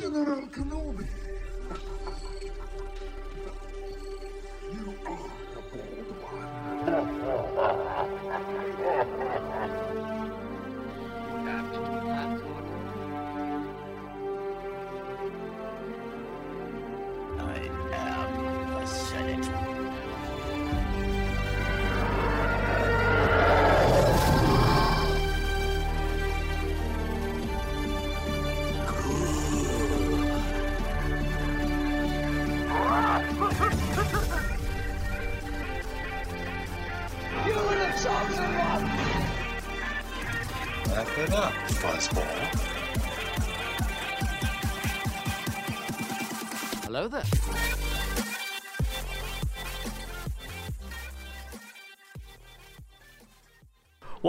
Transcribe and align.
General 0.00 0.48
Kenobi. 0.48 1.06
you 4.72 4.94
are 5.06 5.39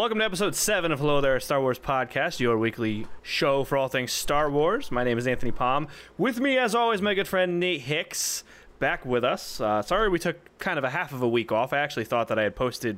Welcome 0.01 0.17
to 0.17 0.25
episode 0.25 0.55
7 0.55 0.91
of 0.91 0.97
Hello 0.97 1.21
There, 1.21 1.39
Star 1.39 1.61
Wars 1.61 1.77
Podcast, 1.77 2.39
your 2.39 2.57
weekly 2.57 3.05
show 3.21 3.63
for 3.63 3.77
all 3.77 3.87
things 3.87 4.11
Star 4.11 4.49
Wars. 4.49 4.91
My 4.91 5.03
name 5.03 5.19
is 5.19 5.27
Anthony 5.27 5.51
Palm. 5.51 5.87
With 6.17 6.39
me, 6.39 6.57
as 6.57 6.73
always, 6.73 7.03
my 7.03 7.13
good 7.13 7.27
friend 7.27 7.59
Nate 7.59 7.81
Hicks, 7.81 8.43
back 8.79 9.05
with 9.05 9.23
us. 9.23 9.61
Uh, 9.61 9.83
sorry 9.83 10.09
we 10.09 10.17
took 10.17 10.57
kind 10.57 10.79
of 10.79 10.83
a 10.83 10.89
half 10.89 11.13
of 11.13 11.21
a 11.21 11.27
week 11.27 11.51
off. 11.51 11.71
I 11.71 11.77
actually 11.77 12.05
thought 12.05 12.29
that 12.29 12.39
I 12.39 12.41
had 12.41 12.55
posted 12.55 12.97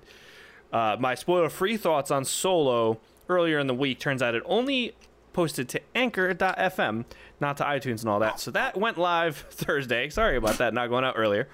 uh, 0.71 0.95
my 0.97 1.13
spoiler 1.13 1.49
free 1.49 1.75
thoughts 1.75 2.09
on 2.09 2.23
Solo 2.23 3.01
earlier 3.27 3.59
in 3.59 3.67
the 3.67 3.75
week. 3.75 3.99
Turns 3.99 4.21
out 4.21 4.33
it 4.33 4.41
only 4.45 4.95
posted 5.33 5.67
to 5.67 5.81
anchor.fm, 5.93 7.03
not 7.41 7.57
to 7.57 7.65
iTunes 7.65 7.99
and 7.99 8.07
all 8.07 8.19
that. 8.19 8.39
So 8.39 8.49
that 8.51 8.77
went 8.77 8.97
live 8.97 9.35
Thursday. 9.51 10.07
Sorry 10.07 10.37
about 10.37 10.57
that, 10.59 10.73
not 10.73 10.87
going 10.87 11.03
out 11.03 11.15
earlier. 11.17 11.49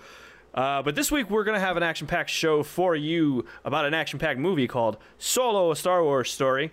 Uh, 0.53 0.81
but 0.81 0.95
this 0.95 1.11
week 1.11 1.29
we're 1.29 1.43
going 1.43 1.55
to 1.55 1.65
have 1.65 1.77
an 1.77 1.83
action 1.83 2.07
packed 2.07 2.29
show 2.29 2.63
for 2.63 2.95
you 2.95 3.45
about 3.63 3.85
an 3.85 3.93
action 3.93 4.19
packed 4.19 4.39
movie 4.39 4.67
called 4.67 4.97
Solo, 5.17 5.71
a 5.71 5.75
Star 5.75 6.03
Wars 6.03 6.31
story. 6.31 6.71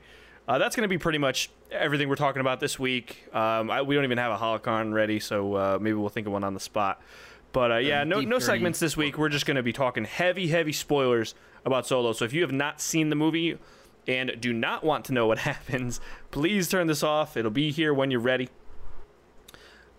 Uh, 0.49 0.59
that's 0.59 0.77
going 0.77 0.83
to 0.83 0.89
be 0.89 0.99
pretty 0.99 1.19
much 1.19 1.51
everything 1.71 2.09
we're 2.09 2.15
talking 2.15 2.41
about 2.41 2.61
this 2.61 2.79
week. 2.79 3.29
Um, 3.35 3.71
I, 3.71 3.83
we 3.83 3.95
don't 3.95 4.05
even 4.05 4.19
have 4.19 4.33
a 4.33 4.37
holocron 4.37 4.93
ready, 4.93 5.19
so 5.19 5.55
uh, 5.55 5.79
maybe 5.81 5.95
we'll 5.95 6.09
think 6.09 6.27
of 6.27 6.33
one 6.33 6.45
on 6.45 6.55
the 6.55 6.61
spot. 6.61 7.03
But 7.53 7.73
uh, 7.73 7.77
yeah, 7.77 8.05
no, 8.05 8.21
no 8.21 8.39
segments 8.39 8.79
this 8.79 8.97
week. 8.97 9.19
We're 9.19 9.29
just 9.29 9.47
going 9.47 9.57
to 9.57 9.63
be 9.63 9.73
talking 9.73 10.05
heavy, 10.05 10.49
heavy 10.49 10.73
spoilers 10.73 11.35
about 11.65 11.87
Solo. 11.87 12.13
So 12.13 12.25
if 12.25 12.33
you 12.33 12.43
have 12.43 12.53
not 12.53 12.81
seen 12.81 13.09
the 13.09 13.17
movie 13.17 13.59
and 14.07 14.37
do 14.41 14.53
not 14.53 14.85
want 14.85 15.05
to 15.07 15.13
know 15.13 15.27
what 15.27 15.39
happens, 15.51 16.01
please 16.31 16.69
turn 16.69 16.87
this 16.87 17.03
off. 17.03 17.37
It'll 17.37 17.51
be 17.51 17.71
here 17.71 17.93
when 17.93 18.11
you're 18.11 18.21
ready. 18.21 18.49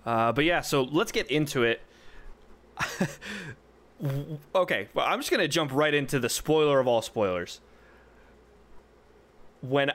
Uh, 0.05 0.31
but 0.31 0.45
yeah, 0.45 0.61
so 0.61 0.83
let's 0.83 1.11
get 1.11 1.27
into 1.29 1.63
it. 1.63 1.81
okay, 4.55 4.87
well, 4.93 5.05
I'm 5.07 5.19
just 5.19 5.31
gonna 5.31 5.47
jump 5.47 5.71
right 5.73 5.93
into 5.93 6.19
the 6.19 6.29
spoiler 6.29 6.79
of 6.79 6.87
all 6.87 7.01
spoilers. 7.01 7.61
When 9.61 9.91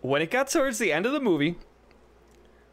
when 0.00 0.22
it 0.22 0.30
got 0.30 0.48
towards 0.48 0.78
the 0.78 0.92
end 0.92 1.06
of 1.06 1.12
the 1.12 1.20
movie, 1.20 1.56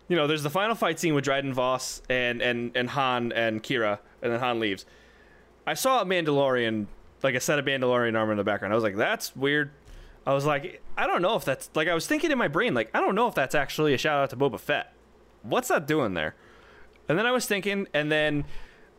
you 0.08 0.16
know, 0.16 0.28
there's 0.28 0.44
the 0.44 0.50
final 0.50 0.76
fight 0.76 1.00
scene 1.00 1.14
with 1.14 1.24
Dryden 1.24 1.54
Voss 1.54 2.02
and 2.10 2.42
and 2.42 2.72
and 2.76 2.90
Han 2.92 3.32
and 3.32 3.64
Qi'ra, 3.64 4.00
and 4.22 4.34
then 4.34 4.40
Han 4.40 4.60
leaves. 4.60 4.86
I 5.66 5.74
saw 5.74 6.02
a 6.02 6.06
Mandalorian, 6.06 6.88
like 7.24 7.36
a 7.36 7.40
set 7.40 7.60
of 7.60 7.66
Mandalorian 7.66 8.18
armor 8.18 8.32
in 8.32 8.38
the 8.38 8.44
background. 8.44 8.74
I 8.74 8.76
was 8.76 8.84
like, 8.84 8.98
that's 8.98 9.36
weird. 9.36 9.72
I 10.26 10.34
was 10.34 10.46
like, 10.46 10.82
I 10.98 11.08
don't 11.08 11.22
know 11.22 11.36
if 11.36 11.46
that's 11.46 11.70
like 11.76 11.88
I 11.88 11.94
was 11.94 12.08
thinking 12.08 12.32
in 12.32 12.38
my 12.38 12.48
brain, 12.48 12.74
like 12.74 12.90
I 12.94 13.00
don't 13.00 13.16
know 13.16 13.28
if 13.28 13.36
that's 13.36 13.56
actually 13.56 13.94
a 13.94 13.98
shout 13.98 14.24
out 14.24 14.30
to 14.32 14.38
Boba 14.38 14.60
Fett. 14.60 14.94
What's 15.44 15.70
that 15.70 15.88
doing 15.88 16.14
there? 16.14 16.36
And 17.10 17.18
then 17.18 17.26
I 17.26 17.32
was 17.32 17.46
thinking, 17.46 17.88
and 17.94 18.12
then 18.12 18.46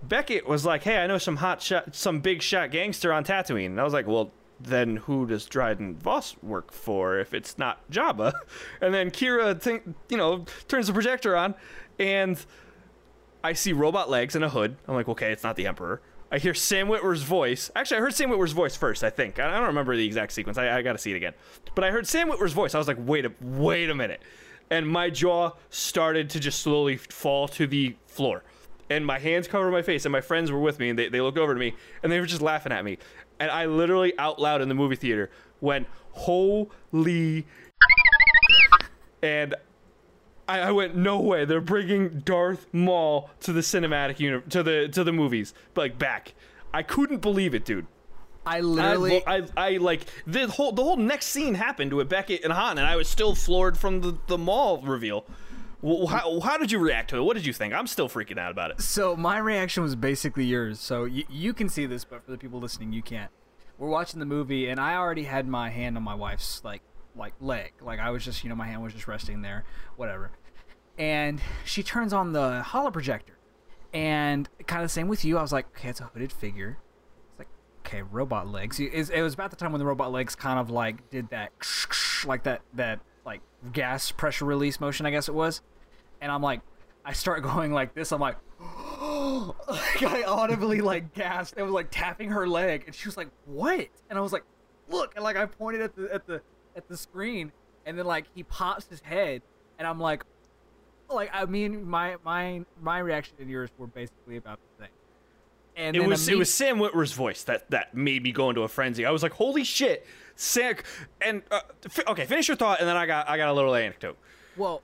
Beckett 0.03 0.47
was 0.49 0.65
like, 0.65 0.83
"Hey, 0.83 0.99
I 0.99 1.07
know 1.07 1.19
some 1.19 1.37
hot 1.37 1.63
shot, 1.63 1.95
some 1.95 2.21
big 2.21 2.43
shot 2.43 2.71
gangster 2.71 3.13
on 3.13 3.25
Tatooine." 3.25 3.67
And 3.67 3.81
I 3.81 3.85
was 3.85 3.93
like, 3.93 4.07
"Well, 4.07 4.33
then 4.61 4.97
who 4.97 5.27
does 5.27 5.47
Dryden 5.47 5.97
Voss 5.97 6.37
work 6.43 6.73
for 6.73 7.19
if 7.19 7.33
it's 7.33 7.59
not 7.59 7.89
Jabba?" 7.91 8.33
And 8.81 8.93
then 8.93 9.11
Qi'ra, 9.11 9.61
think, 9.61 9.95
you 10.09 10.17
know, 10.17 10.45
turns 10.69 10.89
the 10.89 10.93
projector 10.93 11.37
on, 11.37 11.55
and 11.99 12.45
I 13.45 13.53
see 13.53 13.73
robot 13.73 14.11
legs 14.11 14.35
and 14.35 14.45
a 14.45 14.49
hood. 14.49 14.77
I'm 14.89 14.95
like, 14.95 15.09
"Okay, 15.09 15.33
it's 15.33 15.45
not 15.45 15.57
the 15.57 15.67
Emperor." 15.67 16.01
I 16.33 16.39
hear 16.39 16.55
Sam 16.55 16.89
Witwer's 16.89 17.23
voice. 17.23 17.71
Actually, 17.77 17.99
I 17.99 18.01
heard 18.01 18.15
Sam 18.15 18.31
Witwer's 18.31 18.53
voice 18.53 18.75
first. 18.75 19.05
I 19.05 19.11
think 19.11 19.39
I 19.39 19.49
I 19.49 19.59
don't 19.59 19.67
remember 19.67 19.97
the 19.97 20.07
exact 20.07 20.33
sequence. 20.33 20.57
I, 20.59 20.79
I 20.79 20.83
got 20.83 20.93
to 20.93 20.99
see 20.99 21.12
it 21.12 21.17
again. 21.17 21.35
But 21.75 21.85
I 21.85 21.91
heard 21.91 22.07
Sam 22.07 22.29
Witwer's 22.29 22.55
voice. 22.55 22.75
I 22.75 22.79
was 22.79 22.89
like, 22.89 22.97
"Wait 22.99 23.27
a 23.27 23.33
wait 23.41 23.91
a 23.91 23.95
minute," 23.95 24.23
and 24.71 24.89
my 24.89 25.11
jaw 25.11 25.53
started 25.71 26.31
to 26.31 26.41
just 26.41 26.61
slowly 26.61 26.97
fall 26.97 27.47
to 27.49 27.67
the 27.67 27.97
floor 28.07 28.43
and 28.93 29.07
my 29.07 29.19
hands 29.19 29.49
covered 29.49 29.71
my 29.71 29.83
face 29.83 30.05
and 30.05 30.13
my 30.13 30.21
friends 30.21 30.51
were 30.51 30.61
with 30.61 30.79
me 30.79 30.91
and 30.91 30.99
they, 30.99 31.09
they 31.09 31.21
looked 31.21 31.39
over 31.39 31.55
to 31.55 31.61
me 31.61 31.75
and 32.03 32.13
they 32.13 32.21
were 32.21 32.27
just 32.27 32.43
laughing 32.43 32.73
at 32.73 32.85
me 32.85 32.99
and 33.41 33.51
i 33.51 33.67
literally 33.67 34.17
out 34.19 34.39
loud 34.39 34.61
in 34.61 34.69
the 34.69 34.75
movie 34.75 34.97
theater 34.97 35.31
went 35.61 35.87
holy 36.13 37.47
and 39.23 39.55
I, 40.49 40.61
I 40.61 40.73
went 40.73 40.95
no 40.95 41.21
way 41.21 41.45
they're 41.45 41.61
bringing 41.61 42.21
darth 42.21 42.67
maul 42.73 43.31
to 43.41 43.53
the 43.53 43.61
cinematic 43.61 44.21
universe 44.21 44.51
to 44.51 44.63
the 44.63 44.89
to 44.89 45.05
the 45.05 45.13
movies 45.13 45.55
like 45.75 45.99
back 45.99 46.35
i 46.75 46.83
couldn't 46.83 47.19
believe 47.23 47.55
it 47.55 47.65
dude 47.65 47.87
I 48.45 48.57
I, 48.57 48.61
literally. 48.61 49.23
I, 49.25 49.45
I 49.57 49.77
like 49.77 50.07
the 50.27 50.49
whole 50.49 50.73
the 50.73 50.83
whole 50.83 50.97
next 50.97 51.27
scene 51.27 51.55
happened 51.55 51.93
with 51.93 52.09
Beckett 52.09 52.43
and 52.43 52.53
Han, 52.53 52.77
and 52.77 52.87
I 52.89 52.97
was 52.97 53.09
still 53.09 53.37
floored 53.37 53.79
from 53.79 54.01
the, 54.01 54.19
the 54.27 54.37
Maul 54.37 54.83
reveal. 54.83 55.25
Well, 55.82 56.06
how, 56.06 56.38
how 56.38 56.59
did 56.59 56.70
you 56.70 56.78
react 56.78 57.10
to 57.10 57.16
it? 57.16 57.22
What 57.22 57.34
did 57.37 57.44
you 57.44 57.53
think? 57.53 57.75
I'm 57.75 57.88
still 57.88 58.09
freaking 58.09 58.38
out 58.38 58.53
about 58.53 58.70
it. 58.70 58.81
so 58.81 59.16
my 59.16 59.38
reaction 59.38 59.82
was 59.82 59.97
basically 59.97 60.44
yours. 60.44 60.78
So 60.78 61.04
you, 61.04 61.25
you 61.28 61.53
can 61.53 61.69
see 61.69 61.87
this, 61.87 62.04
but 62.04 62.25
for 62.25 62.31
the 62.31 62.38
people 62.38 62.60
listening, 62.60 62.93
you 62.93 63.03
can't. 63.03 63.32
We're 63.78 63.88
watching 63.88 64.20
the 64.20 64.26
movie, 64.26 64.69
and 64.69 64.78
I 64.78 64.94
already 64.94 65.25
had 65.25 65.48
my 65.48 65.70
hand 65.70 65.97
on 65.97 66.04
my 66.04 66.15
wife's 66.15 66.62
like 66.65 66.82
like 67.16 67.34
leg. 67.41 67.72
Like 67.81 67.98
I 67.98 68.10
was 68.10 68.25
just, 68.25 68.44
you 68.44 68.48
know, 68.48 68.54
my 68.54 68.66
hand 68.66 68.81
was 68.81 68.93
just 68.93 69.09
resting 69.09 69.43
there, 69.43 69.65
whatever. 69.97 70.31
And 70.98 71.41
she 71.65 71.82
turns 71.82 72.12
on 72.12 72.32
the 72.32 72.62
holo 72.62 72.93
projector, 72.93 73.37
and 73.93 74.49
kind 74.69 74.82
of 74.82 74.84
the 74.84 74.93
same 74.93 75.09
with 75.09 75.25
you. 75.25 75.37
I 75.37 75.43
was 75.43 75.53
like, 75.53 75.66
okay, 75.76 75.88
it's 75.88 76.00
a 76.00 76.04
hooded 76.04 76.32
figure. 76.32 76.78
It's 77.31 77.41
like, 77.41 77.49
okay, 77.84 78.03
robot 78.03 78.47
legs. 78.47 78.78
It 78.78 79.20
was 79.20 79.34
about 79.34 79.50
the 79.50 79.56
time 79.56 79.72
when 79.72 79.81
the 79.81 79.84
robot 79.87 80.12
legs 80.12 80.37
kind 80.37 80.60
of 80.60 80.70
like 80.70 81.10
did 81.10 81.31
that, 81.31 81.50
like 82.25 82.44
that 82.44 82.60
that 82.75 83.00
like 83.25 83.41
gas 83.72 84.12
pressure 84.12 84.44
release 84.44 84.78
motion, 84.78 85.06
I 85.06 85.10
guess 85.10 85.28
it 85.28 85.34
was. 85.34 85.60
And 86.22 86.33
I'm 86.33 86.41
like, 86.41 86.60
I 87.05 87.12
start 87.12 87.43
going 87.53 87.72
like 87.72 87.94
this. 87.94 88.12
I'm 88.12 88.21
like, 88.21 88.37
like 88.60 90.03
I 90.03 90.22
audibly 90.27 90.81
like 90.81 91.12
gasped. 91.12 91.59
It 91.59 91.62
was 91.62 91.72
like 91.72 91.88
tapping 91.91 92.31
her 92.31 92.49
leg, 92.49 92.84
and 92.87 92.94
she 92.94 93.09
was 93.09 93.16
like, 93.16 93.28
"What?" 93.44 93.88
And 94.09 94.19
I 94.19 94.22
was 94.22 94.32
like, 94.32 94.44
"Look!" 94.88 95.15
And 95.15 95.25
like 95.25 95.37
I 95.37 95.47
pointed 95.47 95.82
at 95.82 95.94
the 95.97 96.15
at 96.15 96.27
the 96.27 96.41
at 96.77 96.88
the 96.88 96.97
screen, 96.97 97.53
and 97.84 97.99
then 97.99 98.06
like 98.06 98.27
he 98.34 98.44
pops 98.44 98.87
his 98.87 99.00
head, 99.00 99.43
and 99.78 99.87
I'm 99.87 99.99
like, 100.00 100.25
like 101.11 101.31
I 101.32 101.44
mean, 101.44 101.88
my 101.88 102.16
my 102.25 102.65
my 102.81 102.99
reaction 103.00 103.34
and 103.41 103.50
yours 103.50 103.71
were 103.78 103.88
basically 103.88 104.37
about 104.37 104.59
the 104.78 104.84
same. 104.84 104.93
And 105.75 105.97
It 105.97 106.05
was 106.05 106.28
it 106.28 106.37
was 106.37 106.53
Sam 106.53 106.78
Witwer's 106.78 107.12
voice 107.12 107.43
that 107.44 107.71
that 107.71 107.94
made 107.94 108.22
me 108.22 108.31
go 108.31 108.49
into 108.50 108.62
a 108.62 108.69
frenzy. 108.69 109.05
I 109.06 109.11
was 109.11 109.22
like, 109.22 109.32
"Holy 109.32 109.65
shit!" 109.65 110.06
Sam 110.37 110.77
and 111.21 111.43
uh, 111.50 111.61
fi- 111.88 112.05
okay, 112.09 112.27
finish 112.27 112.47
your 112.49 112.56
thought, 112.56 112.78
and 112.81 112.88
then 112.88 112.97
I 112.97 113.06
got 113.06 113.28
I 113.28 113.37
got 113.37 113.49
a 113.49 113.53
little 113.53 113.75
anecdote. 113.75 114.19
Well, 114.56 114.82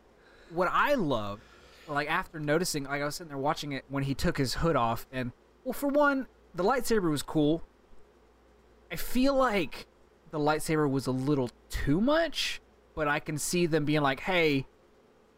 what 0.52 0.68
I 0.72 0.94
love, 0.94 1.40
like 1.88 2.10
after 2.10 2.38
noticing, 2.40 2.84
like 2.84 3.02
I 3.02 3.04
was 3.04 3.16
sitting 3.16 3.28
there 3.28 3.38
watching 3.38 3.72
it 3.72 3.84
when 3.88 4.02
he 4.04 4.14
took 4.14 4.36
his 4.38 4.54
hood 4.54 4.76
off, 4.76 5.06
and 5.12 5.32
well, 5.64 5.72
for 5.72 5.88
one, 5.88 6.26
the 6.54 6.64
lightsaber 6.64 7.10
was 7.10 7.22
cool. 7.22 7.62
I 8.90 8.96
feel 8.96 9.34
like 9.34 9.86
the 10.30 10.38
lightsaber 10.38 10.88
was 10.90 11.06
a 11.06 11.10
little 11.12 11.50
too 11.70 12.00
much, 12.00 12.60
but 12.94 13.08
I 13.08 13.20
can 13.20 13.38
see 13.38 13.66
them 13.66 13.84
being 13.84 14.02
like, 14.02 14.20
"Hey, 14.20 14.66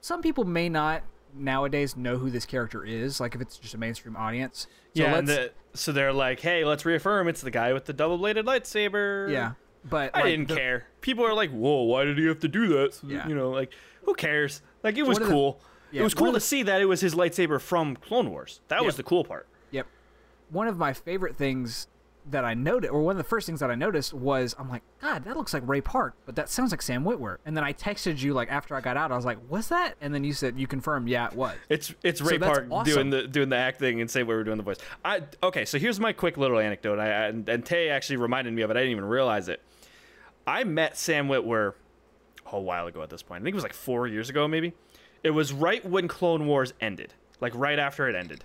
some 0.01 0.23
people 0.23 0.45
may 0.45 0.69
not 0.69 1.03
nowadays 1.35 1.97
know 1.97 2.17
who 2.19 2.29
this 2.31 2.45
character 2.47 2.85
is. 2.85 3.21
Like 3.21 3.35
if 3.35 3.41
it's 3.41 3.57
just 3.59 3.75
a 3.75 3.79
mainstream 3.79 4.17
audience, 4.17 4.67
so 4.97 5.03
yeah, 5.03 5.21
the, 5.21 5.53
so 5.75 5.93
they're 5.93 6.13
like, 6.13 6.41
"Hey, 6.41 6.65
let's 6.65 6.85
reaffirm 6.85 7.29
it's 7.29 7.41
the 7.41 7.51
guy 7.51 7.73
with 7.73 7.85
the 7.87 7.93
double 7.93 8.19
bladed 8.19 8.47
lightsaber." 8.47 9.31
yeah." 9.31 9.53
But 9.83 10.15
I 10.15 10.21
like, 10.21 10.31
didn't 10.31 10.49
the- 10.49 10.57
care. 10.57 10.87
People 11.01 11.25
are 11.25 11.33
like, 11.33 11.51
"Whoa, 11.51 11.83
why 11.85 12.05
did 12.05 12.19
he 12.19 12.27
have 12.27 12.41
to 12.41 12.49
do 12.49 12.69
that?" 12.69 12.95
So, 12.95 13.07
Yeah. 13.09 13.27
You 13.29 13.35
know, 13.35 13.51
like 13.51 13.73
who 14.05 14.15
cares? 14.15 14.61
Like 14.83 14.97
it 14.97 15.03
was 15.03 15.17
one 15.17 15.23
of 15.23 15.29
the- 15.29 15.35
cool. 15.35 15.61
yeah, 15.91 16.01
it 16.01 16.05
was 16.05 16.15
cool 16.15 16.29
of 16.29 16.35
to 16.35 16.37
the- 16.37 16.41
see 16.41 16.63
that 16.65 16.81
it 16.81 16.87
was 16.87 17.01
his 17.01 17.15
lightsaber 17.15 17.61
from 17.61 17.97
Clone 17.97 18.31
Wars. 18.31 18.61
That 18.69 18.85
was 18.85 18.97
the 18.97 19.03
cool 19.03 19.25
part. 19.25 19.47
Yep. 19.71 19.87
One 20.51 20.67
of 20.67 20.79
my 20.79 20.93
favorite 20.93 21.37
things 21.37 21.87
that 22.31 22.45
I 22.45 22.55
noticed, 22.55 22.93
or 22.93 23.01
one 23.03 23.13
of 23.13 23.19
the 23.19 23.29
first 23.29 23.47
things 23.47 23.61
that 23.61 23.71
I 23.71 23.75
noticed 23.75 24.13
was, 24.13 24.55
I'm 24.59 24.69
like, 24.69 24.83
God, 25.01 25.25
that 25.25 25.37
looks 25.37 25.55
like 25.55 25.67
Ray 25.67 25.81
Park, 25.81 26.15
but 26.27 26.37
that 26.37 26.49
sounds 26.49 26.71
like 26.71 26.83
Sam 26.83 27.03
Witwer. 27.05 27.39
And 27.47 27.57
then 27.57 27.65
I 27.65 27.73
texted 27.73 28.21
you 28.21 28.35
like 28.35 28.51
after 28.51 28.75
I 28.75 28.81
got 28.81 28.97
out, 28.97 29.11
I 29.11 29.17
was 29.17 29.25
like, 29.25 29.39
what's 29.49 29.69
that? 29.69 29.95
And 30.01 30.15
then 30.15 30.23
you 30.23 30.33
said 30.33 30.59
you 30.59 30.67
confirmed, 30.67 31.09
yeah, 31.09 31.27
it 31.29 31.33
was. 31.33 31.57
It's 31.69 31.95
it's 32.03 32.21
Ray 32.21 32.37
that's 32.37 32.53
Park 32.59 32.67
awesome. 32.71 32.93
doing 32.95 33.11
the 33.11 33.27
doing 33.27 33.49
the 33.49 33.57
acting 33.57 34.01
and 34.01 34.29
were 34.29 34.45
doing 34.45 34.59
the 34.59 34.63
voice. 34.63 34.77
I 35.05 35.23
okay, 35.43 35.65
so 35.65 35.79
here's 35.79 35.99
my 35.99 36.13
quick 36.13 36.37
little 36.37 36.59
anecdote. 36.59 36.99
I, 36.99 37.07
I 37.07 37.27
and, 37.29 37.49
and 37.49 37.65
Tay 37.65 37.89
actually 37.89 38.17
reminded 38.17 38.53
me 38.53 38.63
of 38.63 38.71
it. 38.71 38.77
I 38.77 38.81
didn't 38.81 38.93
even 38.93 39.05
realize 39.05 39.49
it. 39.49 39.63
I 40.47 40.65
met 40.65 40.97
Sam 40.99 41.29
Witwer 41.29 41.75
a 42.59 42.61
while 42.61 42.87
ago 42.87 43.03
at 43.03 43.11
this 43.11 43.23
point. 43.23 43.43
I 43.43 43.45
think 43.45 43.55
it 43.55 43.57
was 43.57 43.65
like 43.65 43.75
four 43.75 44.07
years 44.07 44.31
ago, 44.31 44.49
maybe. 44.49 44.73
It 45.23 45.31
was 45.31 45.53
right 45.53 45.85
when 45.85 46.09
Clone 46.09 46.47
Wars 46.47 46.73
ended, 46.81 47.15
like 47.41 47.55
right 47.55 47.79
after 47.79 48.09
it 48.09 48.15
ended, 48.15 48.45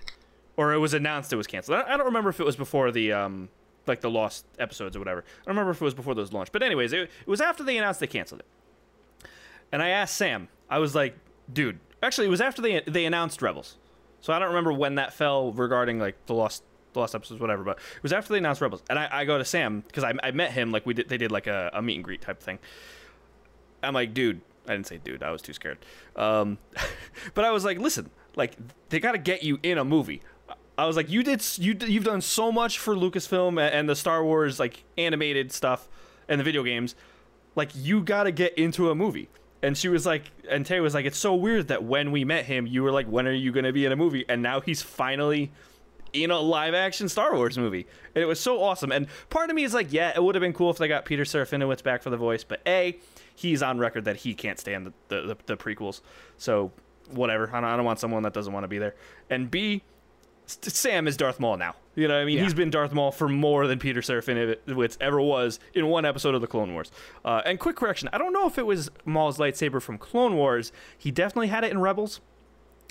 or 0.56 0.72
it 0.72 0.78
was 0.78 0.94
announced 0.94 1.32
it 1.32 1.36
was 1.36 1.46
canceled. 1.46 1.78
I, 1.78 1.96
don't 1.96 2.06
remember 2.06 2.30
if 2.30 2.40
it 2.40 2.44
was 2.44 2.56
before 2.56 2.90
the 2.90 3.12
um 3.12 3.48
like 3.86 4.00
the 4.00 4.10
lost 4.10 4.44
episodes 4.58 4.96
or 4.96 4.98
whatever. 4.98 5.20
I 5.20 5.46
don't 5.46 5.54
remember 5.54 5.70
if 5.70 5.80
it 5.80 5.84
was 5.84 5.94
before 5.94 6.14
those 6.14 6.32
launched. 6.32 6.52
But 6.52 6.62
anyways, 6.62 6.92
it, 6.92 7.02
it 7.02 7.28
was 7.28 7.40
after 7.40 7.62
they 7.62 7.78
announced 7.78 8.00
they 8.00 8.06
canceled 8.06 8.40
it. 8.40 9.28
And 9.72 9.82
I 9.82 9.88
asked 9.88 10.16
Sam. 10.16 10.48
I 10.68 10.78
was 10.78 10.94
like, 10.94 11.16
dude. 11.52 11.78
Actually, 12.02 12.26
it 12.26 12.30
was 12.30 12.40
after 12.40 12.60
they 12.60 12.82
they 12.86 13.04
announced 13.04 13.40
Rebels. 13.40 13.76
So 14.20 14.32
I 14.32 14.38
don't 14.38 14.48
remember 14.48 14.72
when 14.72 14.96
that 14.96 15.12
fell 15.12 15.52
regarding 15.52 15.98
like 15.98 16.26
the 16.26 16.34
lost 16.34 16.62
the 16.96 17.00
lost 17.00 17.14
episodes, 17.14 17.40
whatever. 17.40 17.62
But 17.62 17.78
it 17.78 18.02
was 18.02 18.12
after 18.12 18.32
they 18.32 18.38
announced 18.38 18.60
Rebels, 18.60 18.82
and 18.90 18.98
I, 18.98 19.08
I 19.10 19.24
go 19.24 19.38
to 19.38 19.44
Sam 19.44 19.82
because 19.86 20.04
I, 20.04 20.14
I 20.22 20.32
met 20.32 20.50
him 20.50 20.72
like 20.72 20.84
we 20.84 20.94
did. 20.94 21.08
They 21.08 21.18
did 21.18 21.30
like 21.30 21.46
a, 21.46 21.70
a 21.72 21.80
meet 21.80 21.94
and 21.94 22.04
greet 22.04 22.22
type 22.22 22.40
thing. 22.40 22.58
I'm 23.86 23.94
like, 23.94 24.14
dude. 24.14 24.40
I 24.68 24.72
didn't 24.72 24.88
say 24.88 24.98
dude. 24.98 25.22
I 25.22 25.30
was 25.30 25.42
too 25.42 25.52
scared. 25.52 25.78
Um, 26.16 26.58
but 27.34 27.44
I 27.44 27.50
was 27.50 27.64
like, 27.64 27.78
listen, 27.78 28.10
like 28.34 28.56
they 28.88 28.98
got 28.98 29.12
to 29.12 29.18
get 29.18 29.42
you 29.42 29.58
in 29.62 29.78
a 29.78 29.84
movie. 29.84 30.22
I 30.78 30.86
was 30.86 30.96
like, 30.96 31.08
you 31.08 31.22
did, 31.22 31.42
you 31.58 31.76
you've 31.86 32.04
done 32.04 32.20
so 32.20 32.52
much 32.52 32.78
for 32.78 32.94
Lucasfilm 32.94 33.60
and 33.60 33.88
the 33.88 33.96
Star 33.96 34.22
Wars 34.24 34.58
like 34.60 34.84
animated 34.98 35.52
stuff 35.52 35.88
and 36.28 36.38
the 36.38 36.44
video 36.44 36.62
games. 36.62 36.94
Like 37.54 37.70
you 37.74 38.02
got 38.02 38.24
to 38.24 38.32
get 38.32 38.58
into 38.58 38.90
a 38.90 38.94
movie. 38.94 39.28
And 39.62 39.76
she 39.76 39.88
was 39.88 40.04
like, 40.04 40.24
and 40.50 40.66
Tay 40.66 40.80
was 40.80 40.94
like, 40.94 41.06
it's 41.06 41.18
so 41.18 41.34
weird 41.34 41.68
that 41.68 41.82
when 41.82 42.12
we 42.12 42.24
met 42.24 42.44
him, 42.44 42.66
you 42.66 42.82
were 42.82 42.92
like, 42.92 43.06
when 43.06 43.26
are 43.26 43.32
you 43.32 43.52
gonna 43.52 43.72
be 43.72 43.86
in 43.86 43.90
a 43.90 43.96
movie? 43.96 44.24
And 44.28 44.42
now 44.42 44.60
he's 44.60 44.82
finally 44.82 45.50
in 46.12 46.30
a 46.30 46.38
live 46.38 46.74
action 46.74 47.08
Star 47.08 47.34
Wars 47.34 47.56
movie. 47.56 47.86
And 48.14 48.22
it 48.22 48.26
was 48.26 48.38
so 48.38 48.62
awesome. 48.62 48.92
And 48.92 49.06
part 49.30 49.50
of 49.50 49.56
me 49.56 49.64
is 49.64 49.74
like, 49.74 49.92
yeah, 49.92 50.12
it 50.14 50.22
would 50.22 50.34
have 50.34 50.42
been 50.42 50.52
cool 50.52 50.70
if 50.70 50.78
they 50.78 50.88
got 50.88 51.04
Peter 51.04 51.24
Serafinowicz 51.24 51.82
back 51.82 52.02
for 52.02 52.10
the 52.10 52.16
voice, 52.16 52.44
but 52.44 52.60
A, 52.66 52.98
he's 53.36 53.62
on 53.62 53.78
record 53.78 54.04
that 54.06 54.16
he 54.16 54.34
can't 54.34 54.58
stand 54.58 54.86
the, 54.86 54.92
the, 55.08 55.20
the, 55.28 55.36
the 55.46 55.56
prequels. 55.56 56.00
So 56.38 56.72
whatever. 57.12 57.48
I 57.52 57.60
don't, 57.60 57.70
I 57.70 57.76
don't 57.76 57.84
want 57.86 58.00
someone 58.00 58.24
that 58.24 58.32
doesn't 58.32 58.52
want 58.52 58.64
to 58.64 58.68
be 58.68 58.78
there. 58.78 58.96
And 59.30 59.48
B, 59.50 59.82
Sam 60.46 61.06
is 61.08 61.16
Darth 61.16 61.38
Maul 61.40 61.56
now. 61.56 61.74
You 61.94 62.08
know 62.08 62.14
what 62.14 62.20
I 62.22 62.24
mean? 62.24 62.36
Yeah. 62.38 62.44
He's 62.44 62.54
been 62.54 62.70
Darth 62.70 62.92
Maul 62.92 63.10
for 63.10 63.28
more 63.28 63.66
than 63.66 63.78
Peter 63.78 64.00
Serafinowicz 64.00 64.96
ever 65.00 65.20
was 65.20 65.58
in 65.74 65.86
one 65.88 66.04
episode 66.04 66.34
of 66.34 66.40
the 66.40 66.46
Clone 66.46 66.72
Wars. 66.72 66.90
Uh, 67.24 67.42
and 67.44 67.58
quick 67.58 67.76
correction, 67.76 68.08
I 68.12 68.18
don't 68.18 68.32
know 68.32 68.46
if 68.46 68.58
it 68.58 68.66
was 68.66 68.90
Maul's 69.04 69.38
lightsaber 69.38 69.80
from 69.80 69.98
Clone 69.98 70.36
Wars. 70.36 70.72
He 70.98 71.10
definitely 71.10 71.48
had 71.48 71.64
it 71.64 71.70
in 71.72 71.80
Rebels. 71.80 72.20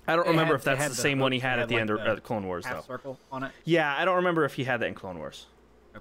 I 0.07 0.15
don't 0.15 0.25
It 0.27 0.29
remember 0.31 0.53
had- 0.53 0.59
if 0.59 0.63
that's 0.65 0.83
the 0.83 0.89
the 0.89 0.95
same 0.95 1.19
one 1.19 1.31
he 1.31 1.39
hook, 1.39 1.49
had 1.49 1.59
at 1.59 1.67
the 1.67 1.75
had, 1.75 1.81
end 1.81 1.89
of 1.91 1.99
the 1.99 2.11
uh, 2.11 2.15
Clone 2.17 2.45
Wars, 2.45 2.65
Half 2.65 2.87
though. 2.87 2.93
circle 2.93 3.19
on 3.31 3.43
it. 3.43 3.51
Yeah, 3.63 3.95
I 3.97 4.05
don't 4.05 4.17
remember 4.17 4.43
if 4.45 4.53
he 4.53 4.63
had 4.65 4.79
that 4.81 4.87
in 4.87 4.93
Clone 4.93 5.17
Wars. 5.17 5.47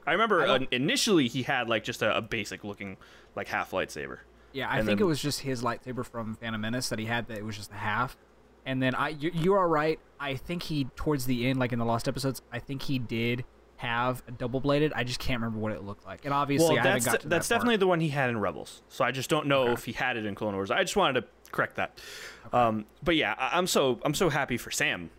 I 0.07 0.13
remember 0.13 0.43
I 0.43 0.47
uh, 0.57 0.59
initially 0.73 1.29
he 1.29 1.43
had 1.45 1.69
like 1.69 1.85
just 1.85 2.03
a, 2.03 2.17
a 2.17 2.21
basic 2.21 2.65
looking 2.65 2.97
like 3.37 3.47
half 3.49 3.71
lightsaber. 3.71 4.19
Yeah, 4.55 4.69
I 4.71 4.79
And 4.79 4.87
think 4.87 5.01
then- 5.01 5.05
it 5.05 5.09
was 5.09 5.21
just 5.21 5.41
his 5.41 5.63
lightsaber 5.63 6.07
from 6.07 6.37
Phantom 6.37 6.59
Menace 6.61 6.89
that 6.89 6.99
he 6.99 7.05
had. 7.05 7.27
That 7.29 7.37
it 7.39 7.45
was 7.45 7.57
just 7.57 7.71
a 7.73 7.77
half. 7.77 8.17
And 8.65 8.83
then 8.83 8.95
I, 8.95 9.11
you, 9.11 9.31
you 9.35 9.53
are 9.53 9.69
right. 9.69 10.01
I 10.19 10.37
think 10.37 10.63
he 10.63 10.85
towards 10.97 11.27
the 11.27 11.47
end, 11.47 11.59
like 11.59 11.73
in 11.75 11.79
the 11.79 11.85
lost 11.85 12.09
episodes, 12.09 12.41
I 12.51 12.61
think 12.61 12.81
he 12.83 12.99
did 12.99 13.45
have 13.77 14.23
a 14.27 14.31
double 14.31 14.61
bladed. 14.61 14.93
I 14.95 15.05
just 15.05 15.19
can't 15.21 15.39
remember 15.43 15.59
what 15.59 15.73
it 15.73 15.83
looked 15.83 16.07
like. 16.07 16.25
And 16.25 16.33
obviously, 16.33 16.77
Well, 16.77 16.79
I 16.79 16.89
haven't 16.89 17.05
that's 17.05 17.25
that's 17.25 17.49
part. 17.49 17.59
definitely 17.59 17.77
the 17.77 17.87
one 17.87 18.01
he 18.01 18.09
had 18.09 18.31
in 18.31 18.39
Rebels. 18.41 18.81
So 18.89 19.05
I 19.05 19.11
just 19.11 19.29
don't 19.29 19.47
know 19.49 19.73
if 19.73 19.85
he 19.85 19.93
had 19.93 20.17
it 20.17 20.25
in 20.25 20.35
Clone 20.35 20.55
Wars. 20.55 20.71
I 20.71 20.81
just 20.83 20.97
wanted 20.97 21.21
to 21.21 21.27
correct 21.53 21.77
that. 21.77 22.01
Um, 22.53 22.87
but 23.03 23.17
yeah, 23.17 23.35
I, 23.37 23.59
I'm 23.59 23.67
so 23.67 23.99
I'm 24.05 24.15
so 24.15 24.31
happy 24.31 24.57
for 24.57 24.71
Sam 24.71 25.11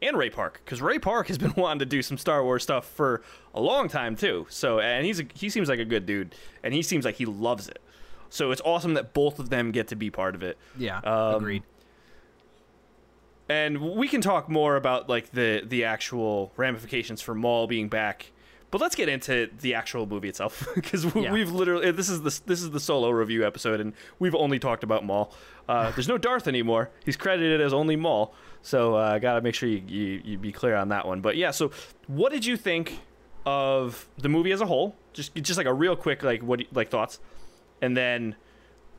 and 0.00 0.16
Ray 0.16 0.30
Park 0.30 0.62
because 0.64 0.80
Ray 0.80 0.98
Park 0.98 1.26
has 1.28 1.36
been 1.44 1.52
wanting 1.56 1.80
to 1.80 1.86
do 1.86 2.00
some 2.00 2.16
Star 2.16 2.42
Wars 2.42 2.62
stuff 2.62 2.86
for 2.86 3.22
a 3.52 3.60
long 3.60 3.88
time 3.88 4.16
too. 4.16 4.46
So 4.48 4.78
and 4.80 5.04
he's 5.04 5.20
a, 5.20 5.24
he 5.34 5.50
seems 5.50 5.68
like 5.68 5.80
a 5.80 5.84
good 5.84 6.06
dude, 6.06 6.34
and 6.62 6.72
he 6.72 6.80
seems 6.80 7.04
like 7.04 7.16
he 7.16 7.26
loves 7.26 7.68
it. 7.68 7.80
So 8.34 8.50
it's 8.50 8.60
awesome 8.64 8.94
that 8.94 9.14
both 9.14 9.38
of 9.38 9.48
them 9.48 9.70
get 9.70 9.86
to 9.88 9.96
be 9.96 10.10
part 10.10 10.34
of 10.34 10.42
it. 10.42 10.58
Yeah, 10.76 10.98
Um, 10.98 11.36
agreed. 11.36 11.62
and 13.48 13.80
we 13.80 14.08
can 14.08 14.20
talk 14.20 14.48
more 14.48 14.76
about 14.76 15.08
like 15.08 15.30
the 15.32 15.62
the 15.64 15.84
actual 15.84 16.52
ramifications 16.56 17.20
for 17.20 17.34
Maul 17.34 17.66
being 17.66 17.88
back. 17.88 18.32
But 18.70 18.80
let's 18.80 18.96
get 18.96 19.08
into 19.08 19.48
the 19.60 19.74
actual 19.74 20.04
movie 20.04 20.28
itself 20.28 20.66
because 20.74 21.14
we, 21.14 21.22
Yeah. 21.22 21.32
we've 21.32 21.50
literally 21.52 21.90
this 21.92 22.08
is 22.08 22.22
the 22.22 22.40
this 22.46 22.60
is 22.60 22.70
the 22.72 22.80
solo 22.80 23.10
review 23.10 23.46
episode 23.46 23.80
and 23.80 23.92
we've 24.18 24.34
only 24.34 24.58
talked 24.58 24.82
about 24.82 25.04
Maul. 25.04 25.32
Uh, 25.68 25.90
there's 25.94 26.08
no 26.08 26.18
Darth 26.18 26.48
anymore. 26.48 26.90
He's 27.04 27.16
credited 27.16 27.60
as 27.60 27.72
only 27.72 27.94
Maul. 27.96 28.34
So 28.62 28.96
I 28.96 29.16
uh, 29.16 29.18
gotta 29.20 29.42
make 29.42 29.54
sure 29.54 29.68
you, 29.68 29.82
you 29.86 30.22
you 30.24 30.38
be 30.38 30.50
clear 30.50 30.74
on 30.74 30.88
that 30.88 31.06
one. 31.06 31.20
But 31.20 31.36
yeah, 31.36 31.52
so 31.52 31.70
what 32.08 32.32
did 32.32 32.44
you 32.44 32.56
think 32.56 32.98
of 33.46 34.08
the 34.18 34.28
movie 34.28 34.50
as 34.50 34.60
a 34.60 34.66
whole? 34.66 34.96
Just 35.12 35.34
just 35.36 35.56
like 35.56 35.66
a 35.68 35.72
real 35.74 35.94
quick 35.94 36.24
like 36.24 36.42
what 36.42 36.62
like 36.72 36.88
thoughts, 36.88 37.20
and 37.84 37.94
then 37.96 38.34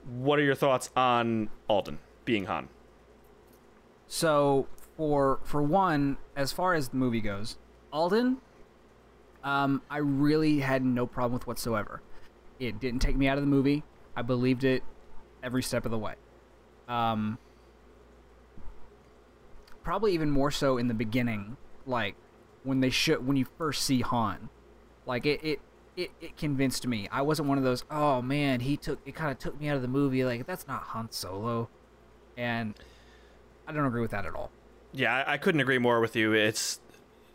what 0.06 0.38
are 0.38 0.44
your 0.44 0.56
thoughts 0.56 0.92
on 0.96 1.50
Alden 1.68 1.98
being 2.24 2.46
Han? 2.46 2.70
So 4.08 4.68
for 4.96 5.40
for 5.44 5.62
one, 5.64 6.18
as 6.36 6.52
far 6.52 6.76
as 6.76 6.90
the 6.90 6.98
movie 6.98 7.22
goes, 7.22 7.58
Alden, 7.92 8.38
um, 9.44 9.82
I 9.90 9.98
really 9.98 10.60
had 10.60 10.86
no 10.86 11.08
problem 11.08 11.34
with 11.34 11.48
whatsoever. 11.48 12.02
It 12.60 12.80
didn't 12.80 13.00
take 13.00 13.16
me 13.16 13.28
out 13.28 13.38
of 13.38 13.44
the 13.44 13.50
movie. 13.50 13.84
I 14.16 14.22
believed 14.22 14.64
it 14.64 14.84
every 15.44 15.64
step 15.64 15.86
of 15.86 15.92
the 15.92 15.98
way. 15.98 16.14
Um, 16.88 17.40
probably 19.84 20.14
even 20.14 20.30
more 20.30 20.52
so 20.52 20.78
in 20.78 20.88
the 20.88 20.94
beginning, 20.94 21.58
like 21.88 22.16
when 22.64 22.80
they 22.80 22.92
should 22.92 23.26
when 23.26 23.38
you 23.38 23.46
first 23.58 23.84
see 23.84 24.02
Han, 24.02 24.50
like 25.08 25.26
it 25.26 25.44
it. 25.44 25.60
It, 25.98 26.12
it 26.20 26.38
convinced 26.38 26.86
me. 26.86 27.08
I 27.12 27.22
wasn't 27.22 27.48
one 27.48 27.58
of 27.58 27.64
those. 27.64 27.86
Oh 27.90 28.22
man, 28.22 28.60
he 28.60 28.76
took 28.76 29.00
it. 29.06 29.16
Kind 29.16 29.32
of 29.32 29.40
took 29.40 29.60
me 29.60 29.70
out 29.70 29.76
of 29.76 29.82
the 29.82 29.88
movie. 29.88 30.26
Like 30.26 30.46
that's 30.46 30.68
not 30.68 30.84
Han 30.84 31.10
Solo, 31.12 31.70
and 32.38 32.74
I 33.68 33.72
don't 33.72 33.86
agree 33.86 34.02
with 34.02 34.12
that 34.12 34.26
at 34.26 34.36
all. 34.36 34.52
Yeah, 34.92 35.14
I, 35.16 35.34
I 35.34 35.38
couldn't 35.38 35.62
agree 35.62 35.78
more 35.78 36.02
with 36.02 36.16
you. 36.16 36.34
It's 36.34 36.80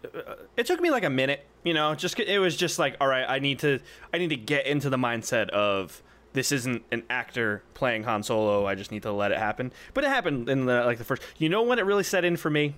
uh, 0.05 0.35
it 0.57 0.67
took 0.67 0.81
me 0.81 0.91
like 0.91 1.05
a 1.05 1.11
minute, 1.11 1.47
you 1.65 1.75
know, 1.75 1.95
just 1.95 2.19
it 2.19 2.39
was 2.39 2.57
just 2.57 2.79
like, 2.79 2.97
all 3.01 3.09
right, 3.09 3.25
I 3.29 3.39
need 3.39 3.59
to 3.61 3.81
I 4.13 4.19
need 4.19 4.29
to 4.29 4.37
get 4.37 4.67
into 4.67 4.91
the 4.91 4.97
mindset 4.97 5.49
of 5.51 6.03
this 6.33 6.53
isn't 6.53 6.85
an 6.93 7.03
actor 7.11 7.63
playing 7.75 8.05
Han 8.05 8.23
Solo. 8.23 8.67
I 8.67 8.75
just 8.75 8.93
need 8.93 9.03
to 9.03 9.13
let 9.13 9.33
it 9.33 9.39
happen. 9.39 9.73
But 9.95 10.05
it 10.05 10.09
happened 10.09 10.49
in 10.49 10.67
the 10.67 10.85
like 10.85 10.99
the 10.99 11.05
first. 11.05 11.23
You 11.39 11.49
know 11.49 11.63
when 11.63 11.79
it 11.79 11.83
really 11.83 12.05
set 12.05 12.25
in 12.25 12.37
for 12.37 12.51
me 12.51 12.75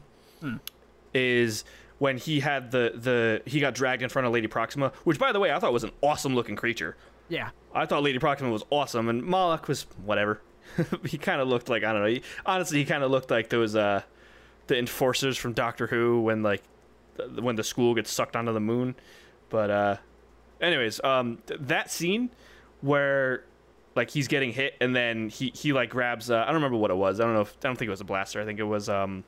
is 1.15 1.65
when 2.03 2.19
he 2.19 2.41
had 2.41 2.73
the 2.73 2.91
the 2.97 3.43
he 3.49 3.61
got 3.61 3.77
dragged 3.77 4.03
in 4.03 4.09
front 4.09 4.27
of 4.27 4.33
Lady 4.33 4.49
Proxima, 4.49 4.91
which 5.05 5.21
by 5.21 5.31
the 5.31 5.39
way 5.39 5.53
I 5.53 5.61
thought 5.61 5.73
was 5.73 5.85
an 5.85 5.93
awesome 6.01 6.35
looking 6.35 6.57
creature. 6.57 6.97
Yeah, 7.29 7.51
I 7.73 7.87
thought 7.87 8.03
Lady 8.03 8.19
Proxima 8.19 8.51
was 8.51 8.65
awesome, 8.71 9.09
and 9.09 9.23
Moloch 9.23 9.69
was 9.69 9.87
whatever. 10.05 10.41
he 11.07 11.17
kind 11.17 11.41
of 11.41 11.47
looked 11.47 11.69
like 11.69 11.85
I 11.85 11.93
don't 11.93 12.03
know. 12.03 12.09
He, 12.09 12.23
honestly, 12.45 12.79
he 12.79 12.85
kind 12.85 13.05
of 13.05 13.13
looked 13.13 13.31
like 13.31 13.51
those 13.51 13.77
uh, 13.77 14.03
the 14.67 14.77
enforcers 14.77 15.37
from 15.37 15.53
Doctor 15.53 15.87
Who 15.87 16.23
when 16.23 16.43
like 16.43 16.65
when 17.39 17.55
the 17.55 17.63
school 17.63 17.95
gets 17.95 18.11
sucked 18.11 18.35
onto 18.35 18.53
the 18.53 18.59
moon. 18.59 18.97
But 19.49 19.71
uh, 19.71 19.97
anyways, 20.61 21.01
um, 21.05 21.39
th- 21.47 21.61
that 21.63 21.93
scene 21.93 22.31
where 22.81 23.45
like 23.95 24.11
he's 24.11 24.27
getting 24.27 24.51
hit 24.51 24.75
and 24.81 24.97
then 24.97 25.29
he 25.29 25.53
he 25.55 25.73
like 25.73 25.91
grabs 25.91 26.33
uh, 26.33 26.39
I 26.39 26.47
don't 26.47 26.57
remember 26.57 26.79
what 26.79 26.91
it 26.91 26.97
was. 26.97 27.21
I 27.21 27.25
don't 27.27 27.35
know 27.35 27.43
if 27.43 27.57
I 27.63 27.69
don't 27.69 27.77
think 27.79 27.87
it 27.87 27.93
was 27.93 28.01
a 28.01 28.05
blaster. 28.05 28.41
I 28.41 28.45
think 28.45 28.59
it 28.59 28.65
was 28.65 28.89
um 28.89 29.23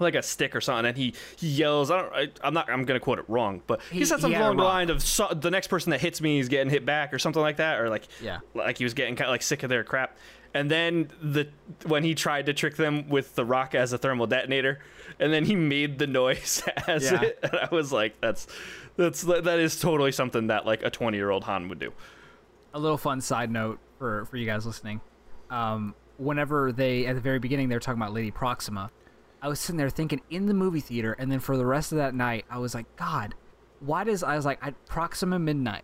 like 0.00 0.14
a 0.14 0.22
stick 0.22 0.56
or 0.56 0.60
something 0.60 0.86
and 0.86 0.96
he 0.96 1.14
he 1.36 1.48
yells 1.48 1.90
I 1.90 2.02
don't 2.02 2.12
I, 2.14 2.28
I'm 2.42 2.54
not 2.54 2.68
I'm 2.70 2.84
going 2.84 2.98
to 2.98 3.04
quote 3.04 3.18
it 3.18 3.24
wrong, 3.28 3.62
but 3.66 3.80
he, 3.90 4.00
He- 4.00 4.04
said 4.04 4.20
something 4.20 4.40
along 4.40 4.56
the 4.56 4.64
line 4.64 4.90
of 4.90 5.02
so, 5.02 5.28
the 5.28 5.50
next 5.50 5.68
person 5.68 5.90
that 5.90 6.00
hits 6.00 6.20
me 6.20 6.38
is 6.38 6.48
getting 6.48 6.70
hit 6.70 6.84
back 6.84 7.12
or 7.14 7.18
something 7.18 7.42
like 7.42 7.56
that 7.58 7.80
or 7.80 7.88
like 7.88 8.08
Yeah. 8.22 8.38
like 8.54 8.78
he 8.78 8.84
was 8.84 8.94
getting 8.94 9.16
kind 9.16 9.28
of 9.28 9.32
like 9.32 9.42
sick 9.42 9.62
of 9.62 9.68
their 9.70 9.84
crap. 9.84 10.16
And 10.56 10.70
then 10.70 11.10
the 11.20 11.48
when 11.84 12.04
he 12.04 12.14
tried 12.14 12.46
to 12.46 12.52
trick 12.54 12.76
them 12.76 13.08
with 13.08 13.34
the 13.34 13.44
rock 13.44 13.74
as 13.74 13.92
a 13.92 13.98
thermal 13.98 14.28
detonator, 14.28 14.78
and 15.18 15.32
then 15.32 15.44
he 15.44 15.56
made 15.56 15.98
the 15.98 16.06
noise 16.06 16.62
as 16.86 17.10
Yeah. 17.10 17.22
it, 17.22 17.38
and 17.42 17.56
I 17.56 17.68
was 17.74 17.90
like, 17.92 18.20
"That's 18.20 18.46
that's 18.96 19.22
that 19.22 19.58
is 19.58 19.80
totally 19.80 20.12
something 20.12 20.46
that 20.46 20.64
like 20.64 20.84
a 20.84 20.90
twenty 20.90 21.16
year 21.18 21.30
old 21.30 21.42
Han 21.42 21.68
would 21.70 21.80
do." 21.80 21.92
a 22.72 22.78
little 22.78 22.96
fun 22.98 23.20
side 23.20 23.50
note 23.50 23.80
for 23.98 24.26
for 24.26 24.36
you 24.36 24.46
guys 24.46 24.64
listening. 24.64 25.00
Um, 25.50 25.92
whenever 26.18 26.70
they 26.70 27.06
at 27.06 27.16
the 27.16 27.20
very 27.20 27.40
beginning 27.40 27.68
they 27.68 27.74
were 27.74 27.80
talking 27.80 28.00
about 28.00 28.12
Lady 28.12 28.30
Proxima, 28.30 28.92
I 29.44 29.48
was 29.48 29.60
sitting 29.60 29.76
there 29.76 29.90
thinking 29.90 30.22
in 30.30 30.46
the 30.46 30.54
movie 30.54 30.80
theater, 30.80 31.14
and 31.18 31.30
then 31.30 31.38
for 31.38 31.58
the 31.58 31.66
rest 31.66 31.92
of 31.92 31.98
that 31.98 32.14
night, 32.14 32.46
I 32.48 32.56
was 32.58 32.74
like, 32.74 32.86
God, 32.96 33.34
why 33.80 34.02
does 34.04 34.22
I 34.22 34.36
was 34.36 34.46
like, 34.46 34.58
I, 34.64 34.70
Proxima 34.88 35.38
Midnight. 35.38 35.82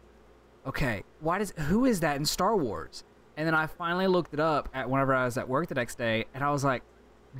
Okay, 0.66 1.02
why 1.20 1.38
does 1.38 1.52
who 1.68 1.84
is 1.84 2.00
that 2.00 2.16
in 2.16 2.24
Star 2.24 2.56
Wars? 2.56 3.04
And 3.36 3.46
then 3.46 3.54
I 3.54 3.66
finally 3.66 4.06
looked 4.06 4.32
it 4.32 4.40
up 4.40 4.70
at 4.72 4.88
whenever 4.88 5.14
I 5.14 5.26
was 5.26 5.36
at 5.36 5.46
work 5.46 5.68
the 5.68 5.74
next 5.74 5.98
day, 5.98 6.24
and 6.32 6.42
I 6.42 6.50
was 6.50 6.64
like, 6.64 6.82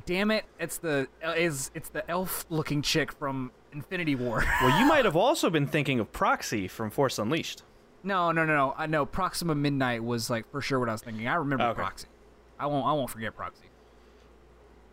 damn 0.05 0.29
it, 0.29 0.45
it's 0.59 0.77
the 0.77 1.07
uh, 1.25 1.31
is 1.31 1.71
it's 1.73 1.89
the 1.89 2.07
elf 2.09 2.45
looking 2.49 2.83
chick 2.83 3.11
from 3.11 3.51
Infinity 3.73 4.13
War. 4.13 4.43
Well, 4.61 4.79
you 4.79 4.85
might 4.85 5.05
have 5.05 5.15
also 5.15 5.49
been 5.49 5.65
thinking 5.65 5.99
of 5.99 6.11
Proxy 6.11 6.67
from 6.67 6.91
Force 6.91 7.17
Unleashed. 7.17 7.63
no, 8.03 8.31
no, 8.31 8.45
no, 8.45 8.55
no. 8.55 8.75
I 8.77 8.85
know 8.85 9.07
Proxima 9.07 9.55
Midnight 9.55 10.03
was 10.03 10.29
like 10.29 10.49
for 10.51 10.61
sure 10.61 10.79
what 10.79 10.87
I 10.87 10.91
was 10.91 11.01
thinking. 11.01 11.27
I 11.27 11.33
remember 11.33 11.63
Okay. 11.65 11.79
Proxy. 11.81 12.07
I 12.59 12.67
won't. 12.67 12.85
I 12.85 12.91
won't 12.93 13.09
forget 13.09 13.35
Proxy. 13.35 13.65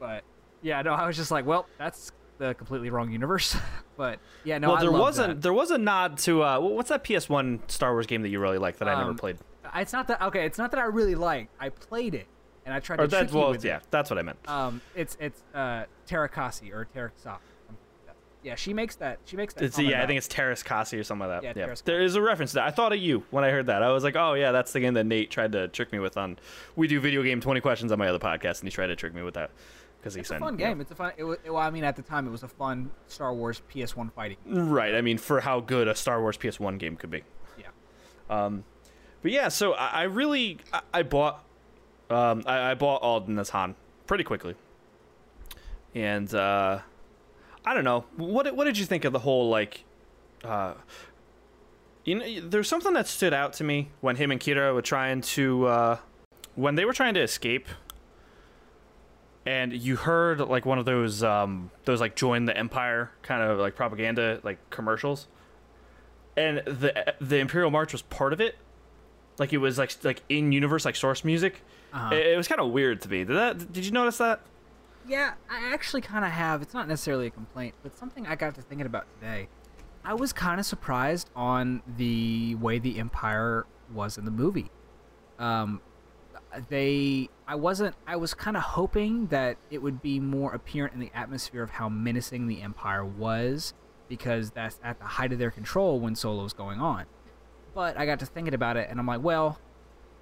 But 0.00 0.25
yeah, 0.62 0.82
no, 0.82 0.92
I 0.92 1.06
was 1.06 1.16
just 1.16 1.30
like, 1.30 1.46
well, 1.46 1.66
that's 1.78 2.12
the 2.38 2.54
completely 2.54 2.90
wrong 2.90 3.10
universe. 3.10 3.56
but 3.96 4.18
yeah, 4.44 4.58
no, 4.58 4.68
well, 4.68 4.76
I 4.78 4.80
there 4.82 4.92
was 4.92 5.18
a 5.18 5.22
that. 5.28 5.42
there 5.42 5.52
was 5.52 5.70
a 5.70 5.78
nod 5.78 6.18
to 6.18 6.42
uh, 6.42 6.60
what's 6.60 6.88
that 6.88 7.04
PS1 7.04 7.70
Star 7.70 7.92
Wars 7.92 8.06
game 8.06 8.22
that 8.22 8.28
you 8.28 8.40
really 8.40 8.58
like 8.58 8.78
that 8.78 8.88
I 8.88 8.94
never 8.96 9.10
Um, 9.10 9.16
played? 9.16 9.38
It's 9.74 9.92
not 9.92 10.06
that 10.08 10.22
okay. 10.22 10.46
It's 10.46 10.58
not 10.58 10.70
that 10.70 10.80
I 10.80 10.84
really 10.84 11.14
like. 11.14 11.48
I 11.60 11.68
played 11.68 12.14
it 12.14 12.26
and 12.64 12.74
I 12.74 12.80
tried 12.80 13.00
Or 13.00 13.06
to 13.06 13.08
trick 13.10 13.28
that 13.28 13.32
you 13.34 13.38
well, 13.40 13.50
with 13.50 13.64
it. 13.64 13.68
yeah, 13.68 13.80
that's 13.90 14.08
what 14.10 14.18
I 14.18 14.22
meant. 14.22 14.38
Um, 14.48 14.80
it's 14.94 15.16
it's 15.20 15.42
uh 15.54 15.84
Terakasi 16.08 16.72
or 16.72 16.86
Terakasa. 16.94 17.38
Yeah, 18.44 18.54
she 18.54 18.72
makes 18.72 18.94
that. 18.96 19.18
She 19.24 19.36
makes 19.36 19.52
that. 19.54 19.64
It's 19.64 19.78
yeah, 19.80 20.02
I 20.02 20.06
think 20.06 20.16
it's 20.18 20.28
Teräs 20.28 20.64
Käsi 20.64 20.98
or 20.98 21.02
something 21.02 21.26
like 21.28 21.42
that. 21.42 21.56
Yeah, 21.56 21.66
Yeah, 21.66 21.74
there 21.84 22.00
is 22.00 22.14
a 22.14 22.22
reference 22.22 22.52
to 22.52 22.54
that. 22.56 22.66
I 22.68 22.70
thought 22.70 22.92
of 22.92 22.98
you 23.00 23.24
when 23.30 23.42
I 23.42 23.50
heard 23.50 23.66
that. 23.66 23.82
I 23.82 23.90
was 23.90 24.04
like, 24.04 24.14
oh 24.14 24.34
yeah, 24.34 24.52
that's 24.52 24.72
the 24.72 24.78
game 24.80 24.94
that 24.94 25.04
Nate 25.04 25.28
tried 25.28 25.52
to 25.52 25.66
trick 25.68 25.92
me 25.92 25.98
with 25.98 26.16
on. 26.16 26.38
We 26.76 26.86
do 26.86 27.00
video 27.00 27.22
game 27.24 27.40
twenty 27.40 27.60
questions 27.60 27.90
on 27.90 27.98
my 27.98 28.08
other 28.08 28.20
podcast, 28.20 28.60
and 28.60 28.68
he 28.68 28.70
tried 28.70 28.86
to 28.86 28.96
trick 28.96 29.12
me 29.12 29.22
with 29.22 29.34
that 29.34 29.50
because 30.00 30.14
he 30.14 30.20
It's 30.20 30.30
a 30.30 30.34
said 30.34 30.40
fun 30.40 30.58
you 30.58 30.64
know, 30.64 30.70
game. 30.70 30.80
It's 30.80 30.90
a 30.90 30.94
fun. 30.94 31.12
It, 31.16 31.24
well, 31.24 31.56
I 31.56 31.70
mean, 31.70 31.84
at 31.84 31.96
the 31.96 32.02
time, 32.02 32.26
it 32.26 32.30
was 32.30 32.42
a 32.42 32.48
fun 32.48 32.90
Star 33.06 33.32
Wars 33.34 33.62
PS1 33.72 34.12
fighting. 34.12 34.36
Right. 34.46 34.94
I 34.94 35.00
mean, 35.00 35.18
for 35.18 35.40
how 35.40 35.60
good 35.60 35.88
a 35.88 35.94
Star 35.94 36.20
Wars 36.20 36.36
PS1 36.36 36.78
game 36.78 36.96
could 36.96 37.10
be. 37.10 37.22
Yeah. 37.58 37.66
Um, 38.30 38.64
but 39.22 39.32
yeah, 39.32 39.48
so 39.48 39.72
I, 39.74 39.86
I 39.88 40.02
really 40.04 40.58
I, 40.72 40.80
I 40.94 41.02
bought 41.02 41.44
um 42.10 42.42
I, 42.46 42.70
I 42.70 42.74
bought 42.74 43.02
Alden 43.02 43.38
as 43.38 43.50
Han 43.50 43.74
pretty 44.06 44.24
quickly, 44.24 44.54
and 45.94 46.32
uh, 46.34 46.78
I 47.64 47.74
don't 47.74 47.84
know 47.84 48.04
what 48.16 48.54
what 48.54 48.64
did 48.64 48.78
you 48.78 48.84
think 48.86 49.04
of 49.04 49.12
the 49.12 49.18
whole 49.18 49.48
like, 49.48 49.84
uh, 50.44 50.74
you 52.04 52.14
know, 52.14 52.48
there's 52.48 52.68
something 52.68 52.94
that 52.94 53.08
stood 53.08 53.34
out 53.34 53.52
to 53.54 53.64
me 53.64 53.90
when 54.00 54.16
him 54.16 54.30
and 54.30 54.40
Qi'ra 54.40 54.72
were 54.72 54.82
trying 54.82 55.20
to 55.22 55.66
uh, 55.66 55.98
when 56.54 56.76
they 56.76 56.84
were 56.84 56.92
trying 56.92 57.14
to 57.14 57.20
escape. 57.20 57.66
And 59.48 59.72
you 59.72 59.96
heard 59.96 60.40
like 60.40 60.66
one 60.66 60.78
of 60.78 60.84
those 60.84 61.22
um 61.22 61.70
those 61.86 62.02
like 62.02 62.14
join 62.16 62.44
the 62.44 62.54
empire 62.54 63.10
kind 63.22 63.42
of 63.42 63.58
like 63.58 63.76
propaganda 63.76 64.40
like 64.42 64.58
commercials 64.68 65.26
and 66.36 66.58
the 66.58 67.14
the 67.18 67.38
Imperial 67.38 67.70
March 67.70 67.92
was 67.92 68.02
part 68.02 68.34
of 68.34 68.42
it. 68.42 68.56
Like 69.38 69.54
it 69.54 69.58
was 69.58 69.78
like 69.78 69.92
like 70.04 70.22
in 70.28 70.52
universe 70.52 70.84
like 70.84 70.96
source 70.96 71.24
music. 71.24 71.62
Uh-huh. 71.94 72.14
It, 72.14 72.26
it 72.26 72.36
was 72.36 72.46
kind 72.46 72.60
of 72.60 72.70
weird 72.70 73.00
to 73.02 73.08
me. 73.08 73.24
Did 73.24 73.36
that? 73.36 73.72
Did 73.72 73.86
you 73.86 73.90
notice 73.90 74.18
that? 74.18 74.40
Yeah, 75.06 75.32
I 75.50 75.72
actually 75.72 76.02
kind 76.02 76.26
of 76.26 76.30
have. 76.30 76.60
It's 76.60 76.74
not 76.74 76.86
necessarily 76.86 77.26
a 77.26 77.30
complaint, 77.30 77.74
but 77.82 77.96
something 77.96 78.26
I 78.26 78.36
got 78.36 78.54
to 78.56 78.62
thinking 78.62 78.86
about 78.86 79.06
today. 79.18 79.48
I 80.04 80.12
was 80.12 80.32
kind 80.32 80.60
of 80.60 80.66
surprised 80.66 81.30
on 81.34 81.82
the 81.96 82.54
way 82.56 82.78
the 82.78 82.98
Empire 82.98 83.66
was 83.92 84.18
in 84.18 84.26
the 84.26 84.30
movie. 84.30 84.70
Um, 85.38 85.80
they, 86.68 87.28
I 87.46 87.54
wasn't. 87.54 87.94
I 88.06 88.16
was 88.16 88.34
kind 88.34 88.56
of 88.56 88.62
hoping 88.62 89.26
that 89.28 89.56
it 89.70 89.78
would 89.78 90.02
be 90.02 90.20
more 90.20 90.54
apparent 90.54 90.94
in 90.94 91.00
the 91.00 91.10
atmosphere 91.14 91.62
of 91.62 91.70
how 91.70 91.88
menacing 91.88 92.46
the 92.46 92.62
Empire 92.62 93.04
was, 93.04 93.74
because 94.08 94.50
that's 94.50 94.80
at 94.82 94.98
the 94.98 95.04
height 95.04 95.32
of 95.32 95.38
their 95.38 95.50
control 95.50 96.00
when 96.00 96.14
Solo's 96.14 96.52
going 96.52 96.80
on. 96.80 97.04
But 97.74 97.96
I 97.96 98.06
got 98.06 98.18
to 98.20 98.26
thinking 98.26 98.54
about 98.54 98.76
it, 98.76 98.88
and 98.90 98.98
I'm 98.98 99.06
like, 99.06 99.22
well, 99.22 99.58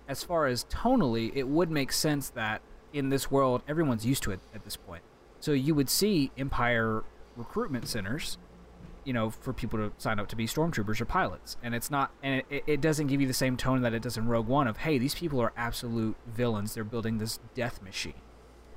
as 0.08 0.22
far 0.22 0.46
as 0.46 0.64
tonally, 0.64 1.32
it 1.34 1.48
would 1.48 1.70
make 1.70 1.92
sense 1.92 2.28
that 2.30 2.60
in 2.92 3.08
this 3.08 3.30
world, 3.30 3.62
everyone's 3.68 4.06
used 4.06 4.22
to 4.24 4.32
it 4.32 4.40
at 4.54 4.64
this 4.64 4.76
point. 4.76 5.02
So 5.40 5.52
you 5.52 5.74
would 5.74 5.88
see 5.88 6.30
Empire 6.36 7.04
recruitment 7.36 7.88
centers, 7.88 8.38
you 9.06 9.12
know, 9.12 9.30
for 9.30 9.52
people 9.52 9.78
to 9.78 9.92
sign 9.96 10.18
up 10.18 10.26
to 10.28 10.36
be 10.36 10.46
stormtroopers 10.46 11.00
or 11.00 11.04
pilots. 11.04 11.56
And 11.62 11.74
it's 11.74 11.90
not, 11.90 12.10
and 12.22 12.42
it, 12.50 12.64
it 12.66 12.80
doesn't 12.80 13.06
give 13.06 13.20
you 13.20 13.26
the 13.26 13.32
same 13.32 13.56
tone 13.56 13.80
that 13.82 13.94
it 13.94 14.02
does 14.02 14.18
in 14.18 14.26
Rogue 14.26 14.48
One 14.48 14.66
of, 14.66 14.78
hey, 14.78 14.98
these 14.98 15.14
people 15.14 15.40
are 15.40 15.52
absolute 15.56 16.16
villains. 16.26 16.74
They're 16.74 16.84
building 16.84 17.18
this 17.18 17.38
death 17.54 17.80
machine. 17.80 18.20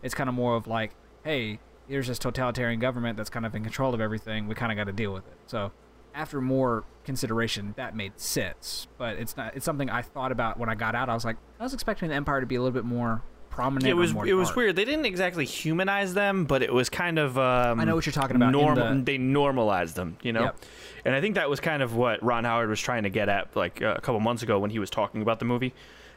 It's 0.04 0.14
kind 0.14 0.30
of 0.30 0.36
more 0.36 0.56
of 0.56 0.68
like, 0.68 0.92
hey, 1.24 1.60
here's 1.88 2.08
this 2.08 2.20
totalitarian 2.20 2.80
government 2.80 3.18
that's 3.18 3.32
kind 3.32 3.46
of 3.46 3.56
in 3.56 3.64
control 3.64 3.94
of 3.94 4.00
everything. 4.00 4.48
We 4.48 4.54
kind 4.54 4.72
of 4.72 4.78
got 4.78 4.86
to 4.86 4.94
deal 4.94 5.12
with 5.12 5.28
it. 5.28 5.38
So 5.48 5.72
after 6.14 6.40
more 6.40 6.84
consideration, 7.04 7.74
that 7.76 7.96
made 7.96 8.20
sense. 8.20 8.88
But 9.00 9.18
it's 9.18 9.36
not. 9.36 9.56
It's 9.56 9.66
something 9.66 9.90
I 9.90 10.04
thought 10.04 10.32
about 10.32 10.60
when 10.60 10.70
I 10.70 10.76
got 10.76 10.94
out. 10.94 11.10
I 11.10 11.16
was 11.16 11.26
like, 11.26 11.38
I 11.60 11.64
was 11.64 11.74
expecting 11.74 12.10
the 12.10 12.16
Empire 12.16 12.40
to 12.40 12.46
be 12.46 12.56
a 12.56 12.62
little 12.62 12.74
bit 12.74 12.86
more 12.86 13.24
prominent. 13.60 13.88
it 13.90 13.94
was 13.94 14.12
it 14.26 14.34
was 14.34 14.56
weird. 14.56 14.76
They 14.76 14.86
didn't 14.86 15.06
exactly 15.06 15.46
humanize 15.46 16.14
them, 16.14 16.46
but 16.46 16.62
it 16.64 16.74
was 16.74 16.90
kind 16.90 17.20
of 17.20 17.38
um, 17.38 17.80
I 17.80 17.84
know 17.84 17.96
what 17.96 18.06
you're 18.06 18.14
talking 18.14 18.36
about 18.36 18.52
Normal. 18.52 18.96
the- 18.96 19.02
They 19.04 19.18
normalized 19.18 19.96
them, 19.96 20.18
you 20.22 20.34
know. 20.34 20.44
Yep. 20.44 20.56
And 21.06 21.16
I 21.16 21.22
think 21.22 21.36
that 21.36 21.50
was 21.50 21.60
kind 21.60 21.82
of 21.82 21.96
what 21.96 22.22
Ron 22.24 22.44
Howard 22.44 22.70
was 22.70 22.80
trying 22.82 23.04
to 23.04 23.10
get 23.10 23.30
at, 23.30 23.56
like 23.56 23.82
uh, 23.82 23.96
a 23.98 24.02
couple 24.02 24.20
months 24.20 24.44
ago 24.44 24.60
when 24.60 24.70
he 24.70 24.80
was 24.80 24.90
talking 24.90 25.22
about 25.22 25.40
the 25.40 25.46
movie, 25.46 25.74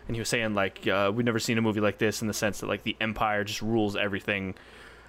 and 0.06 0.16
he 0.16 0.20
was 0.20 0.28
saying 0.28 0.54
like 0.54 0.86
uh, 0.88 1.10
we've 1.14 1.24
never 1.26 1.38
seen 1.38 1.56
a 1.58 1.62
movie 1.62 1.80
like 1.80 1.98
this 1.98 2.20
in 2.22 2.28
the 2.28 2.34
sense 2.34 2.60
that 2.60 2.66
like 2.66 2.82
the 2.82 2.96
Empire 3.00 3.44
just 3.44 3.62
rules 3.62 3.96
everything. 3.96 4.54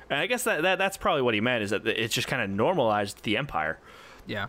And 0.10 0.20
I 0.20 0.28
guess 0.28 0.44
that, 0.44 0.62
that 0.62 0.78
that's 0.78 0.98
probably 0.98 1.22
what 1.24 1.34
he 1.34 1.42
meant 1.42 1.64
is 1.64 1.70
that 1.72 1.88
it's 1.88 2.14
just 2.14 2.28
kind 2.28 2.42
of 2.42 2.50
normalized 2.50 3.24
the 3.24 3.38
Empire. 3.38 3.80
Yeah. 4.28 4.48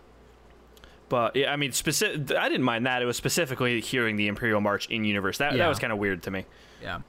But 1.08 1.36
yeah, 1.36 1.52
I 1.52 1.56
mean, 1.56 1.72
specific. 1.72 2.32
I 2.36 2.48
didn't 2.48 2.64
mind 2.64 2.86
that. 2.86 3.00
It 3.02 3.04
was 3.04 3.16
specifically 3.16 3.80
hearing 3.80 4.16
the 4.16 4.26
Imperial 4.28 4.60
March 4.60 4.88
in 4.88 5.04
universe. 5.04 5.38
That 5.38 5.52
Yeah. 5.52 5.58
that 5.64 5.68
was 5.68 5.78
kind 5.78 5.92
of 5.92 5.98
weird 5.98 6.22
to 6.24 6.30
me. 6.30 6.44
Yeah. 6.82 7.00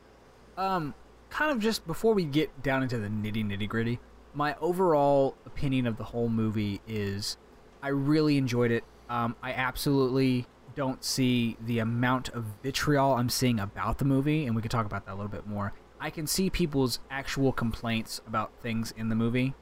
Um, 0.57 0.93
kind 1.29 1.51
of 1.51 1.59
just 1.59 1.85
before 1.85 2.13
we 2.13 2.23
get 2.23 2.63
down 2.63 2.83
into 2.83 2.97
the 2.97 3.07
nitty 3.07 3.45
nitty 3.45 3.67
gritty, 3.67 3.99
my 4.33 4.55
overall 4.61 5.35
opinion 5.45 5.87
of 5.87 5.97
the 5.97 6.03
whole 6.03 6.29
movie 6.29 6.81
is 6.87 7.37
I 7.81 7.89
really 7.89 8.37
enjoyed 8.37 8.71
it. 8.71 8.83
Um, 9.09 9.35
I 9.41 9.53
absolutely 9.53 10.47
don't 10.75 11.03
see 11.03 11.57
the 11.65 11.79
amount 11.79 12.29
of 12.29 12.45
vitriol 12.63 13.13
I'm 13.13 13.29
seeing 13.29 13.59
about 13.59 13.97
the 13.97 14.05
movie, 14.05 14.45
and 14.45 14.55
we 14.55 14.61
could 14.61 14.71
talk 14.71 14.85
about 14.85 15.05
that 15.05 15.13
a 15.13 15.15
little 15.15 15.31
bit 15.31 15.47
more. 15.47 15.73
I 15.99 16.09
can 16.09 16.27
see 16.27 16.49
people's 16.49 16.99
actual 17.09 17.51
complaints 17.51 18.21
about 18.27 18.51
things 18.61 18.93
in 18.97 19.09
the 19.09 19.15
movie. 19.15 19.53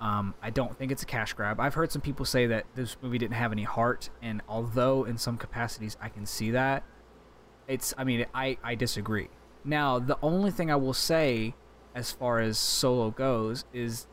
Um, 0.00 0.34
I 0.42 0.50
don't 0.50 0.76
think 0.76 0.92
it's 0.92 1.02
a 1.02 1.06
cash 1.06 1.32
grab. 1.32 1.58
I've 1.58 1.74
heard 1.74 1.90
some 1.90 2.02
people 2.02 2.24
say 2.24 2.46
that 2.46 2.66
this 2.74 2.96
movie 3.02 3.18
didn't 3.18 3.34
have 3.34 3.52
any 3.52 3.64
heart, 3.64 4.10
and 4.22 4.42
although 4.48 5.04
in 5.04 5.18
some 5.18 5.36
capacities 5.38 5.96
I 6.00 6.08
can 6.08 6.26
see 6.26 6.50
that, 6.52 6.84
it's 7.66 7.94
I 7.98 8.04
mean 8.04 8.26
I 8.34 8.58
I 8.62 8.74
disagree. 8.74 9.28
Now 9.64 9.98
the 9.98 10.18
only 10.22 10.50
thing 10.50 10.70
I 10.70 10.76
will 10.76 10.94
say 10.94 11.54
as 11.94 12.12
far 12.12 12.40
as 12.40 12.58
Solo 12.58 13.10
goes 13.10 13.64
is 13.72 14.06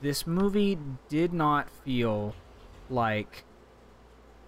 this 0.00 0.26
movie 0.26 0.78
did 1.08 1.32
not 1.32 1.70
feel 1.70 2.34
like 2.90 3.44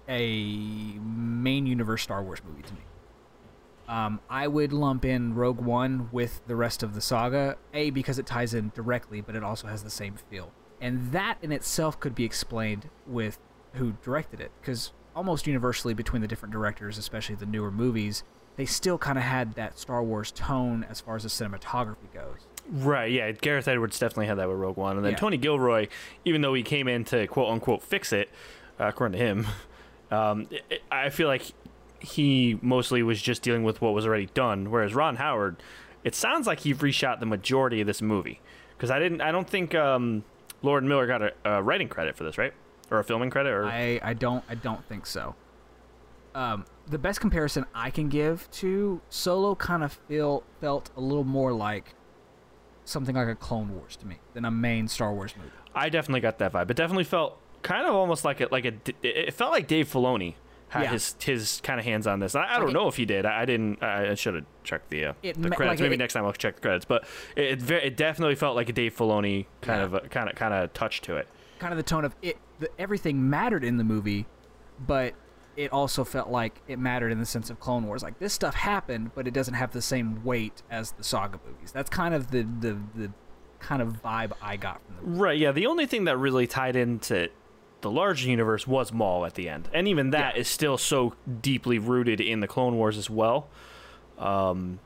a 0.09 0.99
main 1.01 1.67
universe 1.67 2.03
Star 2.03 2.23
Wars 2.23 2.41
movie 2.47 2.63
to 2.63 2.75
me. 2.75 2.81
Um, 3.89 4.21
I 4.29 4.49
would 4.49 4.73
lump 4.73 5.05
in 5.05 5.35
Rogue 5.35 5.61
One 5.61 6.09
with 6.11 6.43
the 6.47 6.57
rest 6.57 6.83
of 6.83 6.95
the 6.95 7.01
saga, 7.01 7.57
A, 7.73 7.91
because 7.91 8.19
it 8.19 8.27
ties 8.27 8.53
in 8.53 8.73
directly, 8.75 9.21
but 9.21 9.37
it 9.37 9.45
also 9.45 9.69
has 9.69 9.85
the 9.85 9.91
same 9.91 10.15
feel. 10.15 10.51
And 10.81 11.13
that 11.13 11.39
in 11.41 11.53
itself 11.53 11.99
could 11.99 12.15
be 12.15 12.25
explained 12.25 12.91
with 13.07 13.39
who 13.75 13.95
directed 14.03 14.41
it, 14.41 14.51
because 14.61 14.93
almost 15.15 15.47
universally 15.47 15.95
between 15.95 16.21
the 16.21 16.29
different 16.29 16.53
directors, 16.53 16.99
especially 16.99 17.37
the 17.37 17.47
newer 17.47 17.71
movies, 17.71 18.25
they 18.57 18.67
still 18.67 18.99
kind 18.99 19.19
of 19.19 19.25
had 19.25 19.55
that 19.55 19.79
Star 19.79 20.03
Wars 20.03 20.33
tone 20.33 20.85
as 20.89 21.01
far 21.01 21.17
as 21.17 21.23
the 21.23 21.29
cinematography 21.29 22.13
goes. 22.13 22.47
Right, 22.71 23.13
yeah. 23.13 23.31
Gareth 23.33 23.69
Edwards 23.69 23.99
definitely 23.99 24.27
had 24.27 24.39
that 24.39 24.49
with 24.49 24.59
Rogue 24.59 24.77
One. 24.77 24.97
And 24.97 25.05
then 25.05 25.13
Yeah. 25.13 25.19
Tony 25.19 25.37
Gilroy, 25.37 25.89
even 26.25 26.41
though 26.41 26.55
he 26.55 26.63
came 26.63 26.89
in 26.89 27.05
to 27.05 27.27
quote 27.29 27.51
unquote 27.51 27.83
fix 27.83 28.13
it, 28.13 28.31
uh, 28.81 28.87
according 28.87 29.19
to 29.19 29.25
him, 29.25 29.47
um, 30.11 30.49
i 30.91 31.07
I 31.07 31.11
feel 31.11 31.29
like 31.29 31.43
he 32.01 32.59
mostly 32.63 33.03
was 33.03 33.23
just 33.23 33.43
dealing 33.43 33.63
with 33.63 33.81
what 33.81 33.95
was 33.95 34.07
already 34.07 34.27
done. 34.35 34.71
Whereas 34.71 34.95
Ron 34.95 35.17
Howard, 35.17 35.57
it 36.05 36.15
sounds 36.15 36.47
like 36.47 36.61
he 36.61 36.75
reshot 36.75 37.21
the 37.21 37.27
majority 37.27 37.81
of 37.81 37.87
this 37.87 38.03
movie. 38.03 38.41
Because 38.77 38.91
I 38.91 38.99
didn't, 38.99 39.21
I 39.23 39.33
don't 39.33 39.49
think 39.49 39.75
um, 39.75 40.25
Lord 40.63 40.85
Miller 40.85 41.07
got 41.07 41.23
a, 41.23 41.33
a 41.45 41.63
writing 41.63 41.89
credit 41.89 42.17
for 42.17 42.25
this, 42.25 42.37
right? 42.37 42.53
Or 42.91 42.99
a 42.99 43.05
filming 43.05 43.31
credit? 43.31 43.51
Or 43.51 43.65
I, 43.67 44.01
I 44.03 44.13
don't 44.15 44.45
I 44.49 44.55
don't 44.55 44.85
think 44.85 45.07
so. 45.07 45.35
Um, 46.35 46.65
the 46.89 46.99
best 46.99 47.21
comparison 47.21 47.65
I 47.75 47.91
can 47.91 48.09
give 48.09 48.51
to 48.53 49.01
Solo 49.11 49.55
kind 49.55 49.83
of 49.83 49.93
feel 50.09 50.43
felt 50.61 50.91
a 50.97 51.01
little 51.01 51.25
more 51.25 51.53
like 51.53 51.95
something 52.85 53.15
like 53.17 53.29
a 53.29 53.35
Clone 53.35 53.75
Wars 53.75 53.97
to 53.97 54.07
me 54.07 54.19
than 54.35 54.45
a 54.45 54.51
main 54.51 54.89
Star 54.89 55.13
Wars 55.13 55.35
movie. 55.37 55.51
I 55.75 55.89
definitely 55.89 56.21
got 56.21 56.39
that 56.39 56.53
vibe. 56.53 56.71
It 56.71 56.77
definitely 56.77 57.05
felt 57.05 57.39
kind 57.63 57.87
of 57.87 57.95
almost 57.95 58.25
like 58.25 58.41
a 58.41 58.49
like 58.51 58.65
a. 58.65 58.73
It 59.03 59.35
felt 59.35 59.53
like 59.53 59.67
Dave 59.67 59.89
Filoni 59.89 60.35
had 60.69 60.85
Yeah. 60.85 60.91
his 60.93 61.17
his 61.21 61.61
kind 61.63 61.79
of 61.81 61.85
hands 61.87 62.07
on 62.07 62.21
this. 62.21 62.35
I, 62.35 62.55
I 62.55 62.59
don't 62.59 62.71
it- 62.71 62.73
know 62.73 62.89
if 62.89 62.97
he 62.97 63.05
did. 63.05 63.27
I, 63.27 63.43
I 63.43 63.45
didn't. 63.45 63.83
I, 63.83 64.11
I 64.11 64.15
should 64.15 64.35
have 64.35 64.45
checked 64.65 64.91
the 64.91 65.07
uh, 65.07 65.13
It 65.23 65.41
the 65.41 65.51
credits. 65.51 65.69
like 65.69 65.81
Maybe 65.81 65.95
it- 65.97 65.99
next 65.99 66.15
time 66.15 66.25
I'll 66.25 66.33
check 66.33 66.57
the 66.57 66.61
credits. 66.63 66.85
But 66.85 67.05
it 67.35 67.45
it, 67.45 67.63
ve- 67.63 67.75
it 67.77 67.97
definitely 67.97 68.37
felt 68.37 68.55
like 68.57 68.69
a 68.69 68.73
Dave 68.73 68.97
Filoni 68.97 69.47
kind 69.61 69.81
Yeah. 69.81 69.85
of 69.85 69.95
a, 69.95 70.01
kind 70.01 70.29
of 70.31 70.37
kind 70.37 70.55
of 70.55 70.73
touch 70.73 71.01
to 71.03 71.17
it. 71.17 71.27
Kind 71.59 71.73
of 71.73 71.77
the 71.79 71.83
tone 71.83 72.05
of 72.05 72.15
it. 72.23 72.37
The, 72.59 72.71
everything 72.79 73.29
mattered 73.29 73.65
in 73.65 73.77
the 73.77 73.85
movie, 73.85 74.27
but 74.87 75.13
it 75.57 75.73
also 75.73 76.05
felt 76.05 76.29
like 76.29 76.61
it 76.69 76.79
mattered 76.79 77.11
in 77.11 77.19
the 77.19 77.27
sense 77.27 77.49
of 77.51 77.59
Clone 77.61 77.87
Wars. 77.87 78.03
Like 78.03 78.19
this 78.19 78.33
stuff 78.33 78.55
happened, 78.55 79.13
but 79.15 79.27
it 79.27 79.33
doesn't 79.35 79.55
have 79.55 79.73
the 79.73 79.83
same 79.83 80.23
weight 80.25 80.63
as 80.71 80.93
the 80.93 81.03
saga 81.05 81.39
movies. 81.47 81.73
That's 81.73 81.91
kind 81.91 82.15
of 82.15 82.31
the 82.31 82.43
the, 82.61 82.79
the 82.95 83.13
kind 83.59 83.81
of 83.81 84.03
vibe 84.03 84.33
I 84.43 84.57
got 84.57 84.81
from 84.85 84.97
the 84.97 85.03
movie. 85.03 85.21
Right. 85.21 85.39
Yeah. 85.39 85.53
The 85.53 85.67
only 85.67 85.87
thing 85.87 86.05
that 86.05 86.19
really 86.19 86.47
tied 86.47 86.77
into 86.77 87.31
the 87.81 87.91
larger 87.91 88.29
universe 88.29 88.67
was 88.67 88.93
Maul 88.93 89.25
at 89.27 89.35
the 89.35 89.49
end, 89.49 89.69
and 89.73 89.87
even 89.89 90.11
that 90.11 90.37
is 90.37 90.49
Yeah. 90.49 90.55
still 90.55 90.79
so 90.79 91.15
deeply 91.41 91.79
rooted 91.79 92.21
in 92.21 92.41
the 92.41 92.47
Clone 92.49 92.77
Wars 92.77 92.97
as 92.99 93.09
well. 93.09 93.49
Um, 94.19 94.79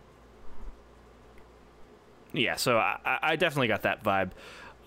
yeah, 2.33 2.57
so 2.57 2.79
I, 2.79 3.19
I 3.23 3.37
definitely 3.37 3.69
got 3.69 3.83
that 3.83 4.05
vibe. 4.05 4.31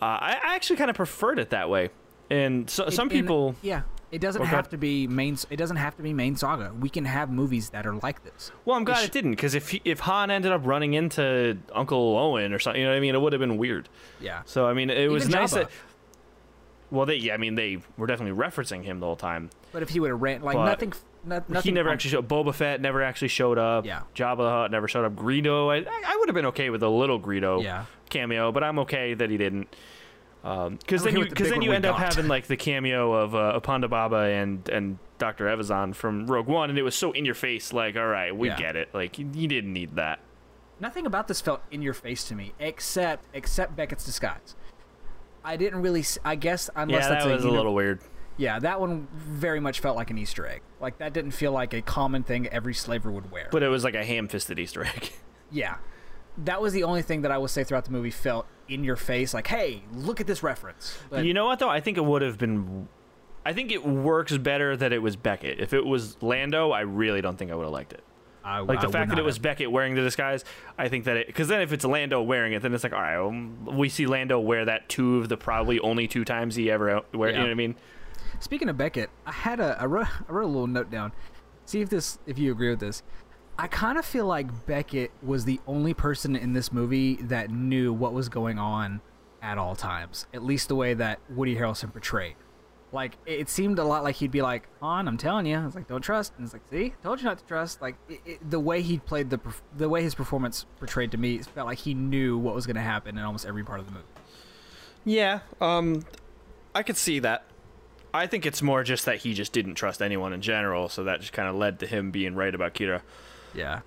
Uh, 0.02 0.06
I, 0.06 0.40
I 0.44 0.56
actually 0.56 0.78
kind 0.78 0.90
of 0.90 0.96
preferred 0.96 1.40
it 1.40 1.50
that 1.52 1.70
way, 1.70 1.90
and 2.30 2.70
so, 2.70 2.90
some 2.90 3.04
And- 3.10 3.12
people. 3.12 3.56
yeah. 3.62 3.82
It 4.14 4.22
doesn't 4.22 4.44
Okay. 4.44 4.52
have 4.52 4.70
to 4.70 4.78
be 4.78 5.08
main. 5.08 5.38
It 5.50 5.58
doesn't 5.58 5.78
have 5.78 5.98
to 5.98 6.04
be 6.04 6.14
main 6.14 6.36
saga. 6.36 6.72
We 6.80 6.88
can 6.88 7.04
have 7.06 7.30
movies 7.32 7.72
that 7.72 7.86
are 7.88 7.96
like 7.96 8.24
this. 8.24 8.52
Well, 8.64 8.78
I'm 8.78 8.84
glad 8.84 9.00
sh- 9.00 9.06
it 9.06 9.12
didn't, 9.12 9.32
because 9.32 9.56
if 9.56 9.70
he, 9.70 9.82
if 9.84 10.02
Han 10.02 10.30
ended 10.30 10.52
up 10.52 10.62
running 10.66 10.94
into 10.94 11.58
Uncle 11.74 12.16
Owen 12.18 12.54
or 12.54 12.60
something, 12.60 12.80
you 12.80 12.86
know 12.88 12.94
what 12.94 12.98
I 12.98 13.02
mean, 13.02 13.16
it 13.16 13.20
would 13.22 13.34
have 13.34 13.40
been 13.40 13.58
weird. 13.58 13.90
Yeah. 14.22 14.44
So 14.46 14.68
I 14.68 14.74
mean, 14.74 14.90
it 14.92 15.10
was 15.10 15.24
Even 15.24 15.40
nice 15.42 15.52
Jabba. 15.54 15.56
that. 15.62 15.70
Well, 16.92 17.08
they 17.08 17.16
yeah, 17.16 17.34
I 17.34 17.38
mean 17.38 17.56
they 17.56 17.80
were 17.98 18.06
definitely 18.06 18.38
referencing 18.40 18.84
him 18.84 19.00
the 19.00 19.08
whole 19.08 19.16
time. 19.16 19.50
But 19.72 19.82
if 19.82 19.90
he 19.90 20.00
would 20.00 20.12
have 20.12 20.22
ran 20.22 20.44
like 20.44 20.56
But 20.56 20.66
nothing, 20.66 20.94
no, 21.26 21.42
nothing. 21.48 21.62
he 21.64 21.72
never 21.72 21.90
actually 21.90 22.12
showed. 22.12 22.28
Boba 22.28 22.54
Fett 22.54 22.82
never 22.82 23.02
actually 23.02 23.30
showed 23.30 23.58
up. 23.58 23.84
Yeah. 23.86 24.02
Jabba 24.16 24.38
the 24.38 24.50
Hutt 24.50 24.70
never 24.72 24.88
showed 24.88 25.06
up. 25.06 25.16
Greedo, 25.16 25.72
I, 25.72 25.78
I 25.90 26.16
would 26.20 26.30
have 26.30 26.36
been 26.36 26.46
okay 26.48 26.70
with 26.70 26.84
a 26.84 26.90
little 26.90 27.20
Greedo 27.20 27.64
Yeah. 27.64 27.86
cameo, 28.12 28.52
but 28.52 28.64
I'm 28.64 28.78
okay 28.80 29.16
that 29.16 29.32
he 29.32 29.38
didn't. 29.38 29.76
Because 30.44 31.02
I'm 31.02 31.06
then 31.06 31.14
you 31.16 31.20
with 31.22 31.30
the 31.30 31.36
because 31.36 31.50
then 31.50 31.62
you 31.62 31.70
we 31.70 31.76
end 31.76 31.86
up 31.86 31.98
having 31.98 32.28
like 32.28 32.48
the 32.48 32.58
cameo 32.58 33.14
of 33.14 33.34
uh, 33.34 33.60
Apanda 33.60 33.90
Baba 33.90 34.18
and 34.18 34.68
and 34.68 35.00
Dr. 35.18 35.46
Evazan 35.46 35.96
from 35.96 36.28
Rogue 36.28 36.48
One, 36.48 36.70
and 36.70 36.78
it 36.78 36.84
was 36.84 36.96
so 36.96 37.14
in 37.14 37.24
your 37.24 37.34
face. 37.36 37.72
Like, 37.72 37.96
all 37.96 38.06
right, 38.08 38.36
we 38.36 38.50
Yeah. 38.50 38.58
get 38.58 38.76
it. 38.76 38.90
Like, 38.94 39.18
you, 39.18 39.30
you 39.34 39.48
didn't 39.48 39.72
need 39.72 39.96
that. 39.96 40.20
Nothing 40.82 41.06
about 41.06 41.30
this 41.30 41.40
felt 41.40 41.62
in 41.72 41.82
your 41.82 41.94
face 41.94 42.26
to 42.26 42.36
me, 42.36 42.52
except 42.60 43.26
except 43.34 43.76
Beckett's 43.78 44.06
disguise. 44.06 44.56
I 45.46 45.56
didn't 45.56 45.82
really. 45.82 46.04
I 46.26 46.36
guess 46.36 46.70
unless 46.76 47.04
yeah, 47.04 47.10
that's 47.10 47.24
that 47.26 47.32
a, 47.32 47.36
was 47.36 47.44
a 47.44 47.48
uni- 47.48 47.58
little 47.58 47.74
weird. 47.74 48.02
Yeah, 48.36 48.60
that 48.60 48.82
one 48.82 49.08
very 49.16 49.60
much 49.62 49.80
felt 49.80 49.96
like 49.96 50.10
an 50.10 50.18
Easter 50.18 50.46
egg. 50.46 50.62
Like 50.82 50.98
that 50.98 51.14
didn't 51.14 51.32
feel 51.32 51.52
like 51.54 51.74
a 51.74 51.82
common 51.82 52.24
thing 52.24 52.48
every 52.48 52.74
slaver 52.74 53.12
would 53.12 53.32
wear. 53.32 53.48
But 53.52 53.64
it 53.64 53.68
was 53.70 53.84
like 53.86 53.94
a 53.96 54.04
ham-fisted 54.04 54.58
Easter 54.60 54.84
egg. 54.84 55.12
yeah, 55.52 55.76
that 56.38 56.62
was 56.62 56.74
the 56.74 56.84
only 56.84 57.02
thing 57.02 57.22
that 57.22 57.32
I 57.32 57.38
would 57.38 57.50
say 57.50 57.64
throughout 57.64 57.86
the 57.86 57.92
movie 57.92 58.12
felt 58.12 58.48
in 58.68 58.84
your 58.84 58.96
face. 58.96 59.34
Like, 59.34 59.48
hey, 59.48 59.84
look 59.94 60.20
at 60.22 60.28
this 60.28 60.44
reference. 60.44 60.98
But 61.10 61.26
you 61.26 61.34
know 61.34 61.46
what 61.46 61.60
though? 61.60 61.70
I 61.70 61.80
think 61.80 61.98
it 61.98 62.06
would 62.06 62.22
have 62.22 62.38
been. 62.38 62.88
I 63.46 63.54
think 63.54 63.72
it 63.72 63.86
works 63.86 64.38
better 64.38 64.78
that 64.78 64.94
it 64.94 65.00
was 65.00 65.16
Beckett. 65.16 65.60
If 65.60 65.74
it 65.74 65.86
was 65.86 66.18
Lando, 66.22 66.72
I 66.72 66.82
really 66.82 67.22
don't 67.22 67.38
think 67.38 67.52
I 67.52 67.56
would 67.56 67.64
have 67.64 67.74
liked 67.74 67.94
it. 67.94 68.04
I, 68.46 68.60
Like 68.60 68.82
the 68.82 68.88
would 68.88 68.94
fact 68.94 69.10
that 69.10 69.20
it 69.20 69.24
was 69.24 69.36
have. 69.36 69.44
Beckett 69.44 69.72
wearing 69.72 69.96
the 69.96 70.02
disguise, 70.02 70.44
I 70.78 70.90
think 70.90 71.06
that 71.06 71.18
it 71.18 71.28
because 71.28 71.48
then 71.48 71.62
if 71.62 71.72
it's 71.72 71.86
Lando 71.86 72.22
wearing 72.22 72.54
it, 72.54 72.62
then 72.62 72.74
it's 72.74 72.84
like 72.84 72.94
all 72.94 73.02
right, 73.02 73.18
well, 73.18 73.76
we 73.76 73.90
see 73.90 74.06
Lando 74.06 74.40
wear 74.40 74.66
that 74.66 74.90
two 74.90 75.20
of 75.20 75.30
the 75.30 75.38
probably 75.38 75.80
only 75.80 76.08
two 76.08 76.26
times 76.26 76.56
he 76.56 76.70
ever 76.72 76.98
uh, 76.98 77.02
wear. 77.14 77.30
You 77.30 77.38
know 77.38 77.44
what 77.44 77.52
I 77.52 77.56
mean? 77.56 77.76
Speaking 78.40 78.68
of 78.68 78.78
Beckett, 78.78 79.10
I 79.26 79.32
had 79.32 79.60
a 79.60 79.78
I 79.80 79.86
wrote, 79.86 80.08
I 80.28 80.32
wrote 80.32 80.46
a 80.46 80.48
little 80.48 80.68
note 80.68 80.90
down. 80.92 81.14
See 81.66 81.80
if 81.82 81.90
this 81.90 82.20
if 82.26 82.38
you 82.38 82.52
agree 82.52 82.70
with 82.70 82.80
this. 82.82 83.04
I 83.58 83.68
kind 83.68 83.98
of 83.98 84.06
feel 84.06 84.26
like 84.26 84.66
Beckett 84.66 85.12
was 85.22 85.46
the 85.46 85.60
only 85.68 85.94
person 85.94 86.36
in 86.36 86.54
this 86.54 86.72
movie 86.72 87.16
that 87.24 87.52
knew 87.52 87.94
what 87.94 88.14
was 88.14 88.30
going 88.30 88.58
on 88.58 89.02
at 89.42 89.58
all 89.58 89.76
times. 89.76 90.26
At 90.34 90.44
least 90.44 90.70
the 90.70 90.76
way 90.76 90.94
that 90.96 91.20
Woody 91.30 91.56
Harrelson 91.56 91.92
portrayed. 91.92 92.36
Like 92.92 93.18
it 93.26 93.50
seemed 93.50 93.80
a 93.80 93.84
lot 93.84 94.04
like 94.04 94.16
he'd 94.16 94.32
be 94.32 94.44
like, 94.44 94.70
"On, 94.80 95.08
I'm 95.08 95.18
telling 95.18 95.48
you." 95.48 95.58
I 95.58 95.66
was 95.66 95.74
like, 95.74 95.88
"Don't 95.88 96.02
trust." 96.02 96.34
And 96.38 96.46
it's 96.46 96.54
like, 96.54 96.62
"See, 96.70 96.94
told 97.02 97.20
you 97.20 97.26
not 97.26 97.40
to 97.40 97.46
trust." 97.46 97.82
Like 97.82 97.96
it, 98.08 98.22
it, 98.24 98.52
the 98.52 98.60
way 98.60 98.84
he 98.84 99.00
played 99.00 99.32
the 99.32 99.40
the 99.76 99.90
way 99.90 100.04
his 100.04 100.14
performance 100.14 100.68
portrayed 100.78 101.10
to 101.12 101.18
me 101.18 101.40
felt 101.40 101.66
like 101.66 101.80
he 101.80 101.96
knew 101.96 102.38
what 102.38 102.54
was 102.54 102.68
going 102.68 102.76
to 102.76 102.84
happen 102.84 103.18
in 103.18 103.24
almost 103.24 103.48
every 103.48 103.64
part 103.64 103.80
of 103.80 103.88
the 103.88 103.94
movie. 103.94 104.06
Yeah, 105.06 105.40
um, 105.60 106.06
I 106.76 106.84
could 106.84 106.98
see 106.98 107.18
that. 107.20 107.46
I 108.14 108.28
think 108.28 108.46
it's 108.46 108.62
more 108.62 108.84
just 108.84 109.06
that 109.06 109.18
he 109.18 109.34
just 109.34 109.54
didn't 109.54 109.74
trust 109.74 110.00
anyone 110.00 110.32
in 110.32 110.42
general, 110.42 110.88
so 110.88 111.04
that 111.06 111.20
just 111.20 111.34
kind 111.34 111.50
of 111.50 111.56
led 111.56 111.80
to 111.80 111.88
him 111.88 112.12
being 112.12 112.36
right 112.36 112.54
about 112.54 112.76
Qi'ra. 112.76 113.02
Yeah. 113.54 113.82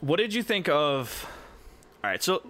What 0.00 0.16
did 0.18 0.34
you 0.34 0.42
think 0.42 0.68
of? 0.68 1.26
All 2.04 2.10
right, 2.10 2.22
so 2.22 2.42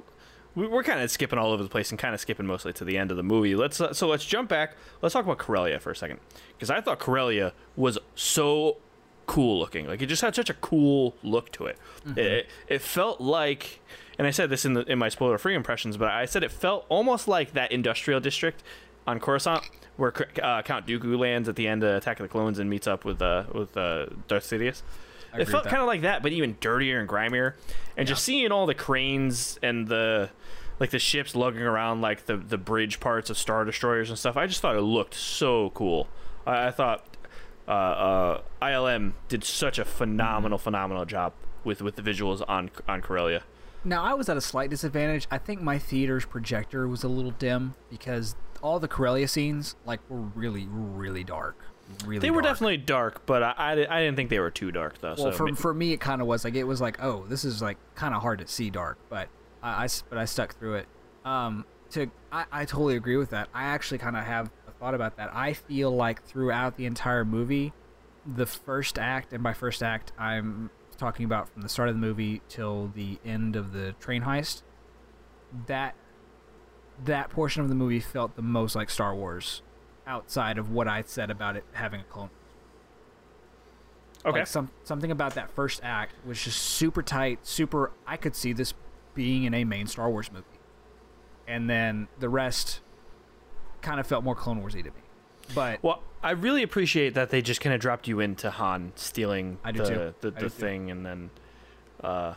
we- 0.54 0.66
we're 0.66 0.82
kind 0.82 1.00
of 1.00 1.11
skipping 1.11 1.38
all 1.38 1.52
over 1.52 1.62
the 1.62 1.68
place 1.68 1.90
and 1.90 1.99
kind 1.99 2.14
of 2.14 2.20
skipping 2.20 2.46
mostly 2.46 2.73
to 2.75 2.85
the 2.85 2.99
end 2.99 3.11
of 3.11 3.16
the 3.16 3.23
movie. 3.23 3.54
Let's 3.54 3.80
uh, 3.80 3.92
so 3.92 4.08
let's 4.08 4.25
jump 4.25 4.49
back. 4.49 4.75
Let's 5.02 5.12
talk 5.12 5.25
about 5.25 5.38
Corellia 5.38 5.78
for 5.78 5.90
a 5.90 5.96
second 5.96 6.20
because 6.56 6.70
I 6.70 6.80
thought 6.80 6.99
Corellia 6.99 7.52
was 7.76 7.99
so 8.14 8.78
cool 9.26 9.58
looking. 9.58 9.86
Like 9.86 10.02
it 10.02 10.06
just 10.06 10.23
had 10.23 10.34
such 10.34 10.50
a 10.50 10.54
cool 10.54 11.14
look 11.23 11.50
to 11.52 11.67
it. 11.67 11.78
It, 12.17 12.47
it 12.69 12.80
felt 12.82 13.21
like, 13.21 13.80
and 14.19 14.26
I 14.26 14.30
said 14.30 14.50
this 14.50 14.64
in 14.64 14.75
the 14.75 14.82
in 14.90 14.99
my 14.99 15.08
spoiler 15.08 15.38
free 15.38 15.54
impressions, 15.54 15.97
but 15.97 16.08
I 16.08 16.25
said 16.26 16.43
it 16.43 16.50
felt 16.52 16.86
almost 16.88 17.28
like 17.28 17.52
that 17.52 17.71
industrial 17.73 18.21
district 18.21 18.62
on 19.06 19.21
Coruscant 19.21 19.62
where 19.97 20.12
uh, 20.43 20.62
Count 20.62 20.86
Dooku 20.86 21.19
lands 21.19 21.49
at 21.49 21.56
the 21.56 21.67
end 21.69 21.82
of 21.82 21.95
Attack 21.97 22.21
of 22.21 22.25
the 22.25 22.28
Clones 22.28 22.58
and 22.58 22.69
meets 22.69 22.86
up 22.86 23.04
with 23.04 23.21
uh, 23.23 23.45
with 23.52 23.76
uh, 23.76 24.06
Darth 24.28 24.45
Sidious. 24.45 24.82
I 25.36 25.42
It 25.42 25.49
felt 25.49 25.64
kind 25.64 25.82
of 25.82 25.86
like 25.86 26.02
that, 26.02 26.22
but 26.22 26.32
even 26.32 26.56
dirtier 26.60 26.99
and 26.99 27.08
grimier. 27.08 27.54
And 27.96 28.06
just 28.06 28.25
seeing 28.25 28.50
all 28.52 28.66
the 28.66 28.75
cranes 28.75 29.58
and 29.62 29.88
the 29.88 30.30
like 30.78 30.90
the 30.90 30.99
ships 30.99 31.34
lugging 31.34 31.62
around 31.62 32.00
like 32.00 32.26
the 32.26 32.36
the 32.36 32.58
bridge 32.58 33.00
parts 33.00 33.30
of 33.30 33.38
star 33.38 33.64
destroyers 33.64 34.10
and 34.10 34.18
stuff, 34.18 34.36
I 34.36 34.46
just 34.46 34.60
thought 34.60 34.76
it 34.76 34.82
looked 34.82 35.14
so 35.14 35.70
cool. 35.70 36.08
I, 36.46 36.68
I 36.68 36.70
thought 36.70 37.04
uh, 37.68 37.70
uh, 37.70 38.42
ILM 38.62 39.12
did 39.28 39.44
such 39.44 39.78
a 39.78 39.84
phenomenal, 39.84 40.58
phenomenal 40.58 41.04
job 41.04 41.32
with 41.64 41.82
with 41.82 41.96
the 41.96 42.02
visuals 42.02 42.44
on 42.49 42.70
on 42.88 43.02
Corellia. 43.02 43.42
Now 43.84 44.02
I 44.02 44.14
was 44.14 44.28
at 44.28 44.36
a 44.36 44.40
slight 44.40 44.70
disadvantage. 44.70 45.26
I 45.30 45.38
think 45.38 45.62
my 45.62 45.78
theater's 45.78 46.25
projector 46.25 46.88
was 46.88 47.04
a 47.04 47.08
little 47.08 47.30
dim 47.30 47.75
because 47.88 48.34
all 48.62 48.80
the 48.80 48.88
Corellia 48.88 49.28
scenes 49.28 49.76
like 49.84 50.00
were 50.08 50.20
really, 50.20 50.66
really 50.68 51.25
dark. 51.25 51.56
Really, 52.04 52.18
They 52.18 52.30
were 52.30 52.42
dark. 52.42 52.54
definitely 52.54 52.76
dark, 52.78 53.26
but 53.26 53.42
I, 53.42 53.54
I, 53.56 53.70
I 53.72 54.00
didn't 54.02 54.16
think 54.16 54.30
they 54.30 54.40
were 54.40 54.50
too 54.50 54.72
dark 54.72 55.00
though. 55.00 55.14
Well, 55.16 55.30
so 55.30 55.32
for, 55.32 55.54
for 55.54 55.72
me, 55.75 55.92
it 55.92 56.00
kind 56.00 56.20
of 56.20 56.26
was 56.26 56.44
like 56.44 56.54
it 56.54 56.64
was 56.64 56.80
like, 56.80 57.02
oh, 57.02 57.25
this 57.28 57.44
is 57.44 57.62
like 57.62 57.78
kind 57.94 58.14
of 58.14 58.22
hard 58.22 58.40
to 58.40 58.46
see 58.49 58.70
dark, 58.70 58.99
but 59.08 59.28
I, 59.62 59.82
I 59.82 59.84
s- 59.84 60.02
but 60.08 60.18
I 60.18 60.25
stuck 60.25 60.58
through 60.58 60.75
it. 60.76 60.86
Um, 61.25 61.64
to 61.90 62.10
I, 62.32 62.44
I 62.50 62.64
totally 62.64 62.96
agree 62.96 63.16
with 63.16 63.30
that. 63.30 63.49
I 63.54 63.64
actually 63.64 63.99
kind 63.99 64.16
of 64.16 64.25
have 64.25 64.50
a 64.66 64.72
thought 64.72 64.94
about 64.94 65.16
that. 65.18 65.30
I 65.32 65.52
feel 65.52 65.94
like 65.94 66.25
throughout 66.25 66.76
the 66.76 66.86
entire 66.86 67.25
movie, 67.25 67.72
the 68.26 68.46
first 68.46 68.99
act, 68.99 69.32
and 69.32 69.42
by 69.42 69.52
first 69.52 69.82
act, 69.82 70.12
I'm 70.18 70.70
talking 70.99 71.25
about 71.25 71.49
from 71.50 71.62
the 71.62 71.68
start 71.68 71.88
of 71.88 71.94
the 71.94 72.00
movie 72.00 72.42
till 72.49 72.88
the 72.94 73.18
end 73.25 73.54
of 73.54 73.72
the 73.72 73.92
train 74.00 74.22
heist. 74.22 74.62
That 75.68 75.94
that 77.04 77.30
portion 77.30 77.62
of 77.62 77.68
the 77.68 77.75
movie 77.75 78.00
felt 78.00 78.34
the 78.36 78.42
most 78.42 78.75
like 78.75 78.90
Star 78.90 79.14
Wars, 79.14 79.62
outside 80.06 80.58
of 80.58 80.71
what 80.71 80.86
I 80.88 81.02
said 81.06 81.30
about 81.30 81.56
it 81.56 81.64
having 81.73 82.00
a 82.00 82.04
clone. 82.04 82.30
okay. 84.25 84.40
Like 84.40 84.47
some 84.47 84.71
something 84.84 85.10
about 85.10 85.34
that 85.34 85.50
first 85.50 85.80
act 85.82 86.14
was 86.25 86.42
just 86.42 86.60
super 86.60 87.02
tight, 87.02 87.40
super. 87.47 87.92
I 88.06 88.16
could 88.16 88.34
see 88.36 88.52
this 88.52 88.75
being 89.14 89.45
in 89.45 89.54
a 89.54 89.64
main 89.64 89.86
Star 89.86 90.10
Wars 90.10 90.30
movie, 90.32 90.45
and 91.47 91.69
then 91.69 92.08
the 92.19 92.28
rest 92.28 92.80
kind 93.82 94.00
of 94.00 94.06
felt 94.06 94.25
more 94.25 94.34
Clone 94.34 94.62
Warsy 94.62 94.82
to 94.82 94.90
me. 94.90 95.02
But 95.54 95.82
Well, 95.82 96.02
I 96.23 96.30
really 96.32 96.62
appreciate 96.62 97.14
that 97.14 97.30
they 97.30 97.40
just 97.40 97.60
kind 97.60 97.75
of 97.75 97.80
dropped 97.80 98.08
you 98.08 98.21
into 98.21 98.50
Han 98.50 98.92
stealing 98.97 99.58
the, 99.64 99.73
the, 100.21 100.30
the 100.30 100.30
do 100.32 100.40
too. 100.47 100.49
thing, 100.49 100.90
and 100.90 101.06
then, 101.06 101.30
uh, 102.02 102.34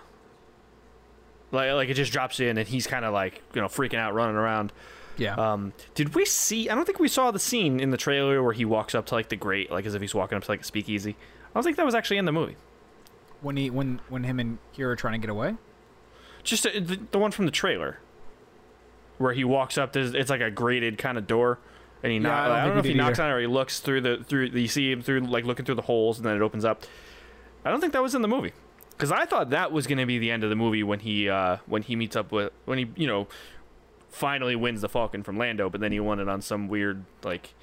like 1.51 1.71
like 1.71 1.89
it 1.89 1.95
just 1.95 2.12
drops 2.12 2.39
in, 2.39 2.58
and 2.58 2.67
he's 2.67 2.86
kind 2.88 3.03
of 3.03 3.13
like 3.13 3.41
you 3.53 3.62
know 3.62 3.67
freaking 3.67 3.97
out, 3.97 4.13
running 4.13 4.36
around. 4.36 4.71
Yeah, 5.19 5.36
Um, 5.36 5.73
did 5.95 6.15
we 6.15 6.25
see? 6.25 6.69
I 6.69 6.75
don't 6.75 6.86
think 6.86 6.97
we 6.99 7.08
saw 7.08 7.29
the 7.32 7.39
scene 7.39 7.79
in 7.79 7.91
the 7.91 7.97
trailer 7.97 8.41
where 8.41 8.53
he 8.53 8.65
walks 8.65 8.95
up 8.95 9.05
to 9.08 9.15
like 9.15 9.29
the 9.29 9.36
grate, 9.36 9.69
like 9.71 9.86
as 9.86 9.93
if 9.93 10.01
he's 10.01 10.15
walking 10.15 10.38
up 10.38 10.43
to 10.45 10.51
like 10.51 10.62
a 10.62 10.63
speakeasy. 10.63 11.12
I 11.12 11.49
don't 11.53 11.63
think 11.63 11.77
that 11.77 11.86
was 11.86 11.93
actually 11.95 12.17
in 12.17 12.25
the 12.25 12.32
movie. 12.32 12.55
when 13.41 13.58
he 13.58 13.69
when 13.69 13.99
when 14.10 14.23
him 14.23 14.39
and 14.39 14.58
Qi'ra 14.75 14.86
are 14.88 14.95
trying 14.95 15.13
to 15.13 15.19
get 15.19 15.29
away. 15.29 15.55
Just 16.43 16.65
uh, 16.65 16.69
the, 16.73 16.99
the 17.12 17.19
one 17.19 17.32
from 17.32 17.45
the 17.45 17.51
trailer, 17.51 17.99
where 19.17 19.34
he 19.34 19.43
walks 19.43 19.77
up. 19.77 19.93
There's, 19.93 20.13
it's 20.13 20.29
like 20.29 20.41
a 20.41 20.49
grated 20.49 20.97
kind 20.97 21.17
of 21.17 21.27
door, 21.27 21.60
and 22.01 22.12
he 22.12 22.17
Yeah, 22.17 22.23
knocks. 22.23 22.39
I 22.39 22.47
don't 22.47 22.55
I 22.58 22.65
don't 22.65 22.73
know 22.75 22.79
if 22.79 22.86
he 22.86 22.93
knocks 22.93 23.19
either. 23.19 23.23
on 23.25 23.29
it 23.32 23.34
or 23.34 23.39
he 23.41 23.47
looks 23.47 23.79
through 23.79 24.01
the 24.01 24.23
through. 24.23 24.45
You 24.47 24.67
see 24.67 24.91
him 24.91 25.01
through 25.01 25.21
like 25.21 25.43
looking 25.45 25.65
through 25.65 25.75
the 25.75 25.82
holes, 25.84 26.17
and 26.17 26.25
then 26.25 26.36
it 26.36 26.41
opens 26.41 26.63
up. 26.65 26.84
I 27.65 27.71
don't 27.71 27.82
think 27.82 27.91
that 27.93 28.01
was 28.01 28.15
in 28.15 28.21
the 28.21 28.27
movie, 28.29 28.53
because 28.91 29.12
I 29.12 29.25
thought 29.25 29.49
that 29.49 29.71
was 29.73 29.86
going 29.86 29.97
to 29.97 30.05
be 30.05 30.17
the 30.17 30.32
end 30.32 30.43
of 30.45 30.49
the 30.49 30.55
movie 30.55 30.82
when 30.84 30.99
he 31.01 31.27
uh 31.29 31.58
when 31.65 31.82
he 31.82 31.95
meets 31.97 32.15
up 32.15 32.32
with 32.32 32.53
when 32.65 32.77
he 32.77 32.88
you 32.95 33.08
know 33.08 33.27
finally 34.10 34.56
wins 34.56 34.82
the 34.82 34.89
Falcon 34.89 35.24
from 35.24 35.38
Lando, 35.38 35.69
but 35.69 35.82
then 35.82 35.91
he 35.91 36.00
won 36.00 36.19
it 36.19 36.28
on 36.28 36.41
some 36.41 36.67
weird 36.67 37.06
like 37.24 37.54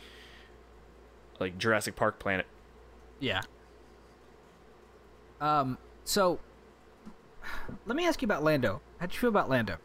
like 1.39 1.59
Jurassic 1.59 1.97
Park 1.97 2.19
planet. 2.19 2.47
Yeah. 3.21 3.43
Um. 5.41 5.79
So, 6.05 6.39
let 7.87 7.97
me 7.97 8.07
ask 8.07 8.23
you 8.23 8.27
about 8.27 8.43
Lando. 8.43 8.81
How'd 8.99 9.13
you 9.13 9.19
feel 9.19 9.29
about 9.31 9.51
Lando? 9.51 9.77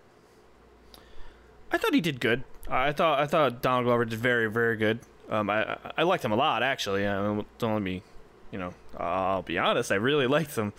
I 1.71 1.78
thought 1.78 1.93
he 1.93 2.02
did 2.02 2.19
good. 2.19 2.43
I 2.69 2.91
thought 2.91 3.19
I 3.19 3.26
thought 3.28 3.62
Donald 3.62 3.86
Glover 3.86 4.06
did 4.06 4.19
very 4.19 4.50
very 4.50 4.78
good. 4.78 5.00
Um, 5.30 5.50
I 5.50 5.78
I- 5.97 6.04
liked 6.04 6.24
him 6.26 6.32
a 6.32 6.36
lot 6.36 6.63
actually. 6.63 7.08
I 7.08 7.21
mean, 7.21 7.45
don't 7.58 7.74
let 7.74 7.82
me, 7.82 8.04
you 8.52 8.60
know, 8.60 8.74
I'll 8.97 9.41
be 9.41 9.58
honest. 9.58 9.91
I 9.91 9.95
really 9.95 10.28
liked 10.28 10.56
him, 10.56 10.74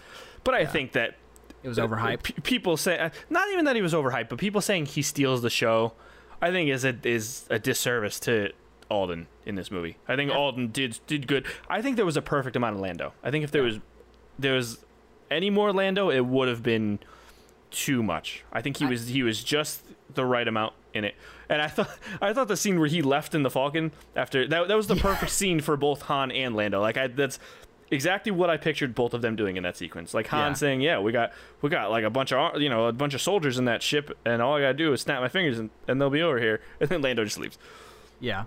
but 0.45 0.55
I 0.55 0.67
think 0.67 0.93
that 0.93 1.17
It 1.63 1.69
was 1.69 1.79
overhyped. 1.79 2.23
P- 2.23 2.33
people 2.43 2.77
say 2.77 2.99
uh, 2.99 3.11
not 3.31 3.49
even 3.53 3.65
that 3.67 3.77
he 3.77 3.83
was 3.83 3.95
overhyped, 3.95 4.29
but 4.29 4.39
people 4.39 4.61
saying 4.61 4.87
he 4.87 5.03
steals 5.03 5.43
the 5.43 5.51
show. 5.51 5.93
I 6.41 6.51
think 6.51 6.71
is 6.71 6.85
a 6.85 6.97
is 7.05 7.47
a 7.51 7.59
disservice 7.59 8.19
to 8.21 8.51
Alden 8.91 9.29
in 9.47 9.55
this 9.55 9.71
movie. 9.71 9.97
I 10.09 10.17
think 10.17 10.33
Alden 10.33 10.69
did 10.69 10.99
did 11.07 11.27
good. 11.27 11.47
I 11.69 11.83
think 11.83 11.97
there 11.97 12.05
was 12.05 12.17
a 12.17 12.23
perfect 12.23 12.57
amount 12.57 12.75
of 12.77 12.81
Lando. 12.81 13.13
I 13.23 13.31
think 13.31 13.45
if 13.45 13.51
there 13.51 13.63
was 13.63 13.79
there 14.39 14.55
was 14.55 14.85
any 15.31 15.51
more 15.51 15.73
Lando, 15.73 16.11
it 16.11 16.27
would 16.27 16.49
have 16.49 16.63
been 16.63 16.99
too 17.71 18.03
much. 18.03 18.45
I 18.53 18.61
think 18.61 18.77
he 18.79 18.85
was 18.85 19.09
he 19.09 19.23
was 19.23 19.43
just 19.43 19.83
the 20.15 20.25
right 20.25 20.47
amount 20.47 20.75
in 20.93 21.05
it. 21.05 21.15
And 21.49 21.63
I 21.63 21.69
thought 21.69 21.91
I 22.21 22.33
thought 22.33 22.49
the 22.49 22.57
scene 22.57 22.79
where 22.79 22.89
he 22.89 23.03
left 23.03 23.35
in 23.35 23.43
the 23.43 23.51
Falcon 23.51 23.93
after 24.15 24.47
that 24.47 24.69
that 24.69 24.77
was 24.77 24.87
the 24.89 24.97
perfect 24.97 25.33
scene 25.33 25.61
for 25.61 25.77
both 25.77 26.03
Han 26.03 26.31
and 26.31 26.55
Lando. 26.55 26.81
Like 26.81 26.97
I 26.97 27.07
that's 27.07 27.39
exactly 27.93 28.33
what 28.33 28.51
I 28.51 28.57
pictured 28.57 28.95
both 28.95 29.15
of 29.15 29.23
them 29.23 29.37
doing 29.37 29.57
in 29.57 29.63
that 29.63 29.77
sequence. 29.77 30.13
Like 30.15 30.27
Han 30.29 30.51
Yeah. 30.51 30.53
saying, 30.55 30.81
"Yeah, 30.81 30.99
we 30.99 31.13
got 31.13 31.33
we 31.61 31.71
got 31.71 31.91
like 31.91 32.03
a 32.05 32.11
bunch 32.11 32.33
of 32.33 32.61
you 32.61 32.69
know 32.69 32.87
a 32.87 32.93
bunch 32.93 33.15
of 33.15 33.21
soldiers 33.21 33.59
in 33.59 33.67
that 33.67 33.83
ship, 33.83 34.11
and 34.25 34.43
all 34.43 34.57
I 34.57 34.61
gotta 34.63 34.75
do 34.75 34.93
is 34.93 35.01
snap 35.03 35.21
my 35.21 35.29
fingers 35.29 35.59
and, 35.59 35.71
and 35.87 36.01
they'll 36.01 36.11
be 36.11 36.23
over 36.23 36.41
here." 36.41 36.61
And 36.81 36.89
then 36.89 37.03
Lando 37.03 37.23
just 37.25 37.39
leaves. 37.39 37.59
Yeah. 38.19 38.45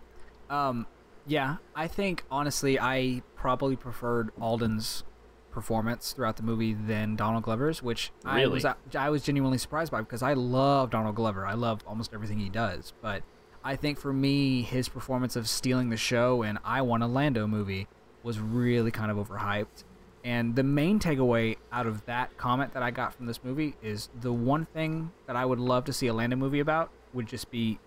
Um, 0.49 0.85
yeah, 1.25 1.57
I 1.75 1.87
think 1.87 2.23
honestly, 2.29 2.79
I 2.79 3.21
probably 3.35 3.75
preferred 3.75 4.31
Alden's 4.39 5.03
performance 5.51 6.11
throughout 6.11 6.35
the 6.35 6.43
movie 6.43 6.73
than 6.73 7.15
Donald 7.15 7.43
Glover's, 7.43 7.81
which 7.81 8.11
I 8.25 8.45
was 8.47 8.65
I 8.65 9.09
was 9.09 9.23
genuinely 9.23 9.57
surprised 9.57 9.91
by 9.91 10.01
because 10.01 10.21
I 10.21 10.33
love 10.33 10.89
Donald 10.89 11.15
Glover. 11.15 11.45
I 11.45 11.53
love 11.53 11.81
almost 11.87 12.13
everything 12.13 12.39
he 12.39 12.49
does, 12.49 12.93
but 13.01 13.23
I 13.63 13.75
think 13.75 13.97
for 13.99 14.11
me, 14.13 14.61
his 14.61 14.89
performance 14.89 15.35
of 15.35 15.47
stealing 15.47 15.89
the 15.89 15.97
show 15.97 16.43
and 16.43 16.59
I 16.63 16.81
Want 16.81 17.01
a 17.03 17.07
Lando 17.07 17.47
movie 17.47 17.87
was 18.25 18.39
really 18.39 18.89
kind 18.91 19.09
of 19.11 19.17
overhyped. 19.17 19.83
And 20.23 20.55
the 20.55 20.63
main 20.63 20.99
takeaway 20.99 21.57
out 21.71 21.85
of 21.85 22.03
that 22.07 22.35
comment 22.37 22.73
that 22.73 22.81
I 22.81 22.89
got 22.89 23.13
from 23.13 23.27
this 23.27 23.43
movie 23.43 23.75
is 23.83 24.09
the 24.19 24.33
one 24.33 24.65
thing 24.65 25.11
that 25.27 25.35
I 25.35 25.45
would 25.45 25.59
love 25.59 25.85
to 25.85 25.93
see 25.93 26.07
a 26.07 26.13
Lando 26.13 26.35
movie 26.35 26.59
about 26.59 26.89
would 27.13 27.27
just 27.27 27.51
be 27.51 27.77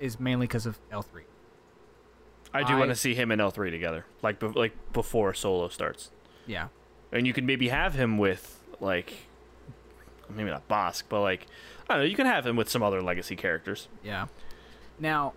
is 0.00 0.18
mainly 0.18 0.46
because 0.46 0.64
of 0.64 0.78
L 0.90 1.02
three. 1.02 1.24
I 2.54 2.62
do 2.64 2.76
want 2.78 2.88
to 2.90 2.94
see 2.96 3.14
him 3.14 3.30
and 3.30 3.40
L 3.40 3.50
three 3.50 3.70
together, 3.70 4.06
like 4.22 4.40
be- 4.40 4.46
like 4.48 4.72
before 4.94 5.32
Solo 5.34 5.68
starts, 5.68 6.10
Yeah. 6.46 6.68
and 7.12 7.26
you 7.26 7.32
can 7.34 7.44
maybe 7.46 7.68
have 7.68 7.94
him 7.94 8.16
with 8.18 8.58
like 8.80 9.12
maybe 10.28 10.48
not 10.50 10.66
Bossk, 10.68 11.04
but 11.10 11.20
like 11.20 11.46
I 11.88 11.94
don't 11.94 12.02
know, 12.02 12.08
you 12.08 12.16
can 12.16 12.26
have 12.26 12.46
him 12.46 12.56
with 12.56 12.68
some 12.70 12.82
other 12.82 13.02
legacy 13.02 13.36
characters. 13.36 13.88
Yeah. 14.02 14.26
Now, 14.98 15.34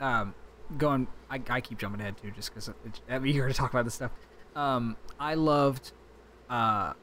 um, 0.00 0.34
going, 0.78 1.06
I, 1.30 1.40
I 1.48 1.60
keep 1.60 1.78
jumping 1.78 2.00
ahead 2.00 2.16
too, 2.16 2.30
just 2.30 2.52
because 2.54 2.70
I'm 3.08 3.26
eager 3.26 3.46
to 3.48 3.54
talk 3.54 3.70
about 3.70 3.84
this 3.84 3.94
stuff. 3.94 4.10
Um, 4.56 4.96
I 5.18 5.34
loved. 5.34 5.92
Uh, 6.48 6.94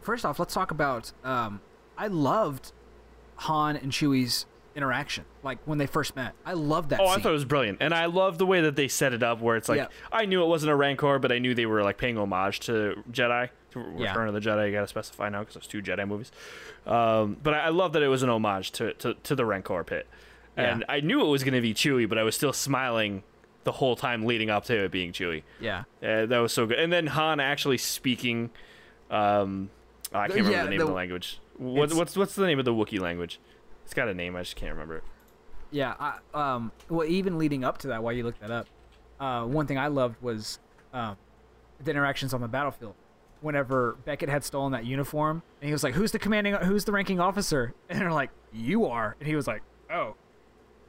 first 0.00 0.24
off, 0.24 0.38
let's 0.38 0.54
talk 0.54 0.70
about. 0.70 1.12
Um, 1.24 1.60
I 1.98 2.06
loved 2.08 2.72
Han 3.36 3.76
and 3.76 3.92
Chewie's 3.92 4.46
interaction, 4.74 5.24
like 5.42 5.58
when 5.66 5.78
they 5.78 5.86
first 5.86 6.16
met. 6.16 6.32
I 6.46 6.54
loved 6.54 6.90
that. 6.90 7.00
Oh, 7.00 7.06
scene. 7.06 7.18
I 7.18 7.22
thought 7.22 7.30
it 7.30 7.32
was 7.32 7.44
brilliant, 7.44 7.78
and 7.80 7.92
I 7.92 8.06
love 8.06 8.38
the 8.38 8.46
way 8.46 8.60
that 8.62 8.76
they 8.76 8.88
set 8.88 9.12
it 9.12 9.22
up, 9.22 9.40
where 9.40 9.56
it's 9.56 9.68
like 9.68 9.78
Yeah. 9.78 9.88
I 10.10 10.24
knew 10.24 10.42
it 10.42 10.46
wasn't 10.46 10.72
a 10.72 10.76
Rancor, 10.76 11.18
but 11.18 11.30
I 11.32 11.38
knew 11.38 11.54
they 11.54 11.66
were 11.66 11.82
like 11.82 11.98
paying 11.98 12.16
homage 12.16 12.60
to 12.60 13.02
Jedi, 13.10 13.50
to 13.72 13.80
Yeah. 13.98 14.08
Return 14.08 14.28
of 14.28 14.34
the 14.34 14.40
Jedi. 14.40 14.66
You 14.68 14.72
gotta 14.72 14.86
specify 14.86 15.28
now 15.28 15.40
because 15.40 15.54
there's 15.54 15.66
two 15.66 15.82
Jedi 15.82 16.06
movies. 16.08 16.32
Um, 16.86 17.36
but 17.42 17.52
I, 17.54 17.58
I 17.64 17.68
love 17.68 17.92
that 17.92 18.02
it 18.02 18.08
was 18.08 18.22
an 18.22 18.30
homage 18.30 18.70
to 18.72 18.94
to, 18.94 19.14
to 19.14 19.34
the 19.34 19.44
Rancor 19.44 19.84
pit, 19.84 20.06
and 20.56 20.80
Yeah. 20.80 20.94
I 20.94 21.00
knew 21.00 21.20
it 21.20 21.28
was 21.28 21.44
gonna 21.44 21.60
be 21.60 21.74
Chewie, 21.74 22.08
but 22.08 22.18
I 22.18 22.22
was 22.22 22.34
still 22.34 22.52
smiling 22.52 23.22
the 23.64 23.72
whole 23.72 23.94
time 23.96 24.24
leading 24.24 24.50
up 24.50 24.64
to 24.64 24.76
it 24.84 24.90
being 24.90 25.12
Chewie. 25.12 25.42
Yeah. 25.60 25.84
Uh, 26.02 26.26
that 26.26 26.38
was 26.38 26.52
so 26.52 26.66
good. 26.66 26.78
And 26.78 26.92
then 26.92 27.06
Han 27.08 27.38
actually 27.40 27.78
speaking. 27.78 28.50
Um, 29.10 29.70
I 30.12 30.26
can't 30.28 30.34
remember 30.40 30.50
Yeah, 30.56 30.64
the 30.64 30.70
name 30.70 30.78
the- 30.78 30.84
of 30.84 30.88
the 30.88 30.94
language. 30.94 31.38
What, 31.58 31.92
what's 31.92 32.16
what's 32.16 32.34
the 32.34 32.46
name 32.46 32.58
of 32.58 32.64
the 32.64 32.72
Wookiee 32.72 33.00
language? 33.00 33.38
It's 33.84 33.94
got 33.94 34.08
a 34.08 34.14
name. 34.14 34.34
I 34.36 34.40
just 34.40 34.56
can't 34.56 34.72
remember 34.72 34.96
it. 34.96 35.04
Yeah, 35.70 35.94
I, 36.00 36.18
um, 36.34 36.72
well, 36.88 37.06
even 37.06 37.38
leading 37.38 37.62
up 37.64 37.78
to 37.78 37.88
that, 37.88 38.02
while 38.02 38.12
you 38.12 38.24
looked 38.24 38.40
that 38.40 38.50
up, 38.50 38.66
uh, 39.20 39.44
one 39.44 39.66
thing 39.66 39.78
I 39.78 39.86
loved 39.86 40.20
was 40.22 40.58
um, 40.92 41.16
the 41.82 41.90
interactions 41.90 42.34
on 42.34 42.40
the 42.40 42.48
battlefield. 42.48 42.94
Whenever 43.42 43.96
Beckett 44.04 44.28
had 44.28 44.44
stolen 44.44 44.72
that 44.72 44.84
uniform, 44.84 45.42
and 45.60 45.68
he 45.68 45.72
was 45.72 45.82
like, 45.82 45.94
"Who's 45.94 46.12
the 46.12 46.18
commanding? 46.18 46.54
Who's 46.54 46.84
the 46.84 46.92
ranking 46.92 47.20
officer?" 47.20 47.74
And 47.88 48.00
they're 48.00 48.12
like, 48.12 48.30
"You 48.52 48.86
are," 48.86 49.16
and 49.20 49.26
he 49.28 49.34
was 49.36 49.46
like, 49.46 49.62
"Oh, 49.90 50.14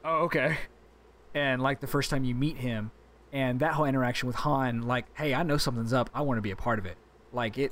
oh, 0.04 0.24
okay." 0.24 0.58
And 1.34 1.62
like 1.62 1.80
the 1.80 1.88
first 1.88 2.10
time 2.10 2.24
you 2.24 2.36
meet 2.36 2.58
him, 2.58 2.92
and 3.32 3.60
that 3.60 3.74
whole 3.74 3.86
interaction 3.86 4.28
with 4.28 4.36
Han, 4.38 4.84
like, 4.84 5.06
"Hey, 5.16 5.34
I 5.34 5.44
know 5.44 5.58
something's 5.58 5.94
up. 5.94 6.10
I 6.13 6.22
want 6.22 6.38
to 6.38 6.42
be 6.42 6.52
a 6.52 6.56
part 6.56 6.80
of 6.80 6.86
it." 6.86 6.98
Like 7.32 7.58
it, 7.58 7.72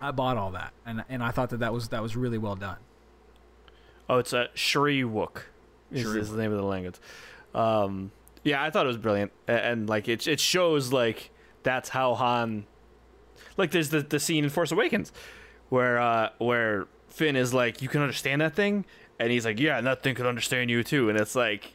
I 0.00 0.10
bought 0.10 0.36
all 0.36 0.52
that, 0.52 0.72
and 0.86 1.04
and 1.08 1.22
I 1.22 1.30
thought 1.30 1.50
that 1.50 1.58
that 1.58 1.72
was 1.72 1.88
that 1.88 2.02
was 2.02 2.16
really 2.16 2.38
well 2.38 2.56
done. 2.56 2.78
Oh, 4.08 4.18
it's 4.18 4.32
a 4.32 4.48
Shyriiwook. 4.54 5.42
Is, 5.90 6.06
is 6.06 6.30
the 6.30 6.38
name 6.38 6.50
of 6.50 6.58
the 6.58 6.64
language. 6.64 6.96
Um, 7.54 8.10
yeah, 8.42 8.62
I 8.62 8.70
thought 8.70 8.84
it 8.84 8.88
was 8.88 8.96
brilliant, 8.98 9.32
A- 9.46 9.64
and, 9.64 9.88
like 9.88 10.08
it 10.08 10.26
it 10.26 10.40
shows 10.40 10.92
like 10.92 11.30
that's 11.62 11.90
how 11.90 12.14
Han. 12.14 12.66
Like 13.56 13.70
there's 13.70 13.90
the 13.90 14.00
the 14.00 14.18
scene 14.18 14.44
in 14.44 14.50
Force 14.50 14.72
Awakens, 14.72 15.12
where 15.68 15.98
uh 15.98 16.30
where 16.38 16.86
Finn 17.08 17.36
is 17.36 17.54
like, 17.54 17.80
you 17.80 17.88
can 17.88 18.00
understand 18.00 18.40
that 18.40 18.56
thing, 18.56 18.84
and 19.18 19.30
he's 19.30 19.44
like, 19.44 19.58
yeah, 19.60 19.78
and 19.78 19.86
that 19.86 20.02
thing 20.02 20.14
could 20.14 20.26
understand 20.26 20.70
you 20.70 20.82
too, 20.82 21.08
and 21.08 21.18
it's 21.18 21.34
like. 21.34 21.72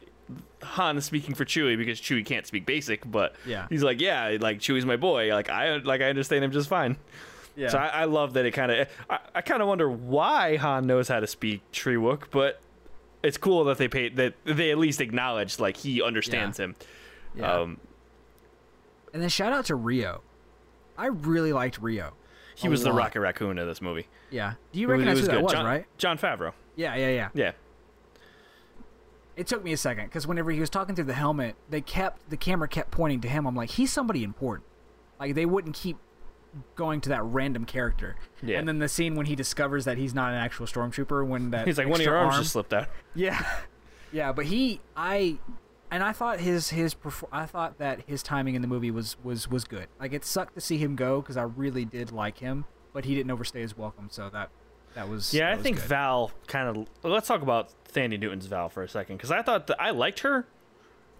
Han 0.62 0.98
is 0.98 1.06
speaking 1.06 1.34
for 1.34 1.44
Chewie 1.46 1.76
because 1.76 1.98
Chewie 2.00 2.24
can't 2.24 2.46
speak 2.46 2.66
basic, 2.66 3.10
but 3.10 3.34
Yeah. 3.46 3.66
he's 3.70 3.82
like, 3.82 3.98
yeah, 4.00 4.36
like 4.40 4.58
Chewie's 4.58 4.84
my 4.84 4.96
boy. 4.96 5.32
Like 5.34 5.48
I 5.48 5.78
like 5.78 6.02
I 6.02 6.10
understand 6.10 6.44
him 6.44 6.52
just 6.52 6.68
fine. 6.68 6.98
Yeah. 7.56 7.68
So 7.68 7.78
I, 7.78 7.86
I 7.86 8.04
love 8.04 8.34
that 8.34 8.44
it 8.44 8.50
kind 8.52 8.70
of. 8.70 8.88
I, 9.08 9.18
I 9.36 9.40
kind 9.40 9.62
of 9.62 9.68
wonder 9.68 9.90
why 9.90 10.56
Han 10.56 10.86
knows 10.86 11.08
how 11.08 11.18
to 11.18 11.26
speak 11.26 11.62
Tree 11.72 11.94
Treewook, 11.96 12.24
but 12.30 12.60
it's 13.22 13.38
cool 13.38 13.64
that 13.64 13.78
they 13.78 13.88
pay 13.88 14.10
that 14.10 14.34
they 14.44 14.70
at 14.70 14.76
least 14.78 15.00
acknowledge 15.00 15.58
like 15.58 15.78
he 15.78 16.02
understands 16.02 16.58
him. 16.60 16.76
Yeah. 17.34 17.52
Um, 17.52 17.78
And 19.12 19.22
then 19.22 19.30
shout 19.30 19.52
out 19.52 19.64
to 19.66 19.74
Rio. 19.74 20.20
I 20.98 21.06
really 21.06 21.52
liked 21.54 21.78
Rio. 21.78 22.12
he 22.54 22.68
was 22.68 22.82
the. 22.84 22.92
Rocket 22.92 23.20
Raccoon 23.20 23.58
of 23.58 23.66
this 23.66 23.80
movie. 23.80 24.06
Yeah. 24.30 24.54
Do 24.72 24.78
you 24.78 24.86
It 24.90 24.96
was- 24.96 24.98
recognize 25.06 25.20
who 25.20 25.26
that 25.26 25.32
good. 25.32 25.42
was, 25.44 25.52
John, 25.52 25.64
right? 25.64 25.86
Jon 25.98 26.18
Favreau. 26.18 26.52
Yeah, 26.80 26.94
yeah, 26.96 27.10
yeah. 27.10 27.28
Yeah. 27.34 27.52
It 29.36 29.46
took 29.46 29.62
me 29.62 29.72
a 29.72 29.76
second 29.76 30.06
because 30.06 30.26
whenever 30.26 30.50
he 30.50 30.60
was 30.60 30.70
talking 30.70 30.94
through 30.94 31.04
the 31.04 31.12
helmet, 31.14 31.56
they 31.68 31.82
kept 31.82 32.30
the 32.30 32.36
camera 32.38 32.68
kept 32.68 32.90
pointing 32.90 33.20
to 33.20 33.28
him. 33.28 33.46
I'm 33.46 33.54
like, 33.54 33.70
he's 33.70 33.92
somebody 33.92 34.24
important. 34.24 34.66
Like 35.18 35.34
they 35.34 35.44
wouldn't 35.46 35.74
keep 35.74 35.98
going 36.74 37.00
to 37.02 37.10
that 37.10 37.22
random 37.22 37.66
character. 37.66 38.16
Yeah. 38.42 38.58
And 38.58 38.66
then 38.66 38.78
the 38.78 38.88
scene 38.88 39.14
when 39.14 39.26
he 39.26 39.36
discovers 39.36 39.84
that 39.84 39.98
he's 39.98 40.14
not 40.14 40.32
an 40.32 40.38
actual 40.38 40.66
stormtrooper, 40.66 41.26
when 41.26 41.50
that 41.50 41.66
He's 41.66 41.76
like 41.76 41.86
one 41.86 42.00
of 42.00 42.04
your 42.04 42.16
arms 42.16 42.34
arm- 42.34 42.42
just 42.42 42.52
slipped 42.52 42.72
out. 42.72 42.88
Yeah, 43.14 43.44
yeah, 44.10 44.32
but 44.32 44.46
he, 44.46 44.80
I, 44.96 45.38
and 45.90 46.02
I 46.02 46.12
thought 46.12 46.40
his 46.40 46.70
his 46.70 46.96
I 47.30 47.44
thought 47.44 47.78
that 47.78 48.02
his 48.06 48.22
timing 48.22 48.54
in 48.54 48.62
the 48.62 48.68
movie 48.68 48.90
was 48.90 49.16
was 49.22 49.50
was 49.50 49.64
good. 49.64 49.88
Like 50.00 50.12
it 50.12 50.24
sucked 50.24 50.54
to 50.54 50.60
see 50.60 50.78
him 50.78 50.96
go 50.96 51.20
because 51.20 51.36
I 51.36 51.42
really 51.42 51.84
did 51.84 52.10
like 52.10 52.38
him, 52.38 52.64
but 52.92 53.04
he 53.04 53.14
didn't 53.14 53.30
overstay 53.30 53.60
his 53.60 53.76
welcome, 53.76 54.08
so 54.10 54.30
that 54.30 54.50
that 54.94 55.08
was 55.08 55.32
Yeah, 55.34 55.46
that 55.46 55.52
I 55.52 55.54
was 55.56 55.62
think 55.62 55.76
good. 55.76 55.84
Val 55.86 56.32
kind 56.46 56.68
of. 56.68 56.86
Let's 57.10 57.28
talk 57.28 57.42
about 57.42 57.70
Thandie 57.92 58.18
Newton's 58.18 58.46
Val 58.46 58.68
for 58.68 58.82
a 58.82 58.88
second 58.88 59.16
because 59.16 59.30
I 59.30 59.42
thought 59.42 59.66
that 59.68 59.80
I 59.80 59.90
liked 59.90 60.20
her 60.20 60.46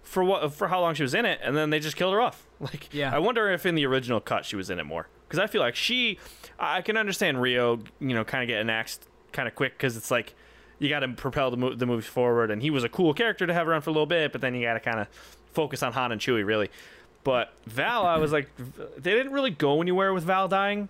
for 0.02 0.24
what 0.24 0.52
for 0.52 0.68
how 0.68 0.80
long 0.80 0.94
she 0.94 1.02
was 1.02 1.14
in 1.14 1.24
it, 1.24 1.40
and 1.42 1.56
then 1.56 1.70
they 1.70 1.78
just 1.80 1.96
killed 1.96 2.12
her 2.14 2.20
off. 2.20 2.46
Like, 2.60 2.92
Yeah. 2.92 3.14
I 3.14 3.18
wonder 3.18 3.50
if 3.50 3.64
in 3.64 3.74
the 3.74 3.86
original 3.86 4.20
cut 4.20 4.44
she 4.44 4.54
was 4.54 4.68
in 4.68 4.78
it 4.78 4.84
more 4.84 5.08
because 5.26 5.38
I 5.38 5.46
feel 5.46 5.60
like 5.62 5.74
she. 5.76 6.18
I 6.58 6.82
can 6.82 6.96
understand 6.98 7.40
Rio, 7.40 7.80
you 8.00 8.14
know, 8.14 8.22
kind 8.24 8.42
of 8.42 8.48
getting 8.48 8.68
axed 8.68 9.06
kind 9.32 9.48
of 9.48 9.54
quick 9.54 9.72
because 9.78 9.96
it's 9.96 10.10
like 10.10 10.34
you 10.78 10.88
got 10.90 11.00
to 11.00 11.08
propel 11.08 11.50
the, 11.50 11.56
mo- 11.56 11.74
the 11.74 11.86
movie 11.86 12.02
forward, 12.02 12.50
and 12.50 12.60
he 12.62 12.68
was 12.70 12.84
a 12.84 12.88
cool 12.88 13.14
character 13.14 13.46
to 13.46 13.54
have 13.54 13.66
around 13.68 13.80
for 13.82 13.90
a 13.90 13.92
little 13.92 14.06
bit, 14.06 14.32
but 14.32 14.40
then 14.42 14.54
you 14.54 14.62
got 14.66 14.74
to 14.74 14.80
kind 14.80 14.98
of 15.00 15.08
focus 15.52 15.82
on 15.82 15.92
Han 15.94 16.12
and 16.12 16.20
Chewie 16.20 16.44
really. 16.44 16.70
But 17.24 17.52
Val, 17.66 18.04
I 18.06 18.16
was 18.18 18.32
like, 18.32 18.50
they 18.96 19.12
didn't 19.12 19.32
really 19.32 19.50
go 19.50 19.80
anywhere 19.82 20.12
with 20.14 20.24
Val 20.24 20.48
dying 20.48 20.88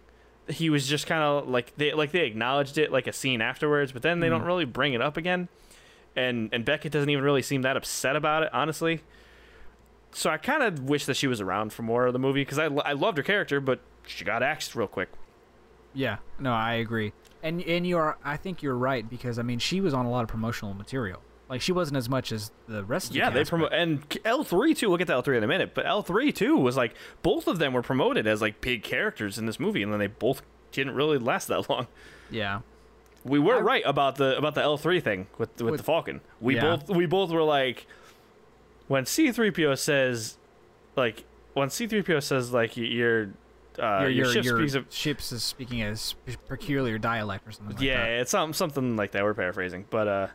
he 0.50 0.70
was 0.70 0.86
just 0.86 1.06
kind 1.06 1.22
of 1.22 1.48
like 1.48 1.74
they 1.76 1.92
like 1.92 2.12
they 2.12 2.26
acknowledged 2.26 2.78
it 2.78 2.92
like 2.92 3.06
a 3.06 3.12
scene 3.12 3.40
afterwards, 3.40 3.92
but 3.92 4.02
then 4.02 4.20
they 4.20 4.28
don't 4.28 4.42
mm. 4.42 4.46
really 4.46 4.64
bring 4.64 4.92
it 4.92 5.02
up 5.02 5.16
again. 5.16 5.48
And 6.16 6.50
and 6.52 6.64
Beckett 6.64 6.92
doesn't 6.92 7.08
even 7.08 7.24
really 7.24 7.42
seem 7.42 7.62
that 7.62 7.76
upset 7.76 8.16
about 8.16 8.42
it, 8.42 8.50
honestly. 8.52 9.02
So 10.12 10.28
I 10.28 10.38
kind 10.38 10.62
of 10.62 10.84
wish 10.84 11.06
that 11.06 11.14
she 11.14 11.26
was 11.26 11.40
around 11.40 11.72
for 11.72 11.82
more 11.82 12.06
of 12.06 12.12
the 12.12 12.18
movie 12.18 12.42
because 12.42 12.58
I, 12.58 12.66
I 12.66 12.92
loved 12.92 13.16
her 13.16 13.22
character, 13.22 13.60
but 13.60 13.80
she 14.06 14.24
got 14.24 14.42
axed 14.42 14.74
real 14.74 14.88
quick. 14.88 15.08
Yeah, 15.94 16.16
no, 16.38 16.52
I 16.52 16.74
agree. 16.74 17.12
And 17.42 17.62
and 17.62 17.86
you 17.86 17.96
are 17.98 18.18
I 18.24 18.36
think 18.36 18.62
you're 18.62 18.76
right 18.76 19.08
because 19.08 19.38
I 19.38 19.42
mean 19.42 19.58
she 19.58 19.80
was 19.80 19.94
on 19.94 20.06
a 20.06 20.10
lot 20.10 20.22
of 20.22 20.28
promotional 20.28 20.74
material. 20.74 21.22
Like 21.50 21.60
she 21.60 21.72
wasn't 21.72 21.96
as 21.98 22.08
much 22.08 22.30
as 22.32 22.52
the 22.68 22.84
rest 22.84 23.08
of 23.08 23.12
the 23.14 23.18
Yeah, 23.18 23.28
they 23.30 23.44
promote 23.44 23.72
and 23.72 24.00
L 24.24 24.44
three 24.44 24.72
too. 24.72 24.88
We'll 24.88 24.98
get 24.98 25.08
to 25.08 25.12
L 25.14 25.22
three 25.22 25.36
in 25.36 25.42
a 25.44 25.48
minute, 25.48 25.74
but 25.74 25.84
L 25.84 26.00
three 26.02 26.30
too 26.32 26.56
was 26.56 26.76
like 26.76 26.94
both 27.22 27.48
of 27.48 27.58
them 27.58 27.72
were 27.72 27.82
promoted 27.82 28.26
as 28.28 28.40
like 28.40 28.60
big 28.60 28.84
characters 28.84 29.36
in 29.36 29.46
this 29.46 29.58
movie, 29.58 29.82
and 29.82 29.92
then 29.92 29.98
they 29.98 30.06
both 30.06 30.42
didn't 30.70 30.94
really 30.94 31.18
last 31.18 31.48
that 31.48 31.68
long. 31.68 31.88
Yeah. 32.30 32.60
We 33.24 33.38
were 33.40 33.56
I- 33.56 33.60
right 33.60 33.82
about 33.84 34.14
the 34.16 34.38
about 34.38 34.54
the 34.54 34.62
L 34.62 34.76
three 34.78 35.00
thing 35.00 35.26
with 35.38 35.50
with, 35.60 35.72
With- 35.72 35.80
the 35.80 35.84
Falcon. 35.84 36.20
We 36.40 36.54
Yeah. 36.54 36.76
both 36.76 36.88
we 36.88 37.06
both 37.06 37.30
were 37.32 37.42
like 37.42 37.86
when 38.86 39.04
C 39.04 39.32
three 39.32 39.50
PO 39.50 39.74
says 39.74 40.38
like 40.96 41.24
when 41.54 41.68
C 41.68 41.86
three 41.88 42.02
PO 42.02 42.20
says 42.20 42.52
like 42.52 42.76
y- 42.76 42.84
your 42.84 43.30
uh, 43.78 44.00
your 44.02 44.08
your, 44.10 44.10
your, 44.10 44.32
ship 44.32 44.44
your 44.44 44.58
speaks 44.58 44.74
of 44.74 44.86
ships 44.90 45.32
is 45.32 45.42
speaking 45.42 45.82
as 45.82 46.14
peculiar 46.48 46.98
dialect 46.98 47.46
or 47.48 47.52
something 47.52 47.76
like 47.76 47.84
yeah, 47.84 48.04
that. 48.04 48.20
it's 48.20 48.30
something 48.30 48.52
something 48.52 48.96
like 48.96 49.12
that. 49.12 49.24
We're 49.24 49.34
paraphrasing, 49.34 49.86
but 49.90 50.06
uh, 50.08 50.26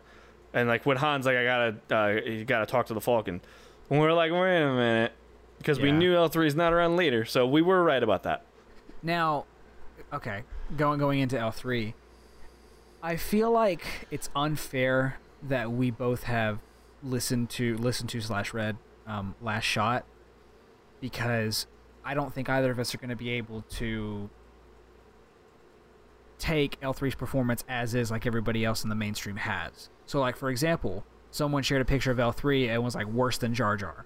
and 0.55 0.67
like 0.67 0.85
when 0.85 0.97
Han's 0.97 1.27
like 1.27 1.35
I 1.35 1.43
gotta 1.43 1.75
uh, 1.95 2.27
you 2.27 2.45
gotta 2.45 2.65
talk 2.65 2.87
to 2.87 2.95
the 2.95 3.01
Falcon. 3.01 3.41
And 3.89 3.99
we're 3.99 4.13
like, 4.13 4.31
wait 4.31 4.61
a 4.61 4.73
minute, 4.73 5.11
because 5.59 5.79
we 5.79 5.91
knew 5.91 6.15
L 6.15 6.27
three 6.27 6.47
is 6.47 6.55
not 6.55 6.73
around 6.73 6.95
later, 6.95 7.23
so 7.25 7.45
we 7.45 7.61
were 7.61 7.83
right 7.83 8.01
about 8.01 8.23
that. 8.23 8.43
Now, 9.03 9.45
okay, 10.11 10.41
going 10.75 10.97
going 10.97 11.19
into 11.19 11.37
L 11.37 11.51
three, 11.51 11.93
I 13.03 13.17
feel 13.17 13.51
like 13.51 14.07
it's 14.09 14.29
unfair 14.35 15.19
that 15.43 15.71
we 15.71 15.91
both 15.91 16.23
have 16.23 16.59
listened 17.03 17.51
to 17.51 17.77
listened 17.77 18.09
to 18.09 18.21
slash 18.21 18.53
read 18.53 18.77
um, 19.05 19.35
Last 19.41 19.65
Shot 19.65 20.05
because 20.99 21.67
I 22.03 22.15
don't 22.15 22.33
think 22.33 22.49
either 22.49 22.71
of 22.71 22.79
us 22.79 22.95
are 22.95 22.97
going 22.97 23.09
to 23.09 23.15
be 23.15 23.29
able 23.31 23.61
to 23.71 24.29
take 26.39 26.79
L3's 26.81 27.15
performance 27.15 27.63
as 27.67 27.93
is 27.93 28.09
like 28.09 28.25
everybody 28.25 28.65
else 28.65 28.83
in 28.83 28.89
the 28.89 28.95
mainstream 28.95 29.35
has. 29.35 29.89
So 30.05 30.19
like 30.19 30.35
for 30.37 30.49
example, 30.49 31.05
someone 31.31 31.63
shared 31.63 31.81
a 31.81 31.85
picture 31.85 32.11
of 32.11 32.17
L3 32.17 32.69
and 32.69 32.83
was 32.83 32.95
like 32.95 33.07
worse 33.07 33.37
than 33.37 33.53
Jar 33.53 33.75
Jar. 33.77 34.05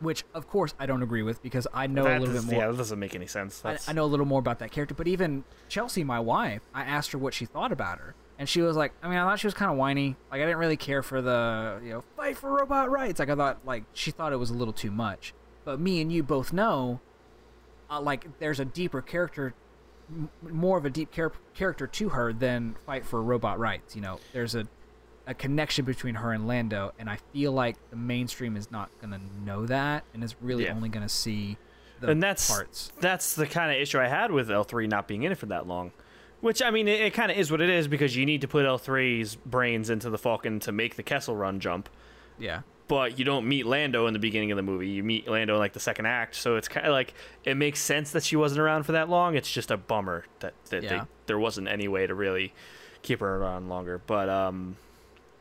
Which 0.00 0.24
of 0.34 0.48
course 0.48 0.74
I 0.78 0.86
don't 0.86 1.02
agree 1.02 1.22
with 1.22 1.42
because 1.42 1.66
I 1.72 1.86
know 1.86 2.02
a 2.02 2.18
little 2.18 2.34
does- 2.34 2.44
bit 2.44 2.52
more 2.54 2.62
Yeah, 2.64 2.70
that 2.70 2.76
doesn't 2.76 2.98
make 2.98 3.14
any 3.14 3.26
sense. 3.26 3.62
I, 3.64 3.78
I 3.88 3.92
know 3.92 4.04
a 4.04 4.06
little 4.06 4.26
more 4.26 4.40
about 4.40 4.58
that 4.58 4.70
character, 4.72 4.94
but 4.94 5.06
even 5.08 5.44
Chelsea, 5.68 6.04
my 6.04 6.20
wife, 6.20 6.62
I 6.74 6.82
asked 6.82 7.12
her 7.12 7.18
what 7.18 7.32
she 7.32 7.46
thought 7.46 7.70
about 7.72 7.98
her, 7.98 8.14
and 8.38 8.48
she 8.48 8.60
was 8.60 8.76
like, 8.76 8.92
I 9.02 9.08
mean, 9.08 9.16
I 9.18 9.24
thought 9.24 9.38
she 9.38 9.46
was 9.46 9.54
kind 9.54 9.70
of 9.70 9.78
whiny. 9.78 10.16
Like, 10.30 10.40
I 10.42 10.44
didn't 10.44 10.58
really 10.58 10.76
care 10.76 11.02
for 11.04 11.22
the, 11.22 11.80
you 11.82 11.90
know, 11.90 12.04
fight 12.16 12.36
for 12.36 12.50
robot 12.50 12.90
rights. 12.90 13.20
Like, 13.20 13.30
I 13.30 13.36
thought, 13.36 13.60
like, 13.64 13.84
she 13.92 14.10
thought 14.10 14.32
it 14.32 14.36
was 14.36 14.50
a 14.50 14.54
little 14.54 14.74
too 14.74 14.90
much. 14.90 15.32
But 15.64 15.78
me 15.78 16.00
and 16.00 16.12
you 16.12 16.22
both 16.24 16.52
know, 16.52 17.00
uh, 17.88 18.00
like, 18.00 18.26
there's 18.40 18.58
a 18.58 18.64
deeper 18.64 19.00
character, 19.00 19.54
m- 20.10 20.28
more 20.42 20.76
of 20.76 20.84
a 20.84 20.90
deep 20.90 21.12
char- 21.12 21.32
character 21.54 21.86
to 21.86 22.08
her 22.10 22.32
than 22.32 22.74
fight 22.84 23.06
for 23.06 23.22
robot 23.22 23.60
rights. 23.60 23.94
You 23.94 24.02
know, 24.02 24.18
there's 24.32 24.56
a, 24.56 24.66
a 25.26 25.34
connection 25.34 25.84
between 25.84 26.16
her 26.16 26.32
and 26.32 26.46
Lando, 26.46 26.92
and 26.98 27.08
I 27.08 27.18
feel 27.32 27.52
like 27.52 27.76
the 27.90 27.96
mainstream 27.96 28.56
is 28.56 28.70
not 28.70 28.90
gonna 29.00 29.20
know 29.44 29.66
that, 29.66 30.04
and 30.12 30.22
is 30.22 30.34
really 30.40 30.64
Yeah. 30.64 30.74
only 30.74 30.88
gonna 30.88 31.08
see 31.08 31.56
the 32.00 32.08
and 32.10 32.22
that's 32.22 32.50
parts. 32.50 32.92
that's 33.00 33.34
the 33.34 33.46
kind 33.46 33.70
of 33.74 33.80
issue 33.80 33.98
I 33.98 34.08
had 34.08 34.30
with 34.30 34.50
L 34.50 34.64
three 34.64 34.86
not 34.86 35.08
being 35.08 35.22
in 35.22 35.32
it 35.32 35.38
for 35.38 35.46
that 35.46 35.66
long. 35.66 35.92
Which 36.40 36.62
I 36.62 36.70
mean, 36.70 36.88
it, 36.88 37.00
it 37.00 37.14
kind 37.14 37.30
of 37.30 37.38
is 37.38 37.50
what 37.50 37.62
it 37.62 37.70
is 37.70 37.88
because 37.88 38.14
you 38.16 38.26
need 38.26 38.42
to 38.42 38.48
put 38.48 38.66
L 38.66 38.78
3s 38.78 39.38
brains 39.46 39.88
into 39.88 40.10
the 40.10 40.18
Falcon 40.18 40.60
to 40.60 40.72
make 40.72 40.96
the 40.96 41.02
Kessel 41.02 41.34
Run 41.34 41.58
jump. 41.58 41.88
Yeah. 42.38 42.60
but 42.86 43.18
you 43.18 43.24
don't 43.24 43.48
meet 43.48 43.64
Lando 43.64 44.06
in 44.08 44.12
the 44.12 44.18
beginning 44.18 44.50
of 44.52 44.56
the 44.56 44.62
movie. 44.62 44.88
You 44.88 45.02
meet 45.02 45.26
Lando 45.26 45.54
in 45.54 45.58
like 45.58 45.72
the 45.72 45.80
second 45.80 46.04
act, 46.04 46.34
so 46.34 46.56
it's 46.56 46.68
kind 46.68 46.84
of 46.86 46.92
like 46.92 47.14
it 47.44 47.56
makes 47.56 47.80
sense 47.80 48.10
that 48.10 48.24
she 48.24 48.36
wasn't 48.36 48.60
around 48.60 48.82
for 48.82 48.92
that 48.92 49.08
long. 49.08 49.36
It's 49.36 49.50
just 49.50 49.70
a 49.70 49.78
bummer 49.78 50.26
that, 50.40 50.52
that 50.68 50.82
they, 50.86 51.00
there 51.24 51.38
wasn't 51.38 51.68
any 51.68 51.88
way 51.88 52.06
to 52.06 52.14
really 52.14 52.52
keep 53.00 53.20
her 53.20 53.36
around 53.36 53.70
longer. 53.70 54.02
But 54.06 54.28
um, 54.28 54.76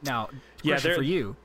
Now, 0.03 0.29
Yeah, 0.61 0.77
for 0.77 1.01
you: 1.01 1.35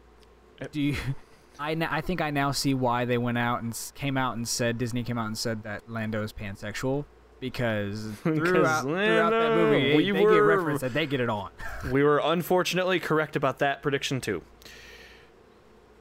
uh, 0.60 0.66
Do 0.70 0.80
you? 0.80 0.96
I, 1.60 1.76
I 1.90 2.00
think 2.00 2.20
I 2.20 2.30
now 2.30 2.52
see 2.52 2.72
why 2.72 3.04
they 3.04 3.18
went 3.18 3.38
out 3.38 3.62
and 3.62 3.76
came 3.94 4.16
out 4.16 4.36
and 4.36 4.46
said 4.46 4.78
Disney 4.78 5.02
came 5.02 5.18
out 5.18 5.26
and 5.26 5.36
said 5.36 5.64
that 5.64 5.90
Lando 5.90 6.22
is 6.22 6.32
pansexual 6.32 7.04
because 7.40 8.10
throughout, 8.22 8.82
throughout 8.82 9.30
that 9.30 9.54
movie 9.56 9.96
we 9.96 10.10
they, 10.10 10.24
were- 10.24 10.34
get 10.34 10.38
reference 10.38 10.80
that 10.80 10.94
they 10.94 11.06
get 11.06 11.20
it 11.20 11.28
on. 11.28 11.50
we 11.90 12.02
were 12.02 12.20
unfortunately 12.22 13.00
correct 13.00 13.34
about 13.36 13.58
that 13.58 13.82
prediction 13.82 14.20
too, 14.20 14.42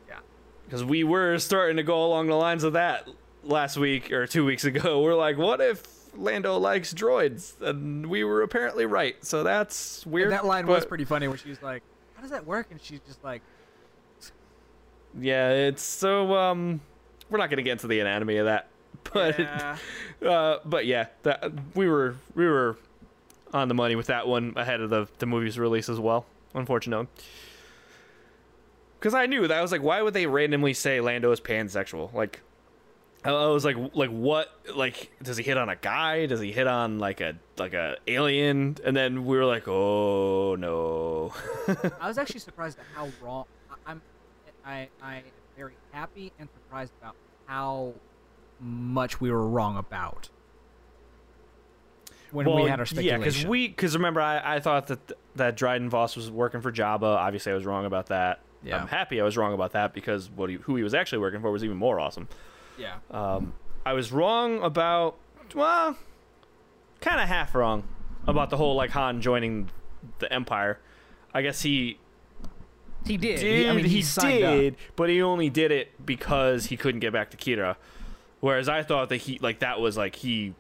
yeah. 0.08 0.20
because 0.66 0.84
we 0.84 1.04
were 1.04 1.38
starting 1.40 1.78
to 1.78 1.84
go 1.84 2.06
along 2.06 2.28
the 2.28 2.36
lines 2.36 2.64
of 2.64 2.74
that 2.74 3.08
last 3.44 3.78
week 3.78 4.12
or 4.12 4.28
two 4.28 4.46
weeks 4.46 4.64
ago. 4.64 5.02
We're 5.02 5.16
like, 5.16 5.38
what 5.38 5.62
if 5.62 5.84
Lando 6.16 6.58
likes 6.58 6.94
droids? 6.94 7.60
And 7.62 8.08
we 8.08 8.24
were 8.24 8.42
apparently 8.42 8.86
right. 8.86 9.24
So 9.26 9.44
that's 9.44 10.06
weird. 10.06 10.32
that 10.32 10.46
line 10.46 10.68
was 10.68 10.86
pretty 10.86 11.06
funny 11.06 11.28
where 11.28 11.38
she's 11.38 11.62
like, 11.62 11.84
"How 12.18 12.22
does 12.24 12.32
that 12.32 12.46
work?" 12.46 12.68
And 12.72 12.82
she's 12.82 13.00
just 13.08 13.24
like, 13.24 13.42
Yeah, 15.20 15.52
it's 15.52 15.82
so 15.84 16.36
um 16.36 16.82
we're 17.30 17.38
not 17.38 17.50
gonna 17.50 17.62
get 17.62 17.74
into 17.74 17.88
the 17.88 18.00
anatomy 18.02 18.38
of 18.38 18.46
that. 18.48 18.68
But 19.14 19.40
"Yeah." 19.40 19.78
uh 20.26 20.60
but 20.66 20.86
yeah, 20.86 21.08
that 21.24 21.54
we 21.76 21.88
were 21.88 22.16
we 22.36 22.46
were 22.46 22.76
on 23.54 23.70
the 23.70 23.74
money 23.74 23.96
with 23.96 24.08
that 24.08 24.28
one 24.28 24.54
ahead 24.58 24.82
of 24.82 24.90
the 24.90 25.08
the 25.20 25.26
movie's 25.26 25.58
release 25.58 25.88
as 25.88 26.00
well, 26.00 26.26
unfortunately. 26.54 27.08
Cause 29.00 29.14
I 29.14 29.28
knew 29.28 29.48
that 29.48 29.58
I 29.58 29.62
was 29.62 29.72
like, 29.72 29.84
why 29.84 30.02
would 30.02 30.14
they 30.16 30.26
randomly 30.26 30.74
say 30.74 31.00
Lando 31.00 31.32
is 31.32 31.40
pansexual? 31.40 32.12
Like 32.14 32.42
I 33.24 33.48
was 33.48 33.66
like 33.66 33.76
like 33.94 34.10
what 34.10 34.50
like 34.76 35.12
does 35.22 35.38
he 35.38 35.44
hit 35.44 35.58
on 35.58 35.70
a 35.70 35.76
guy? 35.76 36.28
Does 36.28 36.40
he 36.40 36.52
hit 36.52 36.68
on 36.68 37.00
like 37.00 37.20
a 37.22 37.36
like 37.58 37.74
a 37.74 37.98
alien? 38.08 38.78
And 38.84 38.96
then 38.96 39.26
we 39.26 39.38
were 39.38 39.46
like, 39.46 39.68
oh 39.68 40.56
no. 40.56 41.34
I 42.00 42.08
was 42.08 42.18
actually 42.18 42.40
surprised 42.40 42.78
at 42.80 42.86
how 42.96 43.10
wrong. 43.22 43.46
I'm, 43.86 44.02
I, 44.66 44.88
I 45.02 45.16
am 45.18 45.24
very 45.58 45.74
happy 45.92 46.32
and 46.40 46.48
surprised 46.50 46.94
about 47.02 47.16
how 47.46 47.94
much 48.60 49.20
we 49.20 49.32
were 49.32 49.48
wrong 49.48 49.78
about 49.78 50.30
when 52.32 52.46
we 52.54 52.70
had 52.70 52.80
our 52.80 52.86
Yeah, 52.94 53.18
because 53.18 53.46
we 53.46 53.68
because 53.68 53.96
remember 53.96 54.22
I, 54.22 54.56
I 54.56 54.60
thought 54.60 54.88
that 54.88 55.00
that 55.36 55.58
Dryden 55.58 55.90
Voss 55.90 56.16
was 56.16 56.30
working 56.30 56.62
for 56.62 56.72
Jabba. 56.72 57.04
Obviously, 57.04 57.52
I 57.52 57.56
was 57.56 57.66
wrong 57.66 57.86
about 57.86 58.08
that. 58.08 58.42
Yeah. 58.64 58.82
I'm 58.82 58.88
happy 58.88 59.22
I 59.22 59.24
was 59.24 59.38
wrong 59.38 59.54
about 59.54 59.74
that 59.74 59.94
because 59.94 60.30
what 60.32 60.50
he, 60.50 60.56
who 60.56 60.76
he 60.76 60.84
was 60.84 60.94
actually 60.94 61.20
working 61.20 61.42
for 61.42 61.52
was 61.52 61.64
even 61.64 61.78
more 61.78 62.00
awesome. 62.00 62.28
Yeah. 62.78 62.98
Um, 63.12 63.54
I 63.86 63.94
was 63.94 64.12
wrong 64.12 64.62
about 64.64 65.18
well, 65.56 65.98
kind 67.02 67.20
of 67.22 67.28
half 67.28 67.56
wrong 67.56 67.88
about 68.28 68.50
the 68.50 68.58
whole 68.58 68.76
like 68.76 68.92
Han 68.92 69.22
joining 69.22 69.70
the 70.20 70.32
Empire. 70.32 70.80
I 71.34 71.42
guess 71.42 71.62
he 71.62 72.00
He 73.06 73.18
did. 73.18 73.40
did. 73.40 73.64
He, 73.64 73.70
I 73.70 73.74
mean, 73.74 73.86
he, 73.86 73.98
he 73.98 74.02
signed 74.02 74.44
up. 74.44 74.54
did, 74.56 74.76
but 74.96 75.10
he 75.10 75.22
only 75.22 75.50
did 75.50 75.72
it 75.72 76.06
because 76.06 76.66
he 76.68 76.78
couldn't 76.78 77.00
get 77.00 77.14
back 77.14 77.32
to 77.32 77.38
Qi'ra. 77.38 77.76
Whereas 78.40 78.68
I 78.70 78.84
thought 78.84 79.10
that 79.10 79.18
he 79.18 79.40
like 79.40 79.60
that 79.60 79.80
was 79.80 79.98
like 79.98 80.16
he 80.18 80.54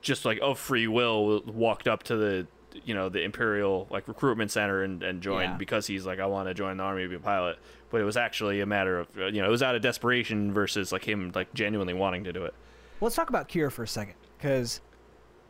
just 0.00 0.24
like 0.24 0.38
of 0.42 0.58
free 0.58 0.88
will 0.88 1.42
walked 1.46 1.86
up 1.88 2.02
to 2.04 2.16
the 2.16 2.46
you 2.84 2.94
know 2.94 3.08
the 3.08 3.22
Imperial 3.22 3.86
like 3.90 4.08
recruitment 4.08 4.50
center 4.50 4.82
and, 4.82 5.02
and 5.02 5.22
joined 5.22 5.52
Yeah. 5.52 5.56
because 5.56 5.86
he's 5.86 6.04
like 6.06 6.18
I 6.20 6.26
want 6.26 6.48
to 6.48 6.54
join 6.54 6.76
the 6.76 6.82
army 6.82 7.02
to 7.02 7.08
be 7.08 7.16
a 7.16 7.20
pilot. 7.20 7.58
But 7.90 8.00
it 8.00 8.04
was 8.04 8.16
actually 8.16 8.60
a 8.60 8.66
matter 8.66 9.00
of 9.00 9.08
uh, 9.18 9.26
you 9.26 9.40
know 9.42 9.48
it 9.48 9.50
was 9.50 9.62
out 9.62 9.74
of 9.74 9.82
desperation 9.82 10.52
versus 10.52 10.92
like 10.92 11.04
him 11.04 11.32
like 11.34 11.52
genuinely 11.54 11.94
wanting 11.94 12.24
to 12.24 12.32
do 12.32 12.44
it. 12.44 12.54
well, 13.00 13.06
Let's 13.08 13.16
talk 13.16 13.28
about 13.28 13.48
Qi'ra 13.48 13.70
for 13.70 13.82
a 13.82 13.88
second, 13.88 14.14
because 14.38 14.80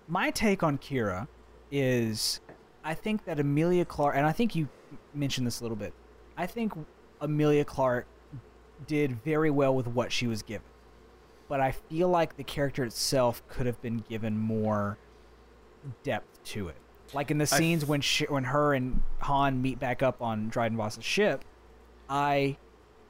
my 0.09 0.31
take 0.31 0.63
on 0.63 0.79
Qi'ra 0.79 1.29
is, 1.71 2.41
I 2.85 2.95
think 2.95 3.25
that 3.25 3.39
Emilia 3.39 3.85
Clarke, 3.85 4.17
and 4.17 4.27
I 4.27 4.33
think 4.33 4.55
you 4.57 4.69
mentioned 5.15 5.47
this 5.47 5.61
a 5.61 5.65
little 5.65 5.77
bit. 5.77 5.93
I 6.37 6.47
think 6.47 6.73
Emilia 7.21 7.65
Clarke 7.65 8.07
did 8.87 9.23
very 9.23 9.51
well 9.51 9.75
with 9.75 9.87
what 9.87 10.11
she 10.11 10.27
was 10.27 10.43
given, 10.43 10.67
but 11.49 11.61
I 11.61 11.71
feel 11.71 12.09
like 12.09 12.37
the 12.37 12.43
character 12.45 12.83
itself 12.85 13.47
could 13.49 13.67
have 13.67 13.81
been 13.81 13.99
given 14.09 14.37
more 14.37 14.99
depth 16.03 16.43
to 16.45 16.69
it. 16.69 16.77
Like 17.15 17.31
in 17.31 17.39
the 17.39 17.47
scenes 17.47 17.85
when 17.85 18.01
she, 18.01 18.25
when 18.25 18.45
her 18.45 18.75
and 18.75 19.03
Han 19.21 19.61
meet 19.61 19.79
back 19.79 20.03
up 20.03 20.23
on 20.23 20.49
Dryden 20.49 20.77
Voss's 20.79 21.05
ship, 21.05 21.45
I, 22.09 22.57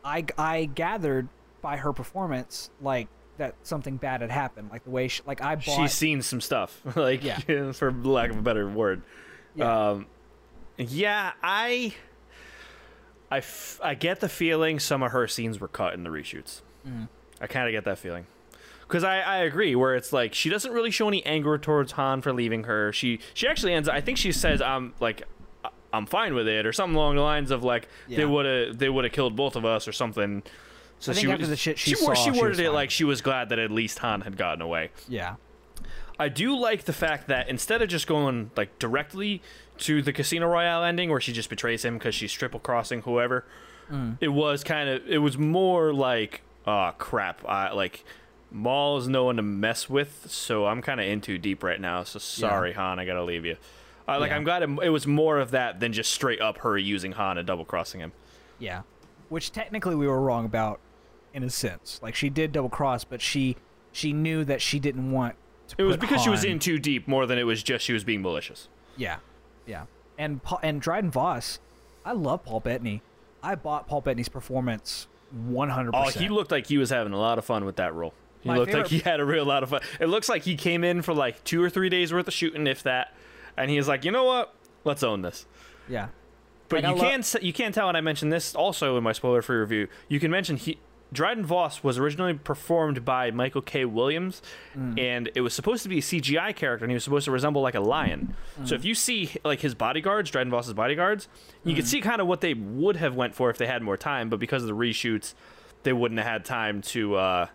I, 0.05 0.25
I 0.37 0.65
gathered 0.67 1.29
by 1.61 1.77
her 1.77 1.93
performance 1.93 2.71
like 2.81 3.09
that 3.39 3.55
something 3.63 3.97
bad 3.97 4.21
had 4.21 4.31
happened. 4.31 4.71
Like 4.71 4.85
the 4.85 4.91
way 4.91 5.09
she, 5.09 5.23
like 5.27 5.41
I 5.41 5.55
bought. 5.57 5.65
She's 5.77 5.93
seen 5.93 6.23
some 6.23 6.41
stuff, 6.41 6.81
like 6.97 7.23
Yeah. 7.23 7.73
for 7.73 7.93
lack 7.93 8.31
of 8.31 8.39
a 8.39 8.43
better 8.43 8.69
word. 8.69 9.03
Yeah. 9.55 9.91
Um, 9.91 10.07
yeah, 10.79 11.33
I, 11.43 11.95
I, 13.31 13.39
f- 13.39 13.81
I 13.83 13.95
get 13.95 14.21
the 14.21 14.29
feeling 14.29 14.79
some 14.81 15.03
of 15.03 15.13
her 15.13 15.29
scenes 15.29 15.61
were 15.61 15.69
cut 15.69 15.95
in 15.95 16.03
the 16.03 16.11
reshoots. 16.11 16.63
Mm-hmm. 16.87 17.05
I 17.41 17.47
kind 17.47 17.69
of 17.69 17.73
get 17.73 17.85
that 17.85 17.99
feeling. 17.99 18.27
Because 18.93 19.05
I, 19.05 19.21
I 19.21 19.37
agree, 19.39 19.75
where 19.75 19.97
it's 19.97 20.13
like 20.13 20.35
she 20.35 20.51
doesn't 20.51 20.71
really 20.71 20.91
show 20.91 21.09
any 21.09 21.25
anger 21.25 21.57
towards 21.57 21.93
Han 21.93 22.21
for 22.21 22.31
leaving 22.31 22.65
her. 22.65 22.93
She 22.93 23.21
she 23.33 23.49
actually 23.49 23.73
ends. 23.73 23.89
I 23.89 24.03
think 24.03 24.19
she 24.19 24.33
says, 24.33 24.61
"I'm 24.61 24.93
like, 25.01 25.23
I'm 25.95 26.05
fine 26.05 26.35
with 26.35 26.47
it," 26.47 26.67
or 26.67 26.75
something 26.75 26.95
along 26.95 27.17
the 27.17 27.23
lines 27.23 27.51
of 27.51 27.65
like 27.65 27.89
they 28.07 28.27
would 28.27 28.45
have 28.45 28.77
they 28.77 28.91
would 28.91 29.05
have 29.05 29.13
killed 29.15 29.35
both 29.35 29.57
of 29.57 29.65
us 29.65 29.89
or 29.89 29.93
something. 29.93 30.43
So 30.99 31.13
I 31.13 31.15
she 31.15 31.31
after 31.31 31.47
the 31.47 31.57
shit 31.57 31.79
she 31.79 31.95
wor- 32.03 32.15
saw, 32.15 32.23
she 32.23 32.35
she 32.35 32.39
worded 32.39 32.61
it 32.61 32.67
fine. 32.67 32.75
like 32.75 32.91
she 32.91 33.05
was 33.05 33.23
glad 33.23 33.49
that 33.49 33.59
at 33.59 33.71
least 33.71 34.01
Han 34.01 34.21
had 34.21 34.37
gotten 34.37 34.61
away. 34.61 34.91
yeah. 35.09 35.37
I 36.19 36.29
do 36.29 36.55
like 36.55 36.85
the 36.85 36.93
fact 36.93 37.29
that 37.29 37.49
instead 37.49 37.81
of 37.81 37.89
just 37.89 38.07
going 38.07 38.51
like 38.59 38.79
directly 38.79 39.41
to 39.79 40.03
the 40.03 40.13
Casino 40.13 40.49
Royale 40.49 40.85
ending 40.85 41.09
where 41.09 41.21
she 41.21 41.33
just 41.33 41.49
betrays 41.49 41.83
him 41.83 41.97
because 41.97 42.15
she's 42.15 42.31
triple 42.31 42.61
crossing 42.61 43.01
whoever, 43.01 43.47
mm. 43.91 44.19
it 44.21 44.29
was 44.29 44.63
kind 44.63 44.91
of 44.91 45.09
it 45.09 45.19
was 45.19 45.39
more 45.39 45.95
like 45.95 46.43
oh 46.67 46.93
crap, 46.99 47.43
I 47.49 47.73
like 47.73 48.05
Maul 48.53 48.99
is 48.99 49.09
no 49.09 49.25
one 49.25 49.37
to 49.37 49.43
mess 49.43 49.89
with, 49.89 50.27
so 50.29 50.67
I'm 50.67 50.83
kind 50.83 51.01
of 51.01 51.07
in 51.07 51.21
too 51.21 51.39
deep 51.39 51.63
right 51.63 51.81
now. 51.81 52.05
So 52.05 52.19
sorry, 52.19 52.73
Han, 52.75 52.99
I 52.99 53.05
gotta 53.05 53.25
leave 53.25 53.45
you. 53.45 53.57
Uh, 54.07 54.19
like 54.21 54.31
Yeah. 54.31 54.37
I'm 54.37 54.45
glad 54.45 54.63
it, 54.63 54.71
it 54.83 54.89
was 54.91 55.07
more 55.07 55.39
of 55.39 55.53
that 55.53 55.81
than 55.81 55.93
just 55.93 56.13
straight 56.13 56.41
up 56.41 56.59
her 56.59 56.77
using 56.77 57.13
Han 57.13 57.39
and 57.39 57.47
double 57.47 57.65
crossing 57.65 58.01
him. 58.01 58.13
Yeah. 58.59 58.83
Which 59.29 59.53
technically 59.53 59.95
we 59.95 60.07
were 60.07 60.21
wrong 60.21 60.45
about 60.45 60.81
in 61.33 61.43
a 61.43 61.51
sense. 61.51 61.99
Like 62.03 62.15
she 62.15 62.29
did 62.29 62.53
double 62.53 62.69
cross, 62.69 63.05
but 63.05 63.21
she 63.21 63.57
she 63.93 64.13
knew 64.13 64.45
that 64.45 64.61
she 64.61 64.79
didn't 64.79 65.11
want 65.11 65.37
to 65.69 65.77
It 65.79 65.85
was 65.85 65.97
because 65.97 66.23
she 66.23 66.31
was 66.31 66.45
in 66.45 66.59
too 66.59 66.79
deep 66.79 67.09
more 67.09 67.27
than 67.27 67.39
it 67.39 67.45
was 67.45 67.63
just 67.63 67.85
she 67.85 67.93
was 67.93 68.05
being 68.05 68.23
malicious. 68.23 68.69
Yeah. 68.97 69.19
Yeah. 69.67 69.85
And 70.19 70.43
Paul, 70.43 70.61
and 70.63 70.81
Dryden 70.81 71.11
Voss, 71.11 71.59
I 72.05 72.13
love 72.13 72.45
Paul 72.45 72.61
Bettany. 72.61 73.03
I 73.43 73.55
bought 73.55 73.89
Paul 73.89 74.03
Bettany's 74.03 74.29
performance 74.29 75.09
100%. 75.49 75.91
Oh, 75.95 76.09
he 76.11 76.29
looked 76.29 76.51
like 76.51 76.67
he 76.67 76.77
was 76.79 76.91
having 76.91 77.13
a 77.13 77.19
lot 77.19 77.39
of 77.39 77.45
fun 77.45 77.65
with 77.65 77.77
that 77.77 77.95
role. 77.95 78.13
He 78.43 78.49
My 78.49 78.57
looked 78.57 78.73
like 78.75 78.89
he 78.89 78.99
had 78.99 79.21
a 79.21 79.25
real 79.25 79.45
lot 79.45 79.63
of 79.63 79.71
fun. 79.71 79.81
It 80.01 80.07
looks 80.07 80.29
like 80.29 80.43
he 80.43 80.57
came 80.57 80.83
in 80.85 81.03
for 81.03 81.15
like 81.15 81.43
two 81.45 81.63
or 81.63 81.71
three 81.71 81.89
days 81.89 82.13
worth 82.13 82.27
of 82.29 82.35
shooting, 82.35 82.67
if 82.67 82.83
that, 82.83 83.15
and 83.57 83.71
he 83.71 83.77
was 83.77 83.89
like, 83.89 84.05
you 84.05 84.11
know 84.11 84.25
what, 84.25 84.55
let's 84.85 85.03
own 85.03 85.23
this. 85.23 85.47
Yeah. 85.89 86.09
But 86.69 86.83
Like, 86.85 86.97
you 86.97 87.03
lo- 87.03 87.09
can 87.11 87.21
s 87.21 87.37
you 87.41 87.53
can 87.53 87.73
tell, 87.73 87.89
and 87.89 87.97
I 87.97 88.01
mentioned 88.01 88.33
this 88.33 88.55
also 88.55 88.97
in 88.97 89.05
my 89.05 89.13
spoiler-free 89.13 89.57
review. 89.59 89.89
You 90.09 90.19
can 90.21 90.31
mention 90.31 90.57
he 90.57 90.79
Dryden 91.13 91.45
Voss 91.45 91.85
was 91.85 91.99
originally 91.99 92.33
performed 92.33 93.05
by 93.05 93.31
Michael 93.31 93.61
K. 93.61 93.85
Williams, 93.85 94.41
Mm. 94.75 94.99
and 94.99 95.31
it 95.35 95.43
was 95.43 95.53
supposed 95.53 95.83
to 95.83 95.91
be 95.91 95.99
a 95.99 96.01
CGI 96.01 96.55
character, 96.57 96.87
and 96.87 96.91
he 96.91 96.95
was 96.95 97.05
supposed 97.05 97.27
to 97.27 97.31
resemble 97.31 97.61
like 97.61 97.75
a 97.75 97.81
lion. 97.81 98.35
Mm. 98.59 98.67
So 98.69 98.75
if 98.75 98.85
you 98.87 98.95
see 98.95 99.31
like 99.45 99.61
his 99.61 99.75
bodyguards, 99.75 100.31
Dryden 100.31 100.51
Voss's 100.51 100.73
bodyguards, 100.73 101.29
you 101.65 101.75
Mm. 101.75 101.77
can 101.77 101.85
see 101.85 102.01
kind 102.01 102.23
of 102.23 102.27
what 102.27 102.41
they 102.41 102.55
would 102.55 102.97
have 102.97 103.15
went 103.15 103.35
for 103.35 103.51
if 103.51 103.59
they 103.59 103.67
had 103.67 103.83
more 103.83 103.99
time, 103.99 104.31
but 104.31 104.39
because 104.41 104.63
of 104.63 104.69
the 104.69 104.75
reshoots, 104.75 105.35
they 105.83 105.93
wouldn't 105.93 106.19
have 106.19 106.27
had 106.27 106.45
time 106.47 106.81
to, 106.81 107.17
uh, 107.17 107.47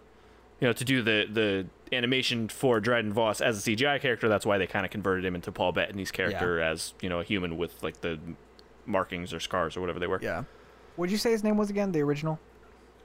you 0.59 0.67
know, 0.67 0.73
to 0.73 0.85
do 0.85 1.01
the 1.01 1.27
the 1.31 1.65
animation 1.95 2.49
for 2.49 2.79
Dryden 2.79 3.13
Voss 3.13 3.41
as 3.41 3.65
a 3.65 3.71
CGI 3.71 4.01
character. 4.01 4.27
That's 4.27 4.45
why 4.45 4.57
they 4.57 4.67
kind 4.67 4.85
of 4.85 4.91
converted 4.91 5.25
him 5.25 5.35
into 5.35 5.51
Paul 5.51 5.71
Bettany's 5.71 6.11
character 6.11 6.59
as 6.61 6.93
you 7.01 7.09
know 7.09 7.19
a 7.19 7.23
human 7.23 7.57
with 7.57 7.81
like 7.83 8.01
the 8.01 8.19
markings 8.85 9.33
or 9.33 9.39
scars 9.39 9.77
or 9.77 9.81
whatever 9.81 9.99
they 9.99 10.07
were. 10.07 10.19
Yeah. 10.21 10.43
What'd 10.95 11.11
you 11.11 11.17
say 11.17 11.31
his 11.31 11.43
name 11.43 11.57
was 11.57 11.69
again? 11.69 11.91
The 11.91 12.01
original? 12.01 12.39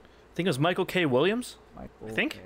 I 0.03 0.35
think 0.35 0.47
it 0.47 0.49
was 0.49 0.59
Michael 0.59 0.85
K. 0.85 1.05
Williams. 1.05 1.57
Michael. 1.75 2.07
I 2.07 2.11
think. 2.11 2.33
K. 2.33 2.39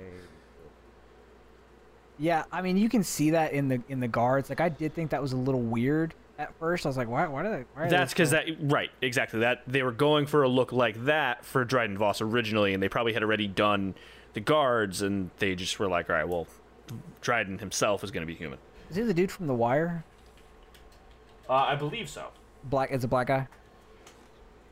Yeah, 2.18 2.44
I 2.50 2.62
mean, 2.62 2.76
you 2.76 2.88
can 2.88 3.04
see 3.04 3.30
that 3.30 3.52
in 3.52 3.68
the 3.68 3.80
in 3.88 4.00
the 4.00 4.08
guards. 4.08 4.50
Like, 4.50 4.60
I 4.60 4.68
did 4.68 4.92
think 4.92 5.10
that 5.10 5.22
was 5.22 5.32
a 5.32 5.36
little 5.36 5.62
weird 5.62 6.14
at 6.36 6.52
first. 6.58 6.84
I 6.84 6.88
was 6.88 6.96
like, 6.96 7.08
why? 7.08 7.26
Why 7.28 7.44
did 7.44 7.52
they? 7.52 7.64
Why 7.74 7.86
are 7.86 7.88
That's 7.88 8.12
because 8.12 8.32
that 8.32 8.46
right 8.60 8.90
exactly 9.00 9.40
that 9.40 9.62
they 9.66 9.82
were 9.82 9.92
going 9.92 10.26
for 10.26 10.42
a 10.42 10.48
look 10.48 10.72
like 10.72 11.04
that 11.04 11.44
for 11.44 11.64
Dryden 11.64 11.96
Voss 11.96 12.20
originally, 12.20 12.74
and 12.74 12.82
they 12.82 12.88
probably 12.88 13.12
had 13.12 13.22
already 13.22 13.46
done 13.46 13.94
the 14.34 14.40
guards, 14.40 15.02
and 15.02 15.30
they 15.38 15.54
just 15.54 15.78
were 15.78 15.88
like, 15.88 16.08
all 16.10 16.16
right, 16.16 16.28
well, 16.28 16.46
Dryden 17.20 17.58
himself 17.58 18.02
is 18.04 18.10
going 18.10 18.22
to 18.22 18.26
be 18.26 18.34
human. 18.34 18.58
Is 18.90 18.96
he 18.96 19.02
the 19.02 19.14
dude 19.14 19.30
from 19.30 19.46
The 19.46 19.54
Wire? 19.54 20.04
Uh, 21.48 21.54
I 21.54 21.74
believe 21.76 22.08
so. 22.08 22.28
Black 22.64 22.90
is 22.90 23.04
a 23.04 23.08
black 23.08 23.26
guy. 23.28 23.48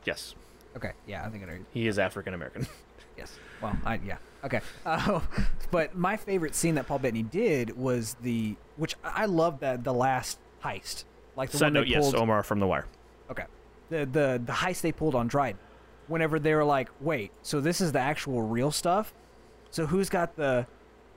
Yes, 0.05 0.35
Okay, 0.75 0.91
yeah, 1.07 1.25
I 1.25 1.29
think 1.29 1.43
I 1.43 1.47
know. 1.47 1.57
he 1.71 1.87
is 1.87 1.97
African 1.99 2.33
American. 2.33 2.67
Yes. 3.17 3.31
Well, 3.63 3.75
I 3.83 3.95
yeah. 4.05 4.17
Okay. 4.43 4.61
Uh, 4.85 5.21
but 5.71 5.97
my 5.97 6.17
favorite 6.17 6.53
scene 6.53 6.75
that 6.75 6.85
Paul 6.85 6.99
Bettany 6.99 7.23
did 7.23 7.75
was 7.75 8.15
the 8.21 8.55
which 8.75 8.93
I 9.03 9.25
love 9.25 9.59
the 9.59 9.79
the 9.81 9.91
last 9.91 10.37
heist, 10.63 11.05
like 11.35 11.49
the 11.49 11.57
Side 11.57 11.65
one 11.65 11.73
note: 11.73 11.85
they 11.85 11.93
Yes, 11.93 12.03
pulled. 12.03 12.13
Omar 12.21 12.43
from 12.43 12.59
The 12.59 12.67
Wire. 12.67 12.85
Okay. 13.31 13.45
The 13.89 14.05
the 14.05 14.39
the 14.45 14.53
heist 14.53 14.81
they 14.81 14.91
pulled 14.91 15.15
on 15.15 15.27
Dryden. 15.27 15.59
Whenever 16.05 16.37
they 16.37 16.53
were 16.53 16.63
like, 16.63 16.89
wait, 17.01 17.31
so 17.41 17.59
this 17.59 17.81
is 17.81 17.91
the 17.91 17.97
actual 17.99 18.43
real 18.43 18.69
stuff? 18.69 19.15
So 19.71 19.85
who's 19.85 20.09
got 20.09 20.35
the 20.35 20.65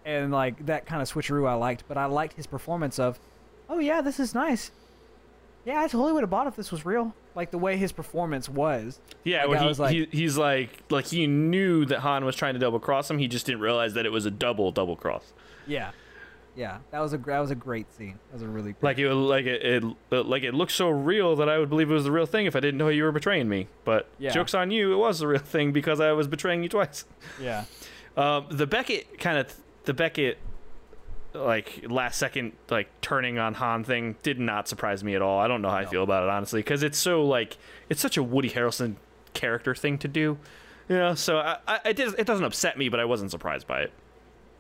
and 0.05 0.33
like 0.33 0.67
that 0.67 0.87
kind 0.87 1.03
of 1.03 1.11
switcheroo 1.13 1.49
I 1.49 1.55
liked, 1.55 1.85
but 1.89 1.97
I 1.99 2.07
liked 2.07 2.35
his 2.35 2.47
performance 2.47 2.99
of, 2.99 3.19
oh 3.69 3.79
yeah, 3.79 4.01
this 4.01 4.19
is 4.21 4.35
nice. 4.35 4.71
Yeah, 5.67 5.79
I 5.81 5.89
totally 5.89 6.13
would 6.13 6.23
have 6.23 6.31
bought 6.31 6.47
if 6.47 6.57
this 6.57 6.71
was 6.73 6.87
real. 6.87 7.15
Like 7.35 7.51
the 7.51 7.59
way 7.59 7.77
his 7.77 7.93
performance 7.93 8.49
was. 8.49 8.99
Yeah, 9.25 9.45
Like, 9.45 9.61
he, 9.61 9.67
was 9.67 9.79
like- 9.79 9.93
he 9.95 10.09
he's 10.11 10.37
like 10.39 10.71
like 10.91 11.07
he 11.07 11.27
knew 11.27 11.85
that 11.87 12.01
Han 12.01 12.25
was 12.25 12.35
trying 12.35 12.55
to 12.55 12.61
double 12.61 12.81
cross 12.81 13.11
him. 13.11 13.19
He 13.19 13.29
just 13.29 13.47
didn't 13.47 13.61
realize 13.61 13.95
that 13.95 14.07
it 14.07 14.11
was 14.11 14.25
a 14.27 14.31
double 14.31 14.73
double 14.73 14.97
cross. 14.97 15.33
Yeah. 15.67 15.91
Yeah, 16.57 16.79
that 16.91 16.99
was 16.99 17.13
a 17.15 17.19
that 17.19 17.39
was 17.39 17.53
a 17.53 17.55
great 17.55 17.93
scene. 17.93 18.19
That 18.29 18.35
was 18.35 18.43
a 18.43 18.49
really 18.49 18.73
great 18.73 18.83
Like 18.83 18.99
it 18.99 19.09
like 19.15 19.47
it, 19.47 19.85
it 20.11 20.13
like 20.27 20.43
it 20.43 20.53
looked 20.53 20.73
so 20.73 20.89
real 20.91 21.37
that 21.37 21.49
I 21.49 21.59
would 21.59 21.69
believe 21.71 21.91
it 21.91 21.95
was 21.95 22.05
the 22.05 22.11
real 22.11 22.27
thing 22.27 22.47
if 22.47 22.57
I 22.57 22.61
didn't 22.61 22.77
know 22.79 22.89
you 22.89 23.05
were 23.05 23.13
betraying 23.13 23.49
me. 23.49 23.69
But 23.85 24.09
Yeah. 24.19 24.31
jokes 24.31 24.53
on 24.55 24.71
you, 24.73 24.93
it 24.93 24.97
was 24.97 25.21
the 25.21 25.29
real 25.29 25.39
thing 25.45 25.71
because 25.73 26.01
I 26.01 26.11
was 26.13 26.27
betraying 26.27 26.63
you 26.65 26.69
twice. 26.69 27.05
Yeah. 27.41 27.65
Um, 28.21 28.47
the 28.51 28.67
Beckett 28.67 29.19
kind 29.19 29.39
of 29.39 29.55
the 29.85 29.95
Beckett 29.95 30.39
like 31.33 31.85
last 31.89 32.19
second 32.19 32.53
like 32.69 32.89
turning 33.01 33.39
on 33.39 33.55
Han 33.55 33.85
thing 33.85 34.17
did 34.23 34.39
not 34.39 34.69
surprise 34.69 35.03
me 35.03 35.15
at 35.15 35.23
all. 35.23 35.39
I 35.39 35.49
don't 35.49 35.63
know 35.63 35.71
how 35.71 35.77
I 35.77 35.87
feel 35.87 36.03
about 36.03 36.25
it 36.25 36.29
honestly 36.29 36.61
because 36.61 36.83
it's 36.83 36.99
so 36.99 37.25
like 37.25 37.57
it's 37.89 38.01
such 38.01 38.17
a 38.17 38.23
Woody 38.23 38.51
Harrelson 38.51 38.97
character 39.33 39.75
thing 39.75 39.97
to 39.99 40.09
do, 40.09 40.39
you 40.89 40.97
know. 40.97 41.15
So 41.15 41.39
I, 41.39 41.59
I 41.67 41.81
it, 41.87 41.99
it 42.01 42.27
doesn't 42.27 42.45
upset 42.45 42.77
me, 42.77 42.89
but 42.89 43.01
I 43.01 43.05
wasn't 43.05 43.31
surprised 43.31 43.67
by 43.67 43.83
it. 43.83 43.93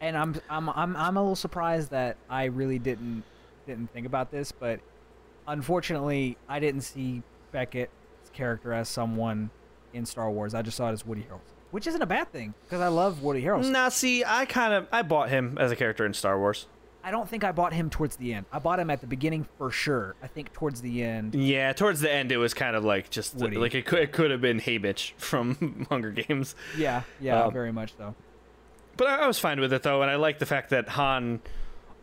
and 0.01 0.16
I'm 0.16 0.40
I'm 0.49 0.68
I'm 0.70 0.96
I'm 0.96 1.16
a 1.16 1.20
little 1.20 1.37
surprised 1.37 1.90
that 1.90 2.16
I 2.31 2.44
really 2.44 2.79
didn't 2.79 3.25
didn't 3.66 3.92
think 3.92 4.07
about 4.07 4.31
this, 4.31 4.53
but 4.53 4.81
unfortunately, 5.46 6.38
I 6.49 6.61
didn't 6.61 6.83
see 6.83 7.23
Beckett's 7.53 8.31
character 8.33 8.73
as 8.73 8.88
someone 8.88 9.51
in 9.92 10.07
Star 10.07 10.31
Wars. 10.31 10.55
I 10.55 10.62
just 10.62 10.77
saw 10.77 10.88
it 10.88 10.92
as 10.92 11.05
Woody 11.05 11.23
Harrelson, 11.23 11.60
which 11.70 11.87
isn't 11.87 12.02
a 12.02 12.06
bad 12.06 12.30
thing 12.33 12.54
because 12.64 12.80
I 12.80 12.88
love 12.88 13.22
Woody 13.22 13.42
Harrelson. 13.42 13.70
Nah, 13.70 13.88
see, 13.88 14.24
I 14.24 14.44
kind 14.44 14.72
of 14.74 14.87
I 14.92 15.02
bought 15.02 15.28
him 15.30 15.56
as 15.59 15.70
a 15.70 15.76
character 15.76 16.04
in 16.06 16.14
Star 16.14 16.38
Wars. 16.38 16.66
I 17.02 17.11
don't 17.11 17.26
think 17.26 17.44
I 17.44 17.52
bought 17.52 17.72
him 17.72 17.88
towards 17.88 18.16
the 18.16 18.35
end. 18.35 18.44
I 18.52 18.59
bought 18.59 18.78
him 18.78 18.90
at 18.90 19.00
the 19.00 19.06
beginning 19.06 19.46
for 19.56 19.70
sure. 19.70 20.16
I 20.22 20.26
think 20.26 20.52
towards 20.52 20.83
the 20.83 21.02
end. 21.02 21.35
Yeah, 21.35 21.72
towards 21.72 22.00
the 22.00 22.12
end, 22.12 22.30
it 22.30 22.37
was 22.37 22.52
kind 22.52 22.76
of 22.76 22.85
like 22.85 23.09
just 23.09 23.35
Woody. 23.37 23.56
like 23.56 23.74
it 23.74 23.87
could 23.87 24.00
it 24.00 24.12
could 24.12 24.30
have 24.30 24.42
been 24.42 24.61
Haymitch 24.61 25.12
from 25.16 25.87
Hunger 25.90 26.11
Games. 26.11 26.54
Yeah, 26.76 27.02
yeah, 27.18 27.44
Um, 27.44 27.52
very 27.54 27.72
much 27.72 27.94
so. 27.96 28.14
But 28.98 29.06
I, 29.09 29.16
I 29.20 29.26
was 29.26 29.38
fine 29.38 29.61
with 29.61 29.72
it 29.72 29.83
though, 29.83 30.02
and 30.02 30.11
I 30.11 30.16
like 30.16 30.38
the 30.40 30.46
fact 30.46 30.70
that 30.70 30.88
Han. 30.90 31.40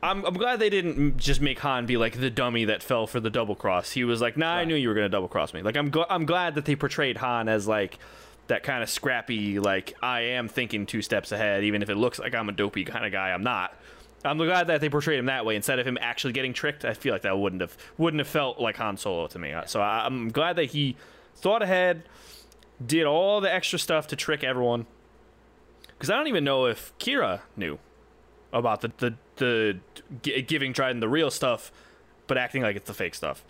I'm, 0.01 0.23
I'm 0.25 0.35
glad 0.35 0.59
they 0.59 0.69
didn't 0.69 1.17
just 1.17 1.41
make 1.41 1.57
Han 1.59 1.87
be 1.87 1.97
like 1.97 2.19
the 2.19 2.29
dummy 2.29 2.65
that 2.65 2.81
fell 2.83 3.07
for 3.07 3.19
the 3.19 3.31
double 3.31 3.55
cross. 3.55 3.91
He 3.91 4.03
was 4.03 4.21
like, 4.21 4.37
"Nah, 4.37 4.53
I 4.53 4.63
knew 4.63 4.75
you 4.75 4.89
were 4.89 4.95
gonna 4.95 5.09
double 5.09 5.27
cross 5.27 5.53
me." 5.53 5.61
Like 5.63 5.75
I'm 5.77 5.89
gl- 5.91 6.05
I'm 6.09 6.25
glad 6.25 6.55
that 6.55 6.65
they 6.65 6.75
portrayed 6.75 7.17
Han 7.17 7.49
as 7.49 7.67
like 7.67 7.97
that 8.47 8.63
kind 8.63 8.81
of 8.83 8.89
scrappy, 8.89 9.59
like 9.59 9.95
I 10.01 10.21
am 10.21 10.47
thinking 10.47 10.85
two 10.85 11.01
steps 11.01 11.31
ahead, 11.31 11.63
even 11.63 11.81
if 11.81 11.89
it 11.89 11.95
looks 11.95 12.19
like 12.19 12.33
I'm 12.33 12.49
a 12.49 12.53
dopey 12.53 12.83
kind 12.85 13.05
of 13.05 13.11
guy. 13.11 13.29
I'm 13.31 13.43
not. 13.43 13.73
I'm 14.25 14.37
glad 14.37 14.67
that 14.67 14.81
they 14.81 14.89
portrayed 14.89 15.19
him 15.19 15.25
that 15.27 15.45
way 15.45 15.55
instead 15.55 15.79
of 15.79 15.85
him 15.87 15.97
actually 16.01 16.33
getting 16.33 16.53
tricked. 16.53 16.83
I 16.85 16.93
feel 16.93 17.13
like 17.13 17.21
that 17.21 17.37
wouldn't 17.37 17.61
have 17.61 17.77
wouldn't 17.97 18.19
have 18.19 18.27
felt 18.27 18.59
like 18.59 18.77
Han 18.77 18.97
Solo 18.97 19.27
to 19.27 19.39
me. 19.39 19.53
So 19.67 19.81
I'm 19.81 20.29
glad 20.29 20.55
that 20.55 20.65
he 20.65 20.95
thought 21.35 21.61
ahead, 21.61 22.03
did 22.85 23.05
all 23.05 23.41
the 23.41 23.53
extra 23.53 23.77
stuff 23.79 24.07
to 24.07 24.15
trick 24.15 24.43
everyone. 24.43 24.85
Because 25.89 26.09
I 26.09 26.15
don't 26.15 26.27
even 26.27 26.43
know 26.43 26.65
if 26.65 26.97
Qi'ra 26.99 27.41
knew 27.55 27.79
about 28.53 28.81
the 28.81 28.91
the 28.97 29.15
the 29.37 29.79
g- 30.23 30.41
giving 30.41 30.71
Dryden 30.71 30.99
the 30.99 31.09
real 31.09 31.29
stuff, 31.31 31.71
but 32.27 32.37
acting 32.37 32.61
like 32.63 32.75
it's 32.75 32.87
the 32.87 32.93
fake 32.93 33.13
stuff. 33.15 33.43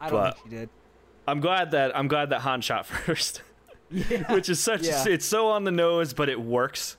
I 0.00 0.08
don't 0.08 0.18
but- 0.20 0.34
think 0.38 0.50
she 0.50 0.56
did. 0.56 0.68
I'm 1.26 1.40
glad 1.40 1.70
that 1.72 1.96
I'm 1.96 2.08
glad 2.08 2.30
that 2.30 2.40
Han 2.40 2.60
shot 2.60 2.84
first, 3.06 3.42
Yeah. 3.90 4.32
which 4.34 4.48
is 4.48 4.60
such 4.60 4.82
Yeah. 4.82 5.04
it's 5.06 5.26
so 5.26 5.48
on 5.48 5.64
the 5.64 5.70
nose, 5.70 6.12
but 6.14 6.28
it 6.28 6.40
works 6.40 6.96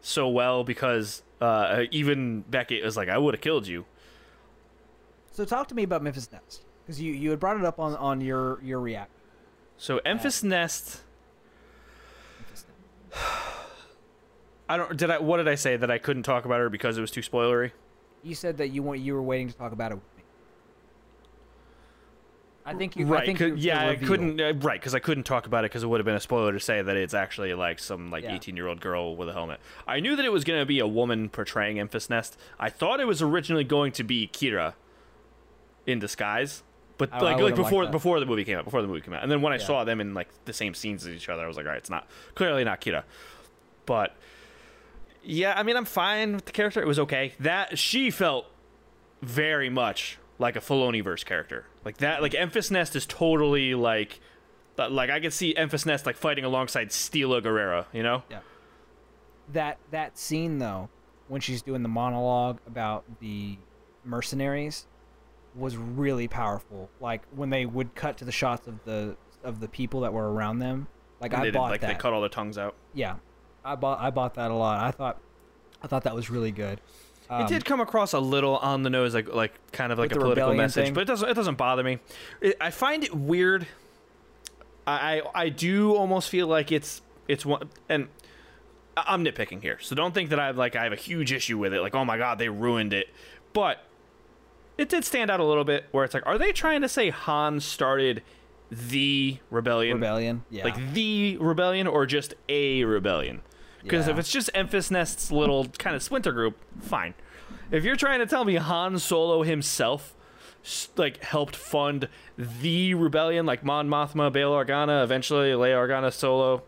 so 0.00 0.28
well 0.28 0.64
because 0.64 1.22
uh, 1.40 1.84
even 1.90 2.42
Beckett 2.42 2.84
was 2.84 2.96
like, 2.96 3.08
"I 3.08 3.18
would 3.18 3.34
have 3.34 3.40
killed 3.40 3.66
you." 3.66 3.84
So 5.32 5.44
talk 5.44 5.68
to 5.68 5.74
me 5.74 5.82
about 5.82 6.02
Enfys 6.02 6.30
Nest 6.32 6.62
because 6.84 7.00
you 7.00 7.12
you 7.12 7.30
had 7.30 7.40
brought 7.40 7.56
it 7.56 7.64
up 7.64 7.78
on 7.78 7.96
on 7.96 8.20
your 8.20 8.60
your 8.62 8.80
react. 8.80 9.10
So 9.76 10.00
Enfys 10.06 10.42
Nest. 10.44 11.02
I 14.68 14.76
don't. 14.76 14.96
Did 14.96 15.10
I? 15.10 15.18
What 15.18 15.36
did 15.38 15.48
I 15.48 15.56
say 15.56 15.76
that 15.76 15.90
I 15.90 15.98
couldn't 15.98 16.22
talk 16.22 16.44
about 16.44 16.60
her 16.60 16.70
because 16.70 16.96
it 16.96 17.00
was 17.00 17.10
too 17.10 17.20
spoilery? 17.20 17.72
You 18.22 18.34
said 18.34 18.56
that 18.58 18.68
you 18.68 18.82
want 18.82 19.00
you 19.00 19.14
were 19.14 19.22
waiting 19.22 19.48
to 19.48 19.54
talk 19.56 19.72
about 19.72 19.92
it. 19.92 19.98
I 22.66 22.72
think 22.74 22.96
you. 22.96 23.06
I 23.06 23.10
right. 23.10 23.26
think 23.26 23.38
cou- 23.38 23.46
you- 23.48 23.54
yeah, 23.56 23.88
I 23.90 23.96
couldn't. 23.96 24.40
Uh, 24.40 24.54
right, 24.60 24.80
because 24.80 24.94
I 24.94 24.98
couldn't 24.98 25.24
talk 25.24 25.46
about 25.46 25.64
it 25.64 25.70
because 25.70 25.82
it 25.82 25.86
would 25.86 26.00
have 26.00 26.06
been 26.06 26.14
a 26.14 26.20
spoiler 26.20 26.52
to 26.52 26.60
say 26.60 26.80
that 26.80 26.96
it's 26.96 27.12
actually 27.14 27.52
like 27.54 27.78
some 27.78 28.10
like 28.10 28.24
Yeah. 28.24 28.34
18 28.34 28.56
year 28.56 28.68
old 28.68 28.80
girl 28.80 29.16
with 29.16 29.28
a 29.28 29.32
helmet. 29.34 29.60
I 29.86 30.00
knew 30.00 30.16
that 30.16 30.24
it 30.24 30.32
was 30.32 30.44
going 30.44 30.60
to 30.60 30.64
be 30.66 30.78
a 30.78 30.86
woman 30.86 31.28
portraying 31.28 31.76
Enfys 31.76 32.08
Nest. 32.08 32.38
I 32.58 32.70
thought 32.70 33.00
it 33.00 33.06
was 33.06 33.20
originally 33.20 33.64
going 33.64 33.92
to 33.92 34.04
be 34.04 34.28
Qi'ra 34.32 34.74
in 35.86 35.98
disguise. 35.98 36.62
But 36.96 37.12
I- 37.12 37.18
I 37.18 37.20
like, 37.20 37.34
like 37.34 37.42
would've 37.42 37.58
liked 37.58 37.70
before 37.70 37.86
before 37.88 38.20
the 38.20 38.24
movie 38.26 38.44
came 38.44 38.56
out, 38.56 38.64
before 38.64 38.80
the 38.80 38.88
movie 38.88 39.00
came 39.02 39.12
out, 39.12 39.22
and 39.22 39.30
then 39.30 39.42
when 39.42 39.52
I 39.52 39.56
Yeah. 39.56 39.64
saw 39.66 39.84
them 39.84 40.00
in 40.00 40.14
like 40.14 40.28
the 40.46 40.52
same 40.54 40.72
scenes 40.74 41.04
as 41.06 41.12
each 41.14 41.28
other, 41.28 41.42
I 41.42 41.46
was 41.46 41.56
like, 41.56 41.66
all 41.66 41.72
right, 41.72 41.78
it's 41.78 41.90
not 41.90 42.06
clearly 42.34 42.64
not 42.64 42.80
Qi'ra. 42.80 43.02
But 43.84 44.14
yeah, 45.22 45.52
I 45.56 45.62
mean, 45.64 45.76
I'm 45.76 45.84
fine 45.84 46.34
with 46.36 46.44
the 46.46 46.52
character. 46.52 46.80
It 46.80 46.86
was 46.86 46.98
okay. 47.00 47.34
That 47.40 47.78
she 47.78 48.10
felt 48.10 48.46
very 49.20 49.68
much 49.70 50.18
like 50.38 50.56
a 50.56 50.60
Filoni 50.60 51.02
verse 51.04 51.24
character. 51.24 51.66
Like 51.84 51.98
that, 51.98 52.22
like 52.22 52.32
Enfys 52.32 52.70
Nest 52.70 52.96
is 52.96 53.06
totally 53.06 53.74
like, 53.74 54.20
like 54.78 55.10
I 55.10 55.20
could 55.20 55.32
see 55.32 55.54
Enfys 55.54 55.84
Nest 55.86 56.06
like 56.06 56.16
fighting 56.16 56.44
alongside 56.44 56.88
Steela 56.88 57.42
Gerrera. 57.42 57.86
You 57.92 58.02
know? 58.02 58.22
Yeah. 58.30 58.40
That 59.52 59.78
that 59.90 60.16
scene 60.18 60.58
though 60.58 60.88
when 61.28 61.40
she's 61.40 61.62
doing 61.62 61.82
the 61.82 61.88
monologue 61.88 62.58
about 62.66 63.04
the 63.20 63.58
mercenaries 64.04 64.86
was 65.54 65.76
really 65.76 66.28
powerful 66.28 66.90
like 67.00 67.22
when 67.34 67.48
they 67.50 67.64
would 67.64 67.94
cut 67.94 68.18
to 68.18 68.24
the 68.24 68.32
shots 68.32 68.66
of 68.66 68.82
the 68.84 69.16
of 69.42 69.60
the 69.60 69.68
people 69.68 70.00
that 70.00 70.12
were 70.12 70.32
around 70.32 70.58
them 70.58 70.86
like 71.20 71.32
And 71.32 71.40
i 71.40 71.44
they 71.44 71.50
did, 71.52 71.54
bought 71.58 71.70
like 71.70 71.80
that 71.80 71.86
they 71.86 71.94
cut 71.94 72.12
all 72.12 72.20
their 72.20 72.28
tongues 72.28 72.58
out. 72.58 72.74
yeah 72.92 73.16
i 73.64 73.74
bought 73.74 74.00
i 74.00 74.10
bought 74.10 74.34
that 74.34 74.50
a 74.50 74.54
lot 74.54 74.80
i 74.82 74.90
thought 74.90 75.18
i 75.82 75.86
thought 75.86 76.02
that 76.04 76.14
was 76.14 76.28
really 76.28 76.50
good 76.50 76.80
um, 77.30 77.42
it 77.42 77.48
did 77.48 77.64
come 77.64 77.80
across 77.80 78.12
a 78.12 78.20
little 78.20 78.56
on 78.58 78.82
the 78.82 78.90
nose, 78.90 79.14
like 79.14 79.32
like 79.32 79.52
kind 79.72 79.92
of 79.92 79.98
like 79.98 80.12
a 80.12 80.16
political 80.16 80.54
message, 80.54 80.86
thing? 80.86 80.94
but 80.94 81.00
it 81.02 81.06
doesn't 81.06 81.28
it 81.28 81.34
doesn't 81.34 81.56
bother 81.56 81.82
me. 81.82 81.98
It, 82.40 82.56
I 82.60 82.70
find 82.70 83.02
it 83.04 83.14
weird. 83.14 83.66
I 84.86 85.22
I 85.34 85.44
I 85.44 85.48
do 85.48 85.94
almost 85.94 86.28
feel 86.28 86.46
like 86.46 86.70
it's 86.70 87.02
it's 87.28 87.46
one 87.46 87.70
and 87.88 88.08
I'm 88.96 89.24
nitpicking 89.24 89.62
here, 89.62 89.78
so 89.80 89.94
don't 89.94 90.12
think 90.14 90.30
that 90.30 90.38
I 90.38 90.46
have 90.46 90.56
like 90.56 90.76
I 90.76 90.84
have 90.84 90.92
a 90.92 90.96
huge 90.96 91.32
issue 91.32 91.58
with 91.58 91.72
it. 91.72 91.80
Like, 91.80 91.94
oh 91.94 92.04
my 92.04 92.18
god, 92.18 92.38
they 92.38 92.48
ruined 92.48 92.92
it. 92.92 93.08
But 93.52 93.84
it 94.76 94.88
did 94.88 95.04
stand 95.04 95.30
out 95.30 95.40
a 95.40 95.44
little 95.44 95.64
bit 95.64 95.86
where 95.92 96.04
it's 96.04 96.14
like, 96.14 96.26
are 96.26 96.38
they 96.38 96.52
trying 96.52 96.82
to 96.82 96.88
say 96.88 97.10
Han 97.10 97.60
started 97.60 98.22
the 98.70 99.38
rebellion? 99.50 99.96
Rebellion. 99.96 100.44
Yeah. 100.50 100.64
Like 100.64 100.92
the 100.92 101.36
rebellion 101.38 101.86
or 101.86 102.06
just 102.06 102.34
a 102.48 102.84
rebellion? 102.84 103.42
Because 103.84 104.08
if 104.08 104.18
it's 104.18 104.30
just 104.32 104.50
Enfys 104.54 104.90
Nest's 104.90 105.30
little 105.30 105.66
kind 105.78 105.94
of 105.94 106.02
splinter 106.02 106.32
group, 106.32 106.56
fine. 106.80 107.14
If 107.70 107.84
you're 107.84 107.96
trying 107.96 108.18
to 108.20 108.26
tell 108.26 108.44
me 108.44 108.56
Han 108.56 108.98
Solo 108.98 109.42
himself 109.42 110.14
like 110.96 111.22
helped 111.22 111.54
fund 111.54 112.08
the 112.38 112.94
rebellion, 112.94 113.44
like 113.44 113.62
Mon 113.62 113.88
Mothma, 113.88 114.32
Bail 114.32 114.52
Organa, 114.52 115.04
eventually 115.04 115.50
Leia 115.50 115.76
Organa 115.76 116.12
Solo, 116.12 116.62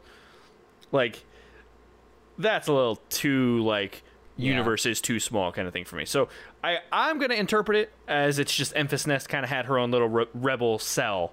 like 0.93 1.25
that's 2.39 2.69
a 2.69 2.73
little 2.73 2.97
too 3.09 3.63
like 3.63 4.03
Yeah. 4.37 4.51
universe 4.51 4.85
is 4.85 5.01
too 5.01 5.19
small 5.19 5.51
kind 5.53 5.67
of 5.67 5.73
thing 5.73 5.87
for 5.87 5.97
me. 5.97 6.05
So 6.05 6.29
I 6.63 6.81
I'm 6.93 7.19
gonna 7.19 7.35
interpret 7.35 7.79
it 7.79 7.93
as 8.07 8.39
it's 8.39 8.55
just 8.55 8.75
Enfys 8.75 9.07
Nest 9.07 9.31
kind 9.31 9.45
of 9.45 9.51
had 9.51 9.65
her 9.65 9.79
own 9.79 9.91
little 9.91 10.09
re- 10.09 10.27
rebel 10.35 10.79
cell, 10.79 11.33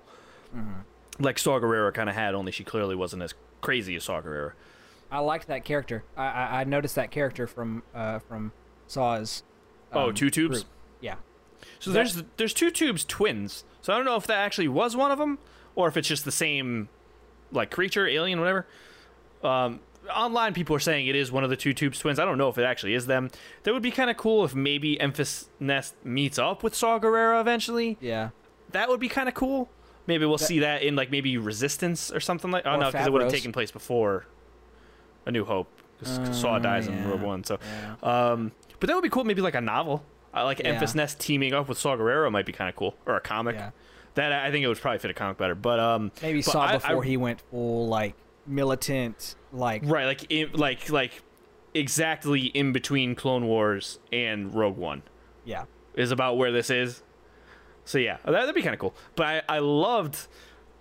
mm-hmm. 0.55 0.81
like 1.19 1.37
Saw 1.37 1.59
Gerrera 1.59 1.93
kind 1.93 2.07
of 2.09 2.15
had, 2.15 2.33
only 2.33 2.53
she 2.53 2.63
clearly 2.63 2.95
wasn't 2.95 3.21
as 3.23 3.33
crazy 3.59 3.95
as 3.97 4.05
Saw 4.05 4.21
Gerrera. 4.21 4.53
I 5.13 5.19
liked 5.19 5.47
that 5.47 5.63
character. 5.63 6.03
I, 6.17 6.25
I, 6.25 6.61
I 6.61 6.63
noticed 6.63 6.95
that 6.95 7.11
character 7.11 7.45
from 7.45 7.83
uh, 7.93 8.17
from 8.19 8.51
Saw's. 8.87 9.43
Oh, 9.93 10.09
um, 10.09 10.15
two 10.15 10.31
tubes. 10.31 10.63
group. 10.63 10.71
Yeah. 11.01 11.15
So 11.79 11.91
That- 11.91 11.93
there's 11.93 12.23
there's 12.37 12.53
two 12.53 12.71
tubes 12.71 13.05
twins. 13.05 13.63
So 13.81 13.93
I 13.93 13.95
don't 13.97 14.05
know 14.05 14.15
if 14.15 14.25
that 14.27 14.39
actually 14.39 14.67
was 14.69 14.95
one 14.95 15.11
of 15.11 15.19
them 15.19 15.37
or 15.75 15.87
if 15.87 15.97
it's 15.97 16.07
just 16.07 16.25
the 16.25 16.31
same 16.31 16.89
like 17.51 17.69
creature, 17.69 18.07
alien, 18.07 18.39
whatever. 18.39 18.65
Um, 19.43 19.81
online 20.13 20.53
people 20.53 20.75
are 20.75 20.79
saying 20.79 21.05
it 21.07 21.15
is 21.15 21.31
one 21.31 21.43
of 21.43 21.49
the 21.51 21.55
two 21.57 21.73
tubes 21.73 21.99
twins. 21.99 22.17
I 22.17 22.25
don't 22.25 22.37
know 22.39 22.49
if 22.49 22.57
it 22.57 22.63
actually 22.63 22.95
is 22.95 23.05
them. 23.05 23.29
That 23.63 23.73
would 23.73 23.83
be 23.83 23.91
kind 23.91 24.09
of 24.09 24.17
cool 24.17 24.43
if 24.45 24.55
maybe 24.55 24.97
Enfys 24.97 25.47
Nest 25.59 25.93
meets 26.03 26.39
up 26.39 26.63
with 26.63 26.73
Saw 26.73 26.97
Gerrera 26.99 27.39
eventually. 27.39 27.97
Yeah. 28.01 28.29
That 28.71 28.89
would 28.89 28.99
be 28.99 29.09
kind 29.09 29.27
of 29.29 29.35
cool. 29.35 29.69
Maybe 30.07 30.25
we'll 30.25 30.37
see 30.39 30.59
that 30.59 30.81
in 30.81 30.95
like 30.95 31.11
maybe 31.11 31.37
Resistance 31.37 32.11
or 32.11 32.19
something 32.19 32.49
like. 32.49 32.65
Oh 32.65 32.77
no, 32.79 32.87
because 32.91 33.05
it 33.05 33.13
would 33.13 33.21
have 33.21 33.31
taken 33.31 33.51
place 33.51 33.69
before 33.71 34.25
A 35.25 35.31
New 35.31 35.45
Hope. 35.45 35.67
Because 35.99 36.37
Saw 36.37 36.59
dies 36.59 36.87
in. 36.87 37.07
Rogue 37.07 37.21
One. 37.21 37.43
So, 37.43 37.59
Yeah. 37.61 37.95
um, 38.31 38.51
but 38.79 38.87
that 38.87 38.95
would 38.95 39.03
be 39.03 39.09
cool. 39.09 39.23
Maybe 39.23 39.41
like 39.41 39.55
a 39.55 39.61
novel. 39.61 40.03
I 40.33 40.43
like 40.43 40.59
Yeah. 40.59 40.75
Enfys 40.79 40.95
Nest 40.95 41.19
teaming 41.19 41.53
up 41.53 41.69
with 41.69 41.77
Saw 41.77 41.95
Gerrera 41.95 42.31
might 42.31 42.45
be 42.45 42.51
kind 42.51 42.69
of 42.69 42.75
cool, 42.75 42.95
or 43.05 43.15
a 43.15 43.21
comic. 43.21 43.55
Yeah. 43.55 43.69
That 44.15 44.31
I 44.33 44.51
think 44.51 44.63
it 44.63 44.67
would 44.67 44.79
probably 44.79 44.99
fit 44.99 45.11
a 45.11 45.13
comic 45.13 45.37
better. 45.37 45.55
But 45.55 45.79
um, 45.79 46.11
Maybe 46.21 46.39
but 46.41 46.51
Saw 46.51 46.61
I- 46.63 46.69
I- 46.73 46.77
before 46.77 47.03
he 47.03 47.17
went 47.17 47.41
full 47.51 47.87
like 47.87 48.15
militant, 48.45 49.35
like 49.53 49.81
right, 49.85 50.05
like 50.05 50.25
in, 50.31 50.51
like 50.53 50.89
like 50.89 51.21
exactly 51.73 52.41
in 52.47 52.71
between 52.73 53.15
Clone 53.15 53.45
Wars 53.47 53.99
and 54.11 54.53
Rogue 54.53 54.77
One 54.77 55.01
yeah. 55.45 55.65
is 55.95 56.11
about 56.11 56.37
where 56.37 56.51
this 56.51 56.69
is. 56.69 57.01
So 57.85 57.97
yeah, 57.97 58.17
that, 58.25 58.31
that'd 58.31 58.55
be 58.55 58.61
kind 58.61 58.73
of 58.73 58.79
cool. 58.79 58.95
But 59.15 59.25
I, 59.25 59.41
I 59.57 59.59
loved 59.59 60.27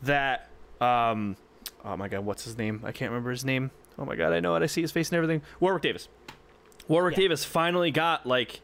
that. 0.02 0.48
Um, 0.80 1.36
oh 1.84 1.96
my 1.96 2.08
god, 2.08 2.24
what's 2.24 2.44
his 2.44 2.58
name? 2.58 2.82
I 2.84 2.92
can't 2.92 3.10
remember 3.10 3.30
his 3.30 3.44
name. 3.44 3.70
Oh 3.98 4.04
my 4.04 4.16
god, 4.16 4.32
I 4.32 4.40
know 4.40 4.54
it. 4.56 4.62
I 4.62 4.66
see 4.66 4.80
his 4.80 4.92
face 4.92 5.10
and 5.10 5.16
everything. 5.16 5.42
Warwick 5.60 5.82
Davis. 5.82 6.08
Warwick 6.88 7.16
Yeah. 7.16 7.22
Davis 7.24 7.44
finally 7.44 7.90
got 7.90 8.26
like 8.26 8.60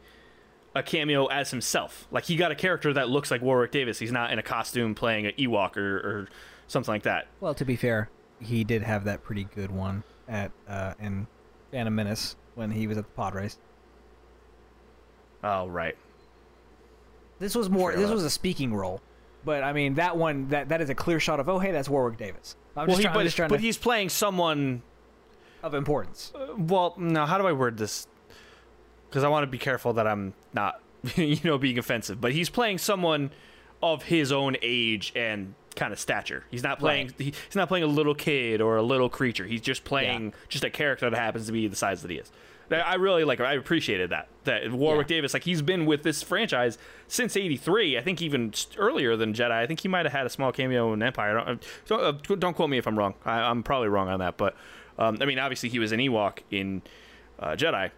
a 0.75 0.83
cameo 0.83 1.25
as 1.27 1.51
himself. 1.51 2.07
Like 2.11 2.25
he 2.25 2.35
got 2.35 2.51
a 2.51 2.55
character 2.55 2.93
that 2.93 3.09
looks 3.09 3.31
like 3.31 3.41
Warwick 3.41 3.71
Davis. 3.71 3.99
He's 3.99 4.11
not 4.11 4.31
in 4.31 4.39
a 4.39 4.43
costume 4.43 4.95
playing 4.95 5.25
an 5.25 5.33
Ewok 5.37 5.77
or, 5.77 5.97
or 5.97 6.29
something 6.67 6.93
like 6.93 7.03
that. 7.03 7.27
Well, 7.39 7.53
to 7.55 7.65
be 7.65 7.75
fair, 7.75 8.09
he 8.39 8.63
did 8.63 8.83
have 8.83 9.03
that 9.05 9.23
pretty 9.23 9.45
good 9.55 9.71
one 9.71 10.03
at 10.27 10.51
uh, 10.67 10.93
in 10.99 11.27
Phantom 11.71 11.93
Menace 11.93 12.35
when 12.55 12.71
he 12.71 12.87
was 12.87 12.97
at 12.97 13.05
the 13.05 13.11
pod 13.11 13.35
race. 13.35 13.57
Oh 15.43 15.67
right. 15.67 15.95
This 17.39 17.55
was 17.55 17.69
more. 17.69 17.95
This 17.95 18.09
was 18.11 18.23
a 18.25 18.29
speaking 18.29 18.73
role, 18.73 19.01
but 19.45 19.63
I 19.63 19.71
mean 19.71 19.93
that 19.95 20.17
one 20.17 20.49
that 20.49 20.69
that 20.69 20.81
is 20.81 20.89
a 20.89 20.95
clear 20.95 21.19
shot 21.19 21.39
of 21.39 21.47
oh 21.47 21.59
hey 21.59 21.71
that's 21.71 21.87
Warwick 21.89 22.17
Davis. 22.17 22.55
I'm 22.75 22.87
Well, 22.87 22.87
just, 22.87 22.97
he, 22.99 23.03
trying, 23.05 23.13
but, 23.15 23.23
just 23.23 23.35
trying 23.37 23.49
but 23.49 23.55
to 23.57 23.61
he's 23.61 23.77
playing 23.77 24.09
someone 24.09 24.81
of 25.63 25.73
importance. 25.73 26.31
Well, 26.57 26.95
now 26.97 27.25
How 27.25 27.37
do 27.37 27.47
I 27.47 27.51
word 27.51 27.77
this? 27.77 28.07
Because 29.09 29.23
I 29.23 29.27
want 29.27 29.43
to 29.43 29.47
be 29.47 29.57
careful 29.57 29.93
that 29.93 30.07
I'm 30.07 30.33
not, 30.53 30.81
you 31.15 31.39
know, 31.43 31.57
being 31.57 31.77
offensive. 31.79 32.21
But 32.21 32.31
he's 32.31 32.49
playing 32.49 32.77
someone 32.77 33.31
of 33.81 34.03
his 34.03 34.31
own 34.31 34.55
age 34.61 35.11
and 35.15 35.55
kind 35.75 35.93
of 35.93 35.99
stature. 35.99 36.43
He's 36.51 36.63
not 36.63 36.79
playing. 36.79 37.07
Right. 37.07 37.15
He, 37.17 37.25
he's 37.25 37.55
not 37.55 37.67
playing 37.67 37.83
a 37.83 37.87
little 37.87 38.15
kid 38.15 38.61
or 38.61 38.75
a 38.77 38.83
little 38.83 39.09
creature. 39.09 39.45
He's 39.45 39.61
just 39.61 39.83
playing 39.83 40.33
just 40.47 40.63
a 40.63 40.69
character 40.69 41.09
that 41.09 41.17
happens 41.17 41.45
to 41.47 41.51
be 41.51 41.67
the 41.67 41.75
size 41.75 42.01
that 42.01 42.11
he 42.11 42.17
is. 42.17 42.31
I 42.71 42.95
really 42.95 43.23
like. 43.23 43.39
I 43.39 43.53
appreciated 43.53 44.11
that. 44.11 44.27
That 44.43 44.71
Warwick 44.71 45.09
Yeah. 45.09 45.17
Davis, 45.17 45.33
like 45.33 45.43
he's 45.43 45.63
been 45.63 45.87
with 45.87 46.03
this 46.03 46.21
franchise 46.21 46.77
since 47.07 47.35
'83. 47.35 47.97
I 47.97 48.01
think 48.01 48.21
even 48.21 48.53
earlier 48.77 49.15
than 49.15 49.33
Jedi. 49.33 49.49
I 49.51 49.65
think 49.65 49.79
he 49.79 49.87
might 49.87 50.05
have 50.05 50.13
had 50.13 50.27
a 50.27 50.29
small 50.29 50.51
cameo 50.51 50.93
in 50.93 51.01
Empire. 51.01 51.43
Don't, 51.43 51.65
don't, 51.87 52.31
uh, 52.31 52.35
don't 52.35 52.53
quote 52.55 52.69
me 52.69 52.77
if 52.77 52.85
I'm 52.85 52.95
wrong. 52.97 53.15
I, 53.25 53.39
I'm 53.41 53.63
probably 53.63 53.87
wrong 53.87 54.07
on 54.07 54.19
that. 54.19 54.37
But 54.37 54.55
um, 54.99 55.17
I 55.19 55.25
mean, 55.25 55.39
obviously 55.39 55.69
he 55.69 55.79
was 55.79 55.91
an 55.91 55.99
Ewok 55.99 56.39
in 56.51 56.83
uh, 57.39 57.55
Jedi. 57.55 57.89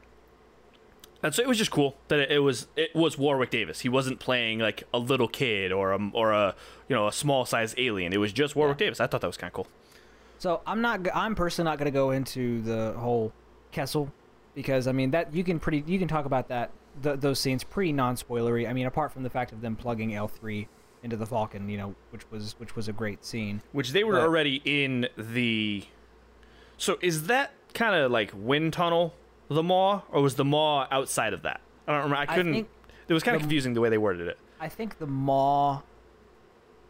And 1.23 1.35
so 1.35 1.43
it 1.43 1.47
was 1.47 1.57
just 1.57 1.69
cool 1.71 1.97
that 2.07 2.17
it, 2.19 2.31
it 2.31 2.39
was 2.39 2.67
it 2.75 2.95
was 2.95 3.15
Warwick 3.17 3.51
Davis. 3.51 3.81
He 3.81 3.89
wasn't 3.89 4.19
playing 4.19 4.57
like 4.59 4.83
a 4.93 4.97
little 4.97 5.27
kid 5.27 5.71
or 5.71 5.91
a 5.91 6.09
or 6.13 6.31
a 6.31 6.55
you 6.87 6.95
know 6.95 7.07
a 7.07 7.11
small 7.13 7.45
sized 7.45 7.75
alien. 7.77 8.11
It 8.11 8.17
was 8.17 8.33
just 8.33 8.55
Warwick 8.55 8.77
Davis. 8.79 8.99
I 8.99 9.05
thought 9.07 9.21
that 9.21 9.27
was 9.27 9.37
kind 9.37 9.49
of 9.49 9.53
cool. 9.53 9.67
So 10.39 10.61
I'm 10.65 10.81
not. 10.81 11.07
I'm 11.13 11.35
personally 11.35 11.69
not 11.69 11.77
going 11.77 11.85
to 11.85 11.91
go 11.91 12.09
into 12.09 12.61
the 12.63 12.93
whole 12.97 13.31
Kessel 13.71 14.11
because 14.55 14.87
I 14.87 14.93
mean 14.93 15.11
that 15.11 15.31
you 15.33 15.43
can 15.43 15.59
pretty 15.59 15.83
you 15.85 15.99
can 15.99 16.07
talk 16.07 16.25
about 16.25 16.47
that 16.47 16.71
th- 17.03 17.19
those 17.19 17.39
scenes 17.39 17.63
pretty 17.63 17.93
non 17.93 18.15
spoilery. 18.15 18.67
I 18.67 18.73
mean 18.73 18.87
apart 18.87 19.11
from 19.11 19.21
the 19.21 19.29
fact 19.29 19.51
of 19.51 19.61
them 19.61 19.75
plugging 19.75 20.09
L3 20.13 20.65
into 21.03 21.17
the 21.17 21.27
Falcon, 21.27 21.69
you 21.69 21.77
know, 21.77 21.93
which 22.09 22.23
was 22.31 22.55
which 22.57 22.75
was 22.75 22.87
a 22.87 22.93
great 22.93 23.23
scene. 23.23 23.61
Which 23.73 23.91
they 23.91 24.03
were 24.03 24.13
But- 24.13 24.21
already 24.23 24.59
in 24.65 25.07
the. 25.17 25.83
So 26.81 26.97
is 26.99 27.27
that 27.27 27.51
kind 27.75 27.93
of 27.93 28.09
like 28.09 28.31
wind 28.33 28.73
tunnel 28.73 29.13
the 29.49 29.61
maw, 29.61 30.01
or 30.11 30.23
was 30.23 30.33
the 30.33 30.43
maw 30.43 30.87
outside 30.89 31.31
of 31.31 31.43
that? 31.43 31.61
I 31.87 31.91
don't 31.91 32.03
remember. 32.05 32.15
I 32.15 32.23
I 32.23 32.35
couldn't. 32.35 32.53
think 32.53 32.69
it 33.07 33.13
was 33.13 33.21
kind 33.21 33.35
of 33.35 33.41
confusing 33.41 33.75
the 33.75 33.81
way 33.81 33.89
they 33.89 33.99
worded 33.99 34.27
it. 34.27 34.39
I 34.59 34.67
think 34.67 34.97
the 34.97 35.05
maw. 35.05 35.83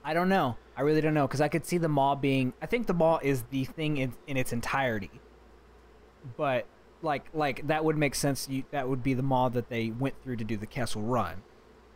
I 0.01 0.13
don't 0.13 0.29
know. 0.29 0.55
I 0.77 0.83
really 0.83 1.01
don't 1.01 1.13
know 1.13 1.27
because 1.27 1.41
I 1.41 1.49
could 1.49 1.65
see 1.65 1.77
the 1.77 1.89
maw 1.89 2.15
being. 2.15 2.53
I 2.61 2.67
think 2.67 2.87
the 2.87 2.93
maw 2.93 3.19
is 3.21 3.43
the 3.49 3.65
thing 3.65 3.97
in, 3.97 4.13
in 4.27 4.37
its 4.37 4.53
entirety. 4.53 5.11
But 6.37 6.67
like 7.01 7.25
like 7.33 7.67
that 7.67 7.83
would 7.83 7.97
make 7.97 8.15
sense. 8.15 8.47
You, 8.47 8.63
that 8.71 8.87
would 8.87 9.03
be 9.03 9.13
the 9.13 9.23
maw 9.23 9.49
that 9.49 9.67
they 9.67 9.89
went 9.89 10.15
through 10.23 10.37
to 10.37 10.45
do 10.45 10.55
the 10.55 10.67
Kessel 10.67 11.01
Run, 11.01 11.41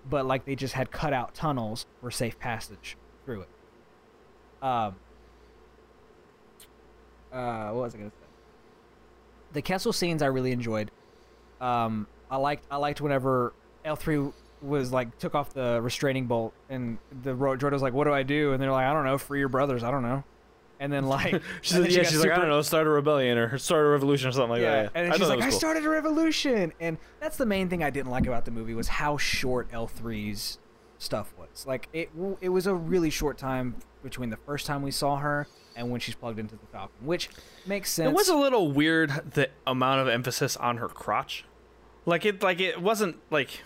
but 0.10 0.26
like 0.26 0.44
they 0.44 0.56
just 0.56 0.74
had 0.74 0.92
cut 0.92 1.14
out 1.14 1.34
tunnels 1.34 1.86
for 2.02 2.12
safe 2.12 2.38
passage 2.40 2.98
through 3.24 3.44
it. 3.44 3.50
Um. 4.62 4.98
Uh, 7.36 7.72
what 7.72 7.84
was 7.84 7.96
I 7.96 7.98
gonna 7.98 8.10
say? 8.10 8.16
The 9.54 9.62
Kessel 9.62 9.92
scenes 9.92 10.22
I 10.22 10.28
really 10.28 10.52
enjoyed. 10.54 10.90
Um, 11.60 12.08
I 12.32 12.38
liked 12.38 12.66
I 12.72 12.78
liked 12.78 13.02
whenever 13.02 13.54
L 13.84 13.98
three 13.98 14.32
was 14.62 14.92
like 14.92 15.20
took 15.20 15.36
off 15.36 15.54
the 15.54 15.82
restraining 15.82 16.26
bolt 16.28 16.54
and 16.70 16.98
the 17.24 17.36
ro- 17.36 17.58
droid 17.58 17.74
was 17.74 17.82
like, 17.82 17.94
"What 17.94 18.06
do 18.06 18.14
I 18.14 18.24
do?" 18.24 18.54
And 18.54 18.62
they're 18.62 18.72
like, 18.72 18.86
"I 18.86 18.94
don't 18.94 19.04
know, 19.04 19.18
free 19.18 19.40
your 19.40 19.50
brothers. 19.50 19.84
I 19.84 19.92
don't 19.92 20.02
know." 20.04 20.24
And 20.80 20.92
then 20.92 21.06
like, 21.08 21.42
She's, 21.62 21.74
and 21.74 21.84
like, 21.84 21.90
then 21.90 21.92
she 21.92 21.98
yeah, 21.98 22.04
got 22.04 22.12
she's 22.12 22.20
like, 22.22 22.32
I 22.32 22.38
don't 22.38 22.50
know, 22.50 22.62
start 22.62 22.88
a 22.88 22.90
rebellion 22.90 23.38
or 23.38 23.58
start 23.58 23.86
a 23.86 23.90
revolution 23.90 24.30
or 24.30 24.32
something 24.32 24.52
like 24.52 24.62
yeah, 24.62 24.84
that. 24.84 24.92
and 24.96 25.14
I 25.14 25.18
she's 25.18 25.28
like, 25.28 25.40
"I 25.40 25.50
cool. 25.50 25.60
started 25.60 25.86
a 25.86 25.90
revolution," 25.90 26.74
and 26.80 26.98
that's 27.20 27.38
the 27.38 27.46
main 27.46 27.70
thing 27.70 27.84
I 27.84 27.90
didn't 27.90 28.12
like 28.12 28.28
about 28.28 28.46
the 28.46 28.52
movie 28.52 28.74
was 28.74 28.88
how 28.88 29.18
short 29.18 29.68
L 29.74 29.88
3s 29.88 30.58
stuff 30.98 31.34
was. 31.38 31.66
Like 31.68 31.90
it, 31.94 32.10
it 32.42 32.50
was 32.50 32.66
a 32.68 32.74
really 32.74 33.10
short 33.10 33.38
time 33.38 33.76
between 34.04 34.30
the 34.30 34.38
first 34.38 34.66
time 34.66 34.82
we 34.82 34.92
saw 34.92 35.18
her 35.18 35.48
and 35.76 35.90
when 35.92 36.00
she's 36.00 36.16
plugged 36.16 36.40
into 36.40 36.56
the 36.56 36.66
Falcon, 36.72 37.06
which 37.06 37.30
makes 37.66 37.92
sense. 37.92 38.10
It 38.10 38.16
was 38.16 38.30
a 38.30 38.36
little 38.36 38.72
weird 38.72 39.10
the 39.34 39.50
amount 39.68 40.02
of 40.02 40.08
emphasis 40.08 40.56
on 40.58 40.78
her 40.78 40.88
crotch. 40.88 41.46
Like 42.06 42.26
it 42.26 42.42
like 42.44 42.60
it 42.60 42.82
wasn't 42.82 43.18
like 43.32 43.64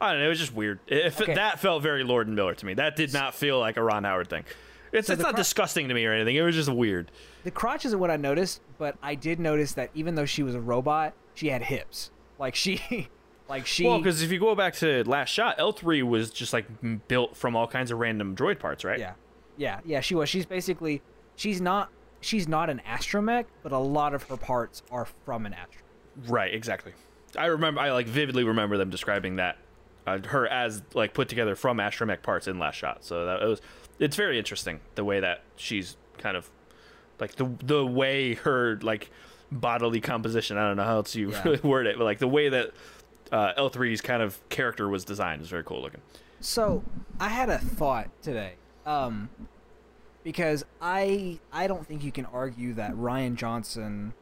I 0.00 0.12
don't 0.12 0.20
know, 0.20 0.26
it 0.26 0.30
was 0.30 0.38
just 0.40 0.54
weird. 0.54 0.80
It, 0.86 1.20
Okay. 1.20 1.34
that 1.34 1.60
felt 1.60 1.82
very 1.82 2.02
Lord 2.04 2.26
and 2.26 2.34
Miller 2.36 2.54
to 2.54 2.66
me. 2.66 2.74
That 2.74 2.96
did 2.96 3.12
not 3.12 3.34
feel 3.34 3.58
like 3.60 3.76
a 3.76 3.82
Ron 3.82 4.04
Howard 4.04 4.28
thing. 4.28 4.44
It's, 4.92 5.06
So 5.06 5.12
it's 5.12 5.22
not 5.22 5.34
cro- 5.34 5.36
disgusting 5.36 5.86
to 5.88 5.94
me 5.94 6.04
or 6.04 6.12
anything. 6.12 6.34
It 6.36 6.42
was 6.42 6.54
just 6.56 6.68
weird. 6.70 7.12
The 7.44 7.50
crotch 7.52 7.84
isn't 7.84 7.98
what 7.98 8.10
I 8.10 8.16
noticed, 8.16 8.60
but 8.76 8.96
I 9.02 9.14
did 9.14 9.38
notice 9.38 9.72
that 9.74 9.90
even 9.94 10.14
though 10.16 10.24
she 10.24 10.42
was 10.42 10.54
a 10.56 10.60
robot, 10.60 11.12
she 11.34 11.48
had 11.48 11.62
hips. 11.62 12.10
Like 12.40 12.54
she, 12.56 13.08
like 13.48 13.66
she. 13.66 13.84
Well, 13.86 13.98
because 13.98 14.20
if 14.22 14.32
you 14.32 14.40
go 14.40 14.54
back 14.56 14.74
to 14.76 15.04
last 15.08 15.28
shot, 15.30 15.56
L 15.58 15.70
three 15.72 16.02
was 16.02 16.30
just 16.30 16.52
like 16.52 16.66
built 17.06 17.36
from 17.36 17.54
all 17.54 17.68
kinds 17.68 17.90
of 17.92 17.98
random 17.98 18.34
droid 18.34 18.58
parts, 18.58 18.82
right? 18.84 18.98
yeah, 18.98 19.12
yeah, 19.56 19.78
yeah. 19.84 20.00
She 20.00 20.14
was. 20.14 20.28
She's 20.28 20.46
basically. 20.46 21.02
She's 21.40 21.58
not. 21.60 21.88
She's 22.20 22.46
not 22.46 22.68
an 22.68 22.82
astromech, 22.86 23.46
but 23.62 23.72
a 23.72 23.78
lot 23.78 24.12
of 24.12 24.24
her 24.24 24.36
parts 24.36 24.82
are 24.90 25.06
from 25.24 25.46
an 25.46 25.52
astromech. 25.54 26.28
Right, 26.30 26.52
exactly. 26.52 26.92
I 27.34 27.46
remember, 27.46 27.80
I 27.80 27.92
like 27.92 28.06
vividly 28.06 28.44
remember 28.44 28.76
them 28.76 28.90
describing 28.90 29.36
that 29.36 29.56
uh, 30.06 30.18
her 30.26 30.46
as 30.46 30.82
like 30.92 31.14
put 31.14 31.30
together 31.30 31.56
from 31.56 31.78
astromech 31.78 32.22
parts 32.22 32.46
in 32.46 32.58
last 32.58 32.74
shot. 32.74 33.06
So 33.06 33.24
that 33.24 33.42
it 33.42 33.46
was, 33.46 33.62
it's 33.98 34.16
very 34.16 34.38
interesting 34.38 34.80
the 34.96 35.04
way 35.04 35.20
that 35.20 35.42
she's 35.56 35.96
kind 36.18 36.36
of 36.36 36.50
Like 37.18 37.36
the 37.36 37.46
the 37.64 37.86
way 37.86 38.34
her 38.34 38.78
like 38.82 39.10
bodily 39.50 40.02
composition. 40.02 40.58
I 40.58 40.68
don't 40.68 40.76
know 40.76 40.84
how 40.84 40.96
else 40.96 41.14
you 41.14 41.30
Yeah. 41.30 41.42
really 41.42 41.60
word 41.66 41.86
it, 41.86 41.96
but 41.96 42.04
like 42.04 42.18
the 42.18 42.28
way 42.28 42.50
that 42.50 42.72
uh, 43.32 43.54
L3's 43.56 44.02
kind 44.02 44.22
of 44.22 44.46
character 44.50 44.90
was 44.90 45.06
designed 45.06 45.40
is 45.40 45.48
very 45.48 45.64
cool 45.64 45.80
looking. 45.80 46.02
So 46.40 46.82
I 47.18 47.30
had 47.30 47.48
a 47.48 47.56
thought 47.58 48.10
today, 48.22 48.56
um, 48.84 49.30
because 50.22 50.64
I 50.80 51.38
I 51.52 51.66
don't 51.66 51.86
think 51.86 52.04
you 52.04 52.12
can 52.12 52.26
argue 52.26 52.74
that 52.74 52.92
Rian 52.92 53.34
Johnson, 53.36 54.14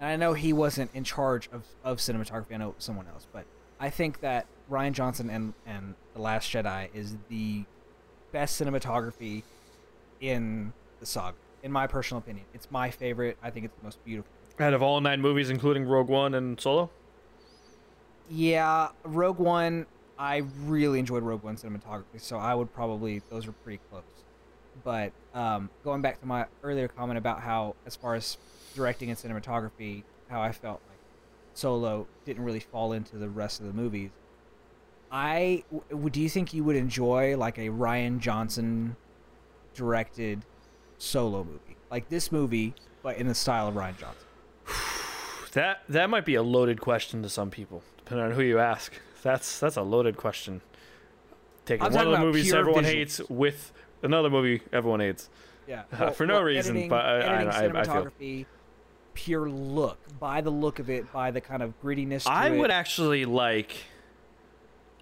and 0.00 0.10
I 0.10 0.16
know 0.16 0.32
he 0.32 0.52
wasn't 0.52 0.90
in 0.94 1.04
charge 1.04 1.48
of, 1.52 1.64
of 1.84 1.98
cinematography. 1.98 2.54
I 2.54 2.56
know 2.56 2.74
someone 2.78 3.06
else, 3.08 3.26
but 3.32 3.44
I 3.78 3.90
think 3.90 4.20
that 4.20 4.46
Rian 4.70 4.92
Johnson 4.92 5.30
and 5.30 5.54
and 5.66 5.94
the 6.14 6.20
Last 6.20 6.50
Jedi 6.50 6.88
is 6.94 7.16
the 7.28 7.64
best 8.32 8.60
cinematography 8.60 9.42
in 10.20 10.72
the 11.00 11.06
saga. 11.06 11.36
In 11.62 11.72
my 11.72 11.86
personal 11.86 12.18
opinion, 12.18 12.46
it's 12.54 12.70
my 12.70 12.90
favorite. 12.90 13.36
I 13.42 13.50
think 13.50 13.66
it's 13.66 13.74
the 13.78 13.84
most 13.84 14.02
beautiful. 14.04 14.30
Out 14.58 14.72
of 14.72 14.82
all 14.82 15.00
nine 15.00 15.20
movies, 15.20 15.50
including 15.50 15.84
Rogue 15.84 16.08
One 16.08 16.34
and 16.34 16.58
Solo. 16.58 16.90
Yeah, 18.30 18.88
Rogue 19.04 19.38
One. 19.38 19.86
I 20.18 20.44
really 20.64 20.98
enjoyed 20.98 21.22
Rogue 21.22 21.42
One 21.42 21.56
cinematography, 21.56 22.20
so 22.20 22.38
I 22.38 22.54
would 22.54 22.72
probably 22.72 23.20
those 23.30 23.46
are 23.46 23.52
pretty 23.52 23.80
close. 23.90 24.02
But 24.84 25.12
um, 25.34 25.70
going 25.84 26.02
back 26.02 26.20
to 26.20 26.26
my 26.26 26.46
earlier 26.62 26.88
comment 26.88 27.18
about 27.18 27.40
how, 27.40 27.76
as 27.86 27.96
far 27.96 28.14
as 28.14 28.36
directing 28.74 29.10
and 29.10 29.18
cinematography, 29.18 30.02
how 30.28 30.40
I 30.40 30.52
felt 30.52 30.80
like 30.88 30.98
Solo 31.54 32.06
didn't 32.24 32.44
really 32.44 32.60
fall 32.60 32.92
into 32.92 33.16
the 33.16 33.28
rest 33.28 33.60
of 33.60 33.66
the 33.66 33.72
movies. 33.72 34.10
I 35.10 35.64
w- 35.90 36.10
do 36.10 36.20
you 36.20 36.28
think 36.28 36.52
you 36.52 36.64
would 36.64 36.76
enjoy 36.76 37.36
like 37.36 37.58
a 37.58 37.68
Rian 37.68 38.18
Johnson 38.18 38.96
directed 39.74 40.44
Solo 40.98 41.44
movie, 41.44 41.76
like 41.90 42.08
this 42.08 42.32
movie, 42.32 42.74
but 43.02 43.16
in 43.16 43.28
the 43.28 43.34
style 43.34 43.68
of 43.68 43.74
Rian 43.74 43.98
Johnson? 43.98 44.26
That 45.52 45.84
that 45.88 46.10
might 46.10 46.26
be 46.26 46.34
a 46.34 46.42
loaded 46.42 46.82
question 46.82 47.22
to 47.22 47.30
some 47.30 47.50
people, 47.50 47.82
depending 47.96 48.26
on 48.26 48.32
who 48.32 48.42
you 48.42 48.58
ask. 48.58 48.92
That's 49.22 49.58
that's 49.58 49.76
a 49.76 49.82
loaded 49.82 50.18
question. 50.18 50.60
Taking 51.64 51.90
one 51.90 52.06
of 52.06 52.12
the 52.12 52.18
movies 52.18 52.52
everyone 52.52 52.84
visuals. 52.84 52.86
hates 52.86 53.20
with 53.30 53.72
another 54.02 54.30
movie 54.30 54.62
everyone 54.72 55.00
hates. 55.00 55.28
Yeah, 55.66 55.82
Uh, 55.92 56.10
for 56.18 56.26
no 56.26 56.40
reason, 56.42 56.88
but 56.88 57.04
I- 57.04 57.18
editing, 57.42 57.76
I- 57.76 57.80
I 57.80 57.84
feel- 57.84 58.44
pure 59.14 59.48
look, 59.48 59.98
by 60.20 60.40
the 60.42 60.50
look 60.50 60.78
of 60.78 60.90
it, 60.90 61.10
by 61.12 61.30
the 61.30 61.40
kind 61.40 61.62
of 61.62 61.72
grittiness. 61.82 62.24
To 62.24 62.30
I 62.30 62.48
it. 62.50 62.58
would 62.58 62.70
actually 62.70 63.24
like. 63.24 63.74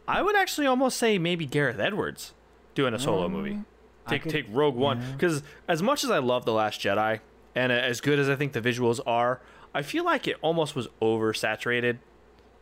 I 0.06 0.22
would 0.22 0.36
actually 0.36 0.66
almost 0.66 0.96
say 0.98 1.18
maybe 1.18 1.46
Gareth 1.46 1.78
Edwards 1.80 2.32
doing 2.74 2.94
a 2.94 2.98
solo 2.98 3.28
movie. 3.28 3.54
Mm, 3.54 3.64
Take 4.08 4.22
could- 4.22 4.32
take 4.32 4.46
Rogue 4.50 4.74
One 4.76 5.00
yeah. 5.00 5.12
because 5.12 5.42
as 5.66 5.82
much 5.82 6.04
as 6.04 6.10
I 6.10 6.18
love 6.18 6.44
the 6.44 6.52
Last 6.52 6.80
Jedi 6.80 7.20
and 7.54 7.72
as 7.72 8.00
good 8.00 8.18
as 8.18 8.28
I 8.28 8.36
think 8.36 8.52
the 8.52 8.60
visuals 8.60 9.00
are, 9.06 9.40
I 9.74 9.82
feel 9.82 10.04
like 10.04 10.28
it 10.28 10.36
almost 10.42 10.76
was 10.76 10.88
oversaturated. 11.00 11.98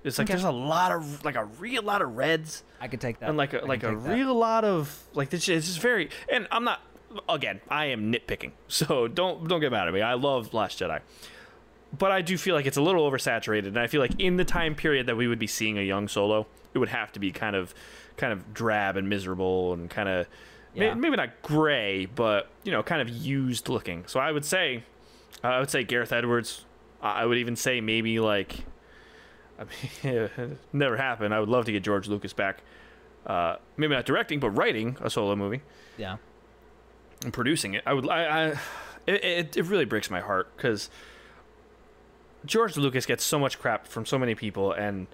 It's 0.05 0.19
like 0.19 0.27
Okay. 0.27 0.33
there's 0.35 0.45
a 0.45 0.51
lot 0.51 0.93
of 0.93 1.25
like 1.25 1.37
a 1.37 1.45
real 1.45 1.83
lot 1.83 2.03
of 2.03 2.17
reds 2.17 2.65
I 2.81 2.89
could 2.89 3.01
take 3.01 3.21
that. 3.21 3.29
and 3.29 3.39
like 3.39 3.53
a 3.55 3.59
like 3.59 3.83
a 3.83 3.89
that. 3.89 3.97
real 3.97 4.35
lot 4.35 4.65
of 4.65 4.97
like 5.15 5.31
this 5.31 5.49
it's 5.49 5.67
just 5.67 5.81
very 5.81 6.11
and 6.31 6.47
I'm 6.51 6.65
not 6.65 6.81
again 7.29 7.61
I 7.69 7.87
am 7.87 8.13
nitpicking 8.13 8.53
so 8.69 9.07
don't 9.09 9.47
don't 9.49 9.61
get 9.61 9.71
mad 9.71 9.87
at 9.89 9.95
me 9.95 10.01
I 10.03 10.15
love 10.15 10.53
Last 10.55 10.81
Jedi 10.81 11.01
but 11.97 12.11
I 12.11 12.23
do 12.23 12.37
feel 12.39 12.55
like 12.55 12.67
it's 12.67 12.77
a 12.79 12.83
little 12.83 13.09
oversaturated 13.11 13.67
and 13.69 13.79
I 13.79 13.87
feel 13.87 14.01
like 14.01 14.19
in 14.19 14.37
the 14.37 14.45
time 14.45 14.75
period 14.75 15.07
that 15.07 15.17
we 15.17 15.29
would 15.29 15.39
be 15.39 15.47
seeing 15.47 15.79
a 15.79 15.83
young 15.83 16.09
Solo 16.09 16.47
it 16.75 16.79
would 16.79 16.89
have 16.89 17.13
to 17.13 17.21
be 17.21 17.31
kind 17.31 17.55
of 17.55 17.75
kind 18.17 18.33
of 18.33 18.53
drab 18.55 18.97
and 18.97 19.09
miserable 19.09 19.73
and 19.75 19.89
kind 19.91 20.09
of 20.09 20.27
Yeah. 20.75 20.95
maybe 20.95 21.17
not 21.17 21.43
gray 21.43 22.07
but 22.07 22.49
you 22.65 22.73
know 22.73 22.83
kind 22.83 23.03
of 23.03 23.09
used 23.09 23.69
looking 23.69 24.05
so 24.07 24.19
I 24.19 24.33
would 24.33 24.45
say 24.45 24.85
I 25.45 25.61
would 25.61 25.71
say 25.71 25.85
Gareth 25.85 26.13
Edwards 26.13 26.65
I 27.03 27.27
would 27.27 27.39
even 27.39 27.57
say 27.57 27.81
maybe 27.81 28.19
like 28.21 28.65
I 29.63 30.09
mean, 30.09 30.59
never 30.73 30.97
happened. 30.97 31.33
I 31.35 31.41
would 31.41 31.49
love 31.49 31.65
to 31.67 31.73
get 31.73 31.83
George 31.83 32.09
Lucas 32.09 32.33
back. 32.33 32.63
Uh, 33.27 33.57
maybe 33.77 33.95
not 33.95 34.05
directing, 34.05 34.41
but 34.41 34.51
writing 34.51 34.97
a 35.01 35.09
solo 35.09 35.37
movie 35.37 35.63
Yeah, 35.97 36.17
and 37.25 37.33
producing 37.33 37.75
it. 37.75 37.83
I 37.87 37.93
would. 37.95 38.09
I. 38.09 38.25
I 38.25 38.47
it, 39.07 39.25
it, 39.25 39.57
it 39.57 39.65
really 39.67 39.85
breaks 39.85 40.11
my 40.11 40.21
heart 40.21 40.57
because 40.57 40.89
George 42.45 42.77
Lucas 42.77 43.07
gets 43.07 43.25
so 43.25 43.39
much 43.39 43.59
crap 43.59 43.87
from 43.87 44.05
so 44.07 44.19
many 44.19 44.35
people, 44.35 44.73
and 44.73 45.07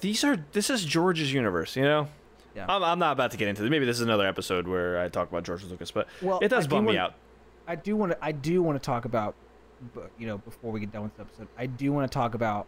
these 0.00 0.24
are 0.24 0.44
this 0.52 0.70
is 0.70 0.84
George's 0.84 1.32
universe. 1.32 1.76
You 1.76 1.82
know. 1.82 2.08
Yeah. 2.54 2.66
I'm, 2.68 2.82
I'm 2.82 2.98
not 2.98 3.12
about 3.12 3.30
to 3.30 3.38
get 3.38 3.48
into 3.48 3.62
this. 3.62 3.70
Maybe 3.70 3.86
this 3.86 3.96
is 3.96 4.02
another 4.02 4.26
episode 4.26 4.68
where 4.68 5.00
I 5.00 5.08
talk 5.08 5.30
about 5.30 5.42
George 5.44 5.64
Lucas, 5.64 5.90
but 5.90 6.06
Well, 6.20 6.38
it 6.42 6.48
does 6.48 6.64
I 6.64 6.68
do 6.68 6.74
bum 6.76 6.84
me 6.84 6.88
wanna- 6.88 6.98
out. 7.00 7.14
I 7.66 7.76
do 7.76 7.96
want 7.96 8.12
to. 8.12 8.18
I 8.22 8.32
do 8.32 8.60
want 8.62 8.82
to 8.82 8.84
talk 8.84 9.04
about, 9.04 9.34
you 10.18 10.26
know, 10.26 10.38
before 10.38 10.70
we 10.72 10.80
get 10.80 10.92
done 10.92 11.04
with 11.04 11.16
this 11.16 11.26
episode, 11.26 11.48
I 11.56 11.66
do 11.66 11.92
want 11.92 12.10
to 12.10 12.14
talk 12.14 12.34
about 12.34 12.66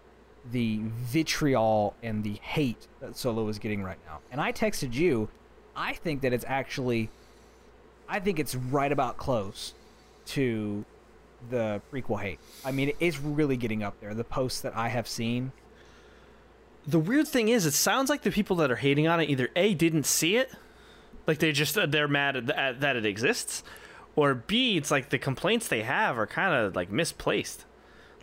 the 0.51 0.81
vitriol 0.83 1.95
and 2.03 2.23
the 2.23 2.35
hate 2.43 2.87
that 3.01 3.17
Solo 3.17 3.49
is 3.49 3.59
getting 3.59 3.83
right 3.83 3.99
now. 4.07 4.19
And 4.31 4.41
I 4.41 4.53
texted 4.53 4.95
you. 4.95 5.29
I 5.77 5.95
think 5.95 6.21
that 6.23 6.33
it's 6.33 6.45
actually, 6.47 7.09
I 8.09 8.21
think 8.21 8.39
it's 8.39 8.55
right 8.55 8.93
about 8.93 9.17
close 9.17 9.75
to 10.27 10.85
the 11.51 11.81
prequel 11.93 12.21
hate. 12.21 12.39
I 12.65 12.73
mean, 12.73 12.93
it's 13.01 13.19
really 13.21 13.57
getting 13.57 13.83
up 13.83 14.01
there. 14.01 14.15
The 14.15 14.25
posts 14.25 14.61
that 14.61 14.77
I 14.77 14.89
have 14.89 15.09
seen. 15.09 15.53
The 16.87 16.99
weird 16.99 17.27
thing 17.27 17.49
is, 17.49 17.67
it 17.67 17.73
sounds 17.73 18.11
like 18.11 18.23
the 18.23 18.31
people 18.31 18.57
that 18.57 18.71
are 18.71 18.77
hating 18.77 19.07
on 19.07 19.21
it 19.21 19.31
either 19.31 19.49
a 19.57 19.75
didn't 19.75 20.05
see 20.05 20.37
it, 20.37 20.53
like 21.27 21.39
they 21.39 21.53
just 21.53 21.79
uh, 21.79 21.87
they're 21.87 22.09
mad 22.09 22.37
at, 22.37 22.51
at 22.51 22.81
that 22.81 22.97
it 22.97 23.07
exists, 23.07 23.63
or 24.17 24.35
b 24.35 24.77
it's 24.77 24.91
like 24.91 25.09
the 25.09 25.19
complaints 25.19 25.67
they 25.69 25.83
have 25.83 26.19
are 26.19 26.27
kind 26.27 26.55
of 26.55 26.77
like 26.77 26.91
misplaced. 26.91 27.65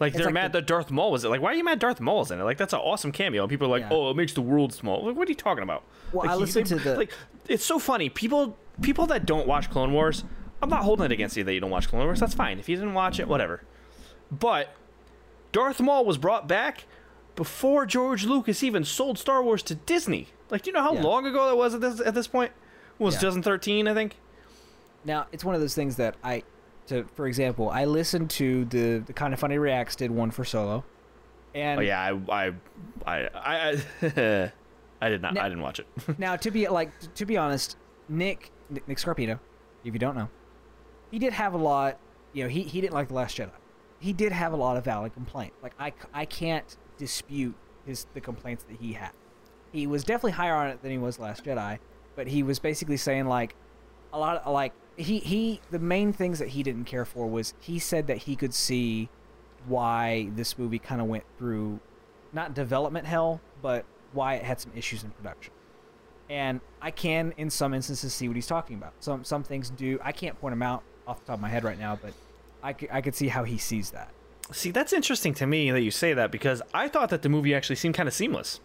Like 0.01 0.13
they're 0.13 0.25
like 0.25 0.33
mad 0.33 0.51
the- 0.51 0.59
that 0.59 0.67
Darth 0.67 0.91
Maul 0.91 1.11
was 1.11 1.23
it. 1.23 1.29
Like 1.29 1.41
why 1.41 1.51
are 1.51 1.55
you 1.55 1.63
mad 1.63 1.79
Darth 1.79 2.01
Maul's 2.01 2.31
in 2.31 2.39
it? 2.39 2.43
Like 2.43 2.57
that's 2.57 2.73
an 2.73 2.79
awesome 2.79 3.11
cameo, 3.11 3.43
and 3.43 3.49
people 3.49 3.67
are 3.67 3.69
like, 3.79 3.83
Yeah. 3.83 3.89
oh, 3.97 4.09
it 4.09 4.17
makes 4.17 4.33
the 4.33 4.41
world 4.41 4.73
small. 4.73 5.05
Like 5.05 5.15
what 5.15 5.27
are 5.27 5.31
you 5.31 5.35
talking 5.35 5.63
about? 5.63 5.83
Well, 6.11 6.23
like, 6.25 6.31
I 6.31 6.35
listened 6.35 6.65
to 6.67 6.75
the- 6.75 6.95
like 6.97 7.13
it's 7.47 7.63
so 7.63 7.79
funny. 7.79 8.09
People 8.09 8.57
people 8.81 9.05
that 9.07 9.25
don't 9.25 9.47
watch 9.47 9.69
Clone 9.69 9.93
Wars, 9.93 10.23
I'm 10.61 10.69
not 10.69 10.83
holding 10.83 11.05
it 11.05 11.11
against 11.11 11.37
you 11.37 11.43
that 11.43 11.53
you 11.53 11.59
don't 11.59 11.69
watch 11.69 11.87
Clone 11.87 12.03
Wars. 12.03 12.19
That's 12.19 12.33
fine. 12.33 12.59
If 12.59 12.67
you 12.67 12.75
didn't 12.75 12.93
watch 12.95 13.19
it, 13.19 13.27
whatever. 13.27 13.63
But 14.31 14.73
Darth 15.51 15.79
Maul 15.79 16.03
was 16.05 16.17
brought 16.17 16.47
back 16.47 16.85
before 17.35 17.85
George 17.85 18.25
Lucas 18.25 18.63
even 18.63 18.83
sold 18.83 19.17
Star 19.17 19.43
Wars 19.43 19.61
to 19.63 19.75
Disney. 19.75 20.27
Like, 20.49 20.63
do 20.63 20.69
you 20.69 20.73
know 20.73 20.81
how 20.81 20.93
Yeah. 20.93 21.01
long 21.03 21.25
ago 21.25 21.47
that 21.47 21.55
was 21.55 21.73
at 21.75 21.81
this 21.81 21.99
at 22.01 22.13
this 22.13 22.27
point? 22.27 22.51
It 22.99 23.03
was 23.03 23.15
Yeah. 23.15 23.21
2013, 23.21 23.87
I 23.87 23.93
think. 23.93 24.17
Now, 25.03 25.27
it's 25.31 25.43
one 25.43 25.55
of 25.55 25.61
those 25.61 25.73
things 25.73 25.95
that 25.95 26.15
I, 26.23 26.43
to 26.91 27.03
for 27.15 27.27
example, 27.27 27.69
I 27.69 27.85
listened 27.85 28.29
to 28.31 28.65
the 28.65 29.03
the 29.05 29.13
kind 29.13 29.33
of 29.33 29.39
funny 29.39 29.57
reacts 29.57 29.95
did 29.95 30.11
one 30.11 30.31
for 30.31 30.45
Solo, 30.45 30.83
and 31.55 31.79
Oh 31.79 31.83
yeah, 31.83 31.99
I 32.31 32.45
I 32.45 32.53
I 33.05 33.29
I, 34.03 34.51
I 35.01 35.09
did 35.09 35.21
not. 35.21 35.33
Now- 35.33 35.43
I 35.43 35.49
didn't 35.49 35.63
watch 35.63 35.79
it. 35.79 35.87
now 36.19 36.35
to 36.35 36.51
be 36.51 36.67
like 36.67 36.91
to 37.15 37.25
be 37.25 37.37
honest, 37.37 37.77
Nick 38.07 38.51
Nick 38.69 38.87
Nick 38.87 38.97
Scarpino, 38.97 39.39
if 39.83 39.93
you 39.93 39.99
don't 39.99 40.15
know, 40.15 40.29
he 41.09 41.19
did 41.19 41.33
have 41.33 41.53
a 41.53 41.57
lot. 41.57 41.97
You 42.33 42.43
know, 42.43 42.49
he 42.49 42.61
he 42.63 42.79
didn't 42.81 42.93
like 42.93 43.07
the 43.09 43.13
Last 43.15 43.37
Jedi. 43.37 43.51
He 43.99 44.13
did 44.13 44.31
have 44.31 44.53
a 44.53 44.55
lot 44.55 44.77
of 44.77 44.85
valid 44.85 45.13
complaints. 45.13 45.55
Like 45.61 45.73
I 45.79 45.93
I 46.13 46.25
can't 46.25 46.77
dispute 46.97 47.55
his 47.85 48.05
the 48.13 48.21
complaints 48.21 48.63
that 48.69 48.77
he 48.79 48.93
had. 48.93 49.11
He 49.71 49.87
was 49.87 50.03
definitely 50.03 50.31
higher 50.33 50.55
on 50.55 50.67
it 50.67 50.81
than 50.81 50.91
he 50.91 50.97
was 50.97 51.19
Last 51.19 51.43
Jedi, 51.45 51.79
but 52.15 52.27
he 52.27 52.43
was 52.43 52.59
basically 52.59 52.97
saying 52.97 53.25
like 53.27 53.55
a 54.13 54.19
lot 54.19 54.43
of 54.43 54.53
like 54.53 54.73
he 54.97 55.19
he 55.19 55.61
the 55.71 55.79
main 55.79 56.13
things 56.13 56.39
that 56.39 56.49
he 56.49 56.63
didn't 56.63 56.85
care 56.85 57.05
for 57.05 57.27
was 57.27 57.53
he 57.59 57.79
said 57.79 58.07
that 58.07 58.17
he 58.17 58.35
could 58.35 58.53
see 58.53 59.09
why 59.65 60.29
this 60.35 60.57
movie 60.57 60.79
kind 60.79 61.01
of 61.01 61.07
went 61.07 61.23
through 61.37 61.79
not 62.33 62.53
development 62.53 63.05
hell, 63.05 63.41
but 63.61 63.85
why 64.13 64.35
it 64.35 64.43
had 64.43 64.59
some 64.59 64.71
issues 64.75 65.03
in 65.03 65.11
production. 65.11 65.53
And 66.29 66.61
I 66.81 66.91
can, 66.91 67.33
in 67.37 67.49
some 67.49 67.73
instances, 67.73 68.13
see 68.13 68.27
what 68.27 68.35
he's 68.35 68.47
talking 68.47 68.77
about. 68.77 68.93
Some 68.99 69.23
some 69.23 69.43
things 69.43 69.69
do. 69.69 69.99
I 70.01 70.11
can't 70.11 70.39
point 70.39 70.53
them 70.53 70.61
out 70.61 70.83
off 71.05 71.19
the 71.19 71.25
top 71.27 71.35
of 71.35 71.41
my 71.41 71.49
head 71.49 71.63
right 71.63 71.79
now, 71.79 71.97
but 72.01 72.13
I 72.63 72.75
I 72.91 73.01
could 73.01 73.15
see 73.15 73.27
how 73.27 73.43
he 73.43 73.57
sees 73.57 73.91
that. 73.91 74.09
See, 74.51 74.71
that's 74.71 74.93
interesting 74.93 75.33
to 75.35 75.47
me 75.47 75.71
that 75.71 75.81
you 75.81 75.91
say 75.91 76.13
that 76.13 76.31
because 76.31 76.61
I 76.73 76.87
thought 76.87 77.09
that 77.09 77.21
the 77.21 77.29
movie 77.29 77.53
actually 77.53 77.77
seemed 77.77 77.95
kind 77.95 78.07
of 78.07 78.13
seamless. 78.13 78.59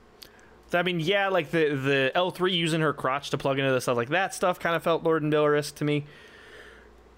I 0.72 0.82
mean, 0.82 1.00
yeah, 1.00 1.28
like 1.28 1.50
the 1.50 1.74
the 1.76 2.12
L 2.14 2.30
three 2.30 2.54
using 2.54 2.80
her 2.80 2.92
crotch 2.92 3.30
to 3.30 3.38
plug 3.38 3.58
into 3.58 3.72
the 3.72 3.80
stuff, 3.80 3.96
like 3.96 4.08
that 4.10 4.34
stuff 4.34 4.58
kind 4.58 4.74
of 4.74 4.82
felt 4.82 5.02
Lord 5.04 5.22
and 5.22 5.30
Miller-esque 5.30 5.74
to 5.76 5.84
me. 5.84 6.04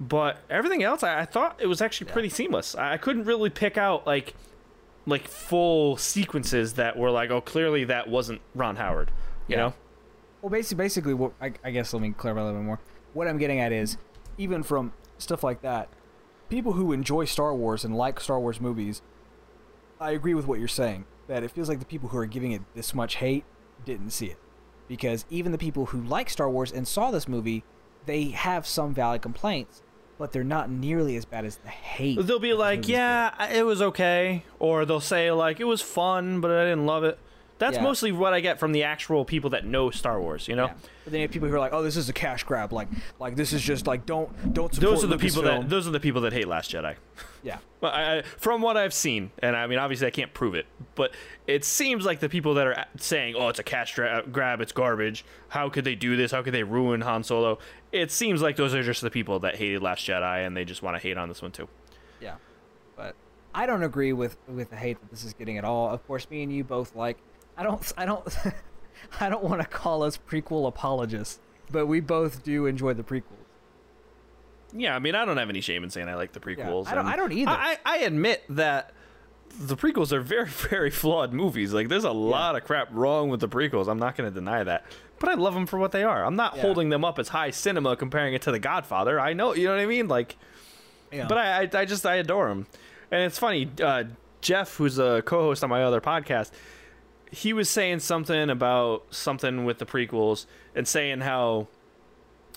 But 0.00 0.38
everything 0.48 0.82
else, 0.82 1.02
I, 1.02 1.20
I 1.20 1.24
thought 1.24 1.58
it 1.60 1.66
was 1.66 1.80
actually 1.82 2.10
pretty 2.12 2.28
seamless. 2.28 2.74
I, 2.76 2.92
I 2.94 2.96
couldn't 2.98 3.24
really 3.24 3.50
pick 3.50 3.76
out 3.76 4.06
like 4.06 4.34
like 5.06 5.26
full 5.26 5.96
sequences 5.96 6.74
that 6.74 6.96
were 6.96 7.10
like, 7.10 7.30
oh, 7.30 7.40
clearly 7.40 7.84
that 7.84 8.08
wasn't 8.08 8.40
Ron 8.54 8.76
Howard. 8.76 9.10
You 9.46 9.56
Yeah. 9.56 9.62
know? 9.62 9.74
Well, 10.42 10.50
basically, 10.50 10.84
basically, 10.84 11.14
what 11.14 11.32
I, 11.40 11.52
I 11.64 11.70
guess 11.70 11.92
let 11.92 12.02
me 12.02 12.10
clarify 12.10 12.42
a 12.42 12.44
little 12.44 12.60
bit 12.60 12.66
more. 12.66 12.78
What 13.14 13.26
I'm 13.26 13.38
getting 13.38 13.58
at 13.58 13.72
is, 13.72 13.96
even 14.36 14.62
from 14.62 14.92
stuff 15.16 15.42
like 15.42 15.62
that, 15.62 15.88
people 16.48 16.74
who 16.74 16.92
enjoy 16.92 17.24
Star 17.24 17.54
Wars 17.54 17.84
and 17.84 17.96
like 17.96 18.20
Star 18.20 18.38
Wars 18.38 18.60
movies, 18.60 19.02
I 20.00 20.12
agree 20.12 20.34
with 20.34 20.46
what 20.46 20.58
you're 20.60 20.68
saying. 20.68 21.06
That 21.28 21.44
it 21.44 21.50
feels 21.50 21.68
like 21.68 21.78
the 21.78 21.86
people 21.86 22.08
who 22.08 22.18
are 22.18 22.26
giving 22.26 22.52
it 22.52 22.62
this 22.74 22.94
much 22.94 23.16
hate 23.16 23.44
didn't 23.84 24.10
see 24.10 24.26
it, 24.26 24.38
because 24.88 25.24
even 25.30 25.52
the 25.52 25.58
people 25.58 25.86
who 25.86 26.00
like 26.00 26.30
Star 26.30 26.50
Wars 26.50 26.72
and 26.72 26.88
saw 26.88 27.10
this 27.10 27.28
movie, 27.28 27.64
they 28.06 28.30
have 28.30 28.66
some 28.66 28.94
valid 28.94 29.22
complaints, 29.22 29.82
but 30.18 30.32
they're 30.32 30.42
not 30.42 30.70
nearly 30.70 31.16
as 31.16 31.24
bad 31.26 31.44
as 31.44 31.56
the 31.58 31.68
hate. 31.68 32.18
They'll 32.26 32.38
be 32.38 32.54
like, 32.54 32.88
"Yeah, 32.88 33.52
it 33.52 33.64
was 33.64 33.80
okay," 33.80 34.42
or 34.58 34.84
they'll 34.84 35.00
say 35.00 35.30
like, 35.30 35.60
"It 35.60 35.64
was 35.64 35.82
fun, 35.82 36.40
but 36.40 36.50
I 36.50 36.64
didn't 36.64 36.86
love 36.86 37.04
it." 37.04 37.18
That's 37.58 37.76
Yeah. 37.76 37.82
mostly 37.82 38.12
what 38.12 38.32
I 38.32 38.40
get 38.40 38.58
from 38.60 38.72
the 38.72 38.84
actual 38.84 39.24
people 39.24 39.50
that 39.50 39.64
know 39.66 39.90
Star 39.90 40.20
Wars. 40.20 40.46
You 40.48 40.54
know, 40.56 40.66
Yeah. 40.66 40.74
But 41.04 41.12
then 41.12 41.20
you 41.20 41.24
have 41.26 41.32
people 41.32 41.48
who 41.48 41.54
are 41.54 41.58
like, 41.58 41.72
"Oh, 41.72 41.82
this 41.82 41.96
is 41.96 42.08
a 42.08 42.12
cash 42.12 42.44
grab. 42.44 42.72
Like, 42.72 42.88
like 43.18 43.34
this 43.34 43.52
is 43.52 43.62
just 43.62 43.86
like 43.86 44.06
don't 44.06 44.54
don't 44.54 44.72
support 44.74 44.94
those 44.94 45.04
are 45.04 45.08
the 45.08 45.18
people 45.18 45.42
that 45.42 45.68
those 45.68 45.88
are 45.88 45.90
the 45.90 46.00
people 46.00 46.20
that 46.22 46.32
hate 46.32 46.46
Last 46.48 46.70
Jedi. 46.72 46.94
yeah. 47.42 47.58
Well, 47.80 47.92
I, 47.92 48.18
I- 48.18 48.22
from 48.22 48.60
what 48.60 48.76
I've 48.76 48.92
seen, 48.92 49.30
and 49.38 49.54
I 49.56 49.66
mean, 49.68 49.78
obviously, 49.78 50.08
I 50.08 50.10
can't 50.10 50.34
prove 50.34 50.56
it, 50.56 50.66
but 50.96 51.12
it 51.46 51.64
seems 51.64 52.04
like 52.04 52.18
the 52.18 52.28
people 52.28 52.54
that 52.54 52.66
are 52.66 52.84
saying, 52.96 53.36
"Oh, 53.38 53.48
it's 53.48 53.60
a 53.60 53.62
cash 53.62 53.94
dra- 53.94 54.24
grab, 54.30 54.60
it's 54.60 54.72
garbage. 54.72 55.24
How 55.50 55.68
could 55.68 55.84
they 55.84 55.94
do 55.94 56.16
this? 56.16 56.32
How 56.32 56.42
could 56.42 56.52
they 56.54 56.64
ruin 56.64 57.00
Han 57.02 57.22
Solo?" 57.22 57.58
It 57.92 58.10
seems 58.10 58.42
like 58.42 58.56
those 58.56 58.74
are 58.74 58.82
just 58.82 59.00
the 59.00 59.10
people 59.10 59.38
that 59.40 59.56
hated 59.56 59.80
Last 59.82 60.04
Jedi, 60.06 60.44
and 60.46 60.56
they 60.56 60.64
just 60.64 60.82
want 60.82 60.96
to 60.96 61.00
hate 61.02 61.16
on 61.16 61.28
this 61.28 61.40
one 61.40 61.52
too. 61.52 61.68
Yeah, 62.20 62.34
but 62.96 63.14
I 63.54 63.64
don't 63.66 63.84
agree 63.84 64.12
with 64.12 64.36
with 64.48 64.70
the 64.70 64.76
hate 64.76 65.00
that 65.00 65.10
this 65.10 65.22
is 65.24 65.32
getting 65.32 65.56
at 65.56 65.64
all. 65.64 65.88
Of 65.90 66.04
course, 66.06 66.28
me 66.30 66.42
and 66.42 66.52
you 66.52 66.64
both 66.64 66.94
like. 66.96 67.16
I 67.58 67.62
don't. 67.64 67.92
I 67.98 68.04
don't. 68.06 68.36
I 69.20 69.28
don't 69.28 69.42
want 69.44 69.60
to 69.60 69.66
call 69.66 70.02
us 70.02 70.18
prequel 70.18 70.66
apologists, 70.68 71.38
but 71.70 71.86
we 71.86 72.00
both 72.00 72.44
do 72.44 72.66
enjoy 72.66 72.94
the 72.94 73.02
prequels. 73.02 73.22
Yeah, 74.74 74.94
I 74.94 74.98
mean, 74.98 75.14
I 75.14 75.24
don't 75.24 75.38
have 75.38 75.48
any 75.48 75.60
shame 75.62 75.82
in 75.82 75.90
saying 75.90 76.08
I 76.08 76.14
like 76.14 76.32
the 76.32 76.40
prequels. 76.40 76.88
I 76.88 76.94
don't- 76.94 77.06
I 77.06 77.16
don't 77.16 77.32
either. 77.32 77.50
I, 77.50 77.78
I 77.86 77.98
admit 77.98 78.44
that 78.50 78.92
the 79.60 79.76
prequels 79.76 80.12
are 80.12 80.20
very, 80.20 80.46
very 80.70 80.90
flawed 80.90 81.32
movies. 81.32 81.72
Like, 81.72 81.88
there's 81.88 82.04
a 82.04 82.10
lot 82.12 82.54
of 82.54 82.64
crap 82.64 82.88
wrong 82.92 83.30
with 83.30 83.40
the 83.40 83.48
prequels. 83.48 83.88
I'm 83.88 83.98
not 83.98 84.14
going 84.14 84.30
to 84.30 84.34
deny 84.34 84.62
that. 84.64 84.84
But 85.18 85.30
I 85.30 85.34
love 85.34 85.54
them 85.54 85.64
for 85.66 85.78
what 85.78 85.90
they 85.92 86.02
are. 86.04 86.22
I'm 86.24 86.36
not 86.36 86.56
Yeah. 86.56 86.62
holding 86.62 86.90
them 86.90 87.02
up 87.04 87.18
as 87.18 87.28
high 87.28 87.50
cinema, 87.50 87.96
comparing 87.96 88.34
it 88.34 88.42
to 88.42 88.52
The 88.52 88.58
Godfather. 88.58 89.18
I 89.18 89.32
know, 89.32 89.54
you 89.54 89.64
know 89.64 89.74
what 89.74 89.80
I 89.80 89.86
mean? 89.86 90.06
Like, 90.06 90.36
Yeah. 91.10 91.26
but 91.28 91.38
I, 91.38 91.62
I, 91.62 91.80
I 91.80 91.84
just, 91.86 92.04
I 92.04 92.16
adore 92.16 92.48
them. 92.48 92.66
And 93.10 93.22
it's 93.22 93.38
funny, 93.38 93.70
uh, 93.82 94.04
Jeff, 94.42 94.76
who's 94.76 94.98
a 94.98 95.22
co-host 95.24 95.64
on 95.64 95.70
my 95.70 95.82
other 95.82 96.02
podcast, 96.02 96.50
he 97.30 97.52
was 97.52 97.68
saying 97.68 98.00
something 98.00 98.50
about 98.50 99.04
something 99.10 99.64
with 99.64 99.78
the 99.78 99.86
prequels 99.86 100.46
and 100.74 100.86
saying 100.88 101.20
how 101.20 101.68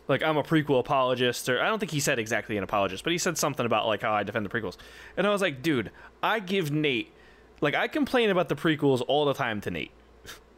like 0.07 0.24
I'm 0.24 0.38
a 0.38 0.43
prequel 0.43 0.80
apologist 0.80 1.47
or 1.49 1.61
I 1.61 1.67
don't 1.67 1.80
think 1.80 1.91
he 1.91 1.99
said 1.99 2.19
exactly 2.19 2.57
an 2.57 2.63
apologist, 2.63 3.03
but 3.03 3.11
he 3.11 3.17
said 3.17 3.38
something 3.38 3.65
about 3.65 3.88
like 3.88 4.01
how 4.01 4.13
I 4.13 4.24
defend 4.24 4.45
the 4.45 4.49
prequels. 4.49 4.78
And 5.17 5.28
I 5.28 5.30
was 5.30 5.41
like, 5.41 5.61
dude, 5.61 5.91
I 6.24 6.39
give 6.39 6.72
Nate 6.72 7.13
like 7.61 7.76
I 7.76 7.88
complain 7.88 8.30
about 8.30 8.49
the 8.49 8.55
prequels 8.55 9.03
all 9.07 9.26
the 9.26 9.34
time 9.34 9.61
to 9.61 9.72
Nate. 9.72 9.91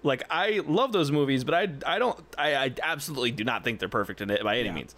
Like 0.03 0.23
I 0.29 0.61
love 0.65 0.91
those 0.91 1.11
movies, 1.11 1.43
but 1.43 1.53
I 1.53 1.69
I 1.95 1.99
don't 1.99 2.19
I, 2.37 2.55
I 2.55 2.73
absolutely 2.81 3.31
do 3.31 3.43
not 3.43 3.63
think 3.63 3.79
they're 3.79 3.89
perfect 3.89 4.21
in 4.21 4.29
it 4.29 4.43
by 4.43 4.57
any 4.57 4.67
Yeah. 4.67 4.73
means. 4.73 4.95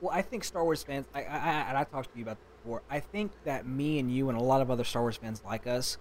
Well, 0.00 0.12
I 0.14 0.20
think 0.22 0.44
Star 0.44 0.62
Wars 0.62 0.82
fans, 0.82 1.06
I, 1.14 1.22
I, 1.22 1.24
I, 1.24 1.52
and 1.68 1.78
I 1.78 1.84
talked 1.84 2.12
to 2.12 2.18
you 2.18 2.24
about 2.24 2.36
this 2.36 2.62
before. 2.62 2.82
I 2.90 3.00
think 3.00 3.32
that 3.44 3.66
me 3.66 3.98
and 3.98 4.12
you 4.14 4.28
and 4.28 4.38
a 4.38 4.42
lot 4.42 4.60
of 4.60 4.70
other 4.70 4.84
Star 4.84 5.00
Wars 5.02 5.16
fans 5.16 5.42
like 5.44 5.66
us, 5.66 5.96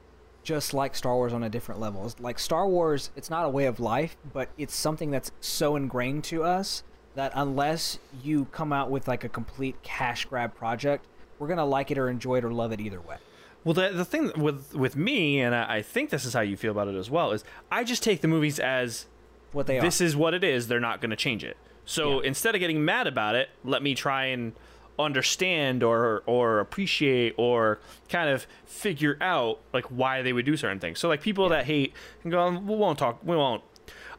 just 0.45 0.73
like 0.73 0.95
Star 0.95 1.15
Wars 1.15 1.33
on 1.33 1.43
a 1.43 1.49
different 1.49 1.81
level. 1.81 2.05
It's 2.05 2.17
like 2.19 2.39
Star 2.39 2.67
Wars, 2.67 3.09
it's 3.17 3.29
not 3.29 3.45
a 3.45 3.49
way 3.49 3.65
of 3.65 3.79
life, 3.81 4.15
but 4.31 4.47
it's 4.57 4.75
something 4.75 5.11
that's 5.11 5.31
so 5.41 5.75
ingrained 5.75 6.23
to 6.25 6.43
us 6.43 6.83
that 7.15 7.31
unless 7.35 7.97
you 8.23 8.45
come 8.51 8.71
out 8.71 8.89
with 8.91 9.07
like 9.07 9.23
a 9.23 9.29
complete 9.29 9.81
cash 9.81 10.23
grab 10.25 10.55
project, 10.55 11.05
we're 11.39 11.47
gonna 11.47 11.65
like 11.65 11.89
it 11.91 11.97
or 11.97 12.07
enjoy 12.09 12.37
it 12.37 12.45
or 12.45 12.51
love 12.53 12.71
it 12.71 12.79
either 12.79 13.01
way. 13.01 13.17
Well, 13.63 13.73
the 13.73 13.89
the 13.89 14.05
thing 14.05 14.31
with 14.37 14.75
with 14.75 14.95
me, 14.95 15.41
and 15.41 15.55
I, 15.55 15.77
I 15.77 15.81
think 15.81 16.11
this 16.11 16.23
is 16.23 16.33
how 16.33 16.41
you 16.41 16.55
feel 16.55 16.71
about 16.71 16.87
it 16.87 16.95
as 16.95 17.09
well, 17.09 17.31
is 17.31 17.43
I 17.71 17.83
just 17.83 18.03
take 18.03 18.21
the 18.21 18.27
movies 18.27 18.59
as 18.59 19.07
What 19.51 19.65
they 19.65 19.75
this 19.75 19.81
are. 19.81 19.85
This 19.87 20.01
is 20.01 20.15
what 20.15 20.33
it 20.35 20.43
is. 20.43 20.67
They're 20.67 20.79
not 20.79 21.01
going 21.01 21.09
to 21.09 21.15
change 21.15 21.43
it. 21.43 21.57
So 21.85 22.21
Yeah. 22.21 22.27
instead 22.27 22.53
of 22.53 22.59
getting 22.59 22.85
mad 22.85 23.07
about 23.07 23.33
it, 23.35 23.49
let 23.63 23.81
me 23.81 23.95
try 23.95 24.25
and 24.25 24.53
understand 24.97 25.83
or 25.83 26.23
or 26.25 26.59
appreciate 26.59 27.33
or 27.37 27.79
kind 28.09 28.29
of 28.29 28.47
figure 28.65 29.17
out 29.21 29.59
like 29.73 29.85
why 29.85 30.21
they 30.21 30.33
would 30.33 30.45
do 30.45 30.55
certain 30.57 30.79
things. 30.79 30.99
So 30.99 31.07
like 31.09 31.21
people 31.21 31.49
that 31.49 31.65
hate 31.65 31.93
can 32.21 32.31
go, 32.31 32.49
we 32.51 32.75
won't 32.75 32.97
talk, 32.99 33.19
we 33.23 33.35
won't. 33.35 33.63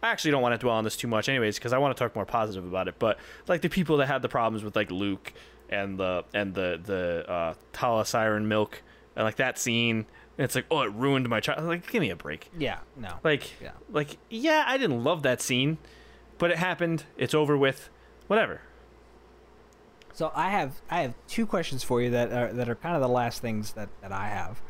I 0.03 0.11
actually 0.11 0.31
don't 0.33 0.43
want 0.43 0.53
to 0.55 0.59
dwell 0.59 0.75
on 0.77 0.85
this 0.85 0.97
too 0.97 1.09
much, 1.09 1.29
anyways, 1.29 1.57
because 1.59 1.73
I 1.73 1.79
want 1.79 1.97
to 1.97 2.03
talk 2.03 2.15
more 2.15 2.27
positive 2.27 2.65
about 2.67 2.87
it. 2.87 2.97
But 2.99 3.19
like 3.49 3.63
the 3.63 3.71
people 3.71 3.97
that 3.97 4.07
had 4.07 4.21
the 4.23 4.29
problems 4.29 4.63
with 4.63 4.77
like 4.77 4.91
Luke 4.91 5.33
and 5.71 5.99
the 5.99 6.25
and 6.35 6.55
the 6.55 6.79
the 6.83 7.31
uh, 7.31 7.55
Thala 7.73 8.07
Siren 8.07 8.47
milk 8.47 8.83
and 9.17 9.25
like 9.25 9.37
that 9.37 9.59
scene, 9.59 10.05
and 10.37 10.45
it's 10.45 10.55
like, 10.55 10.67
oh, 10.71 10.83
it 10.83 10.93
ruined 10.93 11.29
my 11.31 11.41
child. 11.41 11.65
Like, 11.65 11.91
give 11.91 12.03
me 12.03 12.11
a 12.11 12.17
break. 12.17 12.51
yeah, 12.59 12.81
no. 12.95 13.15
Like, 13.25 13.59
Yeah. 13.61 13.71
like, 13.91 14.19
yeah, 14.29 14.65
I 14.67 14.77
didn't 14.77 15.03
love 15.03 15.23
that 15.23 15.41
scene, 15.41 15.79
but 16.37 16.51
it 16.51 16.59
happened. 16.59 17.05
It's 17.17 17.35
over 17.35 17.57
with. 17.57 17.89
Whatever. 18.27 18.61
So 20.17 20.33
I 20.35 20.49
have 20.49 20.81
I 20.89 21.03
have 21.03 21.13
two 21.29 21.45
questions 21.45 21.85
for 21.85 22.01
you 22.01 22.09
that 22.13 22.33
are 22.33 22.51
that 22.51 22.71
are 22.71 22.75
kind 22.75 22.97
of 22.97 23.03
the 23.03 23.09
last 23.09 23.43
things 23.43 23.75
that 23.75 23.91
that 24.01 24.13
I 24.13 24.29
have. 24.29 24.63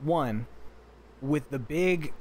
One, 0.00 0.46
with 1.22 1.48
the 1.48 1.58
big 1.58 2.12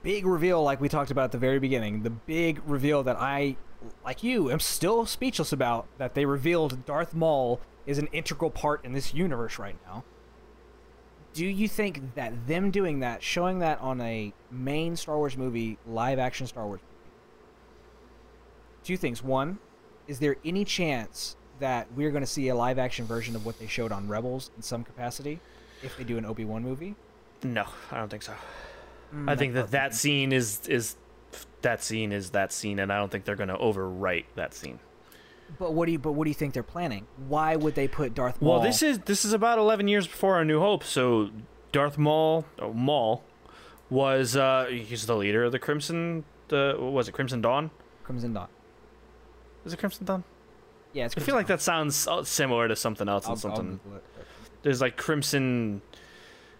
big 0.00 0.26
reveal 0.26 0.62
like 0.62 0.80
we 0.80 0.88
talked 0.88 1.10
about 1.10 1.24
at 1.24 1.32
the 1.32 1.38
very 1.38 1.58
beginning, 1.58 2.04
the 2.04 2.10
big 2.10 2.62
reveal 2.66 3.02
that 3.02 3.16
I 3.18 3.56
like 4.04 4.22
you 4.22 4.48
am 4.48 4.60
still 4.60 5.06
speechless 5.06 5.52
about 5.52 5.88
that 5.98 6.14
they 6.14 6.24
revealed 6.24 6.86
Darth 6.86 7.14
Maul 7.14 7.60
is 7.84 7.98
an 7.98 8.06
integral 8.12 8.52
part 8.52 8.84
in 8.84 8.92
this 8.92 9.12
universe 9.12 9.58
right 9.58 9.76
now. 9.88 10.04
Do 11.34 11.44
you 11.44 11.66
think 11.66 12.14
that 12.14 12.46
them 12.46 12.70
doing 12.70 13.00
that, 13.00 13.24
showing 13.24 13.58
that 13.58 13.80
on 13.80 14.00
a 14.00 14.32
main 14.52 14.94
Star 14.94 15.16
Wars 15.16 15.36
movie, 15.36 15.78
live 15.84 16.20
action 16.20 16.46
Star 16.46 16.64
Wars 16.64 16.80
movie, 16.80 17.10
two 18.84 18.96
things. 18.96 19.20
One, 19.20 19.58
is 20.06 20.20
there 20.20 20.36
any 20.44 20.64
chance 20.64 21.34
that 21.60 21.86
we're 21.94 22.10
going 22.10 22.22
to 22.22 22.26
see 22.26 22.48
a 22.48 22.54
live 22.54 22.78
action 22.78 23.06
version 23.06 23.36
of 23.36 23.46
what 23.46 23.58
they 23.58 23.66
showed 23.66 23.92
on 23.92 24.08
Rebels 24.08 24.50
in 24.56 24.62
some 24.62 24.84
capacity 24.84 25.40
if 25.82 25.96
they 25.96 26.04
do 26.04 26.18
an 26.18 26.24
Obi 26.24 26.44
Wan 26.44 26.62
movie? 26.62 26.94
No, 27.42 27.64
I 27.90 27.98
don't 27.98 28.08
think 28.08 28.22
so. 28.22 28.34
Mm, 29.14 29.30
I 29.30 29.36
think 29.36 29.54
that 29.54 29.70
that 29.70 29.94
scene 29.94 30.32
is 30.32 30.66
is 30.68 30.96
that 31.62 31.82
scene 31.82 32.12
is 32.12 32.30
that 32.30 32.52
scene, 32.52 32.78
and 32.78 32.92
I 32.92 32.98
don't 32.98 33.10
think 33.10 33.24
they're 33.24 33.36
going 33.36 33.48
to 33.48 33.56
overwrite 33.56 34.24
that 34.34 34.54
scene. 34.54 34.78
But 35.58 35.74
what 35.74 35.86
do 35.86 35.92
you? 35.92 35.98
But 35.98 36.12
what 36.12 36.24
do 36.24 36.30
you 36.30 36.34
think 36.34 36.54
they're 36.54 36.62
planning? 36.62 37.06
Why 37.28 37.56
would 37.56 37.74
they 37.74 37.86
put 37.86 38.14
Darth 38.14 38.40
Maul? 38.42 38.54
Well, 38.54 38.62
this 38.62 38.82
is 38.82 38.98
this 39.00 39.24
is 39.24 39.32
about 39.32 39.58
eleven 39.58 39.86
years 39.88 40.06
before 40.06 40.40
A 40.40 40.44
New 40.44 40.60
Hope, 40.60 40.82
so 40.82 41.30
Darth 41.72 41.98
Maul, 41.98 42.44
oh, 42.58 42.72
Maul, 42.72 43.22
was 43.90 44.36
uh 44.36 44.66
he's 44.68 45.06
the 45.06 45.16
leader 45.16 45.44
of 45.44 45.52
the 45.52 45.58
Crimson. 45.58 46.24
The 46.48 46.74
what 46.78 46.92
was 46.92 47.08
it 47.08 47.12
Crimson 47.12 47.40
Dawn? 47.40 47.70
Crimson 48.02 48.32
Dawn. 48.32 48.48
Is 49.64 49.72
it 49.72 49.78
Crimson 49.78 50.04
Dawn? 50.04 50.24
Yeah, 50.96 51.04
it's. 51.06 51.16
I 51.16 51.20
feel 51.20 51.34
like 51.34 51.46
that 51.48 51.60
sounds 51.60 52.06
uh, 52.08 52.24
similar 52.24 52.68
to 52.68 52.74
something 52.76 53.08
else 53.08 53.26
and 53.28 53.38
something. 53.38 53.60
I'll 53.84 53.90
Google 53.90 53.96
it. 53.98 54.04
there's 54.62 54.80
like 54.80 54.96
crimson 54.96 55.82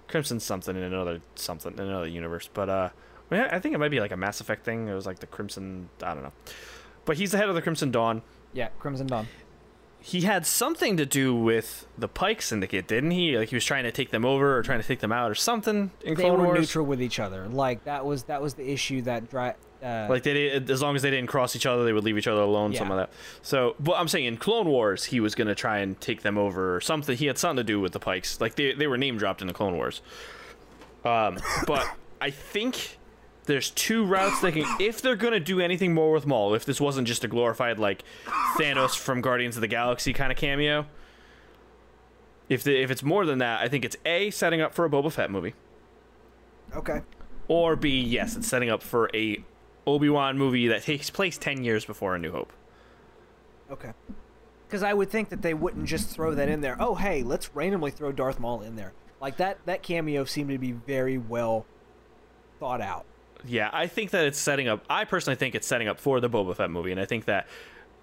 crimson 0.09 0.39
something 0.39 0.76
in 0.76 0.82
another 0.82 1.20
something 1.34 1.72
in 1.72 1.80
another 1.80 2.07
universe 2.07 2.49
but 2.55 2.68
uh 2.68 2.89
yeah, 3.32 3.49
i 3.51 3.59
think 3.59 3.74
it 3.74 3.78
might 3.78 3.91
be 3.91 3.99
like 3.99 4.12
a 4.12 4.16
mass 4.16 4.41
effect 4.41 4.64
thing 4.64 4.87
it 4.87 4.95
was 4.95 5.05
like 5.05 5.18
the 5.18 5.26
crimson 5.26 5.89
i 6.01 6.14
don't 6.14 6.22
know 6.22 6.30
but 7.05 7.16
he's 7.16 7.32
the 7.32 7.37
head 7.39 7.49
of 7.49 7.57
the 7.57 7.62
crimson 7.62 7.91
dawn 7.91 8.22
Yeah, 8.53 8.68
Crimson 8.78 9.09
Dawn. 9.09 9.26
he 9.99 10.20
had 10.20 10.47
something 10.47 10.97
to 10.97 11.05
do 11.05 11.34
with 11.34 11.89
the 11.99 12.07
pyke 12.07 12.41
syndicate 12.41 12.87
didn't 12.87 13.11
he 13.11 13.37
like 13.37 13.49
he 13.49 13.57
was 13.57 13.64
trying 13.64 13.82
to 13.82 13.91
take 13.91 14.11
them 14.12 14.24
over 14.24 14.57
or 14.57 14.62
trying 14.62 14.80
to 14.80 14.87
take 14.87 15.01
them 15.01 15.11
out 15.11 15.28
or 15.28 15.34
something 15.34 15.91
in 16.05 16.14
They 16.14 16.22
clone 16.22 16.39
were 16.39 16.45
wars 16.47 16.61
neutral 16.61 16.87
with 16.87 17.03
each 17.03 17.18
other. 17.18 17.49
Like 17.49 17.82
that 17.84 18.05
was 18.07 18.22
that 18.24 18.41
was 18.41 18.55
the 18.55 18.70
issue 18.70 19.03
that 19.03 19.28
dri- 19.28 19.55
uh, 19.87 20.07
like 20.11 20.22
they 20.22 20.51
as 20.51 20.82
long 20.82 20.97
as 20.97 21.03
they 21.03 21.11
didn't 21.11 21.28
cross 21.28 21.55
each 21.55 21.66
other 21.66 21.84
they 21.84 21.93
would 21.93 22.03
leave 22.05 22.18
each 22.18 22.26
other 22.26 22.41
alone 22.41 22.72
Yeah. 22.72 22.78
some 22.80 22.91
of 22.91 22.97
that. 22.97 23.11
So 23.43 23.76
but 23.78 23.93
i'm 23.93 24.09
saying 24.09 24.24
in 24.26 24.37
clone 24.37 24.66
wars 24.68 25.05
he 25.05 25.20
was 25.20 25.34
going 25.34 25.49
to 25.49 25.55
try 25.55 25.78
and 25.78 26.01
take 26.01 26.22
them 26.22 26.37
over 26.37 26.74
or 26.74 26.80
something. 26.80 27.16
He 27.16 27.26
had 27.26 27.39
something 27.39 27.59
to 27.59 27.64
do 27.64 27.80
with 27.80 27.93
the 27.93 28.01
pykes. 28.01 28.41
Like 28.41 28.57
they, 28.57 28.72
they 28.74 28.87
were 28.87 28.99
name 28.99 29.16
dropped 29.18 29.41
in 29.43 29.47
the 29.47 29.55
clone 29.55 29.74
wars. 29.74 30.03
Um 31.05 31.39
but 31.66 31.87
i 32.20 32.30
think 32.30 32.99
there's 33.45 33.70
two 33.70 34.05
routes 34.05 34.41
they 34.41 34.51
can 34.51 34.64
if 34.80 35.01
they're 35.03 35.14
going 35.14 35.34
to 35.34 35.39
do 35.39 35.61
anything 35.61 35.93
more 35.95 36.11
with 36.12 36.26
maul 36.26 36.55
if 36.55 36.64
this 36.64 36.80
wasn't 36.80 37.07
just 37.07 37.22
a 37.22 37.28
glorified 37.28 37.78
like 37.78 38.03
thanos 38.57 38.97
from 38.97 39.20
guardians 39.20 39.55
of 39.57 39.61
the 39.61 39.68
galaxy 39.68 40.12
kind 40.14 40.32
of 40.32 40.39
cameo 40.39 40.87
if 42.49 42.64
the, 42.64 42.74
if 42.82 42.91
it's 42.91 43.03
more 43.03 43.26
than 43.26 43.39
that 43.39 43.61
i 43.61 43.68
think 43.68 43.84
it's 43.84 43.97
a 44.07 44.30
setting 44.30 44.61
up 44.61 44.72
for 44.74 44.84
a 44.84 44.91
boba 44.91 45.12
fett 45.12 45.30
movie. 45.30 45.53
Okay. 46.74 47.03
or 47.49 47.76
B, 47.76 48.01
yes, 48.01 48.34
it's 48.37 48.49
setting 48.49 48.68
up 48.70 48.82
for 48.82 49.09
a 49.14 49.39
Obi-Wan 49.87 50.37
movie 50.37 50.68
that 50.68 50.82
takes 50.82 51.11
place 51.11 51.39
10 51.39 51.64
years 51.64 51.84
before 51.84 52.14
A 52.14 52.18
New 52.18 52.32
Hope. 52.32 52.53
Okay. 53.70 53.93
Because 54.66 54.82
I 54.82 54.95
would 54.95 55.11
think 55.11 55.28
that 55.28 55.43
they 55.43 55.55
wouldn't 55.55 55.87
just 55.87 56.09
throw 56.09 56.34
that 56.34 56.49
in 56.49 56.61
there. 56.61 56.76
Oh, 56.80 56.95
hey, 56.95 57.22
let's 57.22 57.55
randomly 57.55 57.91
throw 57.91 58.12
Darth 58.12 58.41
Maul 58.41 58.62
in 58.62 58.76
there. 58.76 58.93
Like 59.20 59.37
that. 59.39 59.59
That 59.66 59.82
cameo 59.82 60.24
seemed 60.24 60.51
to 60.51 60.59
be 60.59 60.72
very 60.72 61.18
well 61.18 61.66
thought 62.59 62.80
out. 62.80 63.05
Yeah, 63.45 63.70
I 63.72 63.87
think 63.87 64.11
that 64.11 64.24
it's 64.24 64.39
setting 64.39 64.66
up 64.66 64.84
I 64.89 65.05
personally 65.05 65.37
think 65.37 65.55
it's 65.55 65.66
setting 65.66 65.89
up 65.89 66.01
for 66.01 66.20
the 66.20 66.28
Boba 66.28 66.57
Fett 66.57 66.70
movie 66.70 66.91
and 66.91 67.01
I 67.01 67.05
think 67.05 67.26
that 67.26 67.47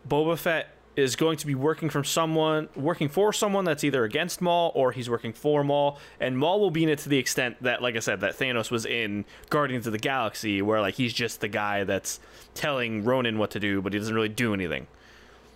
Boba 0.07 0.38
Fett 0.38 0.69
is 0.95 1.15
going 1.15 1.37
to 1.37 1.47
be 1.47 1.55
working 1.55 1.89
from 1.89 2.03
someone 2.03 2.69
working 2.75 3.09
for 3.09 3.33
someone 3.33 3.65
that's 3.65 3.83
either 3.83 4.03
against 4.03 4.41
Maul 4.41 4.71
or 4.75 4.91
he's 4.91 5.09
working 5.09 5.33
for 5.33 5.63
Maul 5.63 5.97
and 6.19 6.37
Maul 6.37 6.59
will 6.59 6.71
be 6.71 6.83
in 6.83 6.89
it 6.89 6.99
to 6.99 7.09
the 7.09 7.17
extent 7.17 7.57
that 7.63 7.81
like 7.81 7.95
I 7.95 7.99
said 7.99 8.21
that 8.21 8.37
Thanos 8.37 8.69
was 8.69 8.85
in 8.85 9.25
Guardians 9.49 9.87
of 9.87 9.93
the 9.93 9.99
Galaxy 9.99 10.61
where 10.61 10.81
like 10.81 10.95
he's 10.95 11.13
just 11.13 11.41
the 11.41 11.47
guy 11.47 11.83
that's 11.83 12.19
telling 12.53 13.03
Ronan 13.03 13.37
what 13.39 13.51
to 13.51 13.59
do 13.59 13.81
but 13.81 13.93
he 13.93 13.99
doesn't 13.99 14.13
really 14.13 14.29
do 14.29 14.53
anything. 14.53 14.87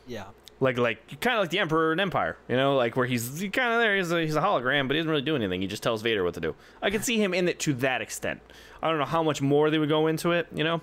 Yeah. 0.07 0.25
like 0.59 0.77
like 0.77 1.19
kind 1.21 1.35
of 1.37 1.43
like 1.43 1.49
the 1.51 1.59
Emperor 1.59 1.91
in 1.93 1.99
Empire, 1.99 2.37
you 2.47 2.55
know, 2.55 2.75
like 2.75 2.95
where 2.95 3.05
he's 3.05 3.39
he 3.39 3.49
kind 3.49 3.73
of 3.73 3.79
there. 3.79 3.95
He's 3.95 4.11
a, 4.11 4.21
he's 4.21 4.35
a 4.35 4.41
hologram, 4.41 4.87
but 4.87 4.95
he 4.95 4.99
doesn't 4.99 5.11
really 5.11 5.21
do 5.21 5.35
anything. 5.35 5.61
He 5.61 5.67
just 5.67 5.83
tells 5.83 6.01
Vader 6.01 6.23
what 6.23 6.33
to 6.35 6.41
do. 6.41 6.55
I 6.81 6.89
could 6.89 7.03
see 7.03 7.21
him 7.21 7.33
in 7.33 7.47
it 7.47 7.59
to 7.59 7.73
that 7.75 8.01
extent. 8.01 8.39
I 8.81 8.89
don't 8.89 8.97
know 8.99 9.05
how 9.05 9.21
much 9.21 9.41
more 9.41 9.69
they 9.69 9.77
would 9.77 9.89
go 9.89 10.07
into 10.07 10.31
it, 10.31 10.47
you 10.53 10.63
know. 10.63 10.81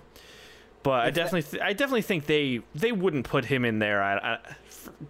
But 0.84 0.90
I 0.92 1.08
If 1.08 1.14
that- 1.14 1.20
definitely, 1.22 1.42
th- 1.50 1.62
I 1.62 1.72
definitely 1.72 2.02
think 2.02 2.26
they 2.26 2.60
they 2.74 2.92
wouldn't 2.92 3.24
put 3.26 3.46
him 3.46 3.64
in 3.64 3.80
there. 3.80 4.00
I, 4.02 4.16
I 4.18 4.38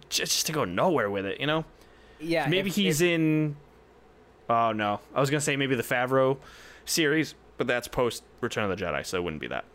just 0.09 0.31
just 0.33 0.45
to 0.47 0.51
go 0.53 0.65
nowhere 0.65 1.11
with 1.11 1.25
it, 1.27 1.39
you 1.39 1.45
know. 1.45 1.63
Yeah, 2.19 2.47
Maybe 2.47 2.69
if- 2.69 2.75
he's 2.75 3.01
if- 3.01 3.09
in. 3.11 3.55
Oh 4.49 4.71
no, 4.71 4.99
I 5.13 5.19
was 5.19 5.29
gonna 5.29 5.41
say 5.41 5.55
maybe 5.57 5.75
the 5.75 5.83
Favreau 5.83 6.37
series, 6.85 7.35
but 7.57 7.67
that's 7.67 7.87
post 7.87 8.23
Return 8.41 8.69
of 8.69 8.75
the 8.77 8.83
Jedi, 8.83 9.05
so 9.05 9.17
it 9.17 9.23
wouldn't 9.23 9.41
be 9.41 9.47
that. 9.47 9.65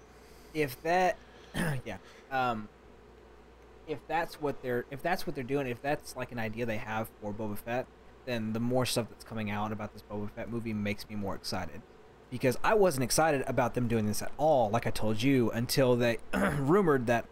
if 0.54 0.80
that 0.82 1.16
yeah 1.84 1.96
um 2.32 2.68
if 3.86 3.98
that's 4.08 4.40
what 4.40 4.60
they're 4.62 4.84
if 4.90 5.00
that's 5.02 5.26
what 5.26 5.34
they're 5.34 5.44
doing 5.44 5.66
if 5.66 5.80
that's 5.82 6.16
like 6.16 6.30
an 6.32 6.38
idea 6.40 6.64
they 6.66 6.76
have 6.76 7.08
for 7.20 7.32
Boba 7.32 7.56
Fett 7.58 7.86
then 8.26 8.52
the 8.52 8.60
more 8.60 8.84
stuff 8.86 9.06
that's 9.10 9.24
coming 9.24 9.50
out 9.50 9.70
about 9.72 9.92
this 9.92 10.02
Boba 10.10 10.30
Fett 10.30 10.48
movie 10.50 10.72
makes 10.72 11.08
me 11.08 11.14
more 11.16 11.34
excited 11.34 11.82
because 12.30 12.56
I 12.62 12.74
wasn't 12.74 13.04
excited 13.04 13.42
about 13.46 13.74
them 13.74 13.88
doing 13.88 14.06
this 14.06 14.22
at 14.22 14.32
all 14.38 14.70
like 14.70 14.86
I 14.86 14.90
told 14.90 15.22
you 15.22 15.50
until 15.50 15.96
they 15.96 16.18
rumored 16.34 17.06
that 17.06 17.26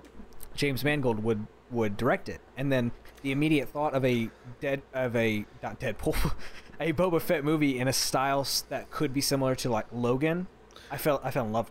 James 0.54 0.84
Mangold 0.84 1.22
would 1.22 1.46
would 1.70 1.96
direct 1.96 2.28
it 2.28 2.40
and 2.56 2.72
then 2.72 2.90
the 3.22 3.30
immediate 3.32 3.68
thought 3.68 3.94
of 3.94 4.04
a 4.04 4.30
dead 4.60 4.82
of 4.94 5.14
a 5.16 5.44
not 5.62 5.78
Deadpool 5.80 6.32
a 6.80 6.92
Boba 6.92 7.20
Fett 7.20 7.44
movie 7.44 7.78
in 7.78 7.88
a 7.88 7.92
style 7.92 8.46
that 8.68 8.90
could 8.90 9.12
be 9.12 9.20
similar 9.20 9.54
to 9.56 9.68
like 9.70 9.86
Logan 9.92 10.46
I 10.90 10.96
felt 10.96 11.20
I 11.24 11.30
fell 11.30 11.44
in 11.44 11.52
love 11.52 11.70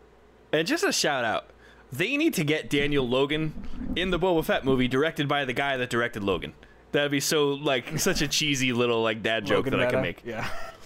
And 0.51 0.67
just 0.67 0.83
a 0.83 0.91
shout 0.91 1.25
out. 1.25 1.47
They 1.91 2.17
need 2.17 2.33
to 2.35 2.43
get 2.43 2.69
Daniel 2.69 3.07
Logan 3.07 3.53
in 3.95 4.11
the 4.11 4.19
Boba 4.19 4.43
Fett 4.43 4.65
movie 4.65 4.87
directed 4.87 5.27
by 5.27 5.45
the 5.45 5.53
guy 5.53 5.77
that 5.77 5.89
directed 5.89 6.21
Logan. 6.23 6.53
That'd 6.91 7.11
be 7.11 7.19
so 7.21 7.49
like 7.49 7.97
such 7.99 8.21
a 8.21 8.27
cheesy 8.27 8.73
little 8.73 9.01
like 9.01 9.23
dad 9.23 9.45
joke 9.45 9.65
Logan 9.65 9.79
that 9.79 9.87
I 9.87 9.91
can 9.91 10.01
make. 10.01 10.21
Yeah. 10.25 10.47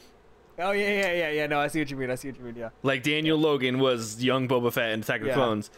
Oh 0.59 0.71
yeah, 0.71 0.89
yeah, 0.89 1.11
yeah, 1.13 1.29
yeah. 1.29 1.47
No, 1.47 1.59
I 1.59 1.67
see 1.67 1.79
what 1.79 1.89
you 1.89 1.97
mean. 1.97 2.11
I 2.11 2.15
see 2.15 2.29
what 2.29 2.37
you 2.37 2.43
mean. 2.45 2.55
Yeah. 2.55 2.69
Like 2.83 3.03
Daniel 3.03 3.37
Logan 3.37 3.79
was 3.79 4.23
young 4.23 4.47
Boba 4.47 4.71
Fett 4.71 4.91
in 4.91 4.99
Attack 5.01 5.21
of 5.21 5.23
the 5.23 5.29
Yeah. 5.29 5.35
Clones. 5.35 5.69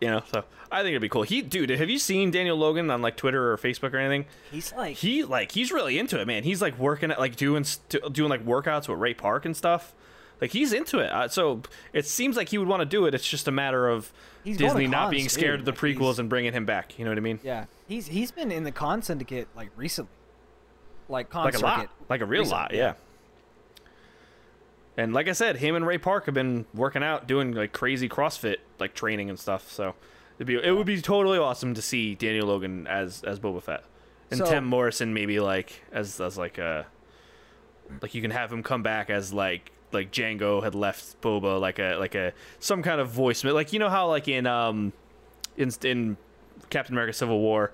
You 0.00 0.08
know, 0.10 0.22
so 0.30 0.44
I 0.70 0.78
think 0.82 0.90
it'd 0.90 1.02
be 1.02 1.08
cool. 1.08 1.22
He 1.24 1.42
dude, 1.42 1.70
have 1.70 1.90
you 1.90 1.98
seen 1.98 2.30
Daniel 2.30 2.56
Logan 2.56 2.88
on 2.90 3.02
like 3.02 3.16
Twitter 3.16 3.52
or 3.52 3.56
Facebook 3.56 3.92
or 3.92 3.96
anything? 3.98 4.26
He's 4.52 4.72
like, 4.74 4.96
He 4.96 5.24
like 5.24 5.50
he's 5.52 5.72
really 5.72 5.98
into 5.98 6.20
it, 6.20 6.26
man. 6.26 6.44
He's 6.44 6.62
like 6.62 6.78
working 6.78 7.10
at 7.10 7.18
like 7.18 7.34
doing 7.36 7.64
doing 8.12 8.30
like 8.30 8.44
workouts 8.44 8.86
with 8.88 8.98
Ray 8.98 9.14
Park 9.14 9.44
and 9.44 9.56
stuff. 9.56 9.94
Like 10.40 10.52
he's 10.52 10.72
into 10.72 11.00
it. 11.00 11.10
Uh, 11.10 11.26
so 11.26 11.62
it 11.92 12.06
seems 12.06 12.36
like 12.36 12.48
he 12.50 12.58
would 12.58 12.68
want 12.68 12.80
to 12.80 12.86
do 12.86 13.06
it. 13.06 13.14
It's 13.14 13.26
just 13.28 13.48
a 13.48 13.50
matter 13.50 13.88
of 13.88 14.12
He's 14.44 14.56
Disney 14.56 14.86
not 14.86 15.10
being 15.10 15.28
scared 15.28 15.58
too. 15.64 15.68
of 15.68 15.76
the 15.80 15.88
Like, 15.88 15.96
prequels 15.98 16.20
and 16.20 16.28
bringing 16.28 16.52
him 16.52 16.64
back. 16.64 16.96
You 16.96 17.04
know 17.04 17.10
what 17.10 17.18
I 17.18 17.22
mean? 17.22 17.40
yeah. 17.42 17.64
He's 17.88 18.06
he's 18.06 18.30
been 18.30 18.52
in 18.52 18.62
the 18.62 18.70
con 18.70 19.02
syndicate 19.02 19.48
like 19.56 19.70
recently, 19.74 20.12
like 21.08 21.28
con 21.28 21.44
like 21.44 21.54
a 21.56 21.58
lot, 21.58 21.76
circuit. 21.80 21.90
like 22.08 22.20
a 22.20 22.26
real 22.26 22.42
recently, 22.42 22.60
lot, 22.60 22.74
yeah. 22.74 22.92
And 24.98 25.12
like 25.14 25.28
I 25.28 25.32
said, 25.32 25.56
him 25.58 25.74
and 25.76 25.86
Ray 25.86 25.96
Park 25.98 26.26
have 26.26 26.34
been 26.34 26.66
working 26.74 27.02
out, 27.04 27.26
doing 27.28 27.52
like 27.52 27.72
crazy 27.72 28.08
CrossFit 28.08 28.56
like 28.80 28.94
training 28.94 29.30
and 29.30 29.38
stuff. 29.38 29.70
So 29.70 29.94
it'd 30.36 30.46
be 30.48 30.56
it 30.56 30.72
would 30.72 30.86
be 30.86 31.00
totally 31.00 31.38
awesome 31.38 31.72
to 31.74 31.80
see 31.82 32.14
Daniel 32.16 32.48
Logan 32.48 32.86
as 32.88 33.22
as 33.22 33.38
Boba 33.38 33.62
Fett, 33.62 33.84
and 34.30 34.38
So- 34.38 34.46
Tim 34.46 34.64
Morrison 34.64 35.14
maybe 35.14 35.38
like 35.38 35.84
as 35.92 36.20
as 36.20 36.36
like 36.36 36.58
a 36.58 36.86
like 38.02 38.14
you 38.14 38.20
can 38.20 38.32
have 38.32 38.52
him 38.52 38.62
come 38.62 38.82
back 38.82 39.08
as 39.08 39.32
like 39.32 39.70
like 39.92 40.10
Jango 40.10 40.62
had 40.62 40.74
left 40.74 41.20
Boba 41.22 41.60
like 41.60 41.78
a 41.78 41.94
like 41.96 42.14
a 42.16 42.32
some 42.58 42.82
kind 42.82 43.00
of 43.00 43.10
voicemail 43.10 43.54
like 43.54 43.72
you 43.72 43.78
know 43.78 43.88
how 43.88 44.08
like 44.08 44.26
in 44.28 44.46
um 44.46 44.92
in 45.56 45.70
in 45.84 46.16
Captain 46.70 46.94
America 46.94 47.12
Civil 47.12 47.38
War 47.40 47.72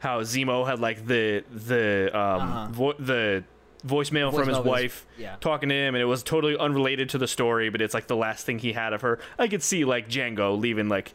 how 0.00 0.20
Zemo 0.20 0.66
had 0.66 0.80
like 0.80 1.06
the 1.06 1.44
the 1.50 2.10
um 2.12 2.40
Uh-huh. 2.42 2.66
vo- 2.72 2.92
the 2.98 3.44
voicemail, 3.86 4.34
from 4.34 4.48
Voicemail 4.48 4.56
his 4.56 4.58
wife 4.58 5.06
yeah. 5.18 5.36
talking 5.40 5.68
to 5.68 5.74
him 5.74 5.94
and 5.94 6.02
it 6.02 6.06
was 6.06 6.22
totally 6.22 6.56
unrelated 6.58 7.08
to 7.10 7.18
the 7.18 7.28
story 7.28 7.68
but 7.70 7.80
it's 7.80 7.94
like 7.94 8.06
the 8.06 8.16
last 8.16 8.44
thing 8.44 8.58
he 8.58 8.72
had 8.72 8.92
of 8.92 9.02
her 9.02 9.18
i 9.38 9.46
could 9.46 9.62
see 9.62 9.84
like 9.84 10.08
jango 10.08 10.58
leaving 10.58 10.88
like 10.88 11.12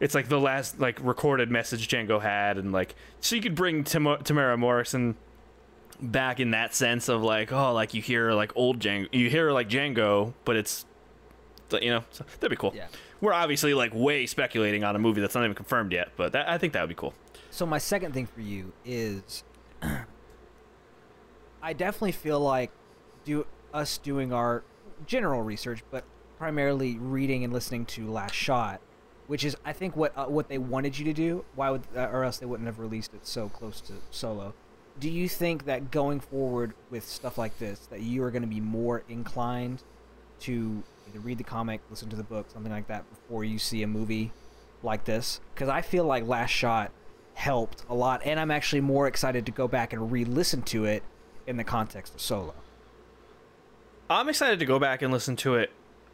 it's 0.00 0.14
like 0.14 0.28
the 0.28 0.40
last 0.40 0.80
like 0.80 0.98
recorded 1.02 1.50
message 1.50 1.88
jango 1.88 2.20
had 2.20 2.58
and 2.58 2.72
like 2.72 2.94
so 3.20 3.36
you 3.36 3.42
could 3.42 3.54
bring 3.54 3.84
Tim- 3.84 4.04
temuera 4.04 4.58
morrison 4.58 5.16
back 6.00 6.38
in 6.40 6.52
that 6.52 6.74
sense 6.74 7.08
of 7.08 7.22
like 7.22 7.52
oh 7.52 7.72
like 7.72 7.94
you 7.94 8.02
hear 8.02 8.32
like 8.32 8.52
old 8.56 8.78
jango 8.80 9.08
you 9.12 9.28
hear 9.30 9.50
like 9.52 9.68
jango 9.68 10.32
but 10.44 10.56
it's 10.56 10.84
you 11.82 11.90
know 11.90 12.04
so 12.10 12.24
that'd 12.40 12.50
be 12.50 12.56
cool 12.56 12.72
Yeah. 12.74 12.86
we're 13.20 13.32
obviously 13.34 13.74
like 13.74 13.92
way 13.94 14.26
speculating 14.26 14.84
on 14.84 14.96
a 14.96 14.98
movie 14.98 15.20
that's 15.20 15.34
not 15.34 15.44
even 15.44 15.54
confirmed 15.54 15.92
yet 15.92 16.10
but 16.16 16.32
that, 16.32 16.48
i 16.48 16.56
think 16.58 16.72
that 16.72 16.80
would 16.80 16.88
be 16.88 16.94
cool 16.94 17.14
So 17.50 17.66
my 17.66 17.78
second 17.78 18.12
thing 18.12 18.26
for 18.26 18.40
you 18.40 18.72
is, 18.84 19.42
I 21.62 21.72
definitely 21.72 22.12
feel 22.12 22.40
like 22.40 22.70
do 23.24 23.46
us 23.72 23.98
doing 23.98 24.32
our 24.32 24.62
general 25.06 25.42
research, 25.42 25.82
but 25.90 26.04
primarily 26.38 26.98
reading 26.98 27.44
and 27.44 27.52
listening 27.52 27.84
to 27.86 28.10
Last 28.10 28.34
Shot, 28.34 28.80
which 29.26 29.44
is 29.44 29.56
I 29.64 29.72
think 29.72 29.96
what 29.96 30.16
uh, 30.16 30.26
what 30.26 30.48
they 30.48 30.58
wanted 30.58 30.98
you 30.98 31.04
to 31.06 31.12
do. 31.12 31.44
Why 31.54 31.70
would 31.70 31.82
uh, 31.96 32.08
or 32.12 32.24
else 32.24 32.38
they 32.38 32.46
wouldn't 32.46 32.66
have 32.66 32.78
released 32.78 33.14
it 33.14 33.26
so 33.26 33.48
close 33.48 33.80
to 33.82 33.94
Solo. 34.10 34.54
Do 34.98 35.08
you 35.08 35.28
think 35.28 35.66
that 35.66 35.92
going 35.92 36.18
forward 36.18 36.74
with 36.90 37.06
stuff 37.08 37.38
like 37.38 37.56
this, 37.58 37.86
that 37.86 38.00
you 38.00 38.24
are 38.24 38.32
going 38.32 38.42
to 38.42 38.48
be 38.48 38.60
more 38.60 39.04
inclined 39.08 39.82
to 40.40 40.82
either 41.08 41.20
read 41.20 41.38
the 41.38 41.44
comic, 41.44 41.80
listen 41.88 42.08
to 42.08 42.16
the 42.16 42.24
book, 42.24 42.50
something 42.50 42.72
like 42.72 42.88
that, 42.88 43.04
before 43.08 43.44
you 43.44 43.60
see 43.60 43.84
a 43.84 43.86
movie 43.86 44.32
like 44.82 45.04
this? 45.04 45.40
Because 45.54 45.68
I 45.68 45.82
feel 45.82 46.04
like 46.04 46.26
Last 46.26 46.50
Shot 46.50 46.90
helped 47.34 47.84
a 47.88 47.94
lot, 47.94 48.22
and 48.24 48.40
I'm 48.40 48.50
actually 48.50 48.80
more 48.80 49.06
excited 49.06 49.46
to 49.46 49.52
go 49.52 49.68
back 49.68 49.92
and 49.92 50.10
re-listen 50.10 50.62
to 50.62 50.84
it 50.84 51.04
in 51.48 51.56
the 51.56 51.64
context 51.64 52.14
of 52.14 52.20
Solo. 52.20 52.54
I'm 54.10 54.28
excited 54.28 54.58
to 54.60 54.66
go 54.66 54.78
back 54.78 55.02
and 55.02 55.12
listen 55.12 55.36
to 55.36 55.56
it 55.56 55.70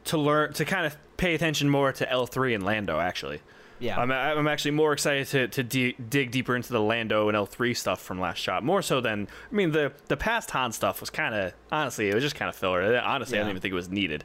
to 0.07 0.19
learn 0.19 0.53
to 0.55 0.65
kind 0.65 0.87
of 0.87 0.97
pay 1.17 1.35
attention 1.35 1.69
more 1.69 1.93
to 1.93 2.07
L3 2.07 2.55
and 2.55 2.65
Lando. 2.65 2.99
Actually, 2.99 3.41
Yeah, 3.79 3.99
I'm 4.01 4.11
I'm 4.11 4.49
actually 4.49 4.73
more 4.73 4.93
excited 4.93 5.27
to 5.29 5.49
to 5.49 5.63
di- 5.63 5.93
dig 6.09 6.31
deeper 6.31 6.57
into 6.57 6.73
the 6.73 6.81
Lando 6.81 7.29
and 7.29 7.37
L3 7.37 7.77
stuff 7.77 8.01
from 8.01 8.21
Last 8.21 8.39
Shot. 8.39 8.65
More 8.65 8.83
so 8.83 9.01
than 9.01 9.29
I 9.51 9.55
mean 9.55 9.71
the 9.73 9.93
the 10.09 10.17
past 10.17 10.51
Han 10.51 10.73
stuff 10.73 11.01
was 11.01 11.11
kind 11.11 11.35
of 11.35 11.53
honestly 11.71 12.09
it 12.09 12.15
was 12.15 12.23
just 12.25 12.35
kind 12.37 12.49
of 12.49 12.57
filler. 12.57 12.83
Honestly, 13.01 13.37
I 13.37 13.41
Yeah. 13.41 13.45
don't 13.45 13.51
even 13.51 13.63
think 13.63 13.73
it 13.73 13.77
was 13.77 13.89
needed. 13.89 14.25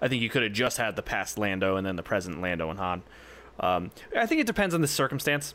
I 0.00 0.08
think 0.08 0.22
you 0.22 0.30
could 0.30 0.42
have 0.42 0.52
just 0.52 0.78
had 0.78 0.96
the 0.96 1.02
past 1.02 1.36
Lando 1.36 1.76
and 1.76 1.86
then 1.86 1.96
the 1.96 2.02
present 2.02 2.40
Lando 2.40 2.70
and 2.70 2.78
Han. 2.78 3.02
Um, 3.60 3.90
I 4.16 4.24
think 4.24 4.40
it 4.40 4.46
depends 4.46 4.74
on 4.74 4.80
the 4.80 4.88
circumstance 4.88 5.54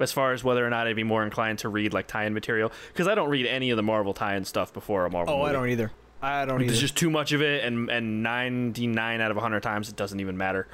as 0.00 0.12
far 0.12 0.32
as 0.32 0.42
whether 0.42 0.66
or 0.66 0.70
not 0.70 0.86
I'd 0.86 0.96
be 0.96 1.04
more 1.04 1.24
inclined 1.24 1.60
to 1.60 1.68
read 1.68 1.92
like 1.92 2.06
tie-in 2.06 2.34
material 2.34 2.72
because 2.92 3.08
I 3.08 3.14
don't 3.14 3.28
read 3.28 3.46
any 3.46 3.70
of 3.70 3.76
the 3.76 3.82
Marvel 3.82 4.14
tie-in 4.14 4.44
stuff 4.44 4.72
before 4.72 5.06
a 5.06 5.10
Marvel. 5.10 5.34
Oh, 5.34 5.42
I 5.42 5.52
don't 5.52 5.68
either. 5.68 5.90
I 6.22 6.44
don't 6.44 6.60
either. 6.60 6.70
There's 6.70 6.80
just 6.80 6.96
too 6.96 7.10
much 7.10 7.32
of 7.32 7.42
it, 7.42 7.64
and 7.64 7.90
and 7.90 8.22
99 8.22 9.20
out 9.20 9.30
of 9.30 9.36
100 9.36 9.62
times 9.62 9.88
it 9.88 9.96
doesn't 9.96 10.20
even 10.20 10.36
matter. 10.36 10.66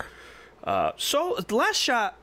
Uh, 0.62 0.92
so 0.96 1.36
the 1.46 1.56
last 1.56 1.76
shot, 1.76 2.16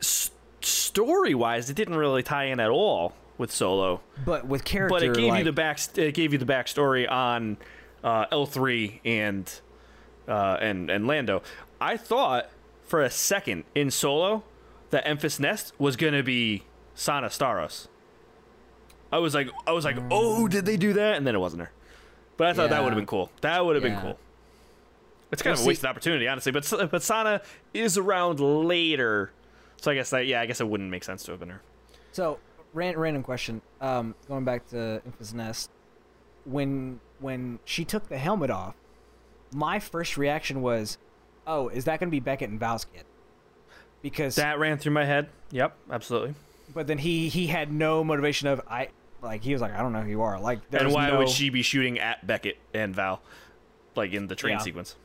s- 0.00 0.30
story 0.60 1.34
wise, 1.34 1.68
it 1.68 1.74
didn't 1.74 1.96
really 1.96 2.22
tie 2.22 2.44
in 2.44 2.60
at 2.60 2.70
all 2.70 3.12
with 3.38 3.52
Solo, 3.52 4.00
but 4.24 4.46
with 4.46 4.64
character, 4.64 4.94
but 4.94 5.02
it 5.02 5.14
gave 5.14 5.28
like, 5.28 5.38
you 5.40 5.44
the 5.44 5.52
back. 5.52 5.78
It 5.96 6.14
gave 6.14 6.32
you 6.32 6.38
the 6.38 6.46
backstory 6.46 7.10
on 7.10 7.58
uh, 8.02 8.26
L3 8.26 9.00
and 9.04 9.60
uh, 10.28 10.56
and 10.60 10.90
and 10.90 11.06
Lando. 11.06 11.42
I 11.80 11.96
thought 11.96 12.48
for 12.84 13.02
a 13.02 13.10
second 13.10 13.64
in 13.74 13.90
Solo 13.90 14.44
that 14.90 15.04
Enfys 15.04 15.38
Nest 15.40 15.72
was 15.78 15.96
gonna 15.96 16.22
be 16.22 16.64
Sana 16.94 17.28
Starros. 17.28 17.88
I 19.12 19.18
was 19.18 19.34
like, 19.34 19.48
I 19.66 19.72
was 19.72 19.84
like, 19.84 19.96
oh, 20.10 20.48
did 20.48 20.66
they 20.66 20.76
do 20.76 20.92
that? 20.94 21.16
And 21.16 21.26
then 21.26 21.34
it 21.34 21.38
wasn't 21.38 21.62
her. 21.62 21.70
But 22.36 22.48
I 22.48 22.52
thought 22.52 22.70
that 22.70 22.82
would 22.82 22.90
have 22.92 22.96
been 22.98 23.06
cool. 23.06 23.30
That 23.40 23.64
would 23.64 23.76
have 23.76 23.84
Yeah. 23.84 23.94
been 23.94 24.00
cool. 24.00 24.18
It's 25.32 25.42
kind 25.42 25.52
Well, 25.52 25.54
of 25.54 25.60
a 25.60 25.62
see- 25.62 25.68
wasted 25.68 25.86
opportunity, 25.86 26.28
honestly. 26.28 26.52
But 26.52 26.90
but 26.90 27.02
Sana 27.02 27.40
is 27.72 27.96
around 27.96 28.38
later, 28.40 29.30
so 29.76 29.90
I 29.90 29.94
guess 29.94 30.10
that 30.10 30.26
yeah, 30.26 30.40
I 30.40 30.46
guess 30.46 30.60
it 30.60 30.68
wouldn't 30.68 30.90
make 30.90 31.02
sense 31.04 31.22
to 31.24 31.30
have 31.32 31.40
been 31.40 31.48
her. 31.50 31.62
So, 32.12 32.38
ran, 32.74 32.96
random 32.98 33.22
question. 33.22 33.62
Um, 33.80 34.14
going 34.28 34.44
back 34.44 34.68
to 34.68 35.02
Enfys 35.08 35.32
Nest, 35.34 35.70
when 36.44 37.00
when 37.18 37.58
she 37.64 37.84
took 37.84 38.08
the 38.08 38.18
helmet 38.18 38.50
off, 38.50 38.74
my 39.52 39.78
first 39.80 40.16
reaction 40.18 40.60
was, 40.62 40.98
"Oh, 41.46 41.68
is 41.70 41.84
that 41.86 41.98
going 41.98 42.08
to 42.08 42.12
be 42.12 42.20
Beckett 42.20 42.50
and 42.50 42.60
Val's 42.60 42.84
kid?" 42.84 43.04
Because, 44.02 44.36
That 44.36 44.58
ran 44.58 44.78
through 44.78 44.92
my 44.92 45.04
head. 45.04 45.28
Yep, 45.50 45.76
absolutely. 45.90 46.34
but 46.74 46.86
then 46.86 46.98
he 46.98 47.28
he 47.28 47.46
had 47.46 47.72
no 47.72 48.02
motivation 48.04 48.48
of 48.48 48.60
I 48.68 48.88
like 49.22 49.42
he 49.42 49.52
was 49.52 49.62
like 49.62 49.72
I 49.72 49.78
don't 49.78 49.92
know 49.92 50.00
who 50.02 50.10
you 50.10 50.22
are 50.22 50.38
like 50.40 50.60
and 50.72 50.92
why 50.92 51.08
no- 51.10 51.18
would 51.18 51.28
she 51.28 51.50
be 51.50 51.62
shooting 51.62 51.98
at 51.98 52.26
Beckett 52.26 52.58
and 52.74 52.94
Val, 52.94 53.20
like 53.94 54.12
in 54.12 54.26
the 54.26 54.34
train 54.34 54.54
Yeah. 54.54 54.58
sequence? 54.58 54.96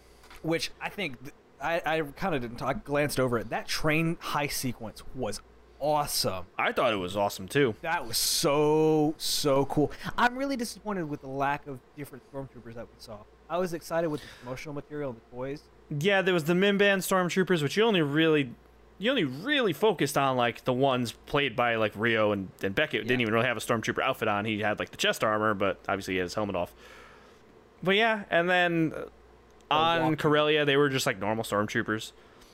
which 0.42 0.72
I 0.82 0.90
think 0.90 1.22
th- 1.22 1.34
I 1.62 1.82
I 1.86 2.02
kind 2.02 2.34
of 2.36 2.42
didn't 2.42 2.58
talk, 2.58 2.70
I 2.70 2.74
glanced 2.74 3.20
over 3.20 3.38
it. 3.38 3.50
That 3.52 3.68
train 3.68 4.18
high 4.20 4.48
sequence 4.48 5.04
was 5.16 5.40
awesome. 5.80 6.46
I 6.58 6.72
thought 6.72 6.92
it 6.94 6.98
was 6.98 7.16
awesome 7.16 7.48
too. 7.48 7.76
That 7.82 8.08
was 8.08 8.18
so 8.18 9.14
so 9.18 9.66
cool. 9.66 9.92
I'm 10.18 10.36
really 10.36 10.56
disappointed 10.58 11.08
with 11.10 11.22
the 11.22 11.28
lack 11.28 11.68
of 11.68 11.80
different 11.96 12.24
stormtroopers 12.34 12.74
that 12.76 12.86
we 12.88 12.94
saw. 12.98 13.18
I 13.50 13.58
was 13.58 13.74
excited 13.74 14.10
with 14.10 14.22
the 14.22 14.28
promotional 14.44 14.74
material, 14.74 15.14
the 15.14 15.36
toys. 15.36 15.62
Yeah, 15.90 16.22
there 16.22 16.34
was 16.34 16.46
the 16.46 16.54
Mimban 16.54 17.00
stormtroopers, 17.00 17.62
which 17.62 17.76
you 17.78 17.84
only 17.84 18.02
really 18.02 18.52
you 19.02 19.10
only 19.10 19.24
really 19.24 19.74
focused 19.74 20.16
on 20.16 20.38
like 20.38 20.64
the 20.64 20.72
ones 20.72 21.12
played 21.12 21.56
by 21.56 21.76
like 21.76 21.92
Rio 21.96 22.32
and, 22.32 22.50
and 22.62 22.76
Beckett 22.76 23.08
didn't 23.08 23.22
even 23.22 23.34
really 23.34 23.48
have 23.48 23.58
a 23.58 23.60
stormtrooper 23.60 24.02
outfit 24.02 24.28
on. 24.28 24.46
He 24.46 24.60
had 24.60 24.78
like 24.78 24.92
the 24.92 24.98
chest 24.98 25.24
armor, 25.24 25.56
but 25.56 25.80
obviously 25.90 26.14
he 26.14 26.18
had 26.20 26.26
his 26.26 26.36
helmet 26.36 26.56
off. 26.56 26.72
But 27.82 27.96
yeah, 27.96 28.26
and 28.30 28.48
then 28.48 28.94
uh, 29.72 29.74
on. 29.74 30.16
Corellia 30.18 30.66
they 30.66 30.78
were 30.78 30.88
just 30.88 31.08
like 31.08 31.20
normal 31.20 31.44
stormtroopers. 31.44 32.12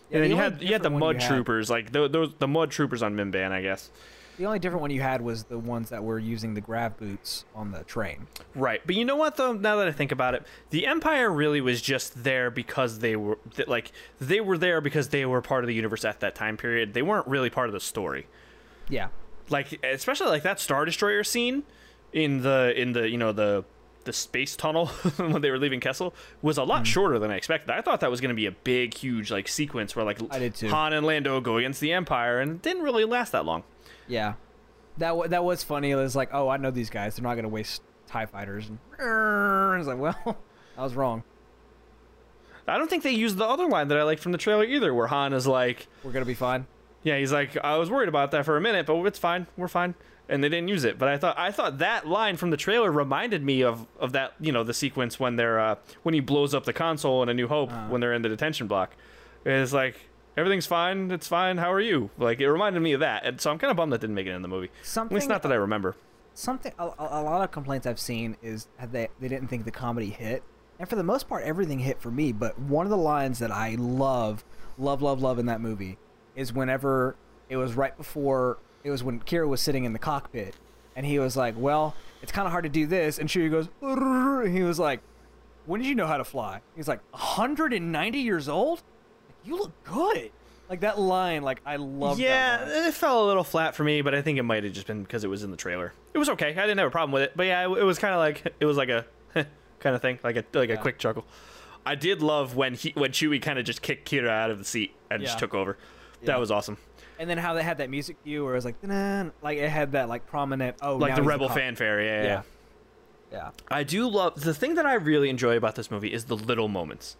Yeah, 0.10 0.16
and 0.16 0.24
then 0.24 0.30
the 0.32 0.36
you 0.38 0.42
had 0.42 0.62
you 0.62 0.72
had 0.72 0.84
the 0.84 0.90
mud 0.90 1.16
you 1.16 1.22
had- 1.22 1.30
troopers, 1.30 1.70
like 1.70 1.92
the, 1.92 2.08
those 2.08 2.34
the 2.40 2.48
mud 2.48 2.72
troopers 2.72 3.04
on 3.04 3.14
Mimban, 3.16 3.52
I 3.52 3.62
guess. 3.62 3.90
The 4.38 4.46
only 4.46 4.60
different 4.60 4.82
one 4.82 4.92
you 4.92 5.02
had 5.02 5.22
was 5.22 5.46
the 5.46 5.58
ones 5.58 5.90
that 5.90 6.04
were 6.04 6.20
using 6.20 6.54
the 6.54 6.62
grab 6.62 6.98
boots 6.98 7.46
on 7.56 7.72
the 7.72 7.84
train. 7.84 8.28
Right, 8.54 8.82
but 8.86 8.96
you 8.96 9.04
know 9.04 9.16
what 9.16 9.36
though? 9.36 9.54
Now 9.54 9.78
that 9.78 9.88
I 9.88 9.92
think 9.92 10.12
about 10.12 10.36
it, 10.36 10.46
the 10.70 10.86
Empire 10.86 11.32
really 11.32 11.60
was 11.60 11.82
just 11.82 12.24
there 12.24 12.52
because 12.52 13.00
they 13.00 13.16
were 13.16 13.40
th- 13.56 13.68
like 13.68 13.92
they 14.20 14.40
were 14.40 14.58
there 14.58 14.80
because 14.80 15.10
they 15.10 15.26
were 15.26 15.42
part 15.42 15.64
of 15.64 15.68
the 15.68 15.74
universe 15.74 16.06
at 16.06 16.20
that 16.20 16.36
time 16.36 16.56
period. 16.56 16.94
They 16.94 17.02
weren't 17.02 17.28
really 17.28 17.50
part 17.50 17.68
of 17.68 17.74
the 17.74 17.80
story. 17.80 18.28
Yeah. 18.90 19.08
Like 19.50 19.84
especially 19.84 20.28
like 20.28 20.44
that 20.44 20.60
Star 20.60 20.86
Destroyer 20.86 21.24
scene 21.24 21.64
in 22.14 22.42
the 22.44 22.74
in 22.80 22.94
the 22.94 23.10
you 23.10 23.18
know 23.18 23.32
the 23.32 23.66
the 24.08 24.14
space 24.14 24.56
tunnel 24.56 24.88
when 25.18 25.42
they 25.42 25.52
were 25.52 25.60
leaving 25.60 25.80
Kessel 25.80 26.16
was 26.42 26.58
a 26.58 26.64
lot 26.64 26.84
mm. 26.84 26.86
shorter 26.86 27.20
than 27.20 27.30
I 27.30 27.36
expected. 27.36 27.70
I 27.70 27.82
thought 27.82 28.00
that 28.00 28.10
was 28.10 28.22
going 28.22 28.30
to 28.30 28.36
be 28.36 28.46
a 28.48 28.52
big, 28.52 28.96
huge 28.96 29.30
like 29.32 29.48
sequence 29.48 29.96
where 29.96 30.06
like 30.06 30.20
I 30.32 30.40
did 30.40 30.56
too. 30.56 30.70
Han 30.70 30.94
and 30.94 31.06
Lando 31.06 31.42
go 31.42 31.58
against 31.58 31.82
the 31.82 31.92
Empire, 31.92 32.40
and 32.40 32.52
it 32.54 32.62
didn't 32.62 32.84
really 32.84 33.04
last 33.04 33.32
that 33.34 33.46
long. 33.46 33.64
Yeah. 34.08 34.34
That 34.98 35.10
w- 35.10 35.30
that 35.30 35.44
was 35.44 35.64
funny. 35.64 35.92
It 35.92 35.96
was 35.96 36.16
like, 36.16 36.30
oh, 36.34 36.50
I 36.50 36.58
know 36.58 36.72
these 36.72 36.90
guys. 36.90 37.16
They're 37.16 37.24
not 37.24 37.36
gonna 37.36 37.50
waste 37.50 37.82
Tie 38.08 38.26
fighters. 38.26 38.70
And 38.70 38.80
I 39.00 39.78
was 39.78 39.88
like, 39.88 39.98
well, 40.00 40.38
I 40.78 40.84
was 40.84 40.96
wrong. 40.96 41.24
I 42.70 42.78
don't 42.78 42.90
think 42.90 43.04
they 43.04 43.12
used 43.12 43.38
the 43.38 43.46
other 43.46 43.66
line 43.68 43.88
that 43.88 43.98
I 43.98 44.04
like 44.04 44.20
from 44.20 44.34
the 44.34 44.38
trailer 44.38 44.66
either, 44.66 44.94
where 44.94 45.08
Han 45.08 45.32
is 45.34 45.48
like, 45.48 45.88
We're 46.04 46.12
gonna 46.12 46.26
be 46.26 46.34
fine. 46.34 46.68
Yeah, 47.04 47.18
he's 47.18 47.32
like, 47.32 47.56
I 47.64 47.78
was 47.78 47.90
worried 47.90 48.10
about 48.10 48.32
that 48.32 48.44
for 48.44 48.58
a 48.58 48.62
minute, 48.62 48.86
but 48.86 49.02
it's 49.06 49.20
fine. 49.20 49.48
We're 49.56 49.70
fine. 49.70 49.96
And 50.30 50.44
they 50.44 50.50
didn't 50.50 50.68
use 50.68 50.84
it. 50.84 50.98
But 51.00 51.08
I 51.08 51.18
thought 51.18 51.40
I 51.40 51.52
thought 51.52 51.78
that 51.78 52.06
line 52.06 52.36
from 52.36 52.50
the 52.50 52.58
trailer 52.58 52.92
reminded 52.92 53.42
me 53.44 53.64
of, 53.64 53.88
of 53.98 54.12
that, 54.12 54.34
you 54.42 54.52
know, 54.52 54.64
the 54.66 54.74
sequence 54.74 55.18
when 55.18 55.38
they're 55.38 55.60
uh, 55.60 55.76
when 56.04 56.14
he 56.14 56.20
blows 56.20 56.54
up 56.54 56.66
the 56.66 56.74
console 56.74 57.24
in 57.24 57.30
A 57.30 57.34
New 57.34 57.48
Hope 57.48 57.72
when 57.88 58.02
they're 58.02 58.14
in 58.14 58.24
the 58.24 58.30
detention 58.30 58.68
block. 58.68 58.96
It's 59.46 59.72
like 59.72 60.10
everything's 60.38 60.66
fine, 60.68 61.12
it's 61.12 61.28
fine. 61.28 61.58
How 61.58 61.74
are 61.74 61.82
you? 61.82 62.10
Like 62.18 62.40
it 62.40 62.50
reminded 62.50 62.80
me 62.82 62.94
of 62.94 63.00
that. 63.02 63.26
And 63.26 63.42
so 63.42 63.52
I'm 63.52 63.58
kind 63.58 63.72
of 63.72 63.78
bummed 63.78 63.92
that 63.94 64.00
didn't 64.02 64.16
make 64.16 64.28
it 64.28 64.32
in 64.32 64.42
the 64.44 64.48
movie. 64.48 64.70
At 65.12 65.16
least 65.16 65.28
not 65.30 65.42
that 65.44 65.52
I 65.52 65.56
remember. 65.56 65.96
something 66.34 66.72
a, 66.78 66.86
a 66.86 67.22
lot 67.24 67.44
of 67.44 67.52
complaints 67.52 67.88
I've 67.88 68.00
seen 68.00 68.38
is 68.42 68.68
that 68.80 68.92
they 68.92 69.08
they 69.20 69.28
didn't 69.28 69.48
think 69.48 69.66
the 69.66 69.72
comedy 69.72 70.10
hit, 70.12 70.44
and 70.80 70.88
for 70.88 70.96
the 70.96 71.04
most 71.04 71.28
part, 71.28 71.44
everything 71.44 71.80
hit 71.80 72.00
for 72.02 72.12
me. 72.12 72.32
But 72.32 72.58
one 72.60 72.86
of 72.86 72.92
the 72.92 72.98
lines 72.98 73.40
that 73.40 73.52
I 73.52 73.76
love, 73.80 74.46
love, 74.78 75.02
love, 75.02 75.22
love 75.22 75.40
in 75.40 75.48
that 75.48 75.60
movie 75.60 75.98
is 76.36 76.54
whenever 76.54 77.16
it 77.50 77.58
was 77.58 77.74
right 77.74 77.98
before 77.98 78.60
it 78.84 78.92
was 78.92 79.04
when 79.04 79.20
Qi'ra 79.22 79.48
was 79.48 79.60
sitting 79.60 79.86
in 79.86 79.94
the 79.94 80.00
cockpit, 80.00 80.56
and 80.96 81.06
he 81.06 81.18
was 81.18 81.36
like, 81.36 81.56
"Well, 81.58 81.96
it's 82.22 82.32
kind 82.32 82.46
of 82.46 82.52
hard 82.52 82.64
to 82.64 82.70
do 82.70 82.86
this," 82.86 83.18
and 83.18 83.28
Chewie 83.28 83.50
goes, 83.50 83.70
and 83.82 84.56
he 84.56 84.62
was 84.62 84.78
like, 84.78 85.02
"When 85.66 85.82
did 85.82 85.88
you 85.90 85.96
know 85.96 86.06
how 86.08 86.18
to 86.18 86.24
fly?" 86.24 86.62
He's 86.76 86.88
like, 86.88 87.00
"190 87.12 88.20
years 88.20 88.48
old. 88.48 88.84
You 89.48 89.58
look 89.58 89.84
good." 89.84 90.32
Like 90.70 90.82
that 90.82 91.00
line, 91.00 91.44
like 91.44 91.62
I 91.66 91.78
love. 91.78 92.20
yeah, 92.20 92.88
it 92.88 92.94
fell 92.94 93.24
a 93.24 93.28
little 93.28 93.46
flat 93.46 93.74
for 93.74 93.86
me, 93.86 94.02
but 94.02 94.14
I 94.14 94.22
think 94.22 94.38
it 94.38 94.44
might 94.44 94.66
have 94.66 94.74
just 94.74 94.86
been 94.86 95.02
because 95.02 95.24
it 95.24 95.30
was 95.30 95.44
in 95.44 95.52
the 95.52 95.56
trailer. 95.56 95.94
It 96.14 96.18
was 96.18 96.28
okay. 96.30 96.50
I 96.50 96.54
didn't 96.54 96.80
have 96.80 96.90
a 96.90 96.92
problem 96.92 97.14
with 97.14 97.24
it, 97.24 97.32
but 97.36 97.46
yeah, 97.46 97.66
it, 97.66 97.70
it 97.78 97.84
was 97.84 97.98
kind 98.00 98.14
of 98.14 98.20
like 98.20 98.54
it 98.60 98.66
was 98.66 98.76
like 98.76 98.90
a 98.90 99.06
kind 99.80 99.96
of 99.96 100.02
thing, 100.02 100.20
like 100.24 100.36
a 100.36 100.44
like 100.54 100.70
a 100.70 100.76
quick 100.76 101.00
chuckle. 101.00 101.26
I 101.86 101.96
did 101.96 102.22
love 102.22 102.58
when 102.58 102.74
he 102.74 102.92
when 102.96 103.12
Chewie 103.12 103.42
kind 103.42 103.58
of 103.58 103.64
just 103.64 103.82
kicked 103.82 104.10
Qi'ra 104.12 104.28
out 104.28 104.52
of 104.52 104.58
the 104.58 104.66
seat 104.66 104.94
and 105.10 105.24
just 105.24 105.40
took 105.40 105.54
over. 105.54 105.78
Yeah. 106.22 106.28
That 106.28 106.40
was 106.40 106.52
awesome. 106.52 106.78
And 107.20 107.30
then 107.30 107.38
how 107.38 107.54
they 107.54 107.64
had 107.64 107.78
that 107.80 107.90
music 107.90 108.22
cue 108.24 108.44
where 108.44 108.54
it 108.54 108.58
was 108.58 108.66
like, 108.66 108.76
like 109.42 109.58
it 109.58 109.70
had 109.70 109.94
that 109.94 110.10
like 110.10 110.28
prominent, 110.28 110.76
oh, 110.82 110.98
Like 110.98 111.16
the 111.16 111.24
rebel 111.24 111.50
fanfare. 111.50 112.02
Yeah, 112.02 112.08
yeah. 112.08 112.24
Yeah. 112.24 112.30
yeah. 112.30 112.42
Yeah. 113.32 113.50
I 113.70 113.84
do 113.84 114.08
love 114.10 114.42
the 114.42 114.54
thing 114.54 114.76
that 114.76 114.86
I 114.86 114.94
really 114.96 115.30
enjoy 115.30 115.58
about 115.58 115.76
this 115.76 115.90
movie 115.90 116.14
is 116.14 116.26
the 116.26 116.36
little 116.36 116.68
moments. 116.68 117.18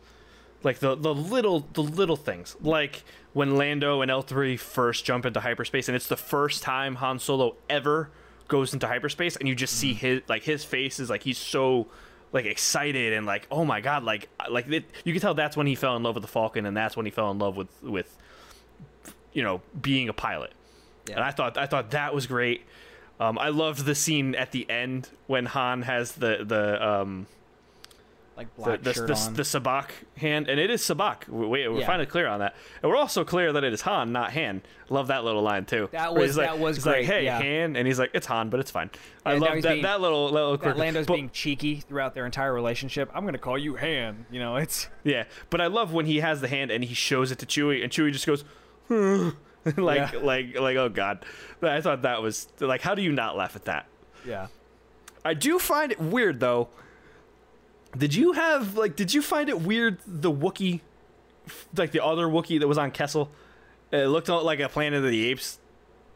Like 0.64 0.80
the 0.80 0.96
the 0.96 1.14
little 1.14 1.68
the 1.74 1.84
little 1.84 2.16
things. 2.16 2.56
Like 2.62 3.04
when 3.34 3.58
Lando 3.58 4.02
and 4.02 4.10
L3 4.10 4.60
first 4.60 5.06
jump 5.06 5.26
into 5.26 5.40
hyperspace 5.40 5.88
and 5.88 5.96
it's 5.96 6.08
the 6.08 6.18
first 6.18 6.64
time 6.64 6.96
Han 6.96 7.20
Solo 7.20 7.56
ever 7.70 8.10
goes 8.48 8.74
into 8.74 8.88
hyperspace 8.88 9.36
and 9.36 9.48
you 9.48 9.56
just 9.56 9.76
see 9.76 9.94
his 9.94 10.22
like 10.28 10.44
his 10.44 10.64
face 10.64 11.00
is 11.00 11.10
like 11.10 11.24
he's 11.24 11.38
so 11.38 11.88
like 12.34 12.46
excited 12.46 13.14
and 13.14 13.26
like 13.26 13.46
oh 13.52 13.66
my 13.66 13.82
god 13.82 14.04
like 14.04 14.30
like 14.50 14.68
it, 14.70 14.86
you 15.04 15.14
can 15.14 15.22
tell 15.22 15.34
that's 15.34 15.56
when 15.56 15.68
he 15.68 15.76
fell 15.76 15.96
in 15.96 16.04
love 16.04 16.16
with 16.16 16.24
the 16.24 16.28
Falcon 16.30 16.66
and 16.66 16.76
that's 16.76 16.98
when 16.98 17.06
he 17.06 17.12
fell 17.12 17.30
in 17.32 17.40
love 17.40 17.56
with 17.56 17.70
with 17.84 18.18
you 19.34 19.44
know 19.44 19.62
being 19.80 20.10
a 20.10 20.14
pilot. 20.14 20.52
And 21.10 21.20
I 21.20 21.32
thought 21.32 21.58
I 21.58 21.68
thought 21.68 21.92
that 21.92 22.14
was 22.14 22.26
great. 22.26 22.66
Um, 23.20 23.38
I 23.38 23.50
loved 23.50 23.86
the 23.86 23.96
scene 23.96 24.36
at 24.36 24.52
the 24.52 24.70
end 24.70 25.10
when 25.28 25.46
Han 25.46 25.84
has 25.84 26.14
the 26.14 26.44
the 26.44 26.86
um, 26.86 27.28
Like 28.38 28.56
the 28.56 28.62
black 28.62 28.84
the, 28.84 28.94
shirt 28.94 29.08
the, 29.08 29.16
on. 29.16 29.34
the 29.34 29.42
sabacc 29.42 29.90
hand, 30.16 30.48
and 30.48 30.60
it 30.60 30.70
is 30.70 30.82
sabacc. 30.84 31.28
We, 31.28 31.48
we- 31.48 31.68
we're 31.68 31.80
Yeah. 31.80 31.88
finally 31.88 32.06
clear 32.06 32.28
on 32.28 32.40
that, 32.40 32.56
and 32.84 32.90
we're 32.92 32.96
also 32.98 33.24
clear 33.26 33.52
that 33.52 33.64
it 33.64 33.74
is 33.74 33.82
Han, 33.82 34.12
not 34.12 34.32
Han. 34.34 34.62
Love 34.90 35.08
that 35.08 35.24
little 35.24 35.42
line 35.42 35.66
too. 35.66 35.90
That 35.92 36.14
was- 36.14 36.24
he's 36.26 36.38
like, 36.38 36.48
that 36.48 36.60
was 36.60 36.76
he's 36.78 36.84
great, 36.84 36.98
like, 37.00 37.06
Hey, 37.08 37.26
yeah. 37.26 37.40
Han, 37.42 37.76
and 37.76 37.88
he's 37.88 37.98
like, 37.98 38.12
it's 38.14 38.28
Han, 38.28 38.50
but 38.52 38.60
it's 38.60 38.70
fine. 38.70 38.92
I 39.26 39.34
Yeah, 39.34 39.40
now 39.40 39.46
love 39.48 39.62
that 39.64 39.72
being- 39.72 39.82
that 39.84 40.02
little 40.02 40.30
little 40.30 40.56
that. 40.58 40.78
Lando's 40.78 41.08
But- 41.08 41.16
being 41.16 41.30
cheeky 41.32 41.78
throughout 41.78 42.14
their 42.14 42.26
entire 42.28 42.54
relationship. 42.54 43.10
I'm 43.14 43.26
gonna 43.26 43.40
call 43.40 43.58
you 43.58 43.76
Han. 43.78 44.28
You 44.30 44.40
know, 44.40 44.56
it's 44.58 44.88
Yeah, 45.04 45.24
but 45.50 45.60
I 45.60 45.66
love 45.68 45.92
when 45.92 46.06
he 46.06 46.20
has 46.20 46.40
the 46.40 46.48
hand 46.48 46.70
and 46.70 46.84
he 46.84 46.94
shows 46.94 47.32
it 47.32 47.40
to 47.40 47.46
Chewie, 47.48 47.82
and 47.84 47.92
Chewie 47.92 48.12
just 48.12 48.28
goes, 48.28 48.44
like, 48.90 50.14
Yeah. 50.14 50.20
like, 50.22 50.60
like, 50.60 50.78
oh 50.78 50.90
god. 50.90 51.26
But 51.60 51.72
I 51.72 51.82
thought 51.82 52.04
that 52.04 52.22
was 52.22 52.48
like, 52.60 52.82
how 52.82 52.94
do 52.96 53.02
you 53.02 53.12
not 53.12 53.36
laugh 53.36 53.56
at 53.56 53.66
that? 53.66 53.88
yeah. 54.26 54.48
I 55.26 55.34
do 55.34 55.60
find 55.60 55.92
it 55.92 56.00
weird 56.00 56.40
though. 56.40 56.70
Did 57.96 58.16
you 58.16 58.34
have 58.34 58.76
like? 58.76 58.96
Did 58.96 59.14
you 59.14 59.22
find 59.22 59.50
it 59.50 59.62
weird 59.62 60.00
the 60.06 60.32
Wookie, 60.32 60.82
like 61.76 61.92
the 61.92 62.04
other 62.04 62.28
Wookie 62.28 62.60
that 62.60 62.68
was 62.68 62.78
on 62.78 62.92
Kessel? 62.92 63.30
It 63.92 64.08
looked 64.08 64.28
like 64.28 64.60
a 64.60 64.70
Planet 64.70 65.04
of 65.04 65.10
the 65.10 65.28
Apes 65.28 65.60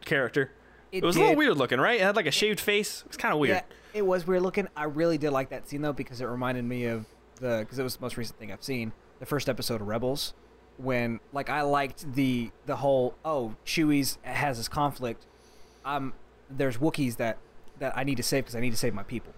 character. 0.05 0.51
It, 0.91 1.03
was 1.03 1.15
a 1.15 1.19
little 1.19 1.35
weird 1.35 1.57
looking, 1.57 1.79
right? 1.79 2.01
It 2.01 2.03
had 2.03 2.17
like 2.17 2.25
a 2.25 2.31
shaved 2.31 2.59
face. 2.59 3.01
It 3.01 3.07
was 3.07 3.17
kind 3.17 3.33
of 3.33 3.39
weird. 3.39 3.55
Yeah, 3.55 3.61
it 3.93 4.05
was 4.05 4.27
weird 4.27 4.41
looking. 4.41 4.67
I 4.75 4.83
really 4.85 5.17
did 5.17 5.31
like 5.31 5.49
that 5.49 5.69
scene 5.69 5.81
though 5.81 5.93
because 5.93 6.19
it 6.19 6.25
reminded 6.25 6.65
me 6.65 6.85
of 6.85 7.05
the 7.35 7.59
because 7.59 7.79
it 7.79 7.83
was 7.83 7.95
the 7.95 8.01
most 8.01 8.17
recent 8.17 8.37
thing 8.39 8.51
I've 8.51 8.63
seen. 8.63 8.91
The 9.19 9.25
first 9.25 9.47
episode 9.47 9.81
of 9.81 9.87
Rebels, 9.87 10.33
when 10.77 11.19
like 11.31 11.49
I 11.49 11.61
liked 11.61 12.13
the 12.13 12.51
the 12.65 12.75
whole 12.75 13.15
oh 13.23 13.55
Chewie's 13.65 14.17
has 14.23 14.57
this 14.57 14.67
conflict. 14.67 15.25
Um, 15.85 16.13
there's 16.49 16.77
Wookiees 16.77 17.15
that 17.17 17.37
that 17.79 17.97
I 17.97 18.03
need 18.03 18.17
to 18.17 18.23
save 18.23 18.43
because 18.43 18.55
I 18.55 18.59
need 18.59 18.71
to 18.71 18.77
save 18.77 18.93
my 18.93 19.03
people. 19.03 19.33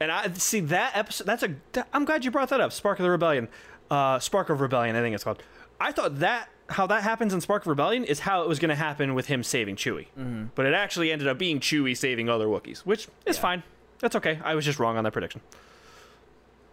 And 0.00 0.12
I 0.12 0.30
see 0.34 0.60
that 0.60 0.96
episode. 0.96 1.24
That's 1.26 1.42
a. 1.42 1.54
I'm 1.92 2.04
glad 2.04 2.24
you 2.24 2.30
brought 2.30 2.50
that 2.50 2.60
up. 2.60 2.72
Spark 2.72 2.98
of 3.00 3.02
the 3.04 3.10
Rebellion, 3.10 3.48
uh, 3.90 4.18
Spark 4.20 4.48
of 4.50 4.60
Rebellion. 4.60 4.94
I 4.96 5.00
think 5.00 5.14
it's 5.14 5.24
called. 5.24 5.42
I 5.80 5.92
thought 5.92 6.20
that 6.20 6.48
how 6.70 6.86
that 6.86 7.02
happens 7.02 7.32
in 7.34 7.40
Spark 7.40 7.62
of 7.62 7.68
Rebellion 7.68 8.04
is 8.04 8.20
how 8.20 8.42
it 8.42 8.48
was 8.48 8.58
going 8.58 8.68
to 8.68 8.74
happen 8.74 9.14
with 9.14 9.26
him 9.26 9.42
saving 9.42 9.76
Chewie. 9.76 10.06
Mm-hmm. 10.18 10.44
But 10.54 10.66
it 10.66 10.74
actually 10.74 11.10
ended 11.10 11.26
up 11.26 11.38
being 11.38 11.60
Chewie 11.60 11.96
saving 11.96 12.28
other 12.28 12.46
Wookiees, 12.46 12.80
which 12.80 13.08
is 13.26 13.36
Yeah. 13.36 13.42
fine. 13.42 13.62
That's 14.00 14.14
okay. 14.16 14.38
I 14.44 14.54
was 14.54 14.64
just 14.64 14.78
wrong 14.78 14.96
on 14.96 15.04
that 15.04 15.12
prediction. 15.12 15.40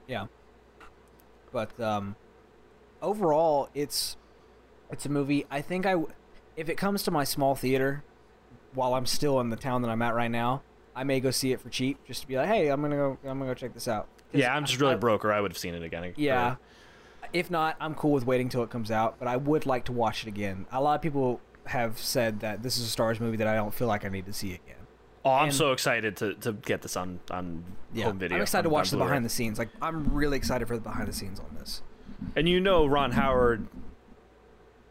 Yeah. 0.07 0.27
But 1.51 1.79
um, 1.79 2.15
overall, 3.01 3.69
it's 3.73 4.17
it's 4.91 5.05
a 5.05 5.09
movie. 5.09 5.45
I 5.49 5.61
think 5.61 5.85
I, 5.85 5.95
if 6.55 6.69
it 6.69 6.75
comes 6.75 7.01
to 7.03 7.11
my 7.11 7.23
small 7.23 7.55
theater, 7.55 8.03
while 8.73 8.93
I'm 8.93 9.05
still 9.05 9.39
in 9.39 9.49
the 9.49 9.55
town 9.55 9.81
that 9.81 9.89
I'm 9.89 10.01
at 10.01 10.13
right 10.13 10.29
now, 10.29 10.61
I 10.95 11.03
may 11.03 11.19
go 11.19 11.31
see 11.31 11.51
it 11.51 11.59
for 11.61 11.69
cheap, 11.69 11.97
just 12.05 12.21
to 12.21 12.27
be 12.27 12.37
like, 12.37 12.47
hey, 12.47 12.69
I'm 12.69 12.81
gonna 12.81 12.95
go, 12.95 13.17
I'm 13.23 13.37
gonna 13.39 13.51
go 13.51 13.53
check 13.53 13.73
this 13.73 13.87
out. 13.87 14.07
Yeah, 14.31 14.55
I'm 14.55 14.65
just 14.65 14.79
really 14.79 14.93
I- 14.93 14.97
broke, 14.97 15.25
or 15.25 15.31
I 15.33 15.41
would 15.41 15.51
have 15.51 15.57
seen 15.57 15.73
it 15.75 15.83
again. 15.83 16.13
Yeah. 16.15 16.55
If 17.33 17.51
not, 17.51 17.75
I'm 17.81 17.95
cool 17.95 18.11
with 18.11 18.25
waiting 18.25 18.49
till 18.49 18.63
it 18.63 18.69
comes 18.69 18.91
out, 18.91 19.15
but 19.19 19.27
I 19.27 19.35
would 19.35 19.65
like 19.65 19.85
to 19.85 19.91
watch 19.91 20.23
it 20.23 20.27
again. 20.29 20.65
A 20.71 20.81
lot 20.81 20.95
of 20.95 21.01
people 21.01 21.41
have 21.65 21.97
said 21.99 22.39
that 22.41 22.61
this 22.63 22.77
is 22.77 22.85
a 22.85 22.89
Star 22.89 23.07
Wars 23.07 23.19
movie 23.19 23.37
that 23.37 23.47
I 23.47 23.55
don't 23.55 23.73
feel 23.73 23.87
like 23.87 24.05
I 24.05 24.09
need 24.09 24.25
to 24.27 24.33
see 24.33 24.53
again. 24.53 24.75
Oh, 25.25 25.31
I'm 25.31 25.45
And- 25.45 25.53
so 25.53 25.71
excited 25.71 26.15
to, 26.17 26.35
to 26.35 26.53
get 26.53 26.81
this 26.83 26.95
on 26.95 27.19
on 27.31 27.63
home 27.99 28.19
video. 28.19 28.37
I'm 28.37 28.41
excited 28.43 28.63
to 28.63 28.69
watch 28.69 28.91
the 28.91 28.97
behind 28.97 29.25
the 29.25 29.29
scenes. 29.29 29.57
Like, 29.59 29.69
I'm 29.81 30.13
really 30.13 30.37
excited 30.37 30.67
for 30.67 30.75
the 30.75 30.81
behind 30.83 31.07
the 31.07 31.13
scenes 31.13 31.39
on 31.39 31.47
this. 31.59 31.81
And 32.35 32.47
you 32.47 32.59
know, 32.61 32.85
Ron 32.85 33.11
Howard 33.13 33.67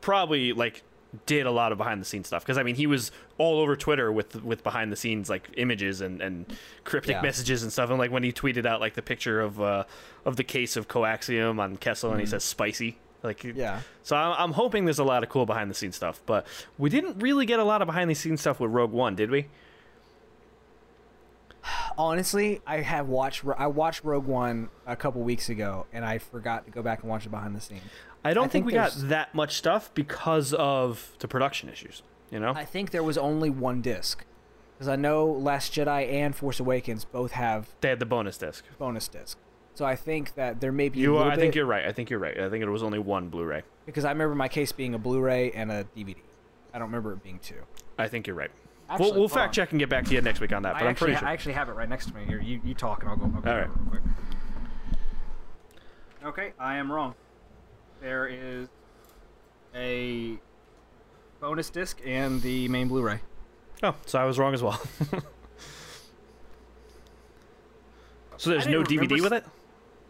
probably 0.01 0.53
like 0.53 0.83
did 1.27 1.47
a 1.47 1.51
lot 1.51 1.73
of 1.73 1.79
behind 1.79 2.01
the 2.01 2.05
scenes 2.05 2.27
stuff 2.27 2.43
because 2.45 2.59
I 2.59 2.63
mean 2.63 2.75
he 2.75 2.87
was 2.87 3.11
all 3.39 3.61
over 3.61 3.77
Twitter 3.77 4.11
with 4.13 4.43
with 4.45 4.63
behind 4.63 4.91
the 4.93 4.97
scenes 4.97 5.29
like 5.31 5.49
images 5.57 6.01
and 6.01 6.21
and 6.21 6.47
cryptic 6.85 7.17
Yeah. 7.17 7.23
messages 7.23 7.63
and 7.63 7.73
stuff. 7.73 7.91
And 7.91 7.99
like 7.99 8.11
when 8.11 8.23
he 8.23 8.33
tweeted 8.33 8.67
out 8.67 8.81
like 8.81 8.95
the 8.95 9.03
picture 9.03 9.41
of 9.41 9.61
uh 9.61 9.85
of 10.25 10.37
the 10.37 10.45
case 10.45 10.77
of 10.77 10.89
coaxium 10.89 11.59
on 11.61 11.77
Kessel 11.77 12.11
and 12.11 12.21
he 12.21 12.27
says 12.27 12.45
spicy. 12.45 12.99
Like 13.23 13.41
Mm-hmm. 13.41 13.59
Yeah. 13.59 13.81
So 14.03 14.17
I'm, 14.17 14.35
I'm 14.39 14.53
hoping 14.53 14.85
there's 14.85 14.99
a 14.99 15.05
lot 15.05 15.23
of 15.23 15.29
cool 15.31 15.47
behind 15.47 15.71
the 15.71 15.75
scenes 15.75 15.97
stuff, 15.97 16.21
but 16.27 16.47
we 16.79 16.91
didn't 16.91 17.19
really 17.21 17.47
get 17.47 17.59
a 17.59 17.65
lot 17.65 17.81
of 17.81 17.87
behind 17.87 18.11
the 18.11 18.15
scenes 18.15 18.41
stuff 18.43 18.61
with 18.61 18.71
Rogue 18.71 18.93
One, 18.93 19.15
did 19.15 19.31
we? 19.31 19.47
honestly, 21.99 22.61
I 22.67 22.79
have 22.83 23.09
watched. 23.09 23.45
I 23.57 23.67
watched 23.67 24.05
Rogue 24.05 24.27
One 24.27 24.69
a 24.87 24.97
couple 24.97 25.23
weeks 25.23 25.49
ago, 25.49 25.87
and 25.93 26.05
I 26.05 26.19
forgot 26.19 26.67
to 26.67 26.71
go 26.71 26.83
back 26.83 27.01
and 27.01 27.11
watch 27.11 27.25
it 27.27 27.31
behind 27.31 27.55
the 27.57 27.61
scenes. 27.61 27.83
I 28.25 28.33
don't 28.33 28.45
I 28.45 28.49
think, 28.49 28.65
think 28.65 28.67
we 28.67 28.73
got 28.73 28.93
that 29.09 29.35
much 29.35 29.57
stuff 29.57 29.93
because 29.95 30.55
of 30.55 31.13
the 31.19 31.29
production 31.29 31.69
issues. 31.69 32.03
You 32.31 32.41
know, 32.41 32.53
I 32.57 32.65
think 32.65 32.91
there 32.91 33.03
was 33.03 33.19
only 33.19 33.51
one 33.51 33.81
disc, 33.83 34.25
because 34.77 34.89
I 34.89 34.97
know 34.97 35.27
Last 35.27 35.73
Jedi 35.75 36.11
and 36.11 36.35
Force 36.35 36.59
Awakens 36.59 37.05
both 37.05 37.33
have 37.33 37.69
they 37.81 37.91
had 37.91 38.01
the 38.01 38.07
bonus 38.07 38.39
disc. 38.39 38.65
bonus 38.79 39.07
disc. 39.09 39.39
So 39.75 39.85
I 39.85 39.97
think 39.97 40.35
that 40.37 40.61
there 40.61 40.71
may 40.73 40.89
be 40.89 41.01
You, 41.01 41.17
are, 41.17 41.19
little 41.19 41.33
I 41.33 41.37
think 41.37 41.55
you're 41.57 41.67
right. 41.67 41.85
I 41.85 41.93
think 41.93 42.09
you're 42.09 42.21
right. 42.21 42.39
I 42.39 42.49
think 42.49 42.63
it 42.63 42.69
was 42.69 42.83
only 42.85 43.01
one 43.01 43.29
Blu-ray. 43.29 43.63
because 43.87 44.05
I 44.05 44.11
remember 44.13 44.35
my 44.37 44.47
case 44.49 44.71
being 44.73 44.95
a 44.95 44.99
Blu-ray 44.99 45.51
and 45.51 45.71
a 45.73 45.85
DVD. 45.97 46.15
I 46.73 46.79
don't 46.79 46.89
remember 46.89 47.13
it 47.13 47.23
being 47.25 47.41
two. 47.41 47.57
I 47.99 48.07
think 48.09 48.27
you're 48.27 48.37
right. 48.37 48.51
Actually, 48.89 49.11
we'll 49.11 49.21
we'll 49.21 49.29
fact 49.29 49.49
on. 49.49 49.53
check 49.53 49.71
and 49.73 49.79
get 49.81 49.89
back 49.89 50.05
to 50.07 50.13
you 50.15 50.21
next 50.21 50.41
week 50.41 50.53
on 50.53 50.63
that. 50.63 50.75
But 50.75 50.83
I 50.83 50.85
I'm 50.87 50.91
actually, 50.91 51.07
pretty 51.07 51.19
sure. 51.21 51.29
I 51.29 51.33
actually 51.33 51.55
have 51.55 51.69
it 51.69 51.73
right 51.73 51.89
next 51.89 52.07
to 52.07 52.15
me 52.15 52.25
here. 52.25 52.41
You, 52.41 52.61
you 52.65 52.75
talk 52.75 53.03
and 53.03 53.11
I'll 53.11 53.17
go. 53.17 53.25
I'll 53.35 53.41
go 53.41 53.51
All 53.51 53.57
right. 53.57 53.69
real 53.69 53.89
quick. 53.91 54.03
Okay, 56.25 56.53
I 56.59 56.77
am 56.77 56.91
wrong. 56.91 57.15
There 58.05 58.27
is 58.27 58.69
a 59.75 60.39
bonus 61.41 61.71
disc 61.71 61.99
and 62.05 62.43
the 62.43 62.69
main 62.69 62.87
Blu-ray. 62.87 63.21
Oh, 63.83 63.95
so 64.05 64.19
I 64.19 64.27
was 64.27 64.39
wrong 64.39 64.53
as 64.53 64.63
well. 64.63 64.79
so 68.37 68.51
there's 68.51 68.67
no 68.67 68.83
didn't 68.83 69.09
remember 69.09 69.17
DVD 69.17 69.23
with 69.23 69.33
it. 69.33 69.47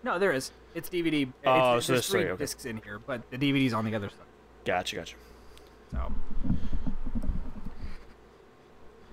No, 0.03 0.19
there 0.19 0.33
is. 0.33 0.51
It's 0.75 0.91
DVD. 0.91 1.33
Oh, 1.47 1.77
it's, 1.77 1.87
so 1.87 1.93
there's 1.93 2.03
there's 2.03 2.09
three, 2.09 2.23
three 2.23 2.31
okay. 2.31 2.43
discs 2.43 2.65
in 2.65 2.79
here, 2.79 2.99
but 2.99 3.31
the 3.31 3.39
DVD's 3.39 3.73
on 3.73 3.85
the 3.85 3.95
other 3.95 4.09
side. 4.09 4.19
Gotcha, 4.65 4.97
gotcha. 4.97 5.15
So. 5.93 6.13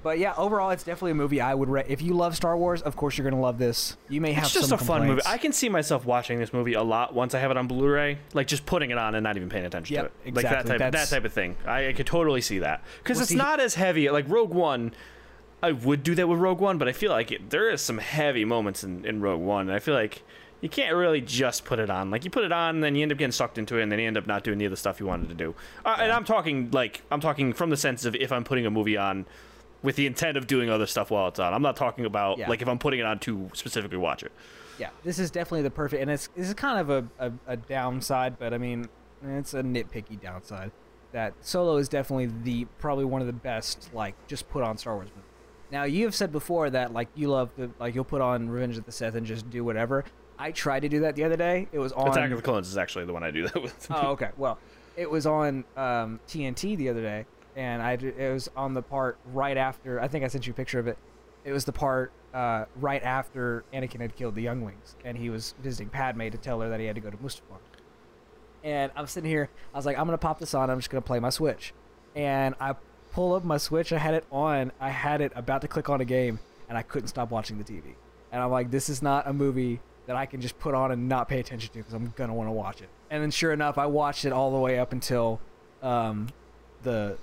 But 0.04 0.18
yeah, 0.18 0.34
overall, 0.36 0.72
it's 0.72 0.84
definitely 0.84 1.12
a 1.12 1.16
movie 1.16 1.40
I 1.42 1.54
would. 1.54 1.70
Re- 1.70 1.84
if 1.88 2.02
you 2.02 2.14
love 2.14 2.36
Star 2.36 2.58
Wars, 2.58 2.82
of 2.82 2.96
course 2.96 3.18
you're 3.18 3.30
gonna 3.30 3.42
love 3.42 3.60
this. 3.60 3.98
You 4.10 4.20
may 4.20 4.34
have 4.34 4.46
It's 4.46 4.54
just 4.54 4.70
some 4.70 4.80
a 4.80 4.84
fun 4.84 5.06
movie. 5.08 5.22
I 5.26 5.38
can 5.38 5.54
see 5.54 5.70
myself 5.70 6.06
watching 6.06 6.40
this 6.40 6.52
movie 6.54 6.74
a 6.74 6.82
lot 6.82 7.14
once 7.14 7.36
I 7.36 7.40
have 7.40 7.52
it 7.52 7.58
on 7.58 7.68
Blu-ray, 7.68 8.18
like 8.34 8.48
just 8.48 8.66
putting 8.66 8.90
it 8.90 8.98
on 8.98 9.14
and 9.14 9.24
not 9.24 9.38
even 9.38 9.48
paying 9.50 9.66
attention 9.66 9.94
Yep, 9.94 10.04
to 10.24 10.30
it, 10.30 10.36
like 10.36 10.44
that 10.46 10.52
exactly. 10.62 10.78
type, 10.80 10.92
that 10.94 11.08
type 11.10 11.26
of 11.26 11.34
thing. 11.34 11.56
I, 11.68 11.90
I 11.90 11.94
could 11.94 12.08
totally 12.08 12.42
see 12.42 12.60
that 12.60 12.84
because 13.04 13.18
Well, 13.18 13.22
it's 13.24 13.32
see- 13.32 13.36
not 13.38 13.60
as 13.60 13.76
heavy. 13.76 14.10
Like 14.10 14.28
Rogue 14.28 14.54
One, 14.56 14.92
I 15.62 15.72
would 15.72 16.02
do 16.02 16.16
that 16.16 16.28
with 16.28 16.40
Rogue 16.40 16.60
One, 16.60 16.80
but 16.80 16.88
I 16.88 16.94
feel 16.94 17.12
like 17.12 17.32
it, 17.32 17.52
there 17.52 17.70
is 17.70 17.82
some 17.82 18.00
heavy 18.00 18.44
moments 18.44 18.84
in, 18.84 19.06
in 19.06 19.22
Rogue 19.22 19.42
One. 19.42 19.68
And 19.68 19.76
I 19.76 19.80
feel 19.80 19.94
like 19.94 20.24
you 20.62 20.70
can't 20.70 20.96
really 20.96 21.22
just 21.22 21.64
put 21.64 21.78
it 21.78 21.92
on. 21.92 22.10
Like 22.10 22.26
you 22.26 22.32
put 22.32 22.44
it 22.44 22.52
on, 22.52 22.76
and 22.76 22.84
then 22.84 22.96
you 22.96 23.04
end 23.04 23.12
up 23.12 23.20
getting 23.20 23.32
sucked 23.32 23.60
into 23.60 23.78
it, 23.78 23.84
and 23.84 23.92
then 23.92 24.00
you 24.00 24.08
end 24.08 24.18
up 24.18 24.26
not 24.26 24.44
doing 24.44 24.58
any 24.58 24.66
of 24.66 24.72
the 24.72 24.78
stuff 24.78 25.00
you 25.00 25.06
wanted 25.06 25.30
to 25.30 25.36
do. 25.36 25.54
Uh, 25.86 25.98
And 26.00 26.12
I'm 26.12 26.26
talking 26.26 26.72
like 26.72 27.04
I'm 27.12 27.20
talking 27.22 27.54
from 27.54 27.70
the 27.70 27.78
sense 27.78 28.04
of 28.06 28.16
if 28.16 28.32
I'm 28.32 28.44
putting 28.44 28.66
a 28.66 28.72
movie 28.72 28.98
on. 28.98 29.28
With 29.84 29.96
the 29.96 30.06
intent 30.06 30.38
of 30.38 30.46
doing 30.48 30.70
other 30.70 30.86
stuff 30.86 31.10
while 31.10 31.28
it's 31.28 31.40
on. 31.40 31.54
I'm 31.54 31.62
not 31.64 31.76
talking 31.76 32.06
about 32.06 32.38
Yeah. 32.38 32.50
like 32.50 32.62
if 32.62 32.68
I'm 32.68 32.78
putting 32.80 33.00
it 33.00 33.06
on 33.06 33.20
to 33.20 33.50
specifically 33.54 33.98
watch 33.98 34.22
it. 34.24 34.32
Yeah, 34.78 34.90
this 35.04 35.20
is 35.20 35.30
definitely 35.32 35.64
the 35.64 35.72
perfect, 35.72 36.02
and 36.02 36.10
it's 36.10 36.28
this 36.36 36.48
is 36.48 36.54
kind 36.54 36.80
of 36.80 36.90
a, 36.90 37.08
a, 37.28 37.32
a 37.54 37.58
downside, 37.58 38.40
but 38.40 38.54
I 38.54 38.58
mean, 38.58 38.88
it's 39.24 39.54
a 39.54 39.62
nitpicky 39.64 40.20
downside. 40.20 40.72
That 41.12 41.34
Solo 41.42 41.78
is 41.78 41.90
definitely 41.90 42.32
the 42.44 42.66
probably 42.80 43.06
one 43.06 43.22
of 43.22 43.28
the 43.28 43.34
best 43.34 43.90
like 43.94 44.16
just 44.28 44.50
put 44.50 44.64
on 44.64 44.78
Star 44.78 44.96
Wars 44.96 45.10
movies. 45.10 45.28
Now 45.72 45.84
you 45.84 46.06
have 46.06 46.16
said 46.16 46.32
before 46.32 46.70
that 46.70 46.94
like 46.94 47.10
you 47.16 47.30
love 47.30 47.50
the 47.58 47.70
like 47.80 47.96
you'll 47.96 48.04
put 48.06 48.22
on 48.22 48.50
Revenge 48.50 48.78
of 48.78 48.86
the 48.86 48.92
Sith 48.92 49.16
and 49.16 49.26
just 49.26 49.50
do 49.50 49.64
whatever. 49.64 50.06
I 50.40 50.52
tried 50.52 50.80
to 50.82 50.90
do 50.90 51.02
that 51.02 51.16
the 51.16 51.24
other 51.26 51.38
day. 51.38 51.68
It 51.72 51.80
was 51.80 51.92
on 51.92 52.08
Attack 52.10 52.32
of 52.32 52.38
the 52.38 52.44
Clones 52.44 52.68
is 52.68 52.78
actually 52.78 53.06
the 53.06 53.14
one 53.14 53.24
I 53.24 53.30
do 53.32 53.44
that 53.48 53.62
with. 53.62 53.88
Oh, 53.92 54.12
okay. 54.12 54.30
Well, 54.38 54.58
it 54.98 55.10
was 55.10 55.26
on 55.28 55.64
um, 55.78 56.20
TNT 56.28 56.76
the 56.78 56.90
other 56.90 57.02
day, 57.02 57.26
and 57.56 57.82
I 57.82 57.94
it 57.94 58.32
was 58.32 58.50
on 58.56 58.74
the 58.74 58.82
part 58.82 59.18
right 59.34 59.58
after. 59.58 60.00
I 60.00 60.08
think 60.08 60.24
I 60.24 60.28
sent 60.28 60.48
you 60.48 60.54
a 60.54 60.56
picture 60.56 60.80
of 60.80 60.88
it. 60.88 60.98
It 61.44 61.52
was 61.52 61.66
the 61.66 61.72
part 61.72 62.12
uh, 62.34 62.66
right 62.76 63.02
after 63.04 63.64
Anakin 63.74 64.02
had 64.02 64.16
killed 64.16 64.36
the 64.36 64.42
younglings, 64.44 64.96
and 65.04 65.18
he 65.18 65.30
was 65.30 65.56
visiting 65.62 65.90
Padme 65.90 66.30
to 66.30 66.38
tell 66.38 66.62
her 66.62 66.70
that 66.70 66.80
he 66.80 66.86
had 66.86 66.96
to 66.96 67.02
go 67.02 67.10
to 67.10 67.18
Mustafar. 67.18 67.58
And 68.64 68.92
I'm 68.96 69.08
sitting 69.08 69.30
here. 69.30 69.50
I 69.74 69.78
was 69.78 69.86
like, 69.86 69.98
I'm 69.98 70.06
gonna 70.06 70.18
pop 70.18 70.40
this 70.40 70.54
on. 70.54 70.70
I'm 70.70 70.80
just 70.80 70.90
gonna 70.90 71.02
play 71.02 71.20
my 71.20 71.30
Switch, 71.30 71.74
and 72.16 72.56
I 72.60 72.76
pull 73.12 73.34
up 73.34 73.44
my 73.44 73.58
Switch. 73.58 73.92
I 73.92 73.98
had 73.98 74.14
it 74.14 74.26
on. 74.32 74.72
I 74.80 74.90
had 74.90 75.22
it 75.22 75.32
about 75.36 75.62
to 75.62 75.68
click 75.68 75.90
on 75.90 76.02
a 76.02 76.06
game, 76.06 76.40
and 76.70 76.78
I 76.78 76.84
couldn't 76.84 77.08
stop 77.08 77.32
watching 77.32 77.58
the 77.58 77.64
TV. 77.64 77.96
And 78.32 78.42
I'm 78.42 78.52
like, 78.52 78.72
this 78.72 78.88
is 78.88 79.02
not 79.02 79.28
a 79.28 79.34
movie 79.34 79.82
that 80.08 80.16
I 80.16 80.26
can 80.26 80.42
just 80.42 80.58
put 80.60 80.74
on 80.74 80.92
and 80.92 81.10
not 81.10 81.28
pay 81.28 81.40
attention 81.40 81.72
to 81.74 81.80
because 81.80 81.94
I'm 81.94 82.14
gonna 82.16 82.34
want 82.34 82.48
to 82.48 82.54
watch 82.54 82.82
it. 82.82 82.90
And 83.10 83.22
then 83.22 83.32
sure 83.32 83.52
enough, 83.52 83.78
I 83.78 83.88
watched 83.88 84.26
it 84.26 84.32
all 84.32 84.52
the 84.52 84.60
way 84.60 84.80
up 84.80 84.94
until 84.94 85.42
um, 85.82 86.28
the 86.84 87.18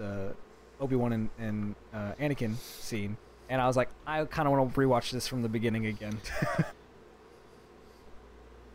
the 0.00 0.34
Obi 0.80 0.96
Wan 0.96 1.12
and, 1.12 1.30
and 1.38 1.74
uh, 1.94 2.12
Anakin 2.18 2.56
scene, 2.56 3.16
and 3.48 3.60
I 3.60 3.66
was 3.66 3.76
like, 3.76 3.88
I 4.06 4.24
kind 4.24 4.48
of 4.48 4.52
want 4.52 4.74
to 4.74 4.80
rewatch 4.80 5.10
this 5.12 5.28
from 5.28 5.42
the 5.42 5.48
beginning 5.48 5.86
again. 5.86 6.18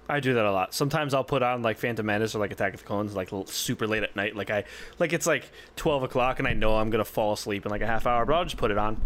I 0.08 0.20
do 0.20 0.36
that 0.36 0.46
a 0.46 0.52
lot. 0.52 0.74
Sometimes 0.74 1.16
I'll 1.16 1.24
put 1.24 1.42
on 1.42 1.64
like 1.64 1.80
Phantom 1.80 2.06
Menace 2.06 2.36
or 2.36 2.40
like 2.40 2.52
Attack 2.52 2.76
of 2.76 2.82
the 2.82 2.86
Clones 2.86 3.16
like 3.16 3.30
super 3.48 3.88
late 3.88 4.04
at 4.04 4.16
night. 4.16 4.36
Like 4.36 4.52
I 4.52 4.66
like 5.00 5.14
it's 5.14 5.26
like 5.26 5.52
twelve 5.76 6.04
o'clock 6.04 6.38
and 6.38 6.48
I 6.48 6.54
know 6.54 6.78
I'm 6.78 6.92
gonna 6.92 7.04
fall 7.04 7.34
asleep 7.34 7.66
in 7.66 7.72
like 7.72 7.82
a 7.82 7.88
half 7.88 8.06
hour, 8.06 8.24
but 8.24 8.34
I'll 8.36 8.44
just 8.44 8.58
put 8.58 8.70
it 8.70 8.78
on. 8.78 9.02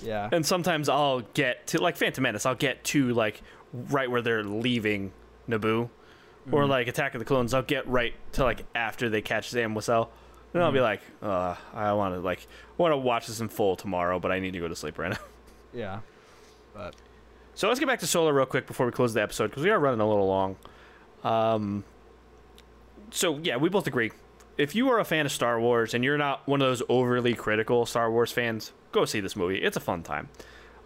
yeah. 0.00 0.28
And 0.30 0.46
sometimes 0.46 0.88
I'll 0.88 1.22
get 1.34 1.66
to 1.68 1.82
like 1.82 1.96
Phantom 1.96 2.22
Menace. 2.22 2.46
I'll 2.46 2.54
get 2.54 2.84
to 2.84 3.12
like 3.12 3.42
right 3.72 4.08
where 4.08 4.22
they're 4.22 4.44
leaving 4.44 5.12
Naboo, 5.48 5.88
or 6.52 6.66
like 6.66 6.86
Attack 6.86 7.16
of 7.16 7.18
the 7.18 7.24
Clones. 7.24 7.52
I'll 7.52 7.62
get 7.62 7.88
right 7.88 8.14
to 8.34 8.44
like 8.44 8.64
after 8.76 9.08
they 9.08 9.22
catch 9.22 9.50
Zam 9.50 9.74
Wesell. 9.74 10.06
And 10.54 10.62
I'll 10.62 10.72
be 10.72 10.80
like, 10.80 11.00
uh, 11.20 11.56
I 11.74 11.92
want 11.92 12.14
to 12.14 12.20
like 12.20 12.46
want 12.78 12.92
to 12.92 12.96
watch 12.96 13.26
this 13.26 13.40
in 13.40 13.48
full 13.48 13.76
tomorrow, 13.76 14.20
but 14.20 14.30
I 14.30 14.38
need 14.38 14.52
to 14.52 14.60
go 14.60 14.68
to 14.68 14.76
sleep 14.76 14.98
right 14.98 15.10
now. 15.10 15.18
yeah. 15.74 16.00
But 16.72 16.94
So 17.54 17.68
let's 17.68 17.80
get 17.80 17.86
back 17.86 17.98
to 18.00 18.06
Solo 18.06 18.30
real 18.30 18.46
quick 18.46 18.66
before 18.66 18.86
we 18.86 18.92
close 18.92 19.14
the 19.14 19.22
episode 19.22 19.48
because 19.48 19.64
we 19.64 19.70
are 19.70 19.78
running 19.78 20.00
a 20.00 20.08
little 20.08 20.26
long. 20.26 20.56
Um, 21.24 21.84
so 23.10 23.38
yeah, 23.38 23.56
we 23.56 23.68
both 23.68 23.86
agree. 23.86 24.12
If 24.56 24.76
you 24.76 24.88
are 24.90 25.00
a 25.00 25.04
fan 25.04 25.26
of 25.26 25.32
Star 25.32 25.60
Wars 25.60 25.94
and 25.94 26.04
you're 26.04 26.18
not 26.18 26.46
one 26.46 26.62
of 26.62 26.68
those 26.68 26.82
overly 26.88 27.34
critical 27.34 27.84
Star 27.86 28.10
Wars 28.10 28.30
fans, 28.30 28.72
go 28.92 29.04
see 29.04 29.18
this 29.18 29.34
movie. 29.34 29.58
It's 29.58 29.76
a 29.76 29.80
fun 29.80 30.04
time. 30.04 30.28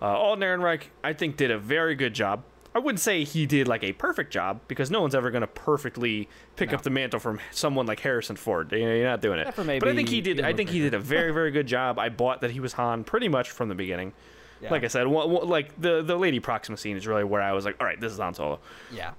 Uh, 0.01 0.07
Alden 0.07 0.43
Ehrenreich, 0.43 0.85
I 1.05 1.13
think, 1.13 1.37
did 1.37 1.51
a 1.51 1.59
very 1.59 1.95
good 1.95 2.15
job. 2.15 2.43
I 2.79 2.81
wouldn't 2.81 3.01
say 3.01 3.25
he 3.25 3.45
did 3.45 3.67
like 3.69 3.83
a 3.83 3.93
perfect 3.93 4.33
job 4.33 4.61
because 4.69 4.91
no 4.91 5.01
one's 5.01 5.15
ever 5.15 5.31
going 5.31 5.41
to 5.43 5.47
perfectly 5.49 6.29
pick 6.57 6.71
No. 6.71 6.77
up 6.77 6.83
the 6.83 6.91
mantle 6.91 7.19
from 7.21 7.41
someone 7.51 7.87
like 7.87 8.01
Harrison 8.01 8.37
Ford. 8.37 8.71
You're 8.73 9.05
not 9.05 9.21
doing 9.21 9.41
it. 9.41 9.53
But 9.57 9.69
I 9.89 9.95
think 9.95 10.09
he 10.09 10.21
did. 10.21 10.41
I 10.41 10.53
think 10.53 10.71
he 10.71 10.79
did 10.79 10.95
a 10.95 10.99
very, 10.99 11.33
very 11.33 11.51
good 11.51 11.67
job. 11.77 11.99
I 11.99 12.09
bought 12.09 12.41
that 12.43 12.51
he 12.53 12.61
was 12.61 12.73
Han 12.75 13.05
pretty 13.05 13.29
much 13.29 13.51
from 13.51 13.69
the 13.69 13.75
beginning. 13.75 14.13
yeah. 14.61 14.71
Like 14.71 14.85
I 14.85 14.89
said, 14.89 15.07
like 15.09 15.79
the 15.81 16.03
the 16.03 16.17
Lady 16.17 16.41
Proxima 16.41 16.77
scene 16.77 16.97
is 16.97 17.07
really 17.07 17.25
where 17.25 17.43
I 17.43 17.53
was 17.53 17.65
like, 17.65 17.77
all 17.81 17.87
right, 17.87 18.01
this 18.01 18.13
is 18.13 18.19
Han 18.19 18.35
Solo. 18.35 18.61
yeah. 18.93 19.11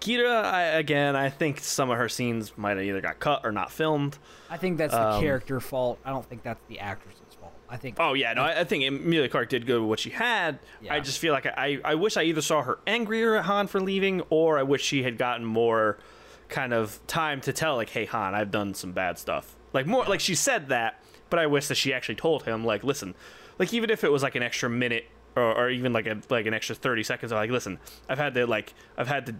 Qi'ra, 0.00 0.44
I, 0.44 0.62
again, 0.62 1.16
I 1.16 1.28
think 1.30 1.60
some 1.60 1.90
of 1.90 1.98
her 1.98 2.08
scenes 2.08 2.56
might 2.56 2.76
have 2.76 2.86
either 2.86 3.00
got 3.00 3.18
cut 3.18 3.40
or 3.44 3.52
not 3.52 3.70
filmed. 3.72 4.18
I 4.50 4.56
think 4.56 4.78
that's 4.78 4.94
the 4.94 5.08
Um, 5.14 5.20
character 5.20 5.60
fault. 5.60 5.98
I 6.04 6.10
don't 6.10 6.24
think 6.24 6.42
that's 6.42 6.60
the 6.68 6.78
actress's 6.80 7.34
fault. 7.40 7.52
I 7.68 7.76
think. 7.76 7.96
Oh 7.98 8.14
yeah, 8.14 8.32
no, 8.32 8.42
I, 8.42 8.60
I 8.60 8.64
think 8.64 8.84
Emilia 8.84 9.28
Clarke 9.28 9.48
did 9.50 9.66
good 9.66 9.80
with 9.80 9.88
what 9.88 9.98
she 10.00 10.10
had. 10.10 10.58
Yeah. 10.80 10.94
I 10.94 11.00
just 11.00 11.18
feel 11.18 11.32
like 11.32 11.46
I, 11.46 11.78
I 11.84 11.94
wish 11.96 12.16
I 12.16 12.22
either 12.22 12.40
saw 12.42 12.62
her 12.62 12.78
angrier 12.86 13.36
at 13.36 13.44
Han 13.44 13.66
for 13.66 13.80
leaving, 13.80 14.22
or 14.30 14.58
I 14.58 14.62
wish 14.62 14.82
she 14.82 15.02
had 15.02 15.18
gotten 15.18 15.44
more 15.44 15.98
kind 16.48 16.72
of 16.72 16.98
time 17.06 17.40
to 17.42 17.52
tell, 17.52 17.76
like, 17.76 17.90
hey 17.90 18.06
Han, 18.06 18.34
I've 18.34 18.50
done 18.50 18.72
some 18.74 18.92
bad 18.92 19.18
stuff. 19.18 19.54
Like 19.74 19.86
more, 19.86 20.04
like 20.06 20.20
she 20.20 20.34
said 20.34 20.68
that, 20.68 21.02
but 21.28 21.38
I 21.38 21.46
wish 21.46 21.68
that 21.68 21.74
she 21.74 21.92
actually 21.92 22.14
told 22.14 22.44
him, 22.44 22.64
like, 22.64 22.82
listen, 22.84 23.14
like 23.58 23.74
even 23.74 23.90
if 23.90 24.02
it 24.02 24.10
was 24.10 24.22
like 24.22 24.34
an 24.34 24.42
extra 24.42 24.70
minute 24.70 25.04
or, 25.36 25.42
or 25.54 25.68
even 25.70 25.92
like 25.92 26.06
a 26.06 26.18
like 26.30 26.46
an 26.46 26.54
extra 26.54 26.74
thirty 26.74 27.02
seconds, 27.02 27.32
like, 27.32 27.50
listen, 27.50 27.78
I've 28.08 28.18
had 28.18 28.32
to 28.34 28.46
like 28.46 28.72
I've 28.96 29.08
had 29.08 29.26
to 29.26 29.34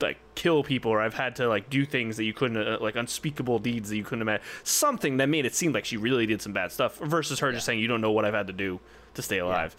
like 0.00 0.18
kill 0.34 0.62
people 0.62 0.90
or 0.90 1.00
I've 1.00 1.14
had 1.14 1.36
to 1.36 1.48
like 1.48 1.68
do 1.68 1.84
things 1.84 2.16
that 2.16 2.24
you 2.24 2.32
couldn't 2.32 2.56
uh, 2.56 2.78
like 2.80 2.96
unspeakable 2.96 3.58
deeds 3.58 3.90
that 3.90 3.96
you 3.96 4.04
couldn't 4.04 4.22
imagine 4.22 4.44
something 4.64 5.18
that 5.18 5.28
made 5.28 5.44
it 5.44 5.54
seem 5.54 5.72
like 5.72 5.84
she 5.84 5.96
really 5.96 6.26
did 6.26 6.40
some 6.40 6.52
bad 6.52 6.72
stuff 6.72 6.96
versus 6.98 7.40
her 7.40 7.52
just 7.52 7.66
saying 7.66 7.78
you 7.78 7.86
don't 7.88 8.00
know 8.00 8.10
what 8.12 8.24
I've 8.24 8.34
had 8.34 8.46
to 8.46 8.52
do 8.52 8.80
to 9.14 9.22
stay 9.22 9.38
alive. 9.38 9.76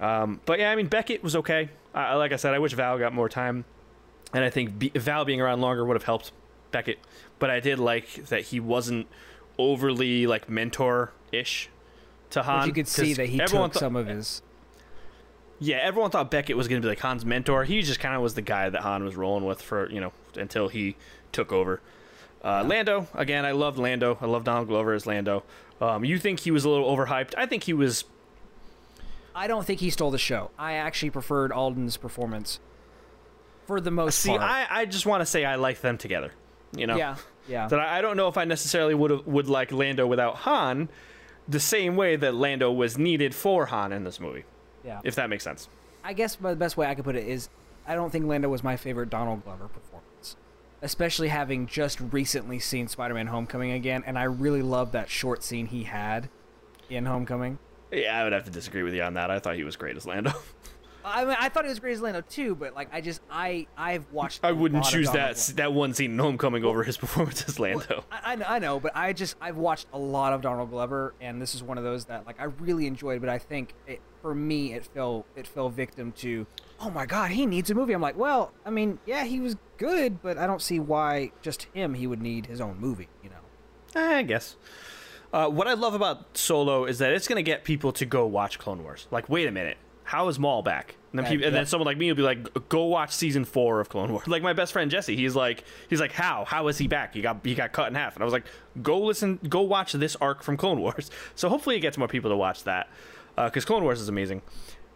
Um, 0.00 0.40
but 0.46 0.58
yeah, 0.58 0.70
I 0.70 0.76
mean 0.76 0.86
Beckett 0.88 1.22
was 1.22 1.36
okay. 1.36 1.68
Uh, 1.94 2.16
like 2.16 2.32
I 2.32 2.36
said, 2.36 2.54
I 2.54 2.58
wish 2.58 2.72
Val 2.72 2.98
got 2.98 3.12
more 3.12 3.28
time, 3.28 3.64
and 4.32 4.42
I 4.42 4.50
think 4.50 4.94
Val 4.94 5.24
being 5.24 5.40
around 5.40 5.60
longer 5.60 5.84
would 5.84 5.94
have 5.94 6.04
helped 6.04 6.32
Beckett. 6.70 6.98
But 7.38 7.50
I 7.50 7.60
did 7.60 7.78
like 7.78 8.26
that 8.26 8.42
he 8.46 8.58
wasn't 8.60 9.06
overly 9.58 10.26
like 10.26 10.48
mentor 10.48 11.12
ish 11.30 11.68
to 12.30 12.42
Han. 12.42 12.60
But 12.60 12.66
you 12.66 12.72
could 12.72 12.88
see 12.88 13.12
that 13.14 13.28
he 13.28 13.38
took 13.38 13.50
thought- 13.50 13.74
some 13.74 13.94
of 13.96 14.06
his. 14.06 14.42
Yeah, 15.62 15.76
everyone 15.76 16.10
thought 16.10 16.28
Beckett 16.30 16.56
was 16.56 16.66
going 16.66 16.82
to 16.82 16.84
be 16.84 16.88
like 16.88 16.98
Han's 16.98 17.24
mentor. 17.24 17.62
He 17.62 17.82
just 17.82 18.00
kind 18.00 18.16
of 18.16 18.22
was 18.22 18.34
the 18.34 18.42
guy 18.42 18.68
that 18.68 18.80
Han 18.82 19.04
was 19.04 19.14
rolling 19.14 19.44
with 19.44 19.62
for, 19.62 19.88
you 19.90 20.00
know, 20.00 20.12
until 20.34 20.66
he 20.66 20.96
took 21.30 21.52
over. 21.52 21.80
Uh, 22.44 22.64
Lando, 22.64 23.06
again, 23.14 23.44
I 23.44 23.52
loved 23.52 23.78
Lando. 23.78 24.18
I 24.20 24.26
love 24.26 24.42
Donald 24.42 24.66
Glover 24.66 24.92
as 24.92 25.06
Lando. 25.06 25.44
Um, 25.80 26.04
you 26.04 26.18
think 26.18 26.40
he 26.40 26.50
was 26.50 26.64
a 26.64 26.68
little 26.68 26.94
overhyped? 26.94 27.34
I 27.36 27.46
think 27.46 27.62
he 27.62 27.72
was. 27.72 28.04
I 29.36 29.46
don't 29.46 29.64
think 29.64 29.78
he 29.78 29.90
stole 29.90 30.10
the 30.10 30.18
show. 30.18 30.50
I 30.58 30.74
actually 30.74 31.10
preferred 31.10 31.52
Alden's 31.52 31.96
performance 31.96 32.58
for 33.68 33.80
the 33.80 33.92
most 33.92 34.18
See, 34.18 34.30
part. 34.30 34.42
I, 34.42 34.66
I 34.68 34.84
just 34.84 35.06
want 35.06 35.20
to 35.20 35.26
say 35.26 35.44
I 35.44 35.54
like 35.54 35.80
them 35.80 35.96
together. 35.96 36.32
You 36.76 36.88
know? 36.88 36.96
Yeah, 36.96 37.16
yeah. 37.48 37.68
That 37.68 37.78
I, 37.78 37.98
I 37.98 38.02
don't 38.02 38.16
know 38.16 38.26
if 38.26 38.36
I 38.36 38.44
necessarily 38.44 38.94
would 38.94 39.26
would 39.26 39.46
like 39.46 39.70
Lando 39.70 40.08
without 40.08 40.38
Han, 40.38 40.88
the 41.48 41.60
same 41.60 41.94
way 41.94 42.16
that 42.16 42.34
Lando 42.34 42.72
was 42.72 42.98
needed 42.98 43.32
for 43.32 43.66
Han 43.66 43.92
in 43.92 44.02
this 44.02 44.18
movie. 44.18 44.44
Yeah. 44.84 45.00
if 45.04 45.14
that 45.14 45.30
makes 45.30 45.44
sense. 45.44 45.68
I 46.04 46.12
guess 46.12 46.36
the 46.36 46.56
best 46.56 46.76
way 46.76 46.86
I 46.86 46.94
could 46.94 47.04
put 47.04 47.16
it 47.16 47.26
is 47.26 47.48
I 47.86 47.94
don't 47.94 48.10
think 48.10 48.26
Lando 48.26 48.48
was 48.48 48.62
my 48.62 48.76
favorite 48.76 49.10
Donald 49.10 49.44
Glover 49.44 49.68
performance. 49.68 50.36
Especially 50.80 51.28
having 51.28 51.66
just 51.66 52.00
recently 52.00 52.58
seen 52.58 52.88
Spider 52.88 53.14
Man 53.14 53.28
Homecoming 53.28 53.70
again, 53.70 54.02
and 54.04 54.18
I 54.18 54.24
really 54.24 54.62
love 54.62 54.92
that 54.92 55.08
short 55.08 55.44
scene 55.44 55.66
he 55.66 55.84
had 55.84 56.28
in 56.90 57.06
Homecoming. 57.06 57.58
Yeah, 57.92 58.18
I 58.18 58.24
would 58.24 58.32
have 58.32 58.44
to 58.46 58.50
disagree 58.50 58.82
with 58.82 58.94
you 58.94 59.02
on 59.02 59.14
that. 59.14 59.30
I 59.30 59.38
thought 59.38 59.54
he 59.54 59.64
was 59.64 59.76
great 59.76 59.96
as 59.96 60.06
Lando. 60.06 60.32
I 61.04 61.24
mean, 61.24 61.36
I 61.38 61.48
thought 61.48 61.64
he 61.64 61.68
was 61.68 61.80
great 61.80 61.94
as 61.94 62.00
Lando 62.00 62.20
too, 62.20 62.54
but 62.54 62.74
like, 62.74 62.88
I 62.92 63.00
just, 63.00 63.20
I, 63.30 63.66
I've 63.76 64.10
watched. 64.12 64.40
I 64.44 64.52
wouldn't 64.52 64.84
choose 64.84 65.10
that 65.12 65.34
Glover. 65.34 65.52
that 65.54 65.72
one 65.72 65.94
scene 65.94 66.12
in 66.12 66.18
Homecoming 66.18 66.64
over 66.64 66.82
his 66.84 66.96
performance 66.98 67.44
as 67.48 67.58
Lando. 67.60 68.04
I, 68.10 68.32
I 68.32 68.34
know, 68.36 68.46
I 68.48 68.58
know, 68.58 68.80
but 68.80 68.92
I 68.94 69.12
just 69.12 69.36
I've 69.40 69.56
watched 69.56 69.86
a 69.92 69.98
lot 69.98 70.32
of 70.32 70.42
Donald 70.42 70.70
Glover, 70.70 71.14
and 71.20 71.40
this 71.42 71.54
is 71.54 71.62
one 71.62 71.78
of 71.78 71.84
those 71.84 72.06
that 72.06 72.26
like 72.26 72.40
I 72.40 72.44
really 72.44 72.86
enjoyed. 72.86 73.20
But 73.20 73.30
I 73.30 73.38
think 73.38 73.74
it, 73.86 74.00
for 74.22 74.34
me, 74.34 74.72
it 74.72 74.86
fell 74.86 75.26
it 75.36 75.46
fell 75.46 75.68
victim 75.68 76.12
to, 76.12 76.46
oh 76.80 76.90
my 76.90 77.04
god, 77.04 77.32
he 77.32 77.44
needs 77.44 77.70
a 77.70 77.74
movie. 77.74 77.92
I'm 77.92 78.00
like, 78.00 78.16
well, 78.16 78.52
I 78.64 78.70
mean, 78.70 78.98
yeah, 79.04 79.24
he 79.24 79.40
was 79.40 79.56
good, 79.76 80.22
but 80.22 80.38
I 80.38 80.46
don't 80.46 80.62
see 80.62 80.78
why 80.80 81.32
just 81.42 81.64
him 81.74 81.94
he 81.94 82.06
would 82.06 82.22
need 82.22 82.46
his 82.46 82.60
own 82.60 82.78
movie. 82.78 83.08
You 83.22 83.30
know, 83.30 84.00
Eh, 84.00 84.18
I 84.18 84.22
guess. 84.22 84.56
Uh, 85.32 85.48
what 85.48 85.66
I 85.66 85.74
love 85.74 85.94
about 85.94 86.36
Solo 86.36 86.84
is 86.84 86.98
that 86.98 87.12
it's 87.12 87.26
going 87.26 87.36
to 87.36 87.42
get 87.42 87.64
people 87.64 87.90
to 87.92 88.04
go 88.06 88.26
watch 88.26 88.58
Clone 88.58 88.82
Wars. 88.82 89.08
Like, 89.10 89.28
wait 89.30 89.48
a 89.48 89.50
minute, 89.50 89.78
how 90.04 90.28
is 90.28 90.38
Maul 90.38 90.62
back? 90.62 90.96
And 91.10 91.18
then, 91.18 91.26
people, 91.26 91.46
and 91.46 91.54
then 91.54 91.66
someone 91.66 91.86
like 91.86 91.98
me 91.98 92.08
will 92.10 92.16
be 92.16 92.22
like, 92.22 92.68
go 92.68 92.84
watch 92.84 93.12
season 93.12 93.44
four 93.44 93.80
of 93.80 93.88
Clone 93.90 94.12
Wars. 94.12 94.26
Like 94.32 94.42
my 94.42 94.52
best 94.54 94.72
friend 94.72 94.90
Jesse, 94.90 95.16
he's 95.16 95.34
like, 95.34 95.64
he's 95.90 96.00
like, 96.00 96.12
how? 96.12 96.44
How 96.46 96.68
is 96.68 96.78
he 96.78 96.86
back? 96.86 97.14
He 97.14 97.20
got 97.22 97.40
he 97.44 97.54
got 97.54 97.72
cut 97.72 97.88
in 97.88 97.94
half. 97.94 98.14
And 98.14 98.22
I 98.22 98.24
was 98.24 98.32
like, 98.32 98.44
go 98.82 98.98
listen, 99.00 99.38
go 99.48 99.60
watch 99.62 99.92
this 99.92 100.16
arc 100.16 100.42
from 100.42 100.56
Clone 100.56 100.80
Wars. 100.80 101.10
So 101.34 101.48
hopefully 101.48 101.76
it 101.76 101.80
gets 101.80 101.98
more 101.98 102.08
people 102.08 102.30
to 102.30 102.36
watch 102.36 102.64
that 102.64 102.88
because 103.36 103.64
Clone 103.64 103.82
Wars 103.82 104.00
is 104.00 104.08
amazing. 104.08 104.42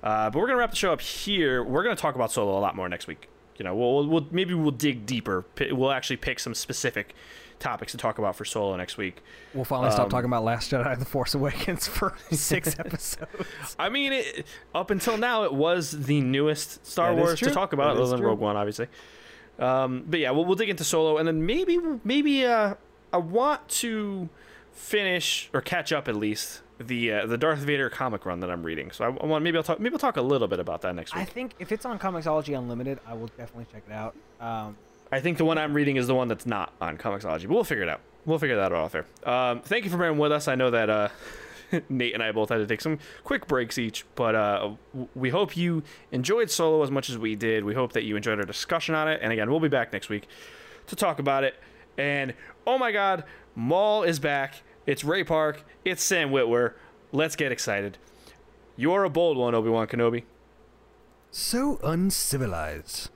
Uh, 0.02 0.30
but 0.30 0.38
we're 0.38 0.46
gonna 0.46 0.58
wrap 0.58 0.70
the 0.70 0.76
show 0.76 0.92
up 0.92 1.00
here. 1.00 1.62
We're 1.64 1.82
gonna 1.82 1.96
talk 1.96 2.14
about 2.14 2.30
Solo 2.30 2.56
a 2.58 2.60
lot 2.60 2.76
more 2.76 2.88
next 2.88 3.06
week. 3.06 3.28
You 3.58 3.64
know, 3.64 3.74
we'll, 3.74 4.06
we'll, 4.06 4.26
maybe 4.30 4.52
we'll 4.52 4.70
dig 4.70 5.06
deeper. 5.06 5.46
We'll 5.70 5.90
actually 5.90 6.18
pick 6.18 6.38
some 6.38 6.54
specific 6.54 7.14
topics 7.58 7.92
to 7.92 7.98
talk 7.98 8.18
about 8.18 8.36
for 8.36 8.44
Solo 8.44 8.76
next 8.76 8.98
week. 8.98 9.22
we'll 9.54 9.64
finally 9.64 9.90
stop 9.90 10.04
Um, 10.04 10.10
talking 10.10 10.26
about 10.26 10.44
Last 10.44 10.70
Jedi: 10.72 10.92
and 10.92 11.00
The 11.00 11.06
Force 11.06 11.34
Awakens 11.34 11.86
for 11.88 12.14
six 12.30 12.78
episodes. 12.78 13.76
I 13.78 13.88
mean, 13.88 14.12
it, 14.12 14.46
up 14.74 14.90
until 14.90 15.16
now, 15.16 15.44
it 15.44 15.54
was 15.54 15.90
the 15.92 16.20
newest 16.20 16.86
Star 16.86 17.14
That 17.14 17.20
Wars 17.20 17.40
to 17.40 17.50
talk 17.50 17.72
about, 17.72 17.94
That 17.94 18.02
other 18.02 18.10
than 18.10 18.18
true. 18.18 18.28
Rogue 18.28 18.40
One, 18.40 18.56
obviously. 18.56 18.88
Um, 19.58 20.04
but 20.06 20.20
yeah, 20.20 20.32
we'll, 20.32 20.44
we'll 20.44 20.56
dig 20.56 20.68
into 20.68 20.84
Solo, 20.84 21.16
and 21.16 21.26
then 21.26 21.46
maybe, 21.46 21.78
maybe 22.04 22.44
uh, 22.44 22.74
I 23.10 23.16
want 23.16 23.66
to 23.70 24.28
finish 24.72 25.48
or 25.54 25.62
catch 25.62 25.92
up 25.92 26.08
at 26.08 26.14
least 26.16 26.60
the 26.78 27.12
uh, 27.12 27.26
the 27.26 27.38
Darth 27.38 27.60
Vader 27.60 27.88
comic 27.88 28.26
run 28.26 28.40
that 28.40 28.50
I'm 28.50 28.62
reading. 28.62 28.90
So 28.90 29.04
I, 29.04 29.08
I 29.08 29.26
want 29.26 29.42
maybe 29.42 29.56
I'll 29.56 29.64
talk 29.64 29.80
maybe 29.80 29.94
I'll 29.94 29.98
talk 29.98 30.16
a 30.16 30.22
little 30.22 30.48
bit 30.48 30.60
about 30.60 30.82
that 30.82 30.94
next 30.94 31.14
week. 31.14 31.22
I 31.22 31.24
think 31.24 31.52
if 31.58 31.72
it's 31.72 31.84
on 31.84 31.98
Comixology 31.98 32.56
Unlimited, 32.56 33.00
I 33.06 33.14
will 33.14 33.28
definitely 33.28 33.66
check 33.72 33.82
it 33.88 33.92
out. 33.92 34.14
Um, 34.40 34.76
I 35.10 35.20
think 35.20 35.38
the 35.38 35.44
one 35.44 35.56
I'm 35.58 35.74
reading 35.74 35.96
is 35.96 36.06
the 36.06 36.14
one 36.14 36.28
that's 36.28 36.46
not 36.46 36.72
on 36.80 36.98
Comixology, 36.98 37.42
but 37.42 37.50
we'll 37.50 37.64
figure 37.64 37.84
it 37.84 37.88
out. 37.88 38.00
We'll 38.24 38.38
figure 38.38 38.56
that 38.56 38.72
out 38.72 38.72
off 38.72 38.92
there. 38.92 39.06
Um, 39.24 39.60
thank 39.60 39.84
you 39.84 39.90
for 39.90 39.96
bearing 39.96 40.18
with 40.18 40.32
us. 40.32 40.48
I 40.48 40.56
know 40.56 40.70
that 40.70 40.90
uh, 40.90 41.08
Nate 41.88 42.14
and 42.14 42.22
I 42.22 42.32
both 42.32 42.48
had 42.48 42.58
to 42.58 42.66
take 42.66 42.80
some 42.80 42.98
quick 43.24 43.46
breaks 43.46 43.78
each, 43.78 44.04
but 44.16 44.34
uh, 44.34 44.72
we 45.14 45.30
hope 45.30 45.56
you 45.56 45.84
enjoyed 46.10 46.50
Solo 46.50 46.82
as 46.82 46.90
much 46.90 47.08
as 47.08 47.18
we 47.18 47.36
did. 47.36 47.64
We 47.64 47.74
hope 47.74 47.92
that 47.92 48.02
you 48.02 48.16
enjoyed 48.16 48.38
our 48.40 48.44
discussion 48.44 48.94
on 48.94 49.08
it. 49.08 49.20
And 49.22 49.32
again, 49.32 49.48
we'll 49.48 49.60
be 49.60 49.68
back 49.68 49.92
next 49.92 50.08
week 50.08 50.26
to 50.88 50.96
talk 50.96 51.20
about 51.20 51.44
it. 51.44 51.54
And 51.96 52.34
oh 52.66 52.76
my 52.78 52.90
God, 52.92 53.24
Maul 53.54 54.02
is 54.02 54.18
back. 54.18 54.62
It's 54.86 55.02
Ray 55.04 55.24
Park. 55.24 55.64
It's 55.84 56.02
Sam 56.02 56.30
Witwer. 56.30 56.74
Let's 57.12 57.34
get 57.34 57.50
excited. 57.50 57.98
You're 58.76 59.02
a 59.04 59.10
bold 59.10 59.36
one, 59.36 59.54
Obi 59.54 59.68
Wan 59.68 59.86
Kenobi. 59.88 60.22
so 61.30 61.78
uncivilized. 61.82 63.10